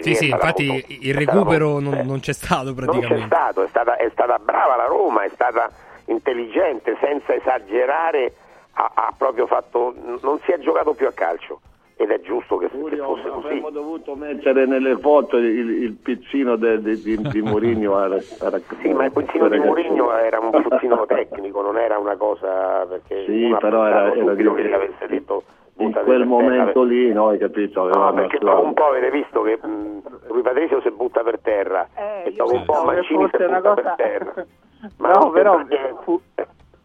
Sì, 0.00 0.14
sì, 0.16 0.28
infatti 0.30 0.66
molto- 0.66 0.86
il 0.88 1.14
recupero 1.14 1.68
molto- 1.70 1.90
non, 1.90 1.98
eh, 1.98 2.02
non 2.02 2.18
c'è 2.20 2.32
stato 2.32 2.64
non 2.64 2.74
c'è 2.74 2.84
praticamente. 2.84 3.26
stato, 3.26 3.62
è 3.62 3.68
stata, 3.68 3.96
è 3.96 4.08
stata 4.12 4.38
brava 4.38 4.74
la 4.76 4.86
Roma, 4.86 5.22
è 5.22 5.28
stata 5.28 5.70
intelligente, 6.06 6.96
senza 7.00 7.34
esagerare, 7.34 8.34
ha, 8.72 8.90
ha 8.94 9.14
proprio 9.16 9.46
fatto, 9.46 9.94
non 10.20 10.38
si 10.44 10.52
è 10.52 10.58
giocato 10.58 10.92
più 10.94 11.06
a 11.06 11.12
calcio 11.12 11.60
ed 11.98 12.10
è 12.10 12.20
giusto 12.20 12.58
che, 12.58 12.68
che 12.68 12.96
fosse 12.96 13.28
così. 13.28 13.46
Avremmo 13.46 13.70
dovuto 13.70 14.14
mettere 14.14 14.66
nelle 14.66 14.98
foto 14.98 15.38
il, 15.38 15.82
il 15.82 15.92
pizzino 15.94 16.56
de- 16.56 16.80
de- 16.82 17.00
di, 17.00 17.16
di 17.30 17.40
Mourinho. 17.40 17.98
Era, 18.04 18.18
era, 18.40 18.60
Sì, 18.82 18.92
ma 18.92 19.06
il 19.06 19.12
pizzino 19.12 19.48
di 19.48 19.58
Mourinho 19.58 20.12
era 20.14 20.38
un 20.38 20.50
puzzino 20.50 21.06
tecnico, 21.06 21.62
non 21.62 21.78
era 21.78 21.96
una 21.98 22.16
cosa 22.16 22.84
perché 22.86 23.24
Sì, 23.26 23.54
però 23.58 23.86
era- 23.86 24.12
era 24.14 24.34
che 24.34 24.42
gli 24.42 24.72
avesse 24.72 25.06
detto 25.08 25.42
in 25.78 25.86
"Buttate 25.88 26.04
quel 26.04 26.26
momento 26.26 26.72
terra". 26.72 26.84
lì, 26.86 27.12
no, 27.12 27.28
hai 27.28 27.38
capito? 27.38 27.88
No, 27.88 28.12
perché 28.12 28.38
dopo 28.38 28.62
un 28.64 28.74
po' 28.74 28.84
avete 28.88 29.10
visto 29.10 29.42
che 29.42 29.58
mh, 29.62 30.02
Rui 30.28 30.42
Patrizio 30.42 30.80
si 30.82 30.90
butta 30.90 31.22
per 31.22 31.38
terra 31.40 31.88
e 32.24 32.30
dopo 32.36 32.52
un 32.52 32.64
po' 32.66 32.82
Mancini 32.84 33.28
si 33.30 33.36
butta 33.38 33.60
cosa- 33.62 33.74
per 33.74 33.94
terra. 33.96 34.46
Ma 34.98 35.12
no, 35.12 35.30
però 35.30 35.60
fu- 36.04 36.20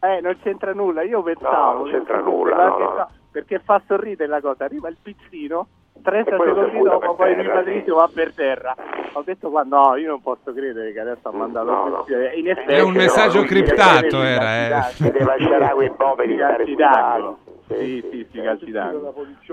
eh, 0.01 0.19
non 0.21 0.37
c'entra 0.41 0.73
nulla. 0.73 1.03
Io 1.03 1.21
pensavo. 1.21 1.83
non 1.83 1.91
c'entra 1.91 2.19
nulla, 2.19 2.55
perché, 2.55 2.83
no, 2.83 2.93
no. 2.95 3.09
perché 3.31 3.59
fa 3.59 3.81
sorridere 3.85 4.29
la 4.29 4.41
cosa. 4.41 4.65
Arriva 4.65 4.89
il 4.89 4.97
pizzino, 5.01 5.67
30 6.01 6.31
E 6.31 6.35
poi 6.35 6.47
lo 6.47 6.55
secondi 6.55 6.83
dopo, 6.83 7.15
poi 7.15 7.35
terra, 7.35 7.41
Rui 7.41 7.63
Patrizio 7.63 7.95
va 7.95 8.09
per 8.13 8.33
terra. 8.33 8.75
Ho 9.13 9.21
detto 9.23 9.49
qua, 9.49 9.63
no, 9.63 9.95
io 9.95 10.09
non 10.09 10.21
posso 10.21 10.53
credere 10.53 10.91
che 10.91 10.99
adesso 10.99 11.27
ha 11.27 11.31
mandato 11.31 11.69
no, 11.69 11.87
no. 11.87 12.05
In 12.35 12.49
effetti, 12.49 12.73
È 12.73 12.81
un 12.81 12.93
messaggio 12.93 13.43
chiede 13.43 13.63
criptato, 13.63 14.21
era, 14.21 14.89
eh. 14.89 14.93
deve 14.97 15.23
lasciare 15.23 15.73
quei 15.73 15.91
poveri 15.91 16.37
stare. 16.73 17.35
Sì, 17.67 18.05
sì, 18.11 18.27
sì. 18.31 18.41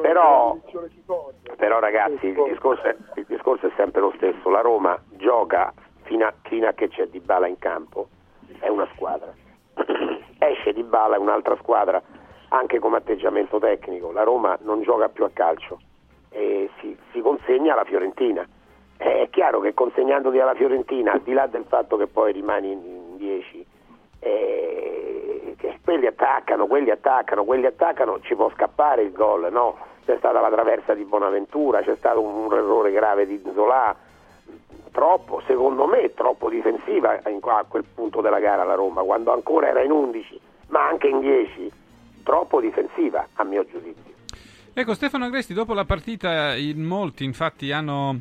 Però, 0.00 0.56
però 1.56 1.78
ragazzi 1.78 2.26
il 2.26 2.42
discorso, 2.48 2.82
è, 2.82 2.96
il 3.14 3.26
discorso 3.28 3.66
è 3.66 3.70
sempre 3.76 4.00
lo 4.00 4.12
stesso, 4.16 4.48
la 4.50 4.60
Roma 4.60 5.00
gioca 5.10 5.72
fino 6.02 6.26
a, 6.26 6.34
fino 6.42 6.66
a 6.66 6.72
che 6.72 6.88
c'è 6.88 7.06
Di 7.06 7.20
Bala 7.20 7.46
in 7.46 7.58
campo, 7.58 8.08
è 8.58 8.68
una 8.68 8.88
squadra, 8.94 9.32
esce 10.38 10.72
Di 10.72 10.82
Bala 10.82 11.16
è 11.16 11.18
un'altra 11.18 11.56
squadra, 11.56 12.00
anche 12.48 12.78
come 12.78 12.96
atteggiamento 12.96 13.58
tecnico, 13.58 14.12
la 14.12 14.22
Roma 14.22 14.56
non 14.62 14.82
gioca 14.82 15.08
più 15.08 15.24
a 15.24 15.30
calcio 15.32 15.78
e 16.30 16.70
si, 16.80 16.96
si 17.12 17.20
consegna 17.20 17.72
alla 17.72 17.84
Fiorentina. 17.84 18.46
È 18.96 19.28
chiaro 19.30 19.60
che 19.60 19.74
consegnandoti 19.74 20.40
alla 20.40 20.54
Fiorentina, 20.54 21.12
al 21.12 21.20
di 21.20 21.32
là 21.32 21.46
del 21.46 21.64
fatto 21.68 21.96
che 21.96 22.06
poi 22.06 22.32
rimani 22.32 22.72
in 22.72 23.16
10, 23.16 23.66
eh, 24.20 25.56
quelli 25.88 26.06
attaccano, 26.06 26.66
quelli 26.66 26.90
attaccano, 26.90 27.44
quelli 27.44 27.66
attaccano, 27.66 28.20
ci 28.20 28.34
può 28.34 28.50
scappare 28.50 29.02
il 29.02 29.12
gol, 29.12 29.48
no? 29.50 29.76
C'è 30.04 30.16
stata 30.18 30.40
la 30.40 30.50
traversa 30.50 30.94
di 30.94 31.04
Bonaventura, 31.04 31.80
c'è 31.80 31.96
stato 31.96 32.20
un, 32.20 32.44
un 32.44 32.52
errore 32.52 32.90
grave 32.92 33.26
di 33.26 33.40
Zola, 33.54 33.96
troppo, 34.90 35.42
secondo 35.46 35.86
me, 35.86 36.12
troppo 36.14 36.48
difensiva 36.48 37.20
a 37.22 37.64
quel 37.68 37.84
punto 37.94 38.20
della 38.20 38.40
gara 38.40 38.64
la 38.64 38.74
Roma, 38.74 39.02
quando 39.02 39.32
ancora 39.32 39.68
era 39.68 39.82
in 39.82 39.90
11, 39.90 40.40
ma 40.68 40.86
anche 40.86 41.08
in 41.08 41.20
10, 41.20 41.70
troppo 42.22 42.60
difensiva 42.60 43.26
a 43.34 43.44
mio 43.44 43.64
giudizio. 43.64 44.14
Ecco, 44.72 44.94
Stefano 44.94 45.24
Agresti, 45.24 45.54
dopo 45.54 45.74
la 45.74 45.84
partita, 45.84 46.54
in 46.54 46.82
molti 46.84 47.24
infatti 47.24 47.72
hanno 47.72 48.20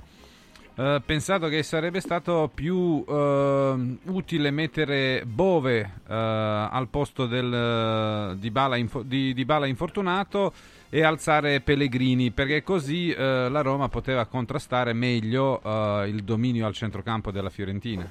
eh, 0.80 1.02
pensato 1.04 1.48
che 1.48 1.64
sarebbe 1.64 2.00
stato 2.00 2.52
più 2.54 3.04
eh, 3.08 3.98
utile 4.06 4.52
mettere 4.52 5.24
Bove 5.26 5.80
eh, 5.80 6.14
al 6.14 6.88
posto 6.90 7.26
del, 7.26 8.38
di, 8.38 8.52
Bala 8.52 8.76
info- 8.76 9.02
di, 9.02 9.34
Dybala 9.34 9.66
infortunato 9.66 10.54
e 10.90 11.04
alzare 11.04 11.62
Pellegrini, 11.62 12.32
perché 12.32 12.64
così 12.64 13.12
eh, 13.12 13.50
la 13.50 13.62
Roma 13.62 13.90
poteva 13.90 14.26
contrastare 14.26 14.94
meglio 14.94 15.60
eh, 15.64 16.08
il 16.08 16.24
dominio 16.24 16.66
al 16.66 16.74
centrocampo 16.74 17.32
della 17.32 17.50
Fiorentina. 17.50 18.08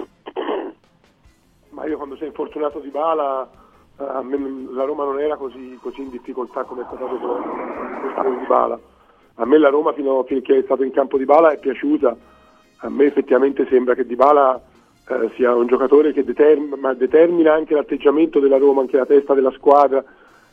Ma 1.71 1.87
io 1.87 1.97
quando 1.97 2.17
sei 2.17 2.29
infortunato 2.29 2.81
di 2.81 2.89
bala, 2.89 3.49
eh, 3.99 4.03
a 4.03 4.23
la 4.73 4.85
Roma 4.85 5.05
non 5.05 5.21
era 5.21 5.37
così, 5.37 5.79
così 5.81 6.03
in 6.03 6.11
difficoltà 6.11 6.65
come 6.65 6.83
è 6.83 6.97
dopo 6.99 7.15
l'infortunio 7.15 8.39
di 8.39 8.47
bala. 8.47 8.79
A 9.39 9.45
me 9.45 9.59
la 9.59 9.69
Roma 9.69 9.93
fino 9.93 10.25
finché 10.25 10.59
è 10.59 10.63
stato 10.63 10.83
in 10.83 10.93
campo 10.93 11.19
di 11.19 11.25
bala 11.25 11.53
è 11.53 11.59
piaciuta. 11.59 12.17
A 12.81 12.91
me 12.91 13.05
effettivamente 13.07 13.67
sembra 13.69 13.95
che 13.95 14.05
Di 14.05 14.17
Bala 14.17 14.61
eh, 15.09 15.31
sia 15.35 15.55
un 15.55 15.67
giocatore 15.67 16.13
che 16.13 16.25
determ- 16.25 16.93
determina 16.93 17.55
anche 17.55 17.75
l'atteggiamento 17.75 18.39
della 18.39 18.59
Roma, 18.59 18.83
anche 18.83 18.99
la 18.99 19.07
testa 19.07 19.33
della 19.33 19.51
squadra, 19.53 20.05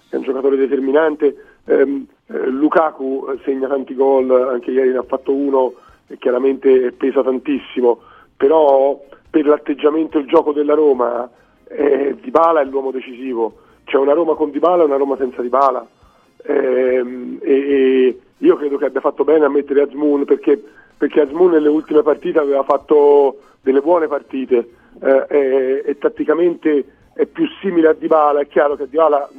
è 0.10 0.16
un 0.16 0.24
giocatore 0.24 0.56
determinante. 0.56 1.36
Ehm, 1.66 2.06
eh, 2.28 2.48
Lukaku 2.48 3.28
eh, 3.30 3.40
segna 3.44 3.68
tanti 3.68 3.96
gol, 3.96 4.30
anche 4.32 4.72
ieri 4.72 4.92
ne 4.92 4.98
ha 4.98 5.04
fatto 5.04 5.34
uno 5.34 5.74
e 6.08 6.18
chiaramente 6.18 6.92
pesa 6.92 7.24
tantissimo, 7.24 8.00
però 8.36 9.00
per 9.30 9.46
l'atteggiamento 9.46 10.18
e 10.18 10.22
il 10.22 10.28
gioco 10.28 10.52
della 10.52 10.74
Roma 10.74 11.30
eh, 11.68 12.16
Dybala 12.22 12.62
è 12.62 12.66
l'uomo 12.66 12.92
decisivo. 12.92 13.58
C'è 13.86 13.98
una 13.98 14.14
Roma 14.14 14.36
con 14.36 14.52
Dybala 14.52 14.84
e 14.84 14.86
una 14.86 14.98
Roma 14.98 15.16
senza 15.18 15.42
Dybala. 15.42 15.86
Ehm, 16.46 17.40
e, 17.42 17.54
e 17.54 18.20
io 18.38 18.56
credo 18.58 18.78
che 18.78 18.86
abbia 18.86 19.02
fatto 19.02 19.24
bene 19.24 19.46
a 19.46 19.50
mettere 19.50 19.82
Azmoun 19.82 20.26
perché, 20.26 20.62
perché 20.98 21.22
Azmoun 21.22 21.52
nelle 21.52 21.70
ultime 21.70 22.02
partite 22.02 22.40
aveva 22.40 22.64
fatto 22.64 23.38
delle 23.62 23.80
buone 23.82 24.08
partite 24.08 24.70
eh, 25.02 25.26
e, 25.30 25.84
e 25.86 25.98
tatticamente 25.98 26.86
è 27.14 27.26
più 27.26 27.48
simile 27.62 27.90
a 27.90 27.94
Dybala. 27.94 28.42
È 28.42 28.48
chiaro 28.48 28.76
che 28.76 28.84
a 28.84 28.88
Dybala 28.88 29.30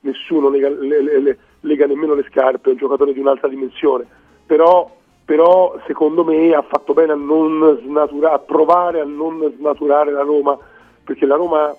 nessuno 0.00 0.48
le- 0.48 0.68
le- 0.70 1.20
le- 1.20 1.38
lega 1.60 1.86
nemmeno 1.86 2.14
le 2.14 2.24
scarpe, 2.28 2.70
è 2.70 2.72
un 2.72 2.78
giocatore 2.78 3.12
di 3.12 3.20
un'altra 3.20 3.48
dimensione, 3.48 4.06
però, 4.46 4.90
però 5.24 5.78
secondo 5.86 6.24
me 6.24 6.54
ha 6.54 6.62
fatto 6.62 6.92
bene 6.92 7.12
a, 7.12 7.78
snatura- 7.82 8.32
a 8.32 8.38
provare 8.38 9.00
a 9.00 9.04
non 9.04 9.52
snaturare 9.56 10.10
la 10.10 10.22
Roma, 10.22 10.58
perché 11.04 11.26
la 11.26 11.36
Roma, 11.36 11.74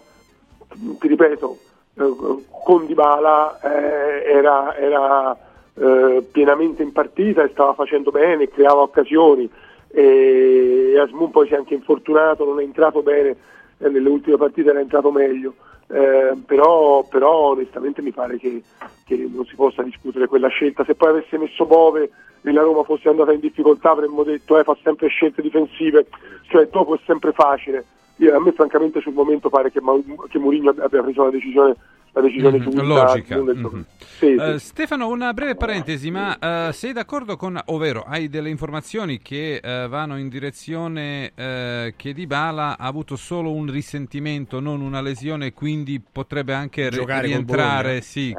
ti 0.99 1.07
ripeto, 1.07 1.57
eh, 1.95 2.15
con 2.63 2.85
Dybala 2.85 3.59
eh, 3.61 4.31
era, 4.31 4.75
era 4.77 5.37
eh, 5.73 6.25
pienamente 6.31 6.83
in 6.83 6.91
partita 6.91 7.43
e 7.43 7.49
stava 7.49 7.73
facendo 7.73 8.11
bene, 8.11 8.49
creava 8.49 8.81
occasioni 8.81 9.49
e 9.93 10.97
Asmun 10.97 11.31
poi 11.31 11.47
si 11.47 11.53
è 11.53 11.57
anche 11.57 11.73
infortunato, 11.73 12.45
non 12.45 12.59
è 12.59 12.63
entrato 12.63 13.01
bene, 13.01 13.35
eh, 13.77 13.89
nelle 13.89 14.09
ultime 14.09 14.37
partite 14.37 14.69
era 14.69 14.79
entrato 14.79 15.11
meglio. 15.11 15.53
Eh, 15.91 16.37
però, 16.45 17.03
però 17.03 17.51
onestamente 17.51 18.01
mi 18.01 18.11
pare 18.11 18.37
che, 18.37 18.63
che 19.05 19.29
non 19.29 19.45
si 19.45 19.55
possa 19.55 19.83
discutere 19.83 20.27
quella 20.27 20.47
scelta. 20.47 20.85
Se 20.85 20.95
poi 20.95 21.09
avesse 21.09 21.37
messo 21.37 21.65
Bove 21.65 22.09
e 22.41 22.51
la 22.51 22.61
Roma 22.61 22.83
fosse 22.83 23.09
andata 23.09 23.33
in 23.33 23.39
difficoltà 23.39 23.91
avremmo 23.91 24.23
detto 24.23 24.57
eh, 24.57 24.63
fa 24.63 24.75
sempre 24.83 25.09
scelte 25.09 25.41
difensive, 25.41 26.07
cioè 26.47 26.67
dopo 26.67 26.95
è 26.95 26.99
sempre 27.05 27.33
facile. 27.33 27.85
Io- 28.21 28.35
a 28.35 28.39
me 28.39 28.51
francamente 28.51 29.01
sul 29.01 29.13
momento 29.13 29.49
pare 29.49 29.71
che, 29.71 29.81
Ma- 29.81 29.99
che 30.29 30.37
Mourinho 30.37 30.69
abbia 30.69 31.01
preso 31.01 31.23
la 31.23 31.31
decisione, 31.31 31.75
la 32.11 32.21
decisione 32.21 32.57
Mhm, 32.59 32.63
giusta. 32.63 32.81
logica. 32.83 33.37
Mhm. 33.37 33.85
Sì, 33.97 34.27
sì. 34.27 34.33
Eh, 34.35 34.59
Stefano, 34.59 35.07
una 35.07 35.33
breve 35.33 35.55
parentesi, 35.55 36.11
ma 36.11 36.37
eh, 36.37 36.71
sei 36.73 36.93
d'accordo 36.93 37.35
con, 37.35 37.59
ovvero 37.65 38.03
hai 38.05 38.29
delle 38.29 38.49
informazioni 38.49 39.17
che 39.19 39.55
eh, 39.55 39.87
vanno 39.87 40.17
in 40.17 40.29
direzione 40.29 41.31
eh, 41.33 41.93
che 41.97 42.13
Dybala 42.13 42.77
ha 42.77 42.85
avuto 42.85 43.15
solo 43.15 43.51
un 43.51 43.71
risentimento, 43.71 44.59
non 44.59 44.81
una 44.81 45.01
lesione, 45.01 45.53
quindi 45.53 45.99
potrebbe 45.99 46.53
anche 46.53 46.89
Giocare 46.89 47.25
rientrare 47.25 48.01
sì, 48.01 48.35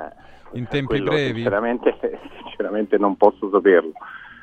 in 0.53 0.69
tempi 0.69 0.87
Quello 0.87 1.11
brevi? 1.11 1.41
Sinceramente, 1.41 1.99
sinceramente 2.45 2.99
non 2.99 3.17
posso 3.17 3.51
saperlo. 3.51 3.93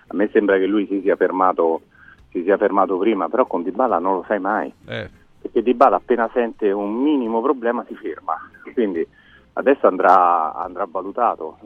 A 0.08 0.16
me 0.16 0.30
sembra 0.34 0.58
che 0.58 0.66
lui 0.66 0.86
si 0.88 1.00
sia 1.02 1.16
fermato, 1.16 1.84
si 2.32 2.42
sia 2.44 2.58
fermato 2.58 2.98
prima, 2.98 3.30
però 3.30 3.46
con 3.46 3.64
Dybala 3.64 4.00
non 4.00 4.16
lo 4.16 4.26
sai 4.28 4.40
mai. 4.40 4.74
Eh, 4.88 5.10
Perché 5.42 5.62
Dybala 5.62 5.98
appena 5.98 6.30
sente 6.34 6.72
un 6.72 6.94
minimo 6.94 7.42
problema 7.42 7.86
si 7.88 7.96
ferma. 7.96 8.36
Quindi 8.74 9.06
adesso 9.54 9.88
andrà, 9.88 10.54
andrà 10.54 10.86
valutato. 10.90 11.58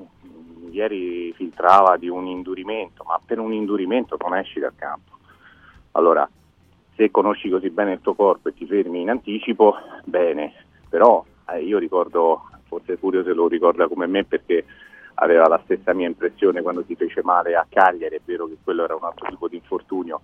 Ieri 0.69 1.33
filtrava 1.33 1.97
di 1.97 2.07
un 2.07 2.25
indurimento, 2.27 3.03
ma 3.03 3.19
per 3.23 3.39
un 3.39 3.53
indurimento 3.53 4.17
non 4.19 4.35
esci 4.35 4.59
dal 4.59 4.73
campo. 4.75 5.11
Allora, 5.91 6.27
se 6.95 7.11
conosci 7.11 7.49
così 7.49 7.69
bene 7.69 7.93
il 7.93 8.01
tuo 8.01 8.13
corpo 8.13 8.49
e 8.49 8.53
ti 8.53 8.65
fermi 8.65 9.01
in 9.01 9.09
anticipo, 9.09 9.75
bene, 10.03 10.53
però 10.89 11.23
eh, 11.49 11.61
io 11.63 11.77
ricordo, 11.77 12.49
forse 12.67 12.97
Furio 12.97 13.23
se 13.23 13.33
lo 13.33 13.47
ricorda 13.47 13.87
come 13.87 14.07
me 14.07 14.23
perché 14.23 14.65
aveva 15.15 15.47
la 15.47 15.61
stessa 15.63 15.93
mia 15.93 16.07
impressione 16.07 16.61
quando 16.61 16.83
si 16.85 16.95
fece 16.95 17.21
male 17.23 17.55
a 17.55 17.65
Cagliari, 17.67 18.15
è 18.15 18.21
vero 18.23 18.47
che 18.47 18.57
quello 18.63 18.83
era 18.83 18.95
un 18.95 19.03
altro 19.03 19.27
tipo 19.29 19.47
di 19.47 19.57
infortunio, 19.57 20.21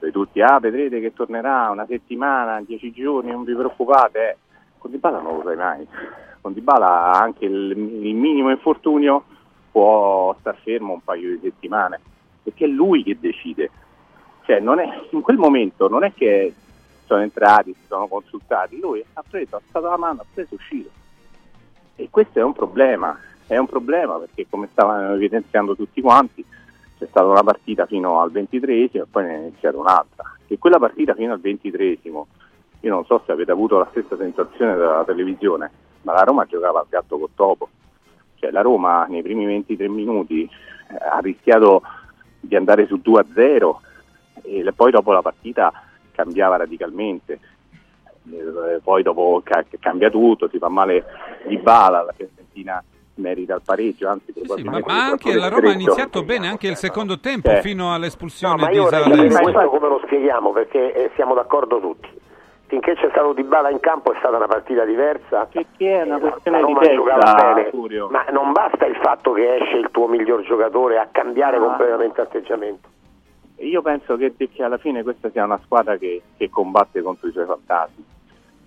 dove 0.00 0.12
tutti, 0.12 0.40
ah 0.40 0.58
vedrete 0.58 0.98
che 1.00 1.12
tornerà 1.12 1.68
una 1.70 1.86
settimana, 1.86 2.62
dieci 2.62 2.90
giorni, 2.90 3.30
non 3.30 3.44
vi 3.44 3.54
preoccupate, 3.54 4.38
con 4.78 4.90
Dybala 4.90 5.20
non 5.20 5.36
lo 5.36 5.42
sai 5.44 5.56
mai, 5.56 5.86
con 6.40 6.54
Dybala 6.54 7.12
anche 7.12 7.44
il, 7.44 7.70
il 7.70 8.14
minimo 8.14 8.50
infortunio 8.50 9.24
può 9.70 10.34
star 10.40 10.56
fermo 10.62 10.94
un 10.94 11.04
paio 11.04 11.30
di 11.30 11.40
settimane, 11.42 12.00
perché 12.42 12.64
è 12.64 12.68
lui 12.68 13.04
che 13.04 13.18
decide, 13.20 13.70
cioè 14.44 14.60
è, 14.60 15.06
in 15.10 15.20
quel 15.20 15.36
momento 15.36 15.88
non 15.88 16.02
è 16.02 16.12
che 16.14 16.54
sono 17.04 17.20
entrati, 17.20 17.74
si 17.74 17.86
sono 17.86 18.06
consultati, 18.06 18.80
lui 18.80 19.04
ha 19.12 19.22
preso, 19.28 19.56
ha 19.56 19.60
alzato 19.62 19.88
la 19.88 19.98
mano, 19.98 20.22
ha 20.22 20.26
preso 20.32 20.54
uscito. 20.54 20.90
E 21.96 22.08
questo 22.08 22.38
è 22.38 22.42
un 22.42 22.52
problema, 22.54 23.18
è 23.46 23.58
un 23.58 23.66
problema 23.66 24.14
perché 24.14 24.46
come 24.48 24.68
stavano 24.70 25.14
evidenziando 25.14 25.76
tutti 25.76 26.00
quanti, 26.00 26.44
c'è 27.00 27.06
stata 27.08 27.26
una 27.26 27.42
partita 27.42 27.86
fino 27.86 28.20
al 28.20 28.30
23esimo 28.30 29.00
e 29.00 29.06
poi 29.10 29.24
ne 29.24 29.34
è 29.34 29.38
iniziata 29.38 29.78
un'altra. 29.78 30.36
E 30.46 30.58
quella 30.58 30.78
partita 30.78 31.14
fino 31.14 31.32
al 31.32 31.40
23esimo, 31.42 32.22
io 32.80 32.90
non 32.92 33.06
so 33.06 33.22
se 33.24 33.32
avete 33.32 33.50
avuto 33.50 33.78
la 33.78 33.88
stessa 33.90 34.18
sensazione 34.18 34.76
dalla 34.76 35.04
televisione, 35.04 35.70
ma 36.02 36.12
la 36.12 36.24
Roma 36.24 36.44
giocava 36.44 36.80
a 36.80 36.86
gatto 36.86 37.18
col 37.18 37.30
topo. 37.34 37.68
Cioè 38.34 38.50
la 38.50 38.60
Roma 38.60 39.06
nei 39.06 39.22
primi 39.22 39.46
23 39.46 39.88
minuti 39.88 40.42
eh, 40.42 40.94
ha 40.94 41.20
rischiato 41.20 41.80
di 42.38 42.54
andare 42.54 42.86
su 42.86 43.00
2-0 43.02 43.74
e 44.42 44.72
poi 44.74 44.90
dopo 44.90 45.12
la 45.12 45.22
partita 45.22 45.72
cambiava 46.12 46.56
radicalmente. 46.56 47.40
Eh, 48.30 48.80
poi 48.82 49.02
dopo 49.02 49.40
ca- 49.42 49.64
cambia 49.78 50.10
tutto, 50.10 50.50
si 50.50 50.58
fa 50.58 50.68
male 50.68 51.04
di 51.46 51.56
bala, 51.56 52.02
la 52.02 52.12
Fiorentina 52.12 52.84
merita 53.16 53.54
il 53.54 53.62
pareggio, 53.64 54.08
anzi 54.08 54.32
ma, 54.34 54.42
probabilmente 54.44 54.92
ma 54.92 55.04
anche 55.04 55.34
la 55.34 55.48
Roma 55.48 55.70
ha 55.70 55.72
iniziato 55.74 56.22
bene 56.22 56.48
anche 56.48 56.68
il 56.68 56.76
secondo 56.76 57.18
tempo 57.20 57.50
Eh. 57.50 57.60
fino 57.60 57.84
No, 57.88 57.94
all'espulsione 57.94 58.62
ma 58.62 58.68
di 58.68 58.76
Zaleschi. 58.76 59.10
capire 59.10 59.42
questo 59.42 59.68
come 59.68 59.88
lo 59.88 60.00
spieghiamo 60.04 60.52
perché 60.52 60.92
eh, 60.92 61.10
siamo 61.16 61.34
d'accordo 61.34 61.80
tutti. 61.80 62.08
Finché 62.66 62.94
c'è 62.94 63.08
stato 63.10 63.32
Di 63.32 63.42
Bala 63.42 63.68
in 63.70 63.80
campo 63.80 64.12
è 64.12 64.16
stata 64.20 64.36
una 64.36 64.46
partita 64.46 64.84
diversa. 64.84 65.46
Perché 65.50 66.00
è 66.00 66.02
una 66.04 66.18
questione 66.20 66.60
la 66.60 66.66
di 66.66 66.72
Roma 66.72 66.94
giocava 66.94 67.20
testa, 67.20 67.52
bene, 67.52 68.06
ma 68.10 68.24
non 68.30 68.52
basta 68.52 68.86
il 68.86 68.94
fatto 69.02 69.32
che 69.32 69.56
esce 69.56 69.76
il 69.76 69.88
tuo 69.90 70.06
miglior 70.06 70.42
giocatore 70.42 70.96
a 70.98 71.08
cambiare 71.10 71.56
Ah. 71.56 71.60
completamente 71.60 72.20
atteggiamento. 72.20 72.88
Io 73.56 73.82
penso 73.82 74.16
che, 74.16 74.34
che 74.36 74.62
alla 74.62 74.78
fine 74.78 75.02
questa 75.02 75.30
sia 75.30 75.44
una 75.44 75.58
squadra 75.64 75.96
che, 75.96 76.22
che 76.36 76.48
combatte 76.48 77.02
contro 77.02 77.28
i 77.28 77.32
suoi 77.32 77.44
fantasmi. 77.46 78.04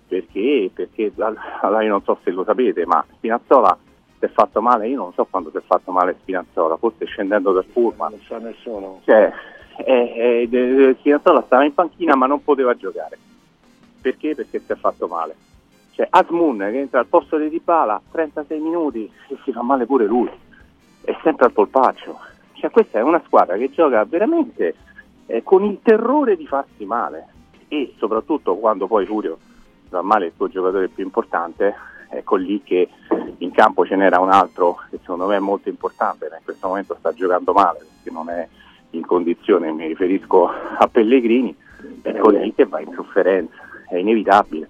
Perché? 0.06 0.70
Perché 0.74 1.12
allora 1.16 1.82
io 1.82 1.90
non 1.90 2.02
so 2.02 2.18
se 2.22 2.30
lo 2.30 2.44
sapete, 2.44 2.84
ma 2.86 3.02
Spinazzola 3.16 3.76
si 4.24 4.30
è 4.30 4.34
fatto 4.34 4.62
male, 4.62 4.88
io 4.88 4.96
non 4.96 5.12
so 5.12 5.26
quando 5.28 5.50
si 5.50 5.58
è 5.58 5.60
fatto 5.60 5.92
male 5.92 6.16
Spinazzola, 6.20 6.76
forse 6.76 7.04
scendendo 7.04 7.52
dal 7.52 7.64
pullman. 7.64 8.12
Non 8.12 8.20
sa 8.20 8.38
nessuno. 8.38 9.00
Cioè, 9.04 9.32
eh, 9.84 10.48
eh, 10.48 10.48
eh, 10.50 10.96
Spinazzola 10.98 11.42
stava 11.46 11.64
in 11.64 11.74
panchina 11.74 12.16
ma 12.16 12.26
non 12.26 12.42
poteva 12.42 12.74
giocare. 12.74 13.18
Perché? 14.00 14.34
Perché 14.34 14.60
si 14.60 14.72
è 14.72 14.76
fatto 14.76 15.06
male. 15.06 15.36
Cioè, 15.90 16.06
Asmun 16.10 16.58
che 16.58 16.78
entra 16.78 17.00
al 17.00 17.06
posto 17.06 17.36
di 17.36 17.48
Dybala 17.48 18.00
36 18.10 18.58
minuti 18.60 19.10
e 19.28 19.36
si 19.44 19.52
fa 19.52 19.62
male 19.62 19.86
pure 19.86 20.06
lui. 20.06 20.30
È 21.02 21.16
sempre 21.22 21.46
al 21.46 21.52
polpaccio. 21.52 22.18
Cioè, 22.54 22.70
questa 22.70 22.98
è 22.98 23.02
una 23.02 23.22
squadra 23.26 23.56
che 23.56 23.70
gioca 23.70 24.04
veramente 24.04 24.74
eh, 25.26 25.42
con 25.42 25.64
il 25.64 25.80
terrore 25.82 26.36
di 26.36 26.46
farsi 26.46 26.84
male. 26.84 27.28
E 27.68 27.94
soprattutto 27.98 28.56
quando 28.56 28.86
poi 28.86 29.06
Furio 29.06 29.38
fa 29.88 30.02
male 30.02 30.26
il 30.26 30.32
tuo 30.36 30.48
giocatore 30.48 30.88
più 30.88 31.04
importante, 31.04 31.74
ecco 32.10 32.36
lì 32.36 32.62
che 32.62 32.88
in 33.38 33.50
campo 33.52 33.86
ce 33.86 33.96
n'era 33.96 34.20
un 34.20 34.30
altro 34.30 34.80
che 34.90 34.98
secondo 35.00 35.26
me 35.26 35.36
è 35.36 35.40
molto 35.40 35.68
importante, 35.68 36.28
ma 36.30 36.36
in 36.36 36.44
questo 36.44 36.68
momento 36.68 36.96
sta 36.98 37.12
giocando 37.12 37.52
male 37.52 37.78
perché 37.78 38.10
non 38.10 38.30
è 38.30 38.46
in 38.90 39.04
condizione, 39.04 39.72
mi 39.72 39.86
riferisco 39.86 40.48
a 40.48 40.86
Pellegrini, 40.86 41.54
ecco 42.02 42.30
lì 42.30 42.54
che 42.54 42.66
va 42.66 42.80
in 42.80 42.92
sofferenza, 42.94 43.54
è 43.88 43.96
inevitabile. 43.96 44.68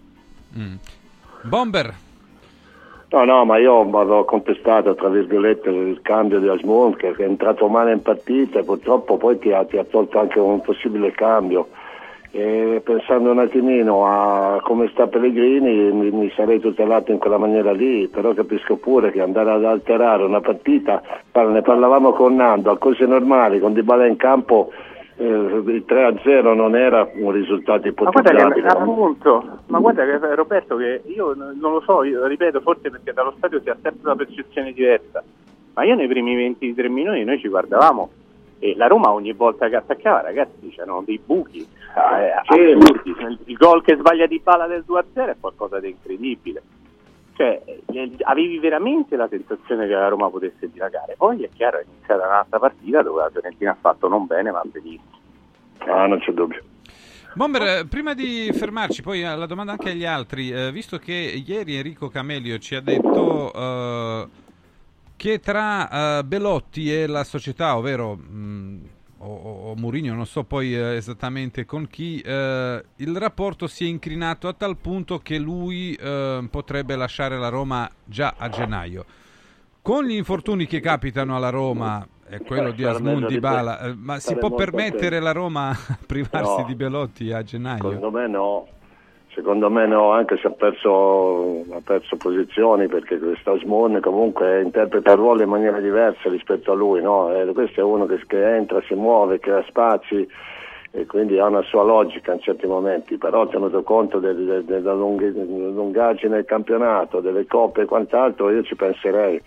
Mm. 0.57 0.75
Bomber, 1.43 1.95
No, 3.15 3.25
no, 3.25 3.45
ma 3.45 3.59
io 3.59 3.75
ho 3.75 4.25
contestato, 4.25 4.97
tra 4.97 5.09
virgolette, 5.09 5.71
il 5.71 6.01
cambio 6.03 6.41
di 6.41 6.49
Asmund 6.49 6.97
che 6.97 7.15
è 7.15 7.23
entrato 7.23 7.69
male 7.69 7.93
in 7.93 8.03
partita 8.03 8.59
e 8.59 8.65
purtroppo 8.65 9.19
poi 9.19 9.39
ti 9.39 9.53
ha, 9.53 9.65
ti 9.65 9.77
ha 9.77 9.85
tolto 9.85 10.19
anche 10.19 10.41
un 10.41 10.61
possibile 10.61 11.13
cambio. 11.13 11.69
E 12.37 12.83
pensando 12.83 13.31
un 13.31 13.39
attimino 13.39 14.07
a 14.07 14.61
come 14.61 14.89
sta 14.89 15.07
Pellegrini 15.07 15.93
mi, 15.93 16.11
mi 16.11 16.33
sarei 16.35 16.59
tutelato 16.59 17.13
in 17.13 17.19
quella 17.19 17.39
maniera 17.39 17.71
lì, 17.71 18.09
però 18.09 18.35
capisco 18.35 18.75
pure 18.75 19.13
che 19.13 19.21
andare 19.21 19.53
ad 19.53 19.65
alterare 19.65 20.25
una 20.25 20.41
partita, 20.41 21.01
par- 21.31 21.47
ne 21.47 21.63
parlavamo 21.63 22.11
con 22.11 22.35
Nando, 22.35 22.73
a 22.73 22.77
cose 22.77 23.07
normali, 23.07 23.61
con 23.61 23.73
Dybala 23.73 24.07
in 24.07 24.17
campo 24.17 24.73
eh, 25.17 25.25
il 25.25 25.85
3-0 25.87 26.57
non 26.57 26.75
era 26.75 27.09
un 27.15 27.31
risultato 27.31 27.87
Ma 27.87 28.11
guarda 28.11 28.31
che 28.31 28.37
ipotizzabile. 28.41 28.67
appunto, 28.67 29.59
ma 29.69 29.79
guarda 29.79 30.05
che 30.05 30.35
Roberto 30.35 30.75
che 30.75 31.03
io 31.05 31.35
non 31.37 31.57
lo 31.61 31.83
so, 31.87 32.03
io 32.03 32.27
ripeto, 32.27 32.61
forse 32.63 32.91
perché 32.91 33.13
dallo 33.13 33.35
stadio 33.37 33.61
si 33.61 33.71
ha 33.71 33.77
sempre 33.81 34.01
una 34.03 34.17
percezione 34.17 34.73
diversa, 34.73 35.23
ma 35.75 35.85
io 35.85 35.95
nei 35.95 36.09
primi 36.09 36.35
23 36.35 36.89
minuti 36.89 37.23
noi 37.23 37.39
ci 37.39 37.49
guardavamo 37.49 38.11
e 38.59 38.75
la 38.77 38.87
Roma 38.87 39.13
ogni 39.13 39.33
volta 39.33 39.69
che 39.69 39.77
attaccava, 39.77 40.23
ragazzi, 40.23 40.69
c'erano 40.71 41.03
dei 41.05 41.21
buchi, 41.25 41.61
eh, 41.61 42.33
Sì. 42.49 42.61
assurdi. 42.77 43.15
Il, 43.47 43.57
gol 43.57 43.83
che 43.83 43.97
sbaglia 43.97 44.27
di 44.27 44.41
palla 44.41 44.67
del 44.67 44.85
2-0 44.87 45.31
è 45.31 45.37
qualcosa 45.39 45.81
di 45.81 45.91
incredibile. 45.91 46.63
Cioè, 47.37 47.63
eh, 47.87 48.13
avevi 48.23 48.59
veramente 48.59 49.17
la 49.17 49.27
sensazione 49.29 49.87
che 49.87 49.95
la 49.95 50.09
Roma 50.09 50.31
potesse 50.31 50.71
dilagare. 50.71 51.15
Poi 51.17 51.43
è 51.43 51.49
chiaro, 51.53 51.79
è 51.79 51.85
iniziata 51.85 52.27
un'altra 52.27 52.59
partita 52.59 53.03
dove 53.03 53.23
la 53.23 53.31
Fiorentina 53.31 53.73
ha 53.73 53.77
fatto 53.81 54.09
non 54.09 54.27
bene, 54.27 54.51
ma 54.53 54.63
benissimo. 54.65 55.19
Ah, 55.79 56.07
non 56.07 56.21
c'è 56.21 56.33
dubbio. 56.33 56.63
Bomber, 57.35 57.63
eh, 57.63 57.87
prima 57.87 58.15
di 58.15 58.49
fermarci, 58.53 59.03
poi 59.03 59.23
eh, 59.23 59.35
la 59.35 59.47
domanda 59.47 59.73
anche 59.73 59.91
agli 59.91 60.05
altri, 60.05 60.51
eh, 60.53 60.71
visto 60.71 60.99
che 60.99 61.13
ieri 61.13 61.75
Enrico 61.75 62.09
Camelio 62.09 62.59
ci 62.59 62.77
ha 62.77 62.81
detto 62.81 63.53
eh, 63.53 64.29
che 65.17 65.41
tra 65.41 66.19
eh, 66.19 66.25
Belotti 66.25 66.93
e 66.95 67.07
la 67.07 67.25
società, 67.25 67.77
ovvero 67.77 68.15
mh, 68.17 68.81
o, 69.19 69.27
o- 69.27 69.71
o 69.71 69.75
Mourinho, 69.77 70.15
non 70.15 70.27
so 70.27 70.45
poi 70.45 70.75
eh, 70.75 70.97
esattamente 70.97 71.65
con 71.65 71.87
chi, 71.89 72.21
eh, 72.21 72.85
il 72.97 73.17
rapporto 73.17 73.67
si 73.67 73.85
è 73.85 73.89
incrinato 73.89 74.49
a 74.49 74.53
tal 74.53 74.77
punto 74.77 75.19
che 75.19 75.39
lui 75.39 75.95
eh, 75.95 76.47
potrebbe 76.51 76.97
lasciare 76.97 77.39
la 77.39 77.49
Roma 77.49 77.89
già 78.05 78.35
a 78.37 78.49
gennaio. 78.49 79.05
Con 79.81 80.05
gli 80.05 80.15
infortuni 80.15 80.67
che 80.67 80.81
capitano 80.81 81.37
alla 81.37 81.51
Roma, 81.51 82.07
e 82.27 82.41
quello 82.41 82.73
di 82.73 82.85
Asmund 82.85 83.27
di 83.27 83.39
Bala, 83.39 83.95
ma 83.97 84.19
si 84.19 84.35
può 84.37 84.51
permettere 84.55 85.21
la 85.21 85.33
Roma 85.33 85.69
a 85.73 85.99
privarsi 86.07 86.61
No. 86.63 86.67
di 86.67 86.75
Belotti 86.75 87.33
a 87.33 87.43
gennaio? 87.43 87.83
Secondo 87.93 88.11
me 88.11 88.27
no, 88.27 88.67
secondo 89.35 89.69
me 89.69 89.87
no, 89.87 90.11
anche 90.13 90.37
se 90.39 90.47
ha 90.47 90.51
perso, 90.51 91.65
ha 91.71 91.81
perso 91.85 92.17
posizioni 92.17 92.87
perché 92.87 93.19
questo 93.19 93.53
Asmon 93.53 93.99
comunque 94.01 94.63
interpreta 94.63 95.13
il 95.13 95.19
ruolo 95.19 95.43
in 95.43 95.49
maniera 95.49 95.81
diversa 95.81 96.29
rispetto 96.31 96.73
a 96.73 96.75
lui, 96.75 97.03
no? 97.03 97.35
E 97.35 97.45
questo 97.53 97.81
è 97.81 97.83
uno 97.83 98.07
che, 98.07 98.21
che 98.27 98.55
entra, 98.57 98.81
si 98.83 98.95
muove, 98.95 99.41
crea 99.41 99.63
spazi 99.65 100.27
e 100.93 101.07
quindi 101.07 101.39
ha 101.41 101.47
una 101.47 101.63
sua 101.63 101.83
logica 101.83 102.33
in 102.33 102.41
certi 102.41 102.67
momenti, 102.67 103.19
però 103.19 103.47
tenuto 103.49 103.83
conto 103.83 104.21
del- 104.21 104.45
del- 104.45 104.65
della 104.65 104.95
lungaggine 104.95 106.37
del 106.37 106.45
campionato, 106.45 107.21
delle 107.21 107.47
coppe 107.47 107.83
e 107.83 107.87
quant'altro, 107.87 108.51
io 108.51 108.63
ci 108.63 108.77
penserei. 108.77 109.41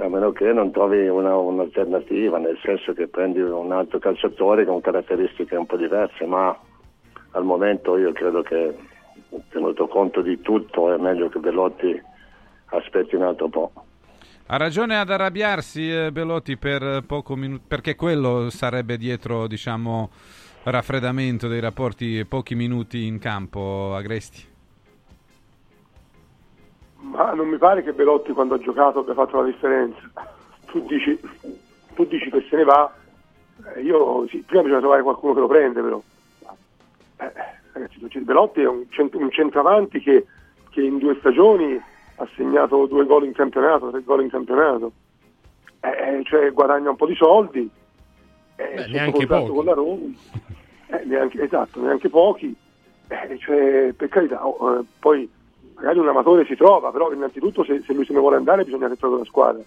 A 0.00 0.08
meno 0.08 0.30
che 0.30 0.52
non 0.52 0.70
trovi 0.70 1.08
una- 1.08 1.36
un'alternativa, 1.36 2.38
nel 2.38 2.56
senso 2.62 2.92
che 2.92 3.08
prendi 3.08 3.40
un 3.40 3.72
altro 3.72 3.98
calciatore 3.98 4.64
con 4.64 4.80
caratteristiche 4.80 5.56
un 5.56 5.66
po' 5.66 5.76
diverse, 5.76 6.24
ma 6.24 6.56
al 7.32 7.42
momento 7.44 7.96
io 7.96 8.12
credo 8.12 8.42
che 8.42 8.72
tenuto 9.48 9.86
conto 9.88 10.22
di 10.22 10.40
tutto 10.40 10.92
è 10.92 10.96
meglio 10.98 11.28
che 11.28 11.38
Belotti 11.38 12.00
aspetti 12.66 13.16
un 13.16 13.22
altro 13.22 13.48
po'. 13.48 13.72
Ha 14.46 14.56
ragione 14.56 14.98
ad 14.98 15.10
arrabbiarsi 15.10 15.90
eh, 15.90 16.12
Belotti 16.12 16.56
per 16.56 17.02
poco 17.06 17.36
minuto, 17.36 17.64
perché 17.68 17.94
quello 17.94 18.48
sarebbe 18.48 18.96
dietro, 18.96 19.46
diciamo, 19.46 20.08
raffreddamento 20.62 21.48
dei 21.48 21.60
rapporti 21.60 22.24
pochi 22.24 22.54
minuti 22.54 23.04
in 23.06 23.18
campo, 23.18 23.94
Agresti. 23.94 24.56
Ma 27.00 27.32
non 27.32 27.48
mi 27.48 27.58
pare 27.58 27.82
che 27.82 27.92
Belotti 27.92 28.32
quando 28.32 28.54
ha 28.54 28.58
giocato 28.58 29.00
abbia 29.00 29.14
fatto 29.14 29.40
la 29.40 29.46
differenza. 29.46 30.00
Tu 30.66 30.84
dici, 30.86 31.18
tu 31.94 32.04
dici 32.06 32.30
che 32.30 32.46
se 32.48 32.56
ne 32.56 32.64
va, 32.64 32.92
eh, 33.74 33.82
io 33.82 34.26
sì, 34.28 34.42
prima 34.46 34.62
bisogna 34.62 34.80
trovare 34.80 35.02
qualcuno 35.02 35.34
che 35.34 35.40
lo 35.40 35.46
prende 35.46 35.82
però. 35.82 36.02
Eh, 37.18 37.32
tu- 37.86 38.24
Belotti 38.24 38.62
è 38.62 38.66
un, 38.66 38.84
cent- 38.90 39.14
un 39.14 39.30
centravanti 39.30 40.00
che, 40.00 40.26
che 40.70 40.82
in 40.82 40.98
due 40.98 41.16
stagioni 41.18 41.80
ha 42.16 42.28
segnato 42.34 42.86
due 42.86 43.04
gol 43.04 43.24
in 43.24 43.32
campionato, 43.32 43.90
tre 43.90 44.02
gol 44.02 44.22
in 44.22 44.30
campionato. 44.30 44.92
Eh, 45.80 45.88
eh, 46.18 46.22
cioè 46.24 46.52
guadagna 46.52 46.90
un 46.90 46.96
po' 46.96 47.06
di 47.06 47.14
soldi. 47.14 47.68
eh, 48.56 48.78
sotto 48.78 48.90
neanche 48.90 49.26
pochi. 49.26 49.50
con 49.50 49.64
la 49.64 49.74
Roma. 49.74 50.06
Eh, 50.90 51.04
neanche, 51.04 51.42
esatto, 51.42 51.82
neanche 51.82 52.08
pochi. 52.08 52.56
Eh, 53.08 53.38
cioè, 53.38 53.92
per 53.94 54.08
carità, 54.08 54.46
oh, 54.46 54.78
eh, 54.78 54.84
poi 54.98 55.30
magari 55.74 55.98
un 55.98 56.08
amatore 56.08 56.46
si 56.46 56.56
trova, 56.56 56.90
però 56.90 57.12
innanzitutto 57.12 57.62
se, 57.62 57.82
se 57.84 57.92
lui 57.92 58.06
se 58.06 58.14
ne 58.14 58.20
vuole 58.20 58.36
andare 58.36 58.64
bisogna 58.64 58.88
che 58.88 58.96
trovi 58.96 59.16
una 59.16 59.24
squadra. 59.26 59.62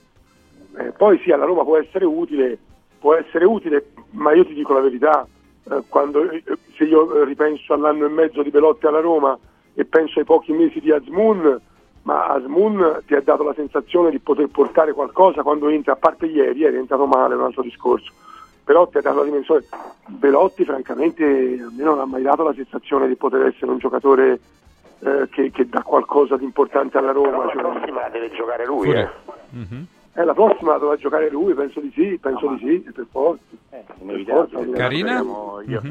Eh, 0.77 0.91
poi 0.97 1.19
sì, 1.19 1.31
alla 1.31 1.45
Roma 1.45 1.63
può 1.63 1.77
essere 1.77 2.05
utile, 2.05 2.57
può 2.99 3.13
essere 3.13 3.45
utile, 3.45 3.91
ma 4.11 4.33
io 4.33 4.45
ti 4.47 4.55
dico 4.55 4.73
la 4.73 4.79
verità, 4.81 5.27
eh, 5.69 5.83
quando, 5.88 6.29
eh, 6.29 6.43
se 6.75 6.83
io 6.85 7.21
eh, 7.21 7.25
ripenso 7.25 7.73
all'anno 7.73 8.05
e 8.05 8.09
mezzo 8.09 8.41
di 8.41 8.49
Belotti 8.49 8.88
alla 8.88 8.99
Roma 8.99 9.38
e 9.73 9.85
penso 9.85 10.19
ai 10.19 10.25
pochi 10.25 10.51
mesi 10.51 10.79
di 10.79 10.91
Azmoun, 10.91 11.59
ma 12.03 12.27
Asmun 12.27 13.01
ti 13.05 13.13
ha 13.13 13.21
dato 13.21 13.43
la 13.43 13.53
sensazione 13.53 14.09
di 14.09 14.19
poter 14.19 14.47
portare 14.47 14.93
qualcosa 14.93 15.43
quando 15.43 15.69
entra, 15.69 15.93
a 15.93 15.97
parte 15.97 16.25
ieri, 16.25 16.63
è 16.63 16.75
entrato 16.75 17.05
male, 17.05 17.35
è 17.35 17.38
un 17.38 17.43
altro 17.43 17.61
discorso, 17.61 18.11
però 18.63 18.88
ti 18.88 18.97
ha 18.97 19.01
dato 19.01 19.19
la 19.19 19.25
dimensione. 19.25 19.65
Belotti 20.07 20.65
francamente 20.65 21.23
a 21.23 21.71
me 21.75 21.83
non 21.83 21.99
ha 21.99 22.05
mai 22.05 22.23
dato 22.23 22.43
la 22.43 22.53
sensazione 22.53 23.07
di 23.07 23.15
poter 23.15 23.45
essere 23.45 23.71
un 23.71 23.77
giocatore 23.77 24.39
eh, 24.99 25.27
che, 25.29 25.51
che 25.51 25.69
dà 25.69 25.83
qualcosa 25.83 26.38
di 26.38 26.43
importante 26.43 26.97
alla 26.97 27.11
Roma. 27.11 27.45
La 27.45 27.51
cioè- 27.51 27.61
prossima 27.61 28.09
deve 28.09 28.31
giocare 28.31 28.65
lui, 28.65 28.91
eh. 28.91 29.09
Eh, 30.13 30.23
la 30.25 30.33
prossima 30.33 30.77
dovrà 30.77 30.95
giocare 30.97 31.29
lui, 31.29 31.53
penso 31.53 31.79
di 31.79 31.91
sì, 31.93 32.17
penso 32.21 32.47
di 32.55 32.57
sì, 32.83 32.91
per 32.91 33.05
forza. 33.11 33.43
Inevitabile. 34.01 34.47
forza, 34.65 34.77
Carina? 34.77 35.23
Io. 35.67 35.81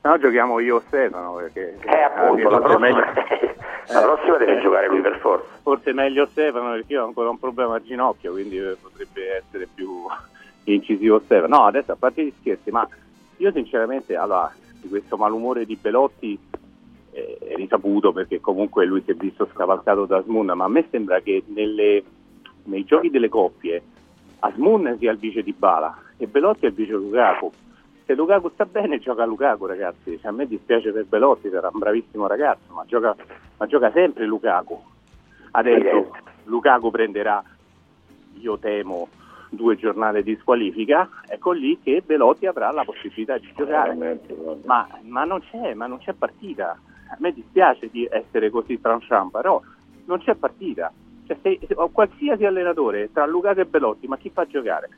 No, 0.00 0.16
giochiamo 0.18 0.58
io 0.60 0.76
o 0.76 0.82
Stefano 0.86 1.34
perché 1.34 1.76
Eh, 1.84 2.00
appunto, 2.02 2.48
la 2.48 2.58
prossima, 2.60 2.78
meglio- 2.78 3.04
la 3.92 4.00
prossima 4.00 4.36
deve 4.38 4.58
Eh, 4.58 4.60
giocare 4.62 4.88
lui 4.88 5.00
per 5.00 5.18
forza. 5.18 5.46
Forse 5.62 5.90
è 5.90 5.92
meglio 5.92 6.26
Stefano 6.26 6.70
perché 6.72 6.92
io 6.92 7.02
ho 7.02 7.06
ancora 7.06 7.28
un 7.30 7.38
problema 7.38 7.74
al 7.74 7.82
ginocchio, 7.82 8.32
quindi 8.32 8.58
eh, 8.58 8.76
potrebbe 8.80 9.36
essere 9.36 9.68
più 9.74 10.02
incisivo 10.64 11.20
Stefano. 11.24 11.56
No, 11.56 11.64
adesso 11.64 11.92
a 11.92 11.96
parte 11.96 12.24
gli 12.24 12.32
scherzi, 12.40 12.70
ma 12.70 12.88
io 13.38 13.52
sinceramente 13.52 14.16
allora, 14.16 14.50
di 14.80 14.88
questo 14.88 15.16
malumore 15.16 15.64
di 15.66 15.76
Belotti 15.80 16.38
eh, 17.10 17.38
è 17.40 17.54
risaputo 17.56 18.12
perché 18.12 18.40
comunque 18.40 18.86
lui 18.86 19.02
si 19.04 19.10
è 19.10 19.14
visto 19.14 19.48
scavalcato 19.52 20.06
da 20.06 20.18
Asmun, 20.18 20.46
ma 20.54 20.64
a 20.64 20.68
me 20.68 20.86
sembra 20.90 21.20
che 21.20 21.42
nelle- 21.48 22.02
nei 22.68 22.84
giochi 22.84 23.10
delle 23.10 23.28
coppie 23.28 23.82
Asmun 24.40 24.96
sia 24.98 25.10
il 25.10 25.18
vice 25.18 25.42
di 25.42 25.52
Bala 25.52 25.96
e 26.16 26.26
Belotti 26.26 26.66
è 26.66 26.68
il 26.68 26.74
vice 26.74 26.92
Lukaku. 26.92 27.50
Se 28.04 28.14
Lukaku 28.14 28.50
sta 28.50 28.64
bene 28.64 28.98
gioca 28.98 29.24
Lukaku 29.24 29.66
ragazzi, 29.66 30.18
Cioè, 30.18 30.30
a 30.30 30.32
me 30.32 30.46
dispiace 30.46 30.92
per 30.92 31.04
Belotti, 31.06 31.50
sarà 31.50 31.70
un 31.72 31.78
bravissimo 31.78 32.26
ragazzo, 32.26 32.72
ma 32.72 32.84
gioca, 32.86 33.14
ma 33.56 33.66
gioca 33.66 33.90
sempre 33.90 34.24
Lukaku. 34.26 34.80
Adesso 35.50 36.16
Lukaku 36.44 36.90
prenderà, 36.90 37.42
io 38.34 38.58
temo, 38.58 39.08
due 39.50 39.76
giornate 39.76 40.22
di 40.22 40.36
squalifica, 40.36 41.08
ecco 41.26 41.52
lì 41.52 41.78
che 41.82 42.02
Belotti 42.04 42.46
avrà 42.46 42.70
la 42.70 42.84
possibilità 42.84 43.36
di 43.38 43.52
giocare. 43.54 43.94
Ma, 44.64 44.86
ma 45.02 45.24
non 45.24 45.40
c'è, 45.40 45.74
ma 45.74 45.86
non 45.86 45.98
c'è 45.98 46.12
partita. 46.12 46.78
A 47.10 47.16
me 47.18 47.32
dispiace 47.32 47.88
di 47.90 48.06
essere 48.10 48.50
così 48.50 48.80
tranchant, 48.80 49.32
però 49.32 49.60
non 50.06 50.18
c'è 50.20 50.34
partita. 50.34 50.92
Cioè, 51.28 51.36
se, 51.42 51.58
se- 51.66 51.74
o 51.76 51.90
qualsiasi 51.90 52.44
allenatore 52.46 53.10
tra 53.12 53.26
Lukaku 53.26 53.60
e 53.60 53.64
Belotti, 53.66 54.06
ma 54.08 54.16
chi 54.16 54.30
fa 54.30 54.46
giocare? 54.46 54.88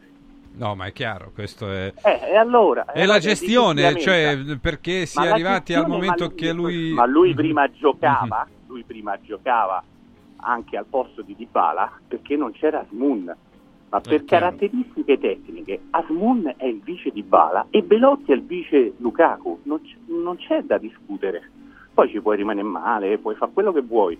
No, 0.52 0.74
ma 0.74 0.86
è 0.86 0.92
chiaro, 0.92 1.30
questo 1.34 1.70
è... 1.70 1.92
Eh, 2.04 2.30
e 2.32 2.36
allora? 2.36 2.84
È 2.84 3.00
Eh, 3.02 3.06
la 3.06 3.14
vabbè, 3.14 3.24
gestione, 3.24 3.94
di 3.94 4.00
cioè 4.00 4.38
perché 4.60 5.06
si 5.06 5.18
Ma 5.18 5.26
è 5.26 5.28
arrivati 5.30 5.74
al 5.74 5.86
momento 5.88 6.26
ma 6.26 6.32
che 6.34 6.52
lui... 6.52 6.92
Ma 6.92 7.06
lui 7.06 7.30
Mhm. 7.30 7.34
prima 7.36 7.70
giocava, 7.70 8.46
lui 8.66 8.82
prima 8.84 9.18
giocava 9.20 9.82
anche 10.42 10.76
al 10.76 10.86
posto 10.86 11.22
di 11.22 11.34
Dybala 11.36 11.90
perché 12.06 12.36
non 12.36 12.52
c'era 12.52 12.80
Asmun. 12.80 13.34
Ma 13.92 14.00
per 14.00 14.24
caratteristiche 14.24 15.18
tecniche, 15.18 15.80
Asmun 15.90 16.54
è 16.56 16.64
il 16.64 16.80
vice 16.80 17.10
Dybala 17.10 17.66
e 17.70 17.82
Belotti 17.82 18.30
è 18.30 18.34
il 18.36 18.44
vice 18.44 18.92
Lukaku. 18.98 19.60
Non, 19.64 19.80
c- 19.82 19.96
non 20.06 20.36
c'è 20.36 20.62
da 20.62 20.78
discutere. 20.78 21.50
Poi 21.92 22.08
ci 22.08 22.20
puoi 22.20 22.36
rimanere 22.36 22.66
male, 22.68 23.18
puoi 23.18 23.34
fare 23.34 23.50
quello 23.52 23.72
che 23.72 23.80
vuoi. 23.80 24.16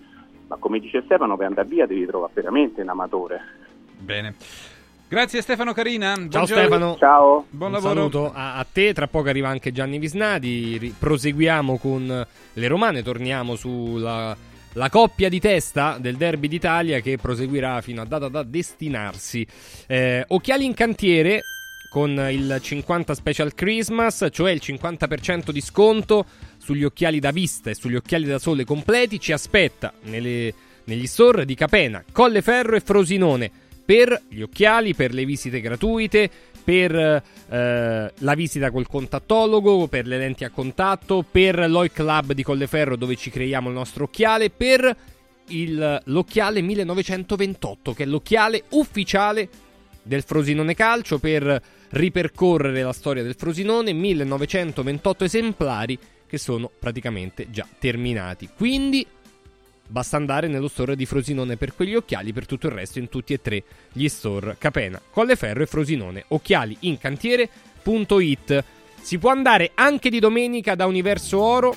Ma 0.51 0.57
come 0.57 0.79
dice 0.79 1.01
Stefano, 1.05 1.37
per 1.37 1.45
andare 1.47 1.65
via 1.65 1.85
devi 1.85 2.05
trovare 2.05 2.33
veramente 2.35 2.81
un 2.81 2.89
amatore. 2.89 3.39
Bene. 3.97 4.35
Grazie 5.07 5.41
Stefano 5.41 5.71
Carina. 5.71 6.13
Ciao 6.13 6.27
Buongiorno. 6.27 6.61
Stefano. 6.61 6.95
Ciao. 6.97 7.45
Buon 7.49 7.69
Un 7.69 7.75
lavoro. 7.75 7.93
saluto 7.93 8.31
a, 8.33 8.55
a 8.57 8.65
te, 8.69 8.93
tra 8.93 9.07
poco 9.07 9.29
arriva 9.29 9.47
anche 9.47 9.71
Gianni 9.71 9.97
Visnadi, 9.97 10.77
ri- 10.77 10.95
proseguiamo 10.97 11.77
con 11.77 12.27
le 12.53 12.67
romane, 12.67 13.01
torniamo 13.01 13.55
sulla 13.55 14.35
la 14.75 14.89
coppia 14.89 15.27
di 15.27 15.41
testa 15.41 15.97
del 15.99 16.15
derby 16.15 16.47
d'Italia 16.47 17.01
che 17.01 17.17
proseguirà 17.17 17.81
fino 17.81 18.01
a 18.01 18.05
data 18.05 18.27
da 18.29 18.43
destinarsi. 18.43 19.45
Eh, 19.87 20.23
occhiali 20.27 20.65
in 20.65 20.73
cantiere 20.73 21.43
con 21.91 22.11
il 22.31 22.57
50 22.61 23.13
Special 23.13 23.53
Christmas, 23.53 24.25
cioè 24.31 24.51
il 24.51 24.61
50% 24.63 25.51
di 25.51 25.59
sconto 25.59 26.25
sugli 26.57 26.85
occhiali 26.85 27.19
da 27.19 27.31
vista 27.31 27.69
e 27.69 27.75
sugli 27.75 27.95
occhiali 27.95 28.25
da 28.25 28.39
sole 28.39 28.63
completi, 28.63 29.19
ci 29.19 29.33
aspetta 29.33 29.91
nelle- 30.03 30.53
negli 30.85 31.05
store 31.05 31.43
di 31.43 31.53
Capena, 31.53 32.01
Colleferro 32.09 32.77
e 32.77 32.79
Frosinone 32.79 33.51
per 33.83 34.21
gli 34.29 34.39
occhiali, 34.39 34.93
per 34.95 35.13
le 35.13 35.25
visite 35.25 35.59
gratuite, 35.59 36.29
per 36.63 36.95
eh, 36.95 37.21
la 38.17 38.35
visita 38.35 38.71
col 38.71 38.87
contattologo, 38.87 39.87
per 39.87 40.07
le 40.07 40.17
lenti 40.17 40.45
a 40.45 40.49
contatto, 40.49 41.25
per 41.29 41.69
l'Oi 41.69 41.91
Club 41.91 42.31
di 42.31 42.43
Colleferro 42.43 42.95
dove 42.95 43.17
ci 43.17 43.29
creiamo 43.29 43.67
il 43.67 43.75
nostro 43.75 44.05
occhiale, 44.05 44.49
per 44.49 44.95
il- 45.47 46.01
l'occhiale 46.05 46.61
1928 46.61 47.93
che 47.93 48.03
è 48.03 48.05
l'occhiale 48.05 48.63
ufficiale 48.69 49.49
del 50.03 50.23
Frosinone 50.23 50.73
Calcio 50.73 51.19
per 51.19 51.61
ripercorrere 51.91 52.83
la 52.83 52.93
storia 52.93 53.23
del 53.23 53.35
Frosinone, 53.35 53.93
1928 53.93 55.23
esemplari 55.23 55.97
che 56.27 56.37
sono 56.37 56.69
praticamente 56.77 57.49
già 57.49 57.67
terminati. 57.79 58.49
Quindi 58.55 59.05
basta 59.87 60.15
andare 60.15 60.47
nello 60.47 60.69
store 60.69 60.95
di 60.95 61.05
Frosinone 61.05 61.57
per 61.57 61.75
quegli 61.75 61.95
occhiali, 61.95 62.31
per 62.31 62.45
tutto 62.45 62.67
il 62.67 62.73
resto 62.73 62.99
in 62.99 63.09
tutti 63.09 63.33
e 63.33 63.41
tre 63.41 63.63
gli 63.91 64.07
store 64.07 64.55
Capena, 64.57 65.01
Colleferro 65.11 65.63
e 65.63 65.65
Frosinone. 65.65 66.25
Occhiali 66.29 66.77
in 66.81 66.97
cantiere.it. 66.97 68.63
Si 69.01 69.17
può 69.17 69.31
andare 69.31 69.71
anche 69.73 70.09
di 70.09 70.19
domenica 70.19 70.75
da 70.75 70.85
Universo 70.85 71.41
Oro 71.41 71.75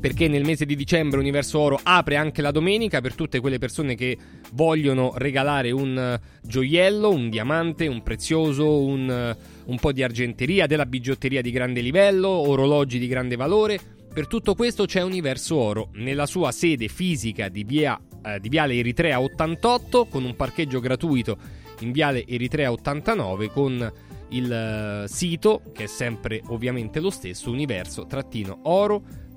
perché 0.00 0.28
nel 0.28 0.44
mese 0.44 0.64
di 0.64 0.74
dicembre 0.74 1.20
Universo 1.20 1.58
Oro 1.58 1.78
apre 1.82 2.16
anche 2.16 2.40
la 2.40 2.50
domenica 2.50 3.02
per 3.02 3.14
tutte 3.14 3.38
quelle 3.38 3.58
persone 3.58 3.94
che 3.94 4.16
vogliono 4.52 5.12
regalare 5.16 5.70
un 5.70 5.96
eh, 5.96 6.20
gioiello, 6.42 7.10
un 7.10 7.28
diamante, 7.28 7.86
un 7.86 8.02
prezioso, 8.02 8.82
un, 8.82 9.10
eh, 9.10 9.36
un 9.66 9.78
po' 9.78 9.92
di 9.92 10.02
argenteria, 10.02 10.66
della 10.66 10.86
bigiotteria 10.86 11.42
di 11.42 11.50
grande 11.50 11.82
livello, 11.82 12.28
orologi 12.28 12.98
di 12.98 13.08
grande 13.08 13.36
valore. 13.36 13.78
Per 14.12 14.26
tutto 14.26 14.54
questo 14.54 14.86
c'è 14.86 15.02
Universo 15.02 15.56
Oro 15.56 15.90
nella 15.94 16.26
sua 16.26 16.50
sede 16.50 16.88
fisica 16.88 17.48
di, 17.48 17.62
via, 17.62 18.00
eh, 18.24 18.40
di 18.40 18.48
Viale 18.48 18.74
Eritrea 18.74 19.20
88 19.20 20.06
con 20.06 20.24
un 20.24 20.34
parcheggio 20.34 20.80
gratuito 20.80 21.36
in 21.80 21.92
Viale 21.92 22.26
Eritrea 22.26 22.72
89 22.72 23.50
con 23.50 23.92
il 24.30 24.52
eh, 24.52 25.08
sito 25.08 25.62
che 25.72 25.84
è 25.84 25.86
sempre 25.86 26.40
ovviamente 26.46 27.00
lo 27.00 27.10
stesso 27.10 27.50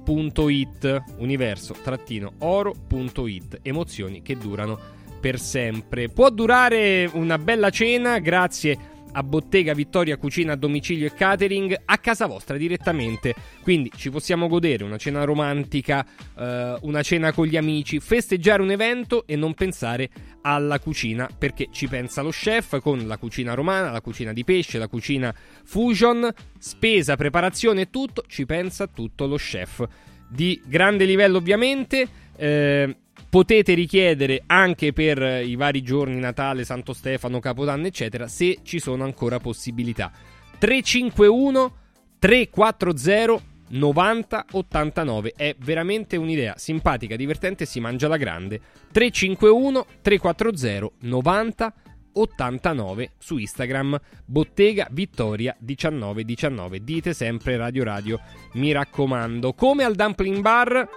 universo-oro.it 0.04 1.04
universo-oro.it 1.18 3.60
emozioni 3.62 4.22
che 4.22 4.38
durano 4.38 4.78
per 5.20 5.40
sempre. 5.40 6.10
Può 6.10 6.30
durare 6.30 7.10
una 7.14 7.38
bella 7.38 7.70
cena 7.70 8.20
grazie 8.20 8.92
a 9.14 9.24
Bottega 9.24 9.74
Vittoria 9.74 10.18
Cucina 10.18 10.54
a 10.54 10.56
domicilio 10.56 11.08
e 11.08 11.14
catering 11.14 11.82
a 11.86 11.98
casa 11.98 12.26
vostra 12.26 12.58
direttamente. 12.58 13.34
Quindi 13.62 13.92
ci 13.96 14.10
possiamo 14.10 14.48
godere 14.48 14.84
una 14.84 14.98
cena 14.98 15.24
romantica 15.24 16.06
eh, 16.38 16.78
una 16.82 17.02
cena 17.02 17.32
con 17.32 17.46
gli 17.46 17.56
amici 17.56 18.00
festeggiare 18.00 18.62
un 18.62 18.72
evento 18.72 19.26
e 19.26 19.36
non 19.36 19.54
pensare 19.54 20.10
alla 20.42 20.80
cucina 20.80 21.30
perché 21.38 21.70
ci 21.72 21.88
pensa 21.88 22.22
lo 22.22 22.32
chef 22.32 22.80
con 22.82 23.08
la 23.08 23.18
cucina 23.18 23.54
romana 23.54 23.92
la 23.92 24.02
cucina 24.02 24.34
di 24.34 24.44
pesce 24.44 24.78
la 24.78 24.88
cucina 24.88 25.34
fusion 25.64 26.30
spesa 26.58 27.16
preparazione 27.16 27.90
tutto 27.90 28.24
ci 28.28 28.46
pensa 28.46 28.88
tutto 28.88 29.28
lo 29.28 29.38
chef. 29.38 29.86
Di 30.28 30.60
grande 30.66 31.06
livello 31.06 31.38
ovviamente 31.38 32.08
eh, 32.36 32.96
potete 33.34 33.74
richiedere 33.74 34.44
anche 34.46 34.94
per 34.94 35.20
eh, 35.20 35.44
i 35.44 35.56
vari 35.56 35.82
giorni 35.82 36.20
Natale, 36.20 36.64
Santo 36.64 36.94
Stefano, 36.94 37.40
Capodanno 37.40 37.88
eccetera 37.88 38.28
se 38.28 38.60
ci 38.62 38.78
sono 38.80 39.06
ancora 39.06 39.40
possibilità. 39.40 40.12
351 40.60 41.76
340 42.20 43.44
90 43.70 44.46
89 44.52 45.34
è 45.36 45.56
veramente 45.58 46.16
un'idea 46.16 46.54
simpatica, 46.58 47.16
divertente 47.16 47.66
si 47.66 47.80
mangia 47.80 48.08
la 48.08 48.18
grande. 48.18 48.60
351 48.92 49.84
340 50.04 50.92
90 51.00 51.74
89 52.14 53.12
su 53.18 53.40
Instagram. 53.40 54.00
Bottega 54.26 54.88
Vittoria 54.92 55.56
1919 55.58 56.84
dite 56.84 57.14
sempre 57.14 57.58
Radio 57.58 57.84
Radio 57.84 58.20
mi 58.54 58.72
raccomando. 58.72 59.54
Come 59.54 59.84
al 59.84 59.96
Dumpling 59.96 60.40
Bar 60.42 60.88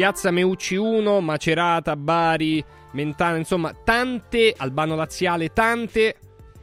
Piazza 0.00 0.30
Meucci 0.30 0.76
1 0.76 1.20
Macerata 1.20 1.94
Bari 1.94 2.64
Mentana 2.92 3.36
insomma 3.36 3.74
tante 3.84 4.54
Albano 4.56 4.96
Laziale 4.96 5.52
tante 5.52 6.16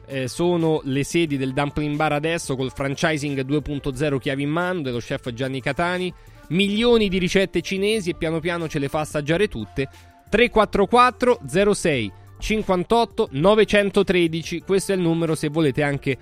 eh, 0.06 0.26
sono 0.26 0.80
le 0.82 1.04
sedi 1.04 1.36
del 1.36 1.52
Dumpling 1.52 1.94
Bar 1.94 2.14
adesso 2.14 2.56
col 2.56 2.72
franchising 2.72 3.46
2.0 3.46 4.18
chiavi 4.18 4.42
in 4.42 4.50
mano 4.50 4.80
dello 4.80 4.98
chef 4.98 5.32
Gianni 5.32 5.60
Catani. 5.60 6.12
Milioni 6.48 7.08
di 7.08 7.18
ricette 7.18 7.60
cinesi 7.60 8.10
e 8.10 8.14
piano 8.14 8.40
piano 8.40 8.66
ce 8.66 8.80
le 8.80 8.88
fa 8.88 9.00
assaggiare 9.00 9.46
tutte. 9.46 9.88
344 10.28 11.74
06 11.74 12.12
58 12.40 13.28
913 13.30 14.62
questo 14.62 14.90
è 14.90 14.96
il 14.96 15.00
numero 15.00 15.36
se 15.36 15.46
volete 15.46 15.84
anche 15.84 16.18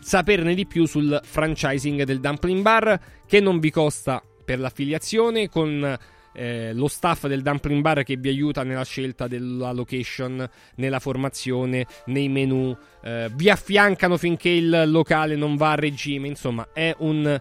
saperne 0.00 0.54
di 0.54 0.66
più 0.66 0.84
sul 0.84 1.18
franchising 1.24 2.02
del 2.02 2.20
Dumpling 2.20 2.60
Bar 2.60 3.00
che 3.26 3.40
non 3.40 3.58
vi 3.58 3.70
costa 3.70 4.22
per 4.44 4.58
l'affiliazione 4.58 5.48
con 5.48 5.98
eh, 6.32 6.72
lo 6.72 6.88
staff 6.88 7.26
del 7.26 7.42
Dumpling 7.42 7.80
Bar 7.80 8.02
che 8.02 8.16
vi 8.16 8.28
aiuta 8.28 8.62
nella 8.62 8.84
scelta 8.84 9.26
della 9.26 9.72
location, 9.72 10.48
nella 10.76 10.98
formazione, 10.98 11.86
nei 12.06 12.28
menu, 12.28 12.76
eh, 13.02 13.30
vi 13.34 13.50
affiancano 13.50 14.16
finché 14.16 14.50
il 14.50 14.84
locale 14.86 15.36
non 15.36 15.56
va 15.56 15.72
a 15.72 15.76
regime, 15.76 16.28
insomma 16.28 16.68
è 16.72 16.94
un, 16.98 17.40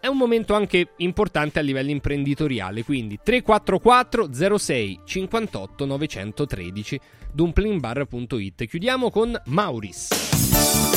è 0.00 0.06
un 0.06 0.16
momento 0.16 0.54
anche 0.54 0.90
importante 0.98 1.58
a 1.58 1.62
livello 1.62 1.90
imprenditoriale, 1.90 2.84
quindi 2.84 3.18
344 3.22 4.58
06 4.58 5.00
58 5.04 5.84
913 5.84 7.00
dumplingbar.it. 7.32 8.66
Chiudiamo 8.66 9.10
con 9.10 9.40
Mauris. 9.46 10.93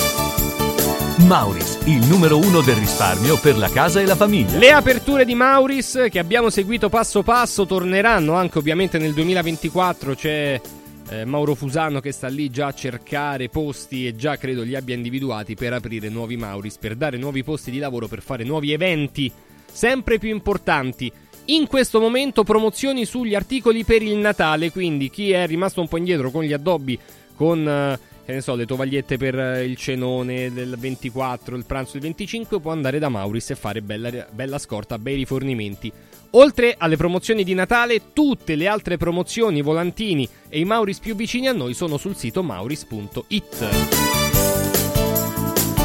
Mauris, 1.26 1.80
il 1.86 2.06
numero 2.08 2.38
uno 2.38 2.62
del 2.62 2.76
risparmio 2.76 3.40
per 3.40 3.58
la 3.58 3.70
casa 3.70 4.00
e 4.00 4.06
la 4.06 4.16
famiglia. 4.16 4.60
Le 4.60 4.72
aperture 4.72 5.26
di 5.26 5.34
Mauris 5.34 6.08
che 6.12 6.20
abbiamo 6.20 6.52
seguito 6.52 6.90
passo 6.90 7.24
passo 7.24 7.66
torneranno 7.66 8.34
anche 8.34 8.60
ovviamente 8.60 9.00
nel 9.00 9.14
2024. 9.14 10.14
C'è 10.14 10.62
eh, 11.10 11.26
Mauro 11.26 11.56
Fusano 11.56 12.00
che 12.02 12.12
sta 12.12 12.28
lì 12.28 12.50
già 12.52 12.68
a 12.68 12.74
cercare 12.74 13.50
posti 13.50 14.06
e 14.06 14.16
già 14.16 14.38
credo 14.38 14.62
li 14.62 14.76
abbia 14.76 14.96
individuati 14.96 15.56
per 15.56 15.74
aprire 15.74 16.08
nuovi 16.10 16.38
Mauris, 16.38 16.78
per 16.78 16.96
dare 16.96 17.18
nuovi 17.18 17.44
posti 17.44 17.72
di 17.72 17.80
lavoro, 17.80 18.08
per 18.08 18.22
fare 18.22 18.44
nuovi 18.44 18.72
eventi 18.72 19.32
sempre 19.72 20.20
più 20.20 20.30
importanti. 20.30 21.12
In 21.46 21.66
questo 21.66 22.00
momento 22.00 22.44
promozioni 22.44 23.06
sugli 23.06 23.34
articoli 23.34 23.84
per 23.84 24.04
il 24.04 24.18
Natale, 24.18 24.72
quindi 24.72 25.10
chi 25.10 25.32
è 25.32 25.48
rimasto 25.48 25.82
un 25.82 25.88
po' 25.88 25.98
indietro 25.98 26.30
con 26.30 26.44
gli 26.44 26.54
addobbi, 26.54 27.00
con 27.36 27.68
eh, 27.68 28.00
che 28.28 28.34
ne 28.34 28.42
so, 28.42 28.56
le 28.56 28.66
tovagliette 28.66 29.16
per 29.16 29.40
eh, 29.40 29.64
il 29.64 29.78
cenone 29.78 30.52
del 30.52 30.76
24, 30.78 31.56
il 31.56 31.64
pranzo 31.64 31.94
del 31.94 32.02
25, 32.02 32.60
può 32.60 32.74
andare 32.74 33.00
da 33.00 33.08
Mauris 33.08 33.52
e 33.52 33.56
fare 33.56 33.82
bella, 33.82 34.28
bella 34.30 34.58
scorta, 34.58 35.00
bei 35.00 35.16
rifornimenti. 35.16 35.90
Oltre 36.32 36.76
alle 36.78 36.98
promozioni 36.98 37.46
di 37.46 37.54
Natale, 37.54 38.12
tutte 38.12 38.56
le 38.56 38.68
altre 38.68 38.98
promozioni, 38.98 39.62
volantini 39.62 40.28
e 40.50 40.60
i 40.60 40.66
Mauris 40.66 41.00
più 41.00 41.16
vicini 41.16 41.48
a 41.48 41.54
noi 41.54 41.74
sono 41.74 41.96
sul 41.96 42.18
sito 42.18 42.44
mauris.it. 42.44 43.70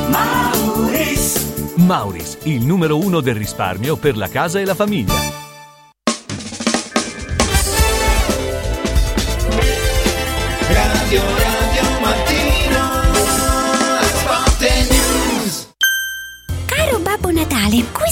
Mauris. 0.08 1.74
Mauris, 1.76 2.38
il 2.42 2.66
numero 2.66 2.98
uno 2.98 3.20
del 3.20 3.36
risparmio 3.36 3.96
per 3.96 4.16
la 4.16 4.28
casa 4.28 4.58
e 4.58 4.64
la 4.64 4.74
famiglia. 4.74 5.41
Mattino 17.72 17.88
Sport 17.88 18.11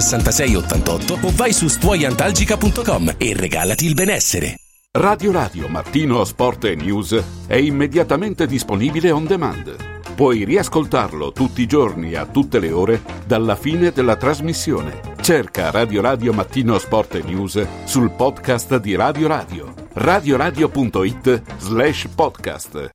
66 0.01 0.55
88 0.55 1.19
o 1.21 1.31
vai 1.35 1.53
su 1.53 1.67
stuoiantalgica.com 1.67 3.15
e 3.17 3.33
regalati 3.35 3.85
il 3.85 3.93
benessere. 3.93 4.55
Radio 4.93 5.31
Radio 5.31 5.69
Mattino 5.69 6.23
Sport 6.25 6.65
e 6.65 6.75
News 6.75 7.17
è 7.47 7.55
immediatamente 7.55 8.45
disponibile 8.45 9.09
on 9.11 9.25
demand. 9.25 9.75
Puoi 10.15 10.43
riascoltarlo 10.43 11.31
tutti 11.31 11.61
i 11.61 11.65
giorni 11.65 12.15
a 12.15 12.25
tutte 12.25 12.59
le 12.59 12.71
ore 12.71 13.01
dalla 13.25 13.55
fine 13.55 13.91
della 13.91 14.17
trasmissione. 14.17 14.99
Cerca 15.21 15.71
Radio 15.71 16.01
Radio 16.01 16.33
Mattino 16.33 16.77
Sport 16.77 17.15
e 17.15 17.21
News 17.23 17.65
sul 17.85 18.11
podcast 18.11 18.77
di 18.79 18.95
Radio 18.95 19.27
Radio. 19.27 19.73
radioradio.it 19.93 21.41
slash 21.57 22.07
podcast. 22.13 22.89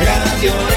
Radio 0.00 0.52
Radio 0.52 0.71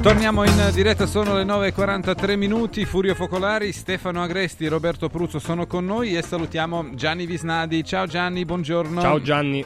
Torniamo 0.00 0.44
in 0.44 0.70
diretta, 0.72 1.06
sono 1.06 1.34
le 1.34 1.42
9.43 1.42 2.36
minuti, 2.36 2.84
Furio 2.84 3.16
Focolari, 3.16 3.72
Stefano 3.72 4.22
Agresti 4.22 4.64
e 4.64 4.68
Roberto 4.68 5.08
Pruzzo 5.08 5.40
sono 5.40 5.66
con 5.66 5.84
noi 5.84 6.16
e 6.16 6.22
salutiamo 6.22 6.94
Gianni 6.94 7.26
Visnadi. 7.26 7.82
Ciao 7.82 8.06
Gianni, 8.06 8.44
buongiorno. 8.44 9.00
Ciao 9.00 9.20
Gianni. 9.20 9.64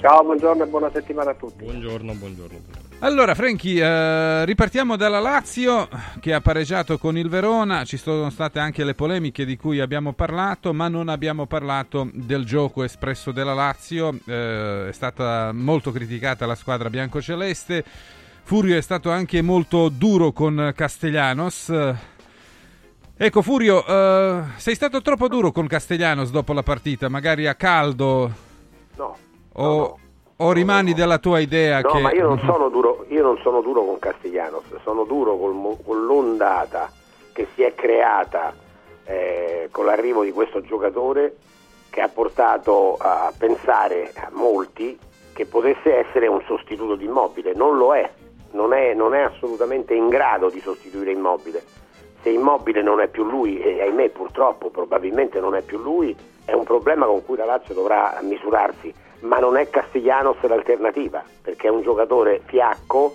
Ciao, 0.00 0.24
buongiorno 0.24 0.64
e 0.64 0.66
buona 0.66 0.90
settimana 0.90 1.32
a 1.32 1.34
tutti. 1.34 1.62
Buongiorno, 1.62 2.14
buongiorno. 2.14 2.58
Allora, 3.00 3.34
Franchi, 3.34 3.76
eh, 3.76 4.44
ripartiamo 4.46 4.96
dalla 4.96 5.20
Lazio 5.20 5.88
che 6.20 6.32
ha 6.32 6.40
pareggiato 6.40 6.96
con 6.96 7.18
il 7.18 7.28
Verona. 7.28 7.84
Ci 7.84 7.98
sono 7.98 8.30
state 8.30 8.58
anche 8.58 8.82
le 8.82 8.94
polemiche 8.94 9.44
di 9.44 9.58
cui 9.58 9.78
abbiamo 9.78 10.14
parlato, 10.14 10.72
ma 10.72 10.88
non 10.88 11.10
abbiamo 11.10 11.46
parlato 11.46 12.08
del 12.14 12.46
gioco 12.46 12.82
espresso 12.82 13.30
della 13.30 13.54
Lazio. 13.54 14.18
Eh, 14.26 14.88
è 14.88 14.92
stata 14.92 15.52
molto 15.52 15.92
criticata 15.92 16.46
la 16.46 16.54
squadra 16.54 16.88
biancoceleste. 16.88 17.84
Furio 18.46 18.76
è 18.76 18.82
stato 18.82 19.10
anche 19.10 19.40
molto 19.40 19.88
duro 19.88 20.32
con 20.32 20.72
Castellanos. 20.76 21.72
Ecco 23.16 23.42
Furio, 23.42 23.84
eh, 23.86 24.42
sei 24.56 24.74
stato 24.74 25.00
troppo 25.00 25.28
duro 25.28 25.50
con 25.50 25.66
Castellanos 25.66 26.30
dopo 26.30 26.52
la 26.52 26.62
partita, 26.62 27.08
magari 27.08 27.46
a 27.46 27.54
caldo 27.54 28.30
No. 28.96 29.16
o, 29.54 29.98
o 30.36 30.52
rimani 30.52 30.92
della 30.92 31.18
tua 31.18 31.38
idea 31.40 31.80
No, 31.80 31.90
che... 31.90 32.00
ma 32.00 32.12
io 32.12 32.28
non 32.28 32.38
sono 32.44 32.68
duro, 32.68 33.06
io 33.08 33.22
non 33.22 33.38
sono 33.42 33.62
duro 33.62 33.82
con 33.84 33.98
Castellanos, 33.98 34.64
sono 34.82 35.04
duro 35.04 35.36
col 35.38 35.76
con 35.82 36.04
l'ondata 36.04 36.90
che 37.32 37.46
si 37.54 37.62
è 37.62 37.74
creata 37.74 38.54
eh, 39.06 39.68
con 39.70 39.86
l'arrivo 39.86 40.22
di 40.22 40.32
questo 40.32 40.60
giocatore 40.60 41.36
che 41.88 42.00
ha 42.02 42.08
portato 42.08 42.96
a 42.96 43.32
pensare 43.36 44.12
a 44.16 44.28
molti 44.32 44.98
che 45.32 45.46
potesse 45.46 45.96
essere 46.06 46.26
un 46.26 46.42
sostituto 46.46 46.94
di 46.94 47.04
Immobile. 47.06 47.54
Non 47.54 47.76
lo 47.76 47.94
è, 47.94 48.08
non 48.54 48.72
è, 48.72 48.94
non 48.94 49.14
è 49.14 49.20
assolutamente 49.20 49.94
in 49.94 50.08
grado 50.08 50.48
di 50.48 50.60
sostituire 50.60 51.12
Immobile. 51.12 51.62
Se 52.22 52.30
Immobile 52.30 52.82
non 52.82 53.00
è 53.00 53.08
più 53.08 53.24
lui, 53.24 53.60
e 53.60 53.82
ahimè 53.82 54.08
purtroppo 54.10 54.70
probabilmente 54.70 55.40
non 55.40 55.54
è 55.54 55.62
più 55.62 55.78
lui, 55.78 56.16
è 56.44 56.52
un 56.52 56.64
problema 56.64 57.06
con 57.06 57.24
cui 57.24 57.36
la 57.36 57.44
Lazio 57.44 57.74
dovrà 57.74 58.18
misurarsi, 58.22 58.92
ma 59.20 59.38
non 59.38 59.56
è 59.56 59.68
Castellanos 59.68 60.40
l'alternativa, 60.42 61.22
perché 61.42 61.66
è 61.66 61.70
un 61.70 61.82
giocatore 61.82 62.40
fiacco, 62.46 63.14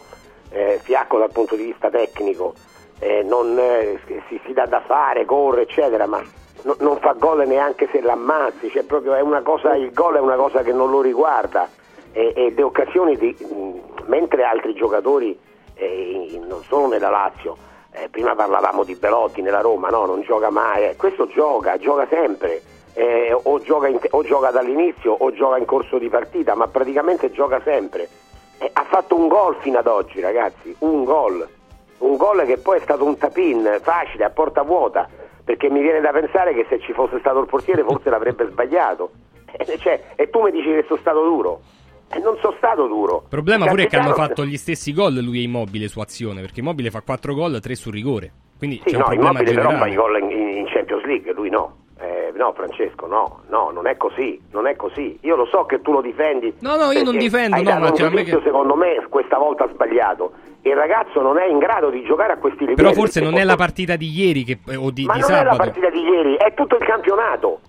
eh, 0.52 0.80
fiacco 0.82 1.18
dal 1.18 1.32
punto 1.32 1.56
di 1.56 1.64
vista 1.64 1.90
tecnico, 1.90 2.54
eh, 3.00 3.24
non, 3.24 3.58
eh, 3.58 4.00
si, 4.28 4.40
si 4.46 4.54
dà 4.54 4.66
da 4.66 4.82
fare, 4.82 5.26
corre, 5.26 5.64
eccetera, 5.64 6.06
ma 6.06 6.22
no- 6.64 6.76
non 6.80 6.98
fa 6.98 7.14
gol 7.14 7.48
neanche 7.48 7.88
se 7.92 8.02
l'ammazzi, 8.02 8.70
cioè 8.70 8.84
proprio 8.84 9.14
è 9.14 9.22
una 9.22 9.42
cosa, 9.42 9.76
il 9.76 9.92
gol 9.94 10.16
è 10.16 10.20
una 10.20 10.36
cosa 10.36 10.62
che 10.62 10.74
non 10.74 10.90
lo 10.92 11.02
riguarda 11.02 11.68
e, 12.12 12.34
e 12.36 12.54
le 12.56 12.64
occasioni, 12.64 13.16
di, 13.18 13.36
mentre 14.06 14.44
altri 14.44 14.74
giocatori, 14.74 15.38
eh, 15.76 16.40
non 16.48 16.64
solo 16.64 16.88
nella 16.88 17.10
Lazio, 17.10 17.58
eh, 17.92 18.10
prima 18.10 18.36
parlavamo 18.36 18.84
di 18.84 18.96
Belotti 18.96 19.42
nella 19.42 19.62
Roma, 19.62 19.90
no, 19.90 20.06
non 20.06 20.22
gioca 20.22 20.50
mai, 20.50 20.90
eh, 20.90 20.96
questo 20.96 21.28
gioca, 21.28 21.78
gioca 21.78 22.08
sempre, 22.10 22.62
eh, 22.94 23.34
o, 23.34 23.60
gioca 23.60 23.88
in- 23.88 24.00
o 24.10 24.24
gioca 24.24 24.52
dall'inizio 24.52 25.16
o 25.18 25.32
gioca 25.32 25.58
in 25.58 25.66
corso 25.66 25.98
di 25.98 26.10
partita, 26.10 26.56
ma 26.56 26.68
praticamente 26.68 27.32
gioca 27.32 27.62
sempre. 27.64 28.08
Ha 28.74 28.84
fatto 28.84 29.16
un 29.16 29.28
gol 29.30 29.56
fino 29.62 29.80
ad 29.80 29.88
oggi, 29.88 30.20
ragazzi, 30.20 30.76
un 30.80 31.04
gol. 31.06 31.48
Un 32.00 32.18
gol 32.18 32.46
che 32.46 32.58
poi 32.58 32.78
è 32.78 32.82
stato 32.82 33.06
un 33.06 33.18
tap-in 33.18 33.80
facile, 33.82 34.26
a 34.26 34.30
porta 34.30 34.64
vuota, 34.64 35.08
perché 35.44 35.70
mi 35.70 35.82
viene 35.82 36.02
da 36.02 36.12
pensare 36.12 36.54
che 36.54 36.66
se 36.68 36.80
ci 36.80 36.92
fosse 36.94 37.20
stato 37.20 37.40
il 37.40 37.48
portiere 37.48 37.84
forse 37.84 38.10
l'avrebbe 38.10 38.46
sbagliato. 38.48 39.12
Eh, 39.58 39.80
cioè, 39.80 40.00
e 40.16 40.30
tu 40.30 40.42
mi 40.42 40.52
dici 40.52 40.68
che 40.68 40.86
sono 40.88 41.00
stato 41.00 41.24
duro. 41.24 41.62
E 42.12 42.20
non 42.20 42.38
sono 42.42 42.56
stato 42.58 42.88
duro. 42.88 43.22
Il 43.24 43.30
problema 43.30 43.66
pure 43.68 43.84
è 43.84 43.88
che 43.88 43.96
hanno 43.96 44.08
Castellanos- 44.08 44.36
fatto 44.38 44.46
gli 44.50 44.58
stessi 44.58 44.94
gol 44.94 45.14
lui 45.16 45.40
e 45.40 45.44
Immobile 45.44 45.88
su 45.88 46.00
azione, 46.00 46.42
perché 46.42 46.60
Immobile 46.62 46.90
fa 46.90 47.02
4 47.02 47.34
gol, 47.36 47.60
3 47.62 47.76
su 47.76 47.92
rigore. 47.92 48.32
Quindi 48.58 48.78
Sì, 48.84 48.92
c'è 48.92 48.96
un 48.96 48.98
no, 49.00 49.06
problema 49.06 49.30
Immobile 49.40 49.54
però 49.56 49.70
fa 49.70 49.86
generale. 49.86 49.92
i 49.92 49.96
gol 49.96 50.32
in, 50.32 50.58
in 50.58 50.66
Champions 50.68 51.04
League, 51.06 51.34
lui 51.34 51.50
no. 51.50 51.76
Eh, 52.02 52.32
no, 52.34 52.54
Francesco, 52.56 53.08
no, 53.08 53.42
no, 53.50 53.72
non 53.74 53.86
è 53.86 53.98
così, 53.98 54.40
non 54.52 54.68
è 54.68 54.76
così. 54.78 55.18
Io 55.24 55.36
lo 55.36 55.46
so 55.48 55.66
che 55.66 55.82
tu 55.82 55.92
lo 55.92 56.00
difendi. 56.02 56.54
No, 56.62 56.78
no, 56.78 56.92
io 56.92 57.04
non 57.04 57.18
difendo, 57.18 57.62
no, 57.62 57.78
ma 57.78 57.90
un 57.90 57.96
cioè, 57.96 58.10
me 58.10 58.24
che- 58.24 58.40
secondo 58.42 58.74
me 58.76 59.06
questa 59.10 59.38
volta 59.38 59.68
sbagliato. 59.68 60.32
Il 60.62 60.76
ragazzo 60.76 61.22
non 61.22 61.38
è 61.38 61.46
in 61.48 61.58
grado 61.58 61.90
di 61.90 62.02
giocare 62.04 62.34
a 62.34 62.38
questi 62.38 62.60
livelli. 62.66 62.76
Però 62.78 62.94
forse 62.94 63.20
non 63.22 63.36
è 63.36 63.44
la 63.44 63.56
partita 63.58 63.98
di 63.98 64.10
ieri 64.10 64.44
che- 64.46 64.60
o 64.78 64.92
di, 64.92 65.04
Ma 65.06 65.16
di 65.16 65.20
non 65.20 65.32
è 65.32 65.44
la 65.44 65.56
partita 65.58 65.90
di 65.90 66.00
ieri, 66.02 66.36
è 66.38 66.54
tutto 66.54 66.78
il 66.78 66.86
campionato. 66.86 67.60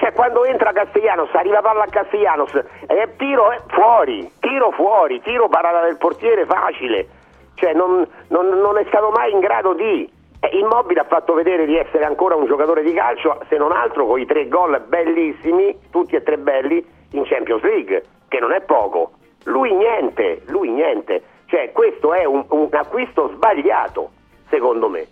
Cioè, 0.00 0.14
quando 0.14 0.46
entra 0.46 0.72
Castellanos, 0.72 1.28
arriva 1.34 1.60
palla 1.60 1.82
a 1.82 1.86
Castellanos, 1.86 2.54
e 2.86 3.16
tiro 3.18 3.52
eh, 3.52 3.60
fuori, 3.66 4.32
tiro 4.40 4.70
fuori, 4.70 5.20
tiro 5.20 5.46
parata 5.48 5.82
del 5.82 5.98
portiere 5.98 6.46
facile. 6.46 7.06
Cioè, 7.54 7.74
non, 7.74 8.08
non- 8.28 8.48
non 8.48 8.78
è 8.78 8.84
stato 8.88 9.10
mai 9.10 9.30
in 9.30 9.40
grado 9.40 9.74
di. 9.74 10.10
Immobile 10.52 11.00
ha 11.00 11.04
fatto 11.04 11.34
vedere 11.34 11.66
di 11.66 11.76
essere 11.76 12.06
ancora 12.06 12.34
un 12.34 12.46
giocatore 12.46 12.82
di 12.82 12.94
calcio, 12.94 13.40
se 13.50 13.58
non 13.58 13.72
altro 13.72 14.06
con 14.06 14.18
i 14.18 14.24
tre 14.24 14.48
gol 14.48 14.82
bellissimi, 14.88 15.78
tutti 15.90 16.16
e 16.16 16.22
tre 16.22 16.38
belli, 16.38 16.82
in 17.12 17.24
Champions 17.24 17.62
League, 17.62 18.02
che 18.28 18.40
non 18.40 18.52
è 18.52 18.62
poco. 18.62 19.10
Lui 19.44 19.74
niente, 19.74 20.40
lui 20.46 20.70
niente. 20.70 21.22
Cioè, 21.44 21.72
questo 21.72 22.14
è 22.14 22.24
un, 22.24 22.42
un 22.48 22.68
acquisto 22.72 23.28
sbagliato, 23.34 24.12
secondo 24.48 24.88
me. 24.88 25.06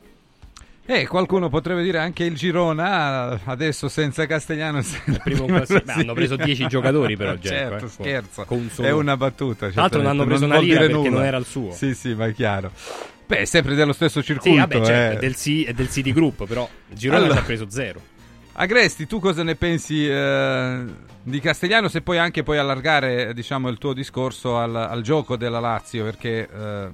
Eh, 0.90 1.06
qualcuno 1.06 1.51
potrebbe 1.51 1.82
dire 1.82 1.98
anche 1.98 2.24
il 2.24 2.35
Girona 2.35 3.39
adesso 3.44 3.90
senza 3.90 4.24
Castellanos 4.24 4.98
hanno 5.86 6.15
preso 6.15 6.36
10 6.36 6.66
giocatori 6.66 7.15
però, 7.15 7.35
Dzeko, 7.35 7.55
certo, 7.55 7.85
eh. 7.85 7.89
scherzo 7.89 8.82
è 8.82 8.90
una 8.90 9.15
battuta 9.19 9.69
Tra 9.69 9.82
l'altro 9.82 10.01
non 10.01 10.10
hanno 10.10 10.24
preso 10.24 10.47
una 10.47 10.55
vuol 10.55 10.66
lira 10.66 10.78
perché 10.81 10.94
nulla. 10.94 11.10
non 11.10 11.24
era 11.24 11.36
il 11.36 11.44
suo. 11.44 11.73
sì 11.73 11.94
sì 11.94 12.15
ma 12.15 12.27
è 12.28 12.32
chiaro 12.32 12.73
beh 13.27 13.36
è 13.36 13.44
sempre 13.44 13.74
dello 13.74 13.93
stesso 13.93 14.23
circuito 14.23 14.55
Sì, 14.55 14.60
vabbè, 14.60 14.85
certo, 14.86 14.93
eh. 14.93 15.16
è 15.16 15.19
del, 15.20 15.35
C- 15.36 15.66
è 15.66 15.73
del 15.74 15.90
City 15.90 16.10
Group, 16.15 16.47
però 16.47 16.66
Girona 16.89 17.19
Allora. 17.19 17.35
ci 17.35 17.39
ha 17.40 17.43
preso 17.44 17.66
zero. 17.69 18.01
Agresti 18.55 19.06
tu 19.06 19.20
cosa 19.20 19.43
ne 19.43 19.56
pensi 19.56 20.09
eh, 20.09 20.85
di 21.23 21.39
Castellanos 21.39 21.94
e 21.97 22.01
poi 22.01 22.16
anche 22.16 22.43
poi 22.43 22.56
allargare 22.56 23.35
diciamo 23.35 23.69
il 23.69 23.77
tuo 23.77 23.93
discorso 23.93 24.56
al, 24.56 24.74
al 24.74 25.02
gioco 25.02 25.36
della 25.36 25.60
Lazio 25.60 26.02
perché 26.05 26.48
eh, 26.51 26.89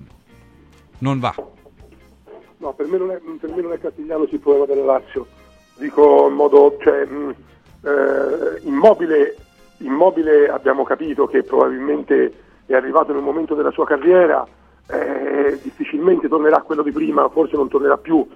non 0.99 1.21
va 1.21 1.33
No, 2.65 2.73
per 2.73 2.87
me 2.87 2.97
non 2.97 3.11
è, 3.11 3.21
per 3.39 3.51
me 3.51 3.61
non 3.61 3.73
è 3.73 3.79
Castigliano 3.79 4.27
il 4.27 4.41
problema 4.41 4.65
della 4.65 4.85
Lazio. 4.85 5.27
Dico 5.77 6.29
in 6.29 6.35
modo, 6.35 6.79
cioè, 6.81 7.05
mh, 7.05 7.35
eh, 7.83 8.61
immobile, 8.63 9.37
immobile 9.81 10.49
abbiamo 10.49 10.83
capito 10.83 11.27
che 11.27 11.43
probabilmente 11.43 12.33
è 12.65 12.75
arrivato 12.75 13.13
nel 13.13 13.21
momento 13.21 13.55
della 13.55 13.71
sua 13.71 13.85
carriera, 13.85 14.47
eh, 14.89 15.61
difficilmente 15.63 16.27
tornerà 16.27 16.57
a 16.57 16.63
quello 16.63 16.83
di 16.83 16.91
prima, 16.91 17.29
forse 17.29 17.55
non 17.55 17.69
tornerà 17.69 17.99
più, 17.99 18.27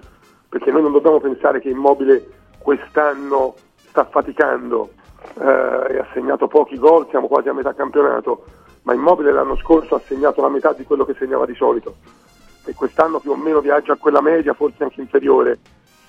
perché 0.47 0.69
noi 0.69 0.83
non 0.83 0.91
dobbiamo 0.91 1.19
pensare 1.19 1.59
che 1.59 1.69
immobile 1.69 2.23
quest'anno 2.59 3.55
sta 3.77 4.05
faticando, 4.05 4.91
eh, 5.41 5.97
ha 5.97 6.07
segnato 6.13 6.47
pochi 6.47 6.77
gol, 6.77 7.07
siamo 7.09 7.25
quasi 7.25 7.49
a 7.49 7.53
metà 7.53 7.73
campionato, 7.73 8.43
ma 8.83 8.93
immobile 8.93 9.31
l'anno 9.31 9.57
scorso 9.57 9.95
ha 9.95 10.01
segnato 10.05 10.39
la 10.43 10.49
metà 10.49 10.73
di 10.73 10.83
quello 10.83 11.03
che 11.03 11.15
segnava 11.17 11.47
di 11.47 11.55
solito 11.55 11.95
e 12.65 12.73
quest'anno 12.73 13.19
più 13.19 13.31
o 13.31 13.35
meno 13.35 13.61
viaggia 13.61 13.93
a 13.93 13.97
quella 13.97 14.21
media, 14.21 14.53
forse 14.53 14.83
anche 14.83 15.01
inferiore. 15.01 15.57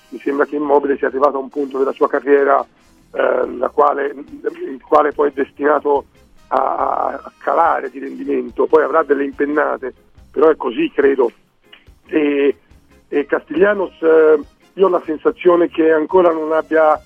Mi 0.09 0.19
sembra 0.19 0.45
che 0.45 0.57
Immobile 0.57 0.97
sia 0.97 1.07
arrivato 1.07 1.37
a 1.37 1.41
un 1.41 1.49
punto 1.49 1.77
della 1.77 1.93
sua 1.93 2.09
carriera 2.09 2.65
eh, 3.13 3.69
quale, 3.73 4.07
il 4.07 4.81
quale 4.85 5.11
poi 5.11 5.29
è 5.29 5.33
destinato 5.33 6.05
a, 6.49 7.19
a 7.23 7.31
calare 7.37 7.89
di 7.89 7.99
rendimento, 7.99 8.67
poi 8.67 8.83
avrà 8.83 9.03
delle 9.03 9.23
impennate, 9.23 9.93
però 10.31 10.49
è 10.49 10.55
così 10.55 10.91
credo. 10.93 11.31
E, 12.07 12.57
e 13.07 13.25
Castiglianos 13.25 14.01
eh, 14.01 14.39
io 14.73 14.85
ho 14.85 14.89
la 14.89 15.01
sensazione 15.05 15.69
che 15.69 15.91
ancora 15.91 16.31
non 16.31 16.51
abbia, 16.51 17.01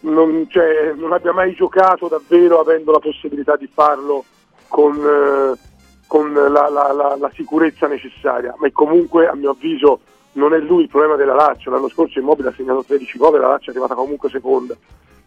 non, 0.00 0.46
cioè, 0.48 0.92
non 0.96 1.12
abbia 1.12 1.32
mai 1.32 1.54
giocato 1.54 2.08
davvero 2.08 2.60
avendo 2.60 2.90
la 2.90 2.98
possibilità 2.98 3.56
di 3.56 3.68
farlo 3.72 4.24
con... 4.68 4.96
eh, 4.96 5.70
con 6.12 6.30
la, 6.34 6.68
la- 6.68 6.92
la- 6.92 7.16
la 7.18 7.30
sicurezza 7.32 7.86
necessaria, 7.86 8.54
ma 8.58 8.68
comunque 8.70 9.26
a 9.28 9.34
mio 9.34 9.52
avviso 9.52 10.00
non 10.32 10.52
è 10.52 10.58
lui 10.58 10.82
il 10.82 10.88
problema 10.90 11.16
della 11.16 11.32
Lazio, 11.32 11.70
l'anno 11.70 11.88
scorso 11.88 12.18
Immobile 12.18 12.50
ha 12.50 12.52
segnato 12.54 12.84
13 12.84 13.16
gol 13.16 13.36
e 13.36 13.38
la 13.38 13.48
Lazio 13.48 13.68
è 13.68 13.70
arrivata 13.70 13.94
comunque 13.94 14.28
seconda, 14.28 14.76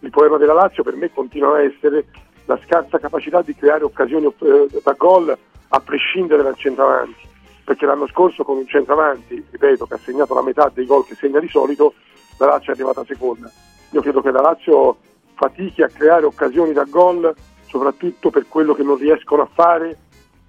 il 0.01 0.09
problema 0.11 0.37
della 0.37 0.53
Lazio 0.53 0.83
per 0.83 0.95
me 0.95 1.11
continua 1.11 1.55
a 1.55 1.63
essere 1.63 2.05
la 2.45 2.59
scarsa 2.63 2.99
capacità 2.99 3.41
di 3.41 3.55
creare 3.55 3.83
occasioni 3.83 4.27
eh, 4.27 4.67
da 4.83 4.93
gol 4.95 5.35
a 5.69 5.79
prescindere 5.79 6.43
dal 6.43 6.55
centravanti, 6.55 7.27
perché 7.63 7.87
l'anno 7.87 8.05
scorso 8.05 8.43
con 8.43 8.57
un 8.57 8.67
centravanti, 8.67 9.43
ripeto, 9.49 9.87
che 9.87 9.95
ha 9.95 9.97
segnato 9.97 10.35
la 10.35 10.43
metà 10.43 10.69
dei 10.71 10.85
gol 10.85 11.03
che 11.03 11.15
segna 11.15 11.39
di 11.39 11.49
solito, 11.49 11.95
la 12.37 12.45
Lazio 12.45 12.73
è 12.73 12.75
arrivata 12.75 13.03
seconda. 13.05 13.49
Io 13.89 14.01
credo 14.01 14.21
che 14.21 14.29
la 14.29 14.41
Lazio 14.41 14.97
fatichi 15.33 15.81
a 15.81 15.87
creare 15.87 16.27
occasioni 16.27 16.73
da 16.73 16.83
gol, 16.83 17.33
soprattutto 17.65 18.29
per 18.29 18.45
quello 18.47 18.75
che 18.75 18.83
non 18.83 18.97
riescono 18.97 19.41
a 19.41 19.49
fare 19.51 19.97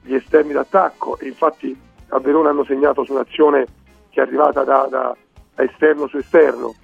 gli 0.06 0.14
esterni 0.14 0.52
d'attacco 0.52 1.18
infatti 1.22 1.78
a 2.08 2.18
Verona 2.20 2.50
hanno 2.50 2.64
segnato 2.64 3.04
su 3.04 3.12
un'azione 3.12 3.66
che 4.10 4.20
è 4.20 4.22
arrivata 4.22 4.62
da, 4.64 4.86
da- 4.88 5.16
da 5.54 5.62
esterno 5.62 6.06
su 6.06 6.16
esterno 6.16 6.74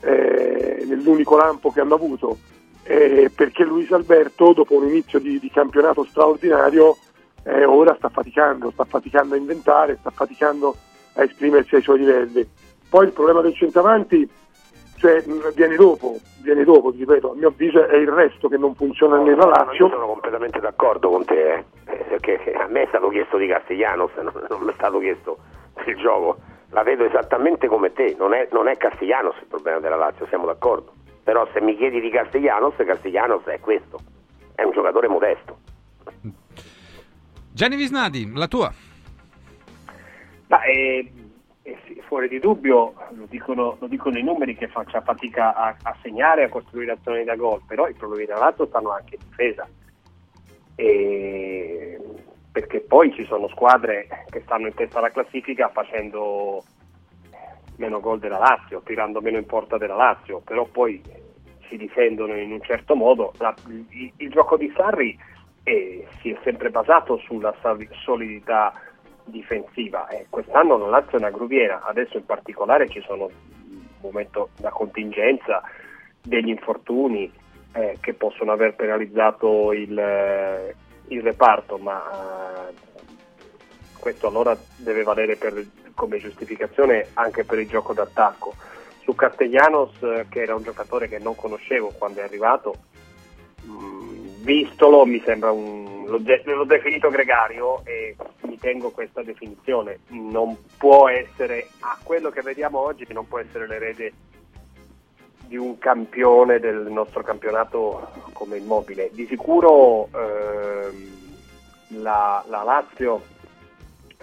eh, 0.00 0.84
nell'unico 0.86 1.36
lampo 1.36 1.70
che 1.70 1.80
hanno 1.80 1.94
avuto 1.94 2.38
eh, 2.84 3.30
perché 3.34 3.64
Luis 3.64 3.90
Alberto 3.92 4.52
dopo 4.52 4.76
un 4.76 4.88
inizio 4.88 5.18
di, 5.18 5.38
di 5.38 5.50
campionato 5.50 6.04
straordinario 6.04 6.96
eh, 7.42 7.64
ora 7.64 7.94
sta 7.96 8.08
faticando, 8.08 8.70
sta 8.70 8.84
faticando 8.84 9.34
a 9.34 9.38
inventare, 9.38 9.96
sta 10.00 10.10
faticando 10.10 10.76
a 11.14 11.22
esprimersi 11.22 11.76
ai 11.76 11.82
suoi 11.82 11.98
livelli. 11.98 12.46
Poi 12.88 13.06
il 13.06 13.12
problema 13.12 13.40
del 13.40 13.54
centravanti 13.54 14.28
cioè, 14.98 15.22
mh, 15.26 15.54
viene 15.54 15.76
dopo, 15.76 16.18
viene 16.42 16.64
dopo, 16.64 16.92
ti 16.92 16.98
ripeto, 16.98 17.32
a 17.32 17.34
mio 17.34 17.48
avviso 17.48 17.86
è 17.86 17.96
il 17.96 18.08
resto 18.08 18.48
che 18.48 18.56
non 18.56 18.74
funziona 18.74 19.18
nella 19.18 19.44
No, 19.44 19.50
Lazio. 19.50 19.86
io 19.86 19.92
sono 19.92 20.06
completamente 20.06 20.60
d'accordo 20.60 21.08
con 21.10 21.24
te, 21.24 21.54
eh. 21.54 21.64
Perché 22.08 22.52
a 22.52 22.66
me 22.66 22.82
è 22.82 22.86
stato 22.88 23.08
chiesto 23.08 23.36
di 23.36 23.46
Castellanos, 23.46 24.10
non, 24.20 24.32
non 24.48 24.60
mi 24.60 24.70
è 24.70 24.74
stato 24.74 24.98
chiesto 24.98 25.38
il 25.86 25.96
gioco. 25.96 26.38
La 26.70 26.82
vedo 26.82 27.04
esattamente 27.04 27.66
come 27.66 27.92
te, 27.92 28.14
non 28.18 28.34
è, 28.34 28.48
non 28.52 28.68
è 28.68 28.76
Castellanos 28.76 29.36
il 29.40 29.46
problema 29.46 29.78
della 29.80 29.96
Lazio, 29.96 30.26
siamo 30.28 30.44
d'accordo. 30.46 30.92
Però 31.22 31.46
se 31.52 31.60
mi 31.60 31.76
chiedi 31.76 32.00
di 32.00 32.10
Castellanos, 32.10 32.74
Castellanos 32.76 33.44
è 33.44 33.58
questo, 33.60 33.98
è 34.54 34.62
un 34.62 34.72
giocatore 34.72 35.08
modesto. 35.08 35.58
Gianni 37.52 37.76
Visnadi 37.76 38.30
la 38.34 38.46
tua 38.46 38.72
Ma, 40.46 40.62
eh, 40.62 41.10
fuori 42.06 42.28
di 42.28 42.38
dubbio, 42.38 42.94
lo 43.10 43.26
dicono, 43.28 43.76
lo 43.78 43.86
dicono 43.86 44.18
i 44.18 44.22
numeri, 44.22 44.56
che 44.56 44.68
faccia 44.68 45.00
fatica 45.00 45.54
a, 45.54 45.76
a 45.82 45.96
segnare 46.02 46.44
a 46.44 46.48
costruire 46.48 46.92
azioni 46.92 47.24
da 47.24 47.36
gol, 47.36 47.62
però 47.66 47.88
i 47.88 47.94
problemi 47.94 48.26
della 48.26 48.38
Lazio 48.38 48.66
stanno 48.66 48.92
anche 48.92 49.16
in 49.16 49.28
difesa. 49.28 49.68
E 50.74 51.98
perché 52.50 52.80
poi 52.80 53.12
ci 53.12 53.24
sono 53.24 53.48
squadre 53.48 54.08
che 54.30 54.40
stanno 54.40 54.66
in 54.66 54.74
testa 54.74 54.98
alla 54.98 55.10
classifica 55.10 55.68
facendo 55.68 56.62
meno 57.76 58.00
gol 58.00 58.18
della 58.18 58.38
Lazio, 58.38 58.82
tirando 58.84 59.20
meno 59.20 59.38
in 59.38 59.46
porta 59.46 59.78
della 59.78 59.94
Lazio, 59.94 60.40
però 60.40 60.64
poi 60.64 61.00
si 61.68 61.76
difendono 61.76 62.36
in 62.36 62.50
un 62.52 62.62
certo 62.62 62.94
modo. 62.96 63.32
La- 63.38 63.54
il, 63.68 64.12
il 64.16 64.30
gioco 64.30 64.56
di 64.56 64.72
Sarri 64.74 65.16
eh, 65.62 66.06
si 66.20 66.30
è 66.30 66.38
sempre 66.42 66.70
basato 66.70 67.18
sulla 67.18 67.54
solidità 68.02 68.72
difensiva 69.30 70.08
e 70.08 70.26
quest'anno 70.28 70.76
la 70.76 70.88
Lazio 70.88 71.18
è 71.18 71.20
una 71.20 71.30
gruviera, 71.30 71.82
adesso 71.84 72.16
in 72.16 72.26
particolare 72.26 72.88
ci 72.88 73.00
sono 73.02 73.24
un 73.24 73.80
momento 74.00 74.50
da 74.58 74.70
contingenza, 74.70 75.62
degli 76.22 76.48
infortuni 76.48 77.30
eh, 77.72 77.96
che 78.00 78.14
possono 78.14 78.52
aver 78.52 78.74
penalizzato 78.74 79.72
il, 79.72 79.98
eh, 79.98 80.74
il 81.08 81.22
reparto, 81.22 81.78
ma 81.78 82.02
eh, 82.68 82.74
questo 83.98 84.28
allora 84.28 84.56
deve 84.76 85.02
valere 85.02 85.36
per- 85.36 85.66
come 85.94 86.18
giustificazione 86.18 87.08
anche 87.14 87.44
per 87.44 87.58
il 87.58 87.68
gioco 87.68 87.92
d'attacco. 87.92 88.54
Su 89.02 89.14
Castellanos, 89.14 90.02
eh, 90.02 90.26
che 90.28 90.42
era 90.42 90.54
un 90.54 90.62
giocatore 90.62 91.08
che 91.08 91.18
non 91.18 91.34
conoscevo 91.34 91.92
quando 91.98 92.20
è 92.20 92.24
arrivato, 92.24 92.74
mh, 93.62 94.44
vistolo 94.44 95.04
mi 95.04 95.20
sembra 95.24 95.50
un... 95.50 95.87
l'ho, 96.08 96.18
de- 96.18 96.42
l'ho 96.44 96.64
definito 96.64 97.10
gregario 97.10 97.84
e 97.84 98.16
mi 98.42 98.58
tengo 98.58 98.90
questa 98.90 99.22
definizione. 99.22 100.00
Non 100.08 100.56
può 100.76 101.08
essere, 101.08 101.68
a 101.80 101.98
quello 102.02 102.30
che 102.30 102.40
vediamo 102.42 102.78
oggi, 102.78 103.06
non 103.12 103.28
può 103.28 103.38
essere 103.38 103.66
l'erede 103.66 104.12
di 105.46 105.56
un 105.56 105.78
campione 105.78 106.58
del 106.58 106.86
nostro 106.90 107.22
campionato 107.22 108.10
come 108.32 108.56
immobile. 108.56 109.10
Di 109.12 109.26
sicuro 109.26 110.08
ehm, 110.12 112.02
la, 112.02 112.44
la 112.48 112.62
Lazio 112.62 113.22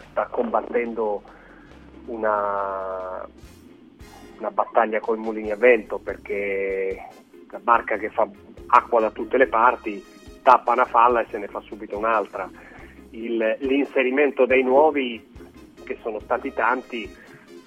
sta 0.10 0.28
combattendo 0.28 1.22
una, 2.08 3.28
una 4.38 4.52
battaglia 4.52 5.00
con 5.00 5.18
i 5.18 5.22
mulini 5.22 5.52
a 5.52 5.56
vento 5.56 5.98
perché 5.98 7.08
la 7.50 7.60
barca 7.60 7.98
che 7.98 8.10
fa 8.10 8.28
acqua 8.68 9.00
da 9.00 9.12
tutte 9.12 9.38
le 9.38 9.48
parti 9.48 10.14
tappa 10.46 10.74
una 10.74 10.86
falla 10.86 11.22
e 11.22 11.26
se 11.32 11.40
ne 11.40 11.48
fa 11.48 11.60
subito 11.62 11.98
un'altra. 11.98 12.48
Il- 13.10 13.58
l'inserimento 13.62 14.46
dei 14.46 14.62
nuovi, 14.62 15.34
che 15.84 15.98
sono 16.04 16.20
stati 16.20 16.54
tanti, 16.54 17.12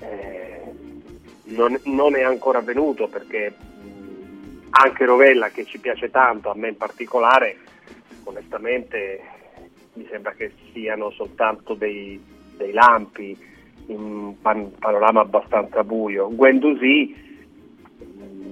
eh, 0.01 0.63
non, 1.47 1.77
non 1.87 2.15
è 2.15 2.23
ancora 2.23 2.59
avvenuto 2.59 3.09
perché 3.09 3.53
anche 4.71 5.05
Rovella, 5.05 5.49
che 5.49 5.65
ci 5.65 5.81
piace 5.81 6.09
tanto, 6.11 6.51
a 6.51 6.55
me 6.55 6.69
in 6.69 6.77
particolare, 6.77 7.57
onestamente 8.23 9.23
mi 9.95 10.07
sembra 10.09 10.33
che 10.33 10.53
siano 10.73 11.11
soltanto 11.11 11.75
dei, 11.75 12.23
dei 12.57 12.71
lampi 12.71 13.37
in 13.87 13.99
un 13.99 14.41
pan- 14.41 14.71
panorama 14.79 15.23
abbastanza 15.23 15.83
buio. 15.83 16.29
Guendouzi, 16.33 17.41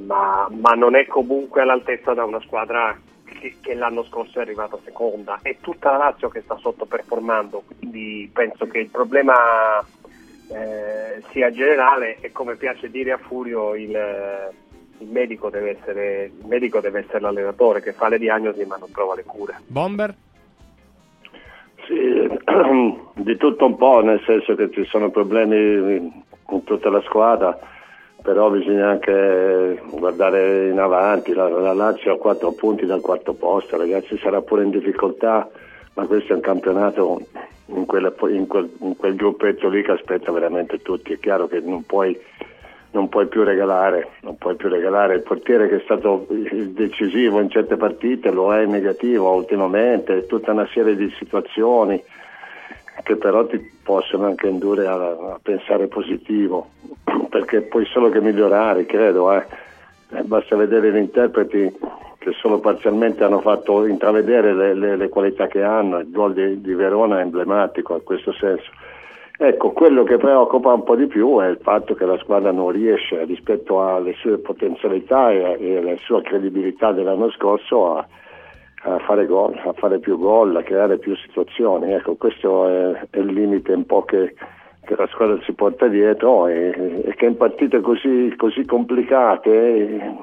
ma, 0.05 0.49
ma 0.51 0.73
non 0.75 0.97
è 0.97 1.07
comunque 1.07 1.61
all'altezza 1.61 2.13
da 2.13 2.25
una 2.25 2.41
squadra 2.41 2.99
che, 3.27 3.57
che 3.61 3.75
l'anno 3.75 4.05
scorso 4.05 4.39
è 4.39 4.43
arrivata 4.43 4.79
seconda. 4.85 5.41
È 5.43 5.57
tutta 5.61 5.91
la 5.91 5.99
Lazio 5.99 6.29
che 6.29 6.43
sta 6.43 6.57
sottoperformando, 6.57 7.65
quindi 7.79 8.31
penso 8.33 8.67
che 8.67 8.79
il 8.79 8.89
problema 8.89 9.85
eh, 10.51 11.23
sia 11.31 11.51
generale 11.51 12.19
e 12.21 12.33
come 12.33 12.57
piace 12.57 12.91
dire 12.91 13.13
a 13.13 13.19
Furio 13.19 13.75
il, 13.75 13.91
il 14.99 15.09
medico 15.09 15.51
deve 15.51 15.79
essere 15.79 16.25
il 16.27 16.47
medico 16.47 16.81
deve 16.81 17.01
essere 17.01 17.21
l'allenatore 17.21 17.83
che 17.83 17.93
fa 17.93 18.09
le 18.09 18.19
diagnosi 18.19 18.65
ma 18.65 18.77
non 18.77 18.91
trova 18.91 19.15
le 19.15 19.25
cure. 19.25 19.61
Bomber? 19.67 20.15
Sì, 21.87 21.95
di 23.23 23.37
tutto 23.37 23.67
un 23.67 23.77
po', 23.77 24.03
nel 24.03 24.23
senso 24.25 24.55
che 24.55 24.71
ci 24.71 24.85
sono 24.85 25.11
problemi 25.11 26.13
in 26.49 26.65
tutta 26.65 26.91
la 26.91 27.01
squadra, 27.03 27.59
però 28.27 28.51
bisogna 28.51 28.89
anche 28.89 29.81
guardare 29.89 30.71
in 30.71 30.81
avanti, 30.81 31.33
la, 31.33 31.49
la 31.49 31.73
Lazio 31.73 32.13
ha 32.13 32.19
quattro 32.19 32.51
punti 32.51 32.85
dal 32.85 33.01
quarto 33.01 33.35
posto, 33.35 33.77
ragazzi 33.77 34.19
sarà 34.19 34.43
pure 34.43 34.65
in 34.65 34.71
difficoltà, 34.71 35.49
ma 35.95 36.07
questo 36.07 36.33
è 36.33 36.35
un 36.35 36.41
campionato 36.41 37.21
in, 37.67 37.87
quella- 37.87 38.13
in 38.29 38.49
quel, 38.49 38.69
in 38.81 38.97
quel 38.97 39.15
gruppetto 39.15 39.69
lì 39.69 39.81
che 39.85 39.93
aspetta 39.93 40.33
veramente 40.33 40.83
tutti, 40.83 41.13
è 41.13 41.21
chiaro 41.21 41.47
che 41.47 41.61
non 41.61 41.87
puoi, 41.87 42.19
non 42.91 43.09
puoi 43.09 43.29
più 43.29 43.45
regalare, 43.45 44.09
non 44.23 44.37
puoi 44.37 44.57
più 44.57 44.71
regalare. 44.71 45.15
Il 45.15 45.23
portiere 45.23 45.69
che 45.69 45.77
è 45.77 45.83
stato 45.85 46.27
decisivo 46.29 47.39
in 47.39 47.49
certe 47.49 47.77
partite, 47.77 48.33
lo 48.33 48.53
è 48.53 48.67
negativo 48.67 49.31
ultimamente, 49.31 50.27
tutta 50.27 50.51
una 50.51 50.67
serie 50.73 50.97
di 50.97 51.09
situazioni 51.17 52.03
che 53.03 53.17
però 53.17 53.47
ti 53.47 53.59
possono 53.83 54.27
anche 54.27 54.47
indurre 54.49 54.87
a, 54.87 54.95
a 54.95 55.39
pensare 55.43 55.87
positivo, 55.87 56.69
perché 57.31 57.63
puoi 57.63 57.85
solo 57.87 58.09
che 58.09 58.21
migliorare, 58.21 58.87
credo. 58.87 59.33
eh. 59.33 59.45
Eh, 60.11 60.23
basta 60.23 60.55
vedere 60.55 60.93
gli 60.93 60.97
interpreti 60.99 61.75
che 62.19 62.33
solo 62.33 62.61
parzialmente 62.61 63.25
hanno 63.25 63.41
fatto 63.41 63.85
intravedere 63.87 64.55
le, 64.55 64.75
le- 64.75 64.97
le 64.97 65.09
qualità 65.09 65.47
che 65.47 65.63
hanno, 65.63 65.99
il 65.99 66.11
gol 66.11 66.33
di, 66.33 66.61
di 66.61 66.75
Verona 66.75 67.19
è 67.19 67.23
emblematico 67.23 67.95
in 67.95 68.05
questo 68.05 68.33
senso. 68.33 68.71
Ecco, 69.39 69.73
quello 69.73 70.03
che 70.03 70.17
preoccupa 70.17 70.73
un 70.73 70.83
po' 70.83 70.97
di 70.97 71.07
più 71.07 71.39
è 71.41 71.49
il 71.49 71.59
fatto 71.61 71.95
che 71.95 72.07
la 72.07 72.17
squadra 72.19 72.53
non 72.53 72.71
riesce 72.71 73.23
rispetto 73.25 73.83
alle 73.83 74.15
sue 74.15 74.39
potenzialità 74.39 75.31
e, 75.31 75.77
alla 75.77 75.97
sua 75.99 76.23
credibilità 76.23 76.93
dell'anno 76.93 77.31
scorso 77.33 77.97
a, 77.97 78.07
a 78.87 78.99
fare 79.01 79.27
gol, 79.27 79.61
a 79.65 79.73
fare 79.73 79.99
più 79.99 80.17
gol, 80.17 80.55
a 80.55 80.63
creare 80.63 80.99
più 80.99 81.17
situazioni. 81.17 81.93
Ecco, 81.93 82.15
questo 82.15 82.69
è, 82.69 83.07
è 83.11 83.19
il 83.19 83.33
limite 83.33 83.73
un 83.73 83.85
po' 83.85 84.05
che, 84.05 84.35
che 84.85 84.95
la 84.97 85.09
squadra 85.09 85.39
si 85.43 85.53
porta 85.53 85.89
dietro 85.89 86.47
e, 86.47 87.03
e 87.05 87.15
che 87.17 87.27
in 87.27 87.37
partite 87.37 87.81
così, 87.81 88.33
così 88.37 88.65
complicate 88.65 89.51
eh, 89.51 90.15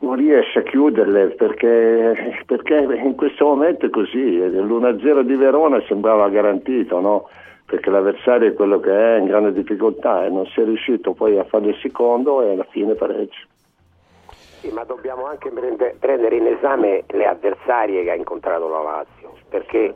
non 0.00 0.16
riesce 0.16 0.58
a 0.58 0.62
chiuderle 0.62 1.28
perché, 1.28 2.42
perché 2.46 2.74
in 2.74 3.14
questo 3.14 3.46
momento 3.46 3.86
è 3.86 3.90
così. 3.90 4.38
L'1-0 4.38 5.20
di 5.20 5.36
Verona 5.36 5.80
sembrava 5.86 6.28
garantito, 6.28 6.98
no? 7.00 7.28
perché 7.64 7.90
l'avversario 7.90 8.48
è 8.48 8.54
quello 8.54 8.80
che 8.80 8.90
è 8.90 9.18
in 9.18 9.26
grande 9.26 9.52
difficoltà 9.52 10.24
e 10.24 10.28
non 10.28 10.46
si 10.46 10.60
è 10.60 10.64
riuscito 10.64 11.12
poi 11.12 11.38
a 11.38 11.44
fare 11.44 11.68
il 11.68 11.78
secondo 11.80 12.42
e 12.42 12.52
alla 12.52 12.66
fine 12.68 12.94
pareggio. 12.94 13.53
Sì, 14.64 14.72
ma 14.72 14.84
dobbiamo 14.84 15.26
anche 15.26 15.50
prende- 15.50 15.94
prendere 15.98 16.36
in 16.36 16.46
esame 16.46 17.04
le 17.08 17.26
avversarie 17.26 18.02
che 18.02 18.10
ha 18.10 18.14
incontrato 18.14 18.66
la 18.66 18.80
Lazio, 18.80 19.34
perché, 19.50 19.94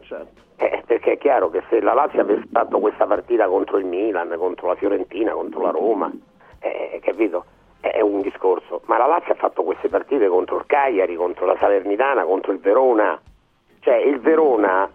eh, 0.57 0.83
perché 0.85 1.13
è 1.13 1.17
chiaro 1.17 1.49
che 1.49 1.63
se 1.71 1.81
la 1.81 1.95
Lazio 1.95 2.21
avesse 2.21 2.47
fatto 2.53 2.79
questa 2.79 3.07
partita 3.07 3.47
contro 3.49 3.79
il 3.79 3.87
Milan, 3.87 4.35
contro 4.37 4.67
la 4.67 4.75
Fiorentina, 4.75 5.33
contro 5.33 5.63
la 5.63 5.71
Roma, 5.71 6.13
eh, 6.61 7.01
capito? 7.03 7.47
È 7.81 8.03
un 8.03 8.21
discorso, 8.21 8.83
ma 8.85 8.99
la 8.99 9.07
Lazio 9.07 9.33
ha 9.33 9.37
fatto 9.37 9.63
queste 9.63 9.89
partite 9.89 10.29
contro 10.29 10.59
il 10.59 10.67
Cagliari, 10.67 11.17
contro 11.17 11.47
la 11.47 11.57
Salernitana, 11.59 12.25
contro 12.25 12.53
il 12.53 12.59
Verona, 12.59 13.19
cioè 13.81 13.97
il 13.97 14.21
Verona, 14.21 14.87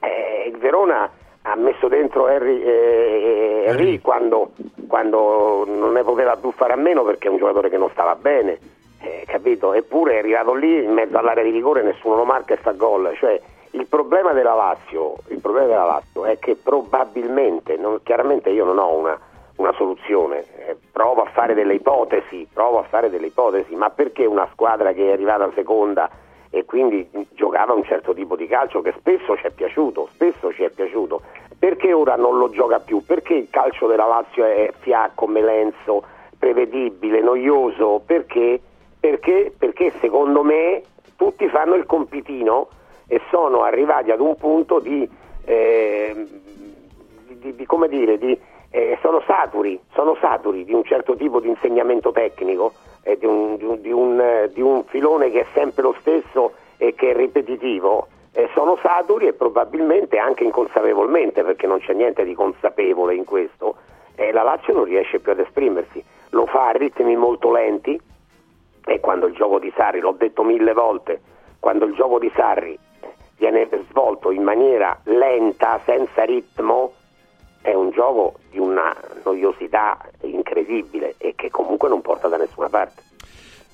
eh, 0.00 0.50
il 0.52 0.58
Verona 0.58 1.10
ha 1.40 1.56
messo 1.56 1.88
dentro 1.88 2.26
Harry, 2.26 2.60
eh, 2.60 3.64
Henry 3.68 4.00
quando, 4.00 4.50
quando 4.86 5.64
non 5.66 5.92
ne 5.92 6.02
poteva 6.02 6.36
più 6.36 6.50
fare 6.50 6.74
a 6.74 6.76
meno 6.76 7.04
perché 7.04 7.28
è 7.28 7.30
un 7.30 7.38
giocatore 7.38 7.70
che 7.70 7.78
non 7.78 7.88
stava 7.90 8.16
bene, 8.16 8.58
eh, 9.04 9.24
capito? 9.26 9.72
Eppure 9.72 10.14
è 10.14 10.18
arrivato 10.18 10.54
lì 10.54 10.82
in 10.82 10.92
mezzo 10.92 11.16
all'area 11.18 11.44
di 11.44 11.50
rigore 11.50 11.82
nessuno 11.82 12.16
lo 12.16 12.24
marca 12.24 12.54
e 12.54 12.56
fa 12.56 12.72
gol. 12.72 13.14
Cioè, 13.16 13.40
il 13.70 13.86
problema 13.86 14.32
della 14.32 14.54
Lazio, 14.54 15.16
problema 15.44 15.68
della 15.68 15.84
Lazio 15.84 16.24
è 16.24 16.38
che 16.38 16.56
probabilmente, 16.56 17.76
non- 17.76 18.00
chiaramente 18.02 18.48
io 18.48 18.64
non 18.64 18.78
ho 18.78 18.94
una, 18.96 19.20
una 19.56 19.72
soluzione, 19.74 20.44
eh, 20.66 20.76
provo 20.90 21.20
a 21.20 21.26
fare 21.26 21.52
delle 21.52 21.74
ipotesi, 21.74 22.48
provo 22.50 22.78
a 22.78 22.84
fare 22.84 23.10
delle 23.10 23.26
ipotesi, 23.26 23.74
ma 23.76 23.90
perché 23.90 24.24
una 24.24 24.48
squadra 24.52 24.92
che 24.94 25.10
è 25.10 25.12
arrivata 25.12 25.50
seconda 25.54 26.08
e 26.48 26.64
quindi 26.64 27.06
giocava 27.34 27.74
un 27.74 27.84
certo 27.84 28.14
tipo 28.14 28.36
di 28.36 28.46
calcio 28.46 28.80
che 28.80 28.94
spesso 28.96 29.36
ci 29.36 29.44
è 29.46 29.50
piaciuto, 29.50 30.08
spesso 30.12 30.50
ci 30.52 30.62
è 30.62 30.70
piaciuto, 30.70 31.20
perché 31.58 31.92
ora 31.92 32.16
non 32.16 32.38
lo 32.38 32.48
gioca 32.48 32.80
più? 32.80 33.04
Perché 33.04 33.34
il 33.34 33.48
calcio 33.50 33.86
della 33.86 34.06
Lazio 34.06 34.44
è 34.44 34.72
fiacco, 34.78 35.26
melenzo, 35.26 36.02
prevedibile, 36.38 37.20
noioso? 37.20 38.00
Perché? 38.04 38.60
Perché, 39.04 39.52
perché 39.58 39.92
secondo 40.00 40.42
me 40.42 40.80
tutti 41.16 41.46
fanno 41.50 41.74
il 41.74 41.84
compitino 41.84 42.68
e 43.06 43.20
sono 43.28 43.60
arrivati 43.60 44.10
ad 44.10 44.20
un 44.20 44.34
punto 44.34 44.78
di, 44.78 45.06
eh, 45.44 46.26
di- 47.28 47.54
di- 47.54 47.66
come 47.66 47.88
dire, 47.88 48.16
di, 48.16 48.34
eh, 48.70 48.96
sono 49.02 49.20
saturi, 49.26 49.78
sono 49.92 50.16
saturi 50.22 50.64
di 50.64 50.72
un 50.72 50.84
certo 50.84 51.16
tipo 51.16 51.38
di 51.40 51.48
insegnamento 51.50 52.12
tecnico, 52.12 52.72
eh, 53.02 53.18
di, 53.18 53.26
un, 53.26 53.56
di 53.58 53.64
un- 53.66 53.80
di 53.82 53.92
un, 53.92 54.48
di 54.54 54.62
un 54.62 54.84
filone 54.84 55.30
che 55.30 55.40
è 55.40 55.46
sempre 55.52 55.82
lo 55.82 55.94
stesso 56.00 56.52
e 56.78 56.94
che 56.94 57.10
è 57.10 57.14
ripetitivo. 57.14 58.06
Sono 58.54 58.78
saturi 58.80 59.26
e 59.26 59.32
probabilmente 59.34 60.16
anche 60.16 60.44
inconsapevolmente, 60.44 61.42
perché 61.44 61.66
non 61.66 61.78
c'è 61.80 61.92
niente 61.92 62.24
di 62.24 62.32
consapevole 62.32 63.14
in 63.14 63.24
questo, 63.26 63.76
la 64.32 64.42
Lazio 64.42 64.72
non 64.72 64.84
riesce 64.84 65.20
più 65.20 65.32
ad 65.32 65.40
esprimersi. 65.40 66.02
Lo 66.30 66.46
fa 66.46 66.68
a 66.68 66.72
ritmi 66.72 67.14
molto 67.16 67.52
lenti 67.52 68.00
e 68.84 69.00
quando 69.00 69.26
il 69.26 69.34
gioco 69.34 69.58
di 69.58 69.72
Sarri, 69.76 70.00
l'ho 70.00 70.12
detto 70.12 70.42
mille 70.42 70.72
volte, 70.72 71.20
quando 71.58 71.86
il 71.86 71.94
gioco 71.94 72.18
di 72.18 72.30
Sarri 72.34 72.78
viene 73.36 73.68
svolto 73.88 74.30
in 74.30 74.42
maniera 74.42 74.98
lenta, 75.04 75.80
senza 75.84 76.24
ritmo, 76.24 76.92
è 77.62 77.72
un 77.72 77.90
gioco 77.90 78.34
di 78.50 78.58
una 78.58 78.94
noiosità 79.24 79.98
incredibile 80.20 81.14
e 81.16 81.34
che 81.34 81.50
comunque 81.50 81.88
non 81.88 82.02
porta 82.02 82.28
da 82.28 82.36
nessuna 82.36 82.68
parte. 82.68 83.02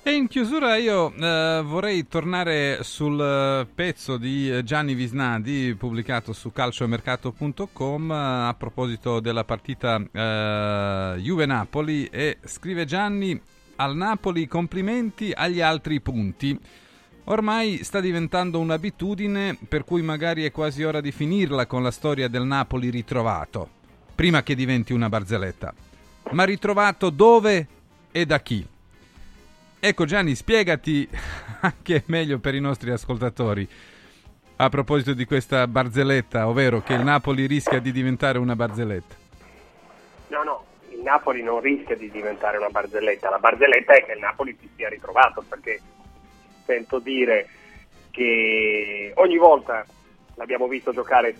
E 0.03 0.13
in 0.13 0.27
chiusura 0.27 0.77
io 0.77 1.13
eh, 1.13 1.61
vorrei 1.63 2.07
tornare 2.07 2.79
sul 2.81 3.21
eh, 3.21 3.67
pezzo 3.71 4.17
di 4.17 4.63
Gianni 4.63 4.95
Visnadi 4.95 5.75
pubblicato 5.77 6.33
su 6.33 6.51
calciomercato.com 6.51 8.11
eh, 8.11 8.15
a 8.15 8.55
proposito 8.57 9.19
della 9.19 9.43
partita 9.43 9.97
eh, 9.97 11.19
Juve-Napoli 11.19 12.07
e 12.11 12.37
scrive 12.43 12.85
Gianni 12.85 13.39
al 13.81 13.95
Napoli 13.95 14.47
complimenti 14.47 15.31
agli 15.35 15.59
altri 15.59 15.99
punti. 16.01 16.57
Ormai 17.25 17.83
sta 17.83 17.99
diventando 17.99 18.59
un'abitudine 18.59 19.57
per 19.67 19.83
cui 19.83 20.03
magari 20.03 20.45
è 20.45 20.51
quasi 20.51 20.83
ora 20.83 21.01
di 21.01 21.11
finirla 21.11 21.65
con 21.65 21.81
la 21.81 21.89
storia 21.89 22.27
del 22.27 22.43
Napoli 22.43 22.91
ritrovato, 22.91 23.67
prima 24.13 24.43
che 24.43 24.53
diventi 24.53 24.93
una 24.93 25.09
barzelletta. 25.09 25.73
Ma 26.31 26.43
ritrovato 26.43 27.09
dove 27.09 27.67
e 28.11 28.25
da 28.25 28.39
chi? 28.39 28.65
Ecco 29.79 30.05
Gianni, 30.05 30.35
spiegati 30.35 31.09
anche 31.61 32.03
meglio 32.05 32.37
per 32.37 32.53
i 32.53 32.59
nostri 32.59 32.91
ascoltatori 32.91 33.67
a 34.57 34.69
proposito 34.69 35.13
di 35.13 35.25
questa 35.25 35.65
barzelletta, 35.65 36.47
ovvero 36.47 36.83
che 36.83 36.93
il 36.93 37.03
Napoli 37.03 37.47
rischia 37.47 37.79
di 37.79 37.91
diventare 37.91 38.37
una 38.37 38.55
barzelletta. 38.55 39.15
No, 40.27 40.43
no, 40.43 40.65
il 41.01 41.07
Napoli 41.07 41.41
non 41.41 41.59
rischia 41.61 41.95
di 41.95 42.11
diventare 42.11 42.57
una 42.57 42.69
barzelletta, 42.69 43.31
la 43.31 43.39
barzelletta 43.39 43.93
è 43.93 44.05
che 44.05 44.11
il 44.13 44.19
Napoli 44.19 44.55
si 44.59 44.69
sia 44.75 44.87
ritrovato, 44.87 45.43
perché 45.49 45.79
sento 46.63 46.99
dire 46.99 47.47
che 48.11 49.11
ogni 49.15 49.37
volta 49.37 49.83
l'abbiamo 50.35 50.67
visto 50.67 50.93
giocare 50.93 51.35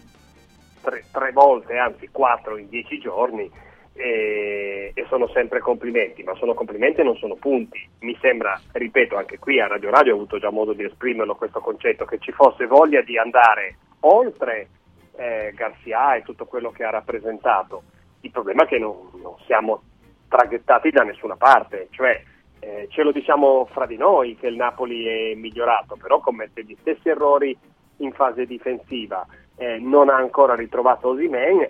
tre, 0.81 1.05
tre 1.11 1.31
volte, 1.31 1.77
anzi 1.77 2.09
quattro 2.11 2.57
in 2.57 2.69
dieci 2.69 2.97
giorni, 2.97 3.49
e, 3.93 4.91
e, 4.95 5.05
sono 5.09 5.27
sempre 5.27 5.59
complimenti, 5.59 6.23
ma 6.23 6.33
sono 6.35 6.55
complimenti 6.55 7.01
e 7.01 7.03
non 7.03 7.17
sono 7.17 7.35
punti. 7.35 7.87
Mi 7.99 8.17
sembra, 8.19 8.59
ripeto, 8.71 9.15
anche 9.15 9.37
qui 9.37 9.59
a 9.59 9.67
Radio 9.67 9.91
Radio 9.91 10.13
ho 10.13 10.15
avuto 10.15 10.39
già 10.39 10.49
modo 10.49 10.73
di 10.73 10.85
esprimerlo 10.85 11.35
questo 11.35 11.59
concetto, 11.59 12.05
che 12.05 12.17
ci 12.17 12.31
fosse 12.31 12.65
voglia 12.65 13.01
di 13.01 13.17
andare 13.19 13.77
oltre 13.99 14.69
eh, 15.17 15.51
Garcia 15.53 16.15
e 16.15 16.23
tutto 16.23 16.45
quello 16.45 16.71
che 16.71 16.83
ha 16.83 16.89
rappresentato. 16.89 17.83
Il 18.21 18.31
problema 18.31 18.63
è 18.63 18.67
che 18.67 18.77
non, 18.77 19.09
non 19.21 19.35
siamo 19.45 19.81
traghettati 20.27 20.91
da 20.91 21.03
nessuna 21.03 21.35
parte, 21.35 21.87
cioè 21.91 22.23
eh, 22.59 22.87
ce 22.89 23.03
lo 23.03 23.11
diciamo 23.11 23.67
fra 23.71 23.85
di 23.85 23.97
noi 23.97 24.37
che 24.37 24.47
il 24.47 24.55
Napoli 24.55 25.05
è 25.05 25.35
migliorato, 25.35 25.97
però 25.99 26.19
commette 26.19 26.63
gli 26.63 26.77
stessi 26.79 27.09
errori 27.09 27.57
in 27.97 28.13
fase 28.13 28.45
difensiva, 28.45 29.25
eh, 29.55 29.77
non 29.79 30.09
ha 30.09 30.15
ancora 30.15 30.55
ritrovato 30.55 31.09
Osimen 31.09 31.67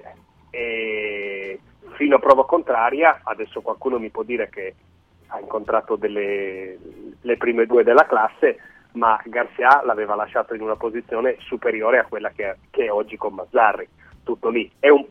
e 0.49 1.59
fino 1.93 2.15
a 2.15 2.19
prova 2.19 2.45
contraria, 2.45 3.21
adesso 3.23 3.61
qualcuno 3.61 3.99
mi 3.99 4.09
può 4.09 4.23
dire 4.23 4.49
che 4.49 4.75
ha 5.27 5.39
incontrato 5.39 5.95
delle, 5.95 6.77
le 7.21 7.37
prime 7.37 7.65
due 7.65 7.83
della 7.83 8.05
classe, 8.05 8.57
ma 8.93 9.19
Garcia 9.25 9.81
l'aveva 9.85 10.15
lasciato 10.15 10.53
in 10.53 10.61
una 10.61 10.75
posizione 10.75 11.37
superiore 11.39 11.99
a 11.99 12.05
quella 12.05 12.29
che, 12.29 12.57
che 12.69 12.85
è 12.85 12.91
oggi 12.91 13.15
con 13.15 13.33
Mazzarri. 13.33 13.87
Tutto 14.23 14.49
lì. 14.49 14.69
Un 14.79 15.07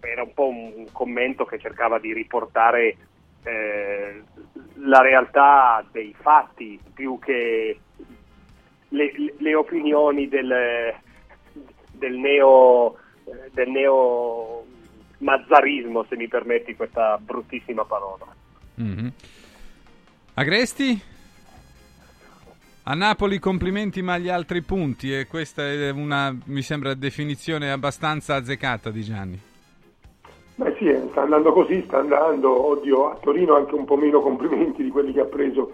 era 0.00 0.22
un 0.22 0.34
po' 0.34 0.48
un 0.48 0.86
commento 0.92 1.44
che 1.44 1.58
cercava 1.58 1.98
di 1.98 2.12
riportare 2.12 2.96
eh, 3.42 4.22
la 4.74 5.00
realtà 5.00 5.84
dei 5.90 6.14
fatti 6.18 6.78
più 6.92 7.18
che 7.18 7.78
le, 8.88 9.12
le 9.36 9.54
opinioni 9.54 10.28
del, 10.28 10.94
del 11.92 12.16
neo, 12.16 12.96
del 13.52 13.70
neo 13.70 14.66
mazzarismo, 15.18 16.04
se 16.08 16.16
mi 16.16 16.28
permetti 16.28 16.76
questa 16.76 17.18
bruttissima 17.18 17.84
parola. 17.84 18.26
Mm-hmm. 18.80 19.08
Agresti? 20.34 21.12
A 22.86 22.92
Napoli 22.92 23.38
complimenti 23.38 24.02
ma 24.02 24.12
agli 24.12 24.28
altri 24.28 24.60
punti 24.60 25.10
e 25.10 25.26
questa 25.26 25.62
è 25.62 25.88
una, 25.88 26.36
mi 26.44 26.60
sembra, 26.60 26.92
definizione 26.92 27.70
abbastanza 27.70 28.34
azzeccata 28.34 28.90
di 28.90 29.00
Gianni. 29.00 29.40
Beh 30.56 30.74
sì, 30.76 30.94
sta 31.08 31.22
andando 31.22 31.54
così, 31.54 31.82
sta 31.86 32.00
andando, 32.00 32.50
oddio, 32.68 33.10
a 33.10 33.16
Torino 33.22 33.56
anche 33.56 33.74
un 33.74 33.86
po' 33.86 33.96
meno 33.96 34.20
complimenti 34.20 34.82
di 34.82 34.90
quelli 34.90 35.14
che 35.14 35.20
ha 35.20 35.24
preso 35.24 35.72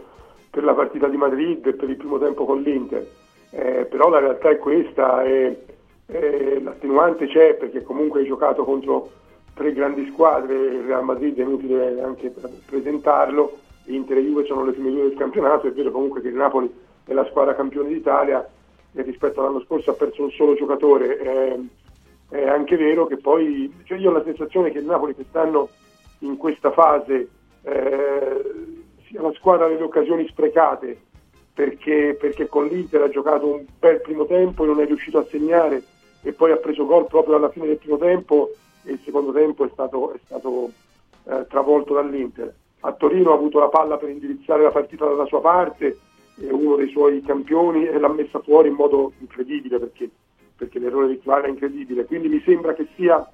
per 0.51 0.63
la 0.63 0.73
partita 0.73 1.09
di 1.09 1.17
Madrid 1.17 1.67
e 1.67 1.73
per 1.73 1.91
il 1.91 1.97
primo 1.97 2.17
tempo 2.21 2.45
con 2.45 2.63
l'Inter, 2.63 3.05
eh, 3.51 3.89
però 3.91 4.09
la 4.09 4.21
realtà 4.21 4.51
è 4.51 4.59
questa, 4.59 5.25
e, 5.25 5.65
e 6.07 6.61
l'attenuante 6.63 7.27
c'è 7.27 7.55
perché 7.55 7.83
comunque 7.83 8.21
hai 8.21 8.27
giocato 8.27 8.63
contro 8.63 9.11
tre 9.55 9.73
grandi 9.73 10.07
squadre, 10.13 10.55
il 10.55 10.83
Real 10.83 11.03
Madrid 11.03 11.37
è 11.37 11.43
inutile 11.43 12.01
anche 12.01 12.33
presentarlo, 12.67 13.59
Inter 13.87 14.19
e 14.19 14.23
Juve 14.23 14.45
sono 14.45 14.65
le 14.65 14.71
prime 14.71 14.91
due 14.91 15.09
del 15.09 15.19
campionato, 15.19 15.67
è 15.67 15.73
vero 15.73 15.91
comunque 15.91 16.21
che 16.21 16.29
il 16.29 16.37
Napoli 16.37 16.89
è 17.05 17.13
la 17.13 17.27
squadra 17.27 17.55
campione 17.55 17.89
d'Italia 17.89 18.49
e 18.93 19.03
rispetto 19.03 19.41
all'anno 19.41 19.63
scorso 19.63 19.91
ha 19.91 19.95
perso 19.95 20.23
un 20.23 20.31
solo 20.31 20.55
giocatore, 20.55 21.17
è, 21.19 21.59
è 22.31 22.49
anche 22.49 22.77
vero 22.77 23.07
che 23.07 23.17
poi, 23.17 23.73
cioè 23.85 23.99
io 23.99 24.11
ho 24.11 24.13
la 24.13 24.25
sensazione 24.25 24.71
che 24.71 24.79
il 24.79 24.87
Napoli 24.87 25.15
quest'anno 25.15 25.69
in 26.21 26.37
questa 26.37 26.71
fase 26.71 27.29
eh, 27.63 28.45
sia 29.07 29.23
la 29.23 29.33
squadra 29.33 29.69
delle 29.69 29.83
occasioni 29.83 30.27
sprecate, 30.27 31.01
perché, 31.53 32.17
perché 32.19 32.47
con 32.47 32.67
l'Inter 32.67 33.03
ha 33.03 33.09
giocato 33.09 33.47
un 33.47 33.65
bel 33.79 34.01
primo 34.01 34.25
tempo 34.25 34.65
e 34.65 34.67
non 34.67 34.81
è 34.81 34.87
riuscito 34.87 35.19
a 35.19 35.25
segnare 35.25 35.83
e 36.23 36.33
poi 36.33 36.53
ha 36.53 36.57
preso 36.57 36.87
gol 36.87 37.07
proprio 37.07 37.37
alla 37.37 37.51
fine 37.51 37.67
del 37.67 37.79
primo 37.79 37.99
tempo 37.99 38.51
e 38.85 38.93
il 38.93 39.01
secondo 39.05 39.33
tempo 39.33 39.65
è 39.65 39.69
stato, 39.73 40.13
è 40.13 40.19
stato 40.25 40.71
eh, 41.25 41.47
travolto 41.49 41.95
dall'Inter. 41.95 42.55
A 42.81 42.93
Torino 42.93 43.33
ha 43.33 43.35
avuto 43.35 43.59
la 43.59 43.69
palla 43.69 43.99
per 43.99 44.09
indirizzare 44.09 44.63
la 44.63 44.71
partita 44.71 45.05
dalla 45.05 45.27
sua 45.27 45.41
parte, 45.41 45.99
uno 46.49 46.77
dei 46.77 46.89
suoi 46.91 47.23
campioni 47.23 47.87
e 47.87 47.99
l'ha 47.99 48.09
messa 48.09 48.41
fuori 48.41 48.69
in 48.69 48.75
modo 48.75 49.13
incredibile 49.19 49.79
perché, 49.79 50.09
perché 50.57 50.79
l'errore 50.79 51.09
di 51.09 51.21
Tuara 51.21 51.47
è 51.47 51.51
incredibile. 51.51 52.05
Quindi 52.07 52.29
mi 52.29 52.43
sembra 52.45 52.75
che 52.75 52.87
sia 52.97 53.27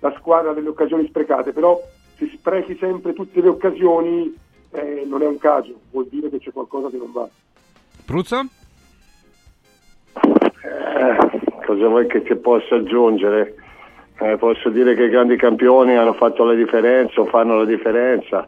la 0.00 0.14
squadra 0.18 0.52
delle 0.52 0.68
occasioni 0.68 1.06
sprecate, 1.06 1.52
però 1.52 1.80
se 2.16 2.26
sprechi 2.26 2.76
sempre 2.76 3.12
tutte 3.12 3.40
le 3.40 3.48
occasioni 3.48 4.34
eh, 4.70 5.04
non 5.06 5.22
è 5.22 5.26
un 5.26 5.38
caso, 5.38 5.72
vuol 5.90 6.06
dire 6.08 6.28
che 6.30 6.38
c'è 6.38 6.52
qualcosa 6.52 6.88
che 6.90 6.96
non 6.96 7.12
va. 7.12 7.28
Pruzzo? 8.04 8.40
Eh, 10.62 11.16
cosa 11.64 11.88
vuoi 11.88 12.06
che 12.06 12.22
ti 12.22 12.34
possa 12.36 12.76
aggiungere? 12.76 13.56
Eh, 14.18 14.36
posso 14.36 14.68
dire 14.68 14.94
che 14.94 15.04
i 15.04 15.08
grandi 15.08 15.36
campioni 15.36 15.96
hanno 15.96 16.12
fatto 16.12 16.44
la 16.44 16.54
differenza 16.54 17.20
o 17.20 17.26
fanno 17.26 17.56
la 17.56 17.64
differenza. 17.64 18.44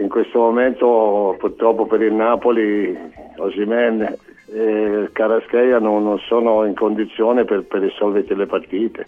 In 0.00 0.08
questo 0.08 0.38
momento 0.38 1.36
purtroppo 1.38 1.84
per 1.84 2.00
il 2.00 2.14
Napoli 2.14 2.96
Osimen 3.36 4.16
e 4.50 5.08
Carascheia 5.12 5.78
non, 5.78 6.02
non, 6.02 6.18
sono 6.20 6.64
in 6.64 6.74
condizione 6.74 7.44
per, 7.44 7.64
per 7.64 7.82
risolvere 7.82 8.34
le 8.34 8.46
partite. 8.46 9.06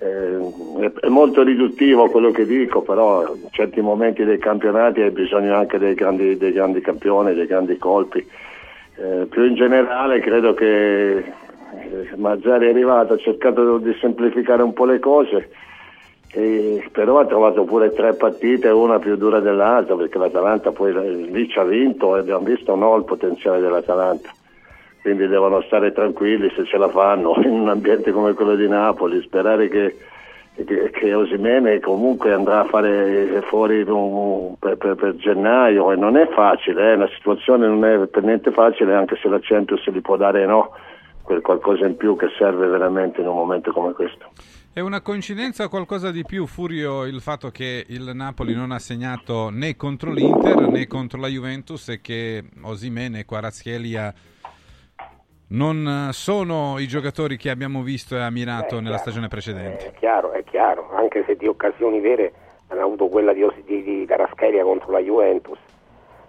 Eh, 0.00 0.80
è, 0.80 0.92
è, 1.06 1.08
molto 1.08 1.42
riduttivo 1.42 2.08
quello 2.08 2.30
che 2.30 2.46
dico, 2.46 2.80
però 2.80 3.34
in 3.34 3.48
certi 3.50 3.82
momenti 3.82 4.24
dei 4.24 4.38
campionati 4.38 5.02
hai 5.02 5.10
bisogno 5.10 5.54
anche 5.56 5.78
dei 5.78 5.92
grandi, 5.92 6.38
dei 6.38 6.52
grandi 6.52 6.80
campioni, 6.80 7.34
dei 7.34 7.46
grandi 7.46 7.76
colpi. 7.76 8.26
Eh, 8.96 9.26
più 9.26 9.44
in 9.44 9.54
generale 9.56 10.20
credo 10.20 10.54
che 10.54 11.16
eh, 11.18 11.24
Mazzari 12.16 12.66
è 12.66 12.70
arrivato, 12.70 13.12
ha 13.12 13.18
cercato 13.18 13.76
di 13.76 13.94
semplificare 14.00 14.62
un 14.62 14.72
po' 14.72 14.86
le 14.86 15.00
cose, 15.00 15.50
e, 16.36 16.88
però 16.90 17.20
ha 17.20 17.26
trovato 17.26 17.62
pure 17.62 17.92
tre 17.92 18.14
partite, 18.14 18.68
una 18.68 18.98
più 18.98 19.16
dura 19.16 19.38
dell'altra, 19.38 19.94
perché 19.94 20.18
l'Atalanta 20.18 20.72
poi 20.72 21.30
lì 21.30 21.48
ci 21.48 21.58
ha 21.60 21.62
vinto 21.62 22.16
e 22.16 22.20
abbiamo 22.20 22.44
visto 22.44 22.74
no, 22.74 22.96
il 22.96 23.04
potenziale 23.04 23.60
dell'Atalanta. 23.60 24.30
Quindi 25.00 25.28
devono 25.28 25.62
stare 25.62 25.92
tranquilli 25.92 26.50
se 26.56 26.64
ce 26.64 26.76
la 26.76 26.88
fanno 26.88 27.34
in 27.44 27.50
un 27.50 27.68
ambiente 27.68 28.10
come 28.10 28.32
quello 28.32 28.56
di 28.56 28.66
Napoli, 28.66 29.22
sperare 29.22 29.68
che, 29.68 29.96
che, 30.56 30.90
che 30.90 31.14
Osimene 31.14 31.78
comunque 31.78 32.32
andrà 32.32 32.60
a 32.60 32.64
fare 32.64 33.40
fuori 33.42 33.84
per, 33.84 34.76
per, 34.76 34.96
per, 34.96 35.14
gennaio 35.14 35.92
e 35.92 35.96
non 35.96 36.16
è 36.16 36.26
facile, 36.26 36.92
eh? 36.92 36.96
la 36.96 37.08
situazione 37.14 37.68
non 37.68 37.84
è 37.84 38.08
per 38.08 38.24
niente 38.24 38.50
facile 38.50 38.94
anche 38.94 39.16
se 39.22 39.28
la 39.28 39.38
Champions 39.40 39.86
li 39.86 40.00
può 40.00 40.16
dare 40.16 40.44
no 40.46 40.72
quel 41.22 41.42
qualcosa 41.42 41.86
in 41.86 41.96
più 41.96 42.16
che 42.16 42.26
serve 42.36 42.66
veramente 42.66 43.20
in 43.20 43.28
un 43.28 43.36
momento 43.36 43.70
come 43.70 43.92
questo. 43.92 44.26
È 44.74 44.80
una 44.80 45.02
coincidenza 45.02 45.62
o 45.62 45.68
qualcosa 45.68 46.10
di 46.10 46.24
più, 46.24 46.46
Furio, 46.46 47.04
il 47.04 47.20
fatto 47.20 47.50
che 47.50 47.84
il 47.90 48.10
Napoli 48.12 48.56
non 48.56 48.72
ha 48.72 48.80
segnato 48.80 49.48
né 49.48 49.76
contro 49.76 50.10
l'Inter 50.10 50.66
né 50.66 50.88
contro 50.88 51.20
la 51.20 51.28
Juventus 51.28 51.90
e 51.90 52.00
che 52.00 52.42
Osimene 52.60 53.20
e 53.20 53.24
Quarazchelia 53.24 54.12
non 55.50 56.08
sono 56.10 56.80
i 56.80 56.88
giocatori 56.88 57.36
che 57.36 57.50
abbiamo 57.50 57.82
visto 57.82 58.16
e 58.16 58.20
ammirato 58.22 58.80
nella 58.80 58.96
chiaro, 58.96 58.98
stagione 58.98 59.28
precedente. 59.28 59.86
È 59.86 59.92
chiaro, 59.92 60.32
è 60.32 60.42
chiaro, 60.42 60.90
anche 60.90 61.22
se 61.24 61.36
di 61.36 61.46
occasioni 61.46 62.00
vere 62.00 62.32
hanno 62.66 62.82
avuto 62.82 63.06
quella 63.06 63.32
di, 63.32 63.46
di, 63.64 63.80
di 63.84 64.04
Karaschelia 64.08 64.64
contro 64.64 64.90
la 64.90 64.98
Juventus, 64.98 65.58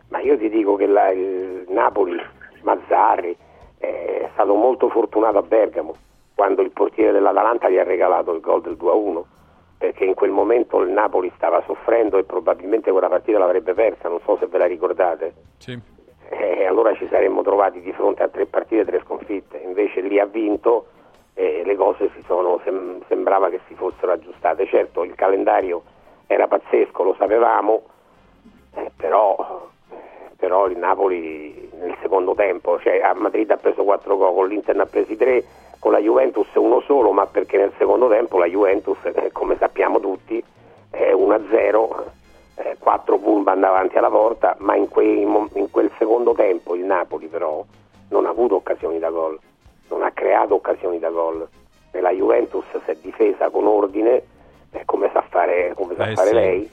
ma 0.10 0.20
io 0.20 0.38
ti 0.38 0.50
dico 0.50 0.76
che 0.76 0.86
la, 0.86 1.10
il 1.10 1.66
Napoli, 1.70 2.16
Mazzarri, 2.62 3.36
è 3.80 4.30
stato 4.34 4.54
molto 4.54 4.88
fortunato 4.90 5.40
a 5.40 5.42
Bergamo 5.42 5.96
quando 6.36 6.62
il 6.62 6.72
portiere 6.72 7.14
dell'Atalanta 7.14 7.70
gli 7.70 7.78
ha 7.78 7.84
regalato 7.84 8.34
il 8.34 8.42
gol 8.42 8.62
del 8.62 8.78
2-1 8.80 9.24
perché 9.78 10.06
in 10.06 10.14
quel 10.14 10.32
momento 10.32 10.82
il 10.82 10.90
Napoli 10.90 11.32
stava 11.36 11.62
soffrendo 11.66 12.18
e 12.18 12.24
probabilmente 12.24 12.92
quella 12.92 13.10
partita 13.10 13.38
l'avrebbe 13.38 13.74
persa, 13.74 14.10
non 14.10 14.20
so 14.24 14.38
se 14.38 14.48
ve 14.48 14.58
la 14.58 14.66
ricordate. 14.66 15.34
Sì. 15.58 15.78
E 16.30 16.66
allora 16.66 16.96
ci 16.96 17.08
saremmo 17.10 17.44
trovati 17.44 17.82
di 17.82 17.92
fronte 17.92 18.24
a 18.24 18.30
tre 18.30 18.46
partite 18.46 18.82
e 18.82 18.86
tre 18.86 19.02
sconfitte, 19.04 19.58
invece 19.58 20.02
lì 20.02 20.20
ha 20.20 20.26
vinto 20.26 20.88
e 21.34 21.64
le 21.66 21.76
cose 21.76 22.10
si 22.16 22.24
sono, 22.26 22.60
sem- 22.64 23.04
sembrava 23.08 23.50
che 23.50 23.60
si 23.68 23.76
fossero 23.76 24.14
aggiustate. 24.14 24.66
Certo 24.66 25.04
il 25.04 25.14
calendario 25.16 25.84
era 26.26 26.48
pazzesco, 26.48 27.04
lo 27.04 27.16
sapevamo, 27.20 27.84
eh, 28.74 28.92
però, 28.96 29.70
però 30.38 30.68
il 30.68 30.78
Napoli 30.78 31.70
nel 31.80 31.96
secondo 32.02 32.34
tempo, 32.34 32.80
cioè 32.80 33.02
a 33.02 33.14
Madrid 33.14 33.52
ha 33.52 33.58
preso 33.58 33.84
4 33.84 34.18
gol, 34.18 34.34
con 34.34 34.48
l'Inter 34.48 34.76
ne 34.76 34.82
ha 34.84 34.88
presi 34.88 35.16
3, 35.16 35.44
con 35.86 35.94
la 35.94 36.00
Juventus 36.00 36.48
uno 36.56 36.82
solo, 36.82 37.12
ma 37.12 37.28
perché 37.28 37.58
nel 37.58 37.72
secondo 37.78 38.10
tempo 38.10 38.40
la 38.40 38.48
Juventus, 38.48 38.98
eh, 39.04 39.30
come 39.32 39.56
sappiamo 39.60 40.00
tutti, 40.00 40.44
è 40.90 41.12
1-0, 41.14 42.06
eh, 42.56 42.76
4 42.80 43.20
Pumban 43.20 43.60
davanti 43.60 43.96
alla 43.96 44.10
porta, 44.10 44.56
ma 44.62 44.76
in, 44.76 44.90
quei, 44.90 45.22
in 45.22 45.68
quel 45.70 45.92
secondo 46.00 46.34
tempo 46.34 46.74
il 46.74 46.86
Napoli 46.86 47.28
però 47.28 47.64
non 48.10 48.26
ha 48.26 48.30
avuto 48.30 48.56
occasioni 48.56 48.98
da 48.98 49.12
gol, 49.12 49.38
non 49.90 50.02
ha 50.02 50.10
creato 50.10 50.56
occasioni 50.56 50.98
da 50.98 51.12
gol. 51.12 51.48
E 51.92 52.02
la 52.02 52.10
Juventus 52.12 52.66
si 52.84 52.90
è 52.90 52.96
difesa 53.00 53.52
con 53.52 53.68
ordine, 53.68 54.24
eh, 54.72 54.86
come 54.86 55.12
sa 55.14 55.22
fare, 55.30 55.74
come 55.76 55.94
sa 55.96 56.08
Eh, 56.08 56.16
fare 56.16 56.30
sì. 56.30 56.34
lei, 56.34 56.70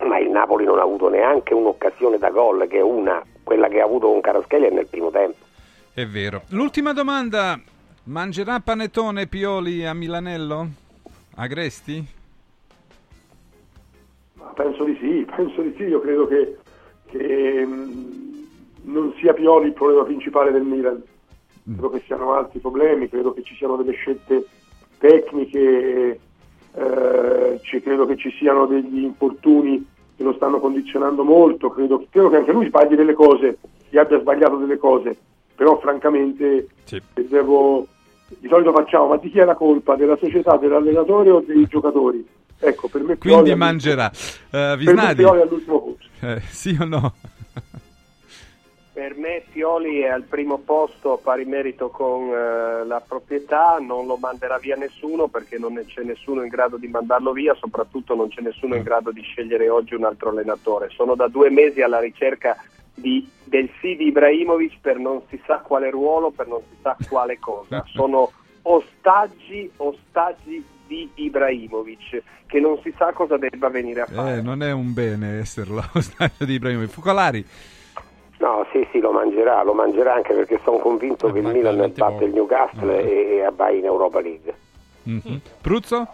ma 0.00 0.18
il 0.18 0.30
Napoli 0.30 0.64
non 0.64 0.80
ha 0.80 0.82
avuto 0.82 1.08
neanche 1.08 1.54
un'occasione 1.54 2.18
da 2.18 2.30
gol, 2.30 2.66
che 2.66 2.78
è 2.78 2.82
una, 2.82 3.22
quella 3.44 3.68
che 3.68 3.80
ha 3.80 3.84
avuto 3.84 4.08
con 4.08 4.20
Caraschelli 4.20 4.68
nel 4.74 4.88
primo 4.88 5.10
tempo. 5.10 5.44
È 5.94 6.04
vero. 6.04 6.42
L'ultima 6.48 6.92
domanda. 6.92 7.60
Mangerà 8.06 8.60
panettone 8.60 9.26
Pioli 9.26 9.84
a 9.84 9.92
Milanello? 9.92 10.68
Agresti? 11.34 12.06
Penso 14.54 14.84
di 14.84 14.96
sì, 15.00 15.26
penso 15.34 15.60
di 15.60 15.74
sì, 15.76 15.82
io 15.82 16.00
credo 16.00 16.28
che, 16.28 16.56
che, 17.06 17.66
mh, 17.66 18.46
non 18.84 19.12
sia 19.18 19.32
Pioli 19.34 19.66
il 19.66 19.72
problema 19.72 20.04
principale 20.04 20.52
del 20.52 20.62
Milan, 20.62 21.02
credo 21.64 21.90
che 21.90 22.02
siano 22.06 22.32
altri 22.34 22.60
problemi, 22.60 23.08
credo 23.08 23.34
che 23.34 23.42
ci 23.42 23.56
siano 23.56 23.74
delle 23.76 23.92
scelte 23.94 24.46
tecniche, 24.98 26.20
eh, 26.74 27.60
ci- 27.62 27.80
credo 27.82 28.06
che 28.06 28.16
ci 28.16 28.30
siano 28.38 28.66
degli 28.66 29.02
infortuni 29.02 29.84
che 30.16 30.22
lo 30.22 30.32
stanno 30.34 30.60
condizionando 30.60 31.24
molto, 31.24 31.70
credo, 31.70 32.06
credo 32.08 32.28
che 32.30 32.36
anche 32.36 32.52
lui 32.52 32.66
sbagli 32.66 32.94
delle 32.94 33.14
cose, 33.14 33.58
gli 33.90 33.98
abbia 33.98 34.20
sbagliato 34.20 34.56
delle 34.58 34.78
cose, 34.78 35.16
però 35.56 35.78
francamente 35.80 36.68
se 36.84 37.02
devo, 37.28 37.86
di 38.28 38.48
solito 38.48 38.72
facciamo, 38.72 39.06
ma 39.06 39.16
di 39.16 39.30
chi 39.30 39.38
è 39.38 39.44
la 39.44 39.54
colpa? 39.54 39.96
Della 39.96 40.16
società, 40.16 40.56
dell'allenatore 40.56 41.30
o 41.30 41.40
dei 41.40 41.66
giocatori? 41.66 42.26
Ecco, 42.58 42.88
per 42.88 43.02
me 43.02 43.18
Quindi 43.18 43.42
Pioli 43.42 43.54
mangerà. 43.54 44.10
Eh, 44.10 44.48
per 44.50 44.76
me 44.76 44.76
Visnadi? 44.76 45.22
Pioli 45.22 45.38
è 45.38 45.42
all'ultimo 45.42 45.80
posto. 45.80 46.26
Eh, 46.26 46.40
sì 46.48 46.76
o 46.80 46.84
no? 46.84 47.12
Per 48.96 49.14
me 49.14 49.42
Pioli 49.52 50.00
è 50.00 50.08
al 50.08 50.22
primo 50.22 50.56
posto 50.56 51.12
a 51.12 51.18
pari 51.18 51.44
merito 51.44 51.90
con 51.90 52.30
eh, 52.30 52.82
la 52.86 53.02
proprietà, 53.06 53.76
non 53.78 54.06
lo 54.06 54.16
manderà 54.16 54.56
via 54.56 54.74
nessuno 54.74 55.28
perché 55.28 55.58
non 55.58 55.78
c'è 55.86 56.02
nessuno 56.02 56.42
in 56.42 56.48
grado 56.48 56.78
di 56.78 56.88
mandarlo 56.88 57.32
via, 57.32 57.54
soprattutto 57.54 58.14
non 58.14 58.28
c'è 58.28 58.40
nessuno 58.40 58.74
in 58.74 58.82
grado 58.82 59.12
di 59.12 59.20
scegliere 59.20 59.68
oggi 59.68 59.94
un 59.94 60.04
altro 60.04 60.30
allenatore. 60.30 60.88
Sono 60.88 61.14
da 61.14 61.28
due 61.28 61.50
mesi 61.50 61.82
alla 61.82 62.00
ricerca 62.00 62.56
di- 62.96 63.28
del 63.44 63.70
sì 63.80 63.94
di 63.96 64.08
Ibrahimovic 64.08 64.78
per 64.80 64.98
non 64.98 65.22
si 65.28 65.40
sa 65.46 65.58
quale 65.58 65.90
ruolo, 65.90 66.30
per 66.30 66.48
non 66.48 66.60
si 66.68 66.76
sa 66.82 66.96
quale 67.08 67.38
cosa. 67.38 67.84
Sono 67.94 68.32
ostaggi, 68.62 69.70
ostaggi 69.76 70.64
di 70.86 71.08
Ibrahimovic 71.14 72.22
che 72.46 72.60
non 72.60 72.78
si 72.82 72.92
sa 72.96 73.12
cosa 73.12 73.36
debba 73.36 73.68
venire 73.68 74.02
a 74.02 74.06
fare. 74.06 74.38
Eh, 74.38 74.42
non 74.42 74.62
è 74.62 74.72
un 74.72 74.92
bene 74.92 75.38
esserlo, 75.38 75.82
stadio 75.98 76.46
di 76.46 76.54
Ibrahimovic. 76.54 76.90
Focolari? 76.90 77.46
No, 78.38 78.66
sì, 78.70 78.86
sì, 78.92 79.00
lo 79.00 79.12
mangerà, 79.12 79.62
lo 79.62 79.72
mangerà 79.72 80.14
anche 80.14 80.34
perché 80.34 80.60
sono 80.62 80.76
convinto 80.78 81.32
che 81.32 81.38
il 81.38 81.46
Milan 81.46 81.90
batte 81.96 82.24
il 82.24 82.34
Newcastle 82.34 83.02
e, 83.02 83.36
e 83.38 83.50
vai 83.54 83.78
in 83.78 83.86
Europa 83.86 84.20
League. 84.20 84.54
Mhm. 85.04 85.40
Pruzzo? 85.60 86.06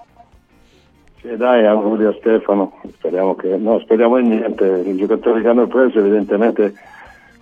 Sì, 1.23 1.37
dai, 1.37 1.65
auguri 1.65 2.05
a 2.05 2.15
Stefano. 2.19 2.81
Speriamo 2.97 3.37
che. 3.37 3.57
No, 3.57 3.79
speriamo 3.79 4.19
in 4.19 4.29
niente. 4.29 4.83
I 4.85 4.97
giocatori 4.97 5.41
che 5.41 5.49
hanno 5.49 5.69
preso 5.69 6.01
evidentemente 6.01 6.75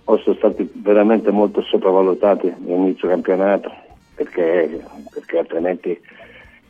o 0.03 0.17
sono 0.19 0.35
stati 0.35 0.69
veramente 0.75 1.31
molto 1.31 1.61
sopravvalutati 1.63 2.47
all'inizio 2.47 3.07
campionato, 3.07 3.71
perché, 4.13 4.83
perché 5.11 5.37
altrimenti 5.37 5.99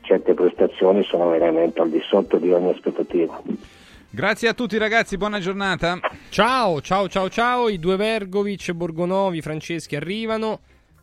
certe 0.01 0.33
prestazioni 0.33 1.03
sono 1.03 1.29
veramente 1.29 1.81
al 1.81 1.89
di 1.89 2.01
sotto 2.01 2.37
di 2.37 2.51
ogni 2.51 2.69
aspettativa. 2.69 3.41
Grazie 4.09 4.47
a 4.49 4.53
tutti 4.53 4.77
ragazzi, 4.77 5.17
buona 5.17 5.39
giornata. 5.39 5.99
Ciao, 6.29 6.79
ciao, 6.81 7.09
ciao, 7.09 7.29
ciao. 7.29 7.67
I 7.67 7.77
due 7.77 7.97
Vergovic, 7.97 8.71
Borgonovi, 8.71 9.41
Franceschi 9.41 9.97
arrivano. 9.97 10.59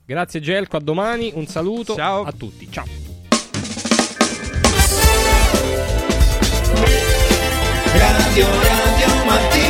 Grazie 0.07 0.41
Gelco, 0.41 0.77
a 0.77 0.81
domani. 0.81 1.33
Un 1.35 1.45
saluto 1.47 1.95
a 1.95 2.33
tutti. 2.37 2.71
Ciao. 2.71 3.08
Radio 7.95 8.47
Radio 8.47 9.09
Mattino 9.25 9.68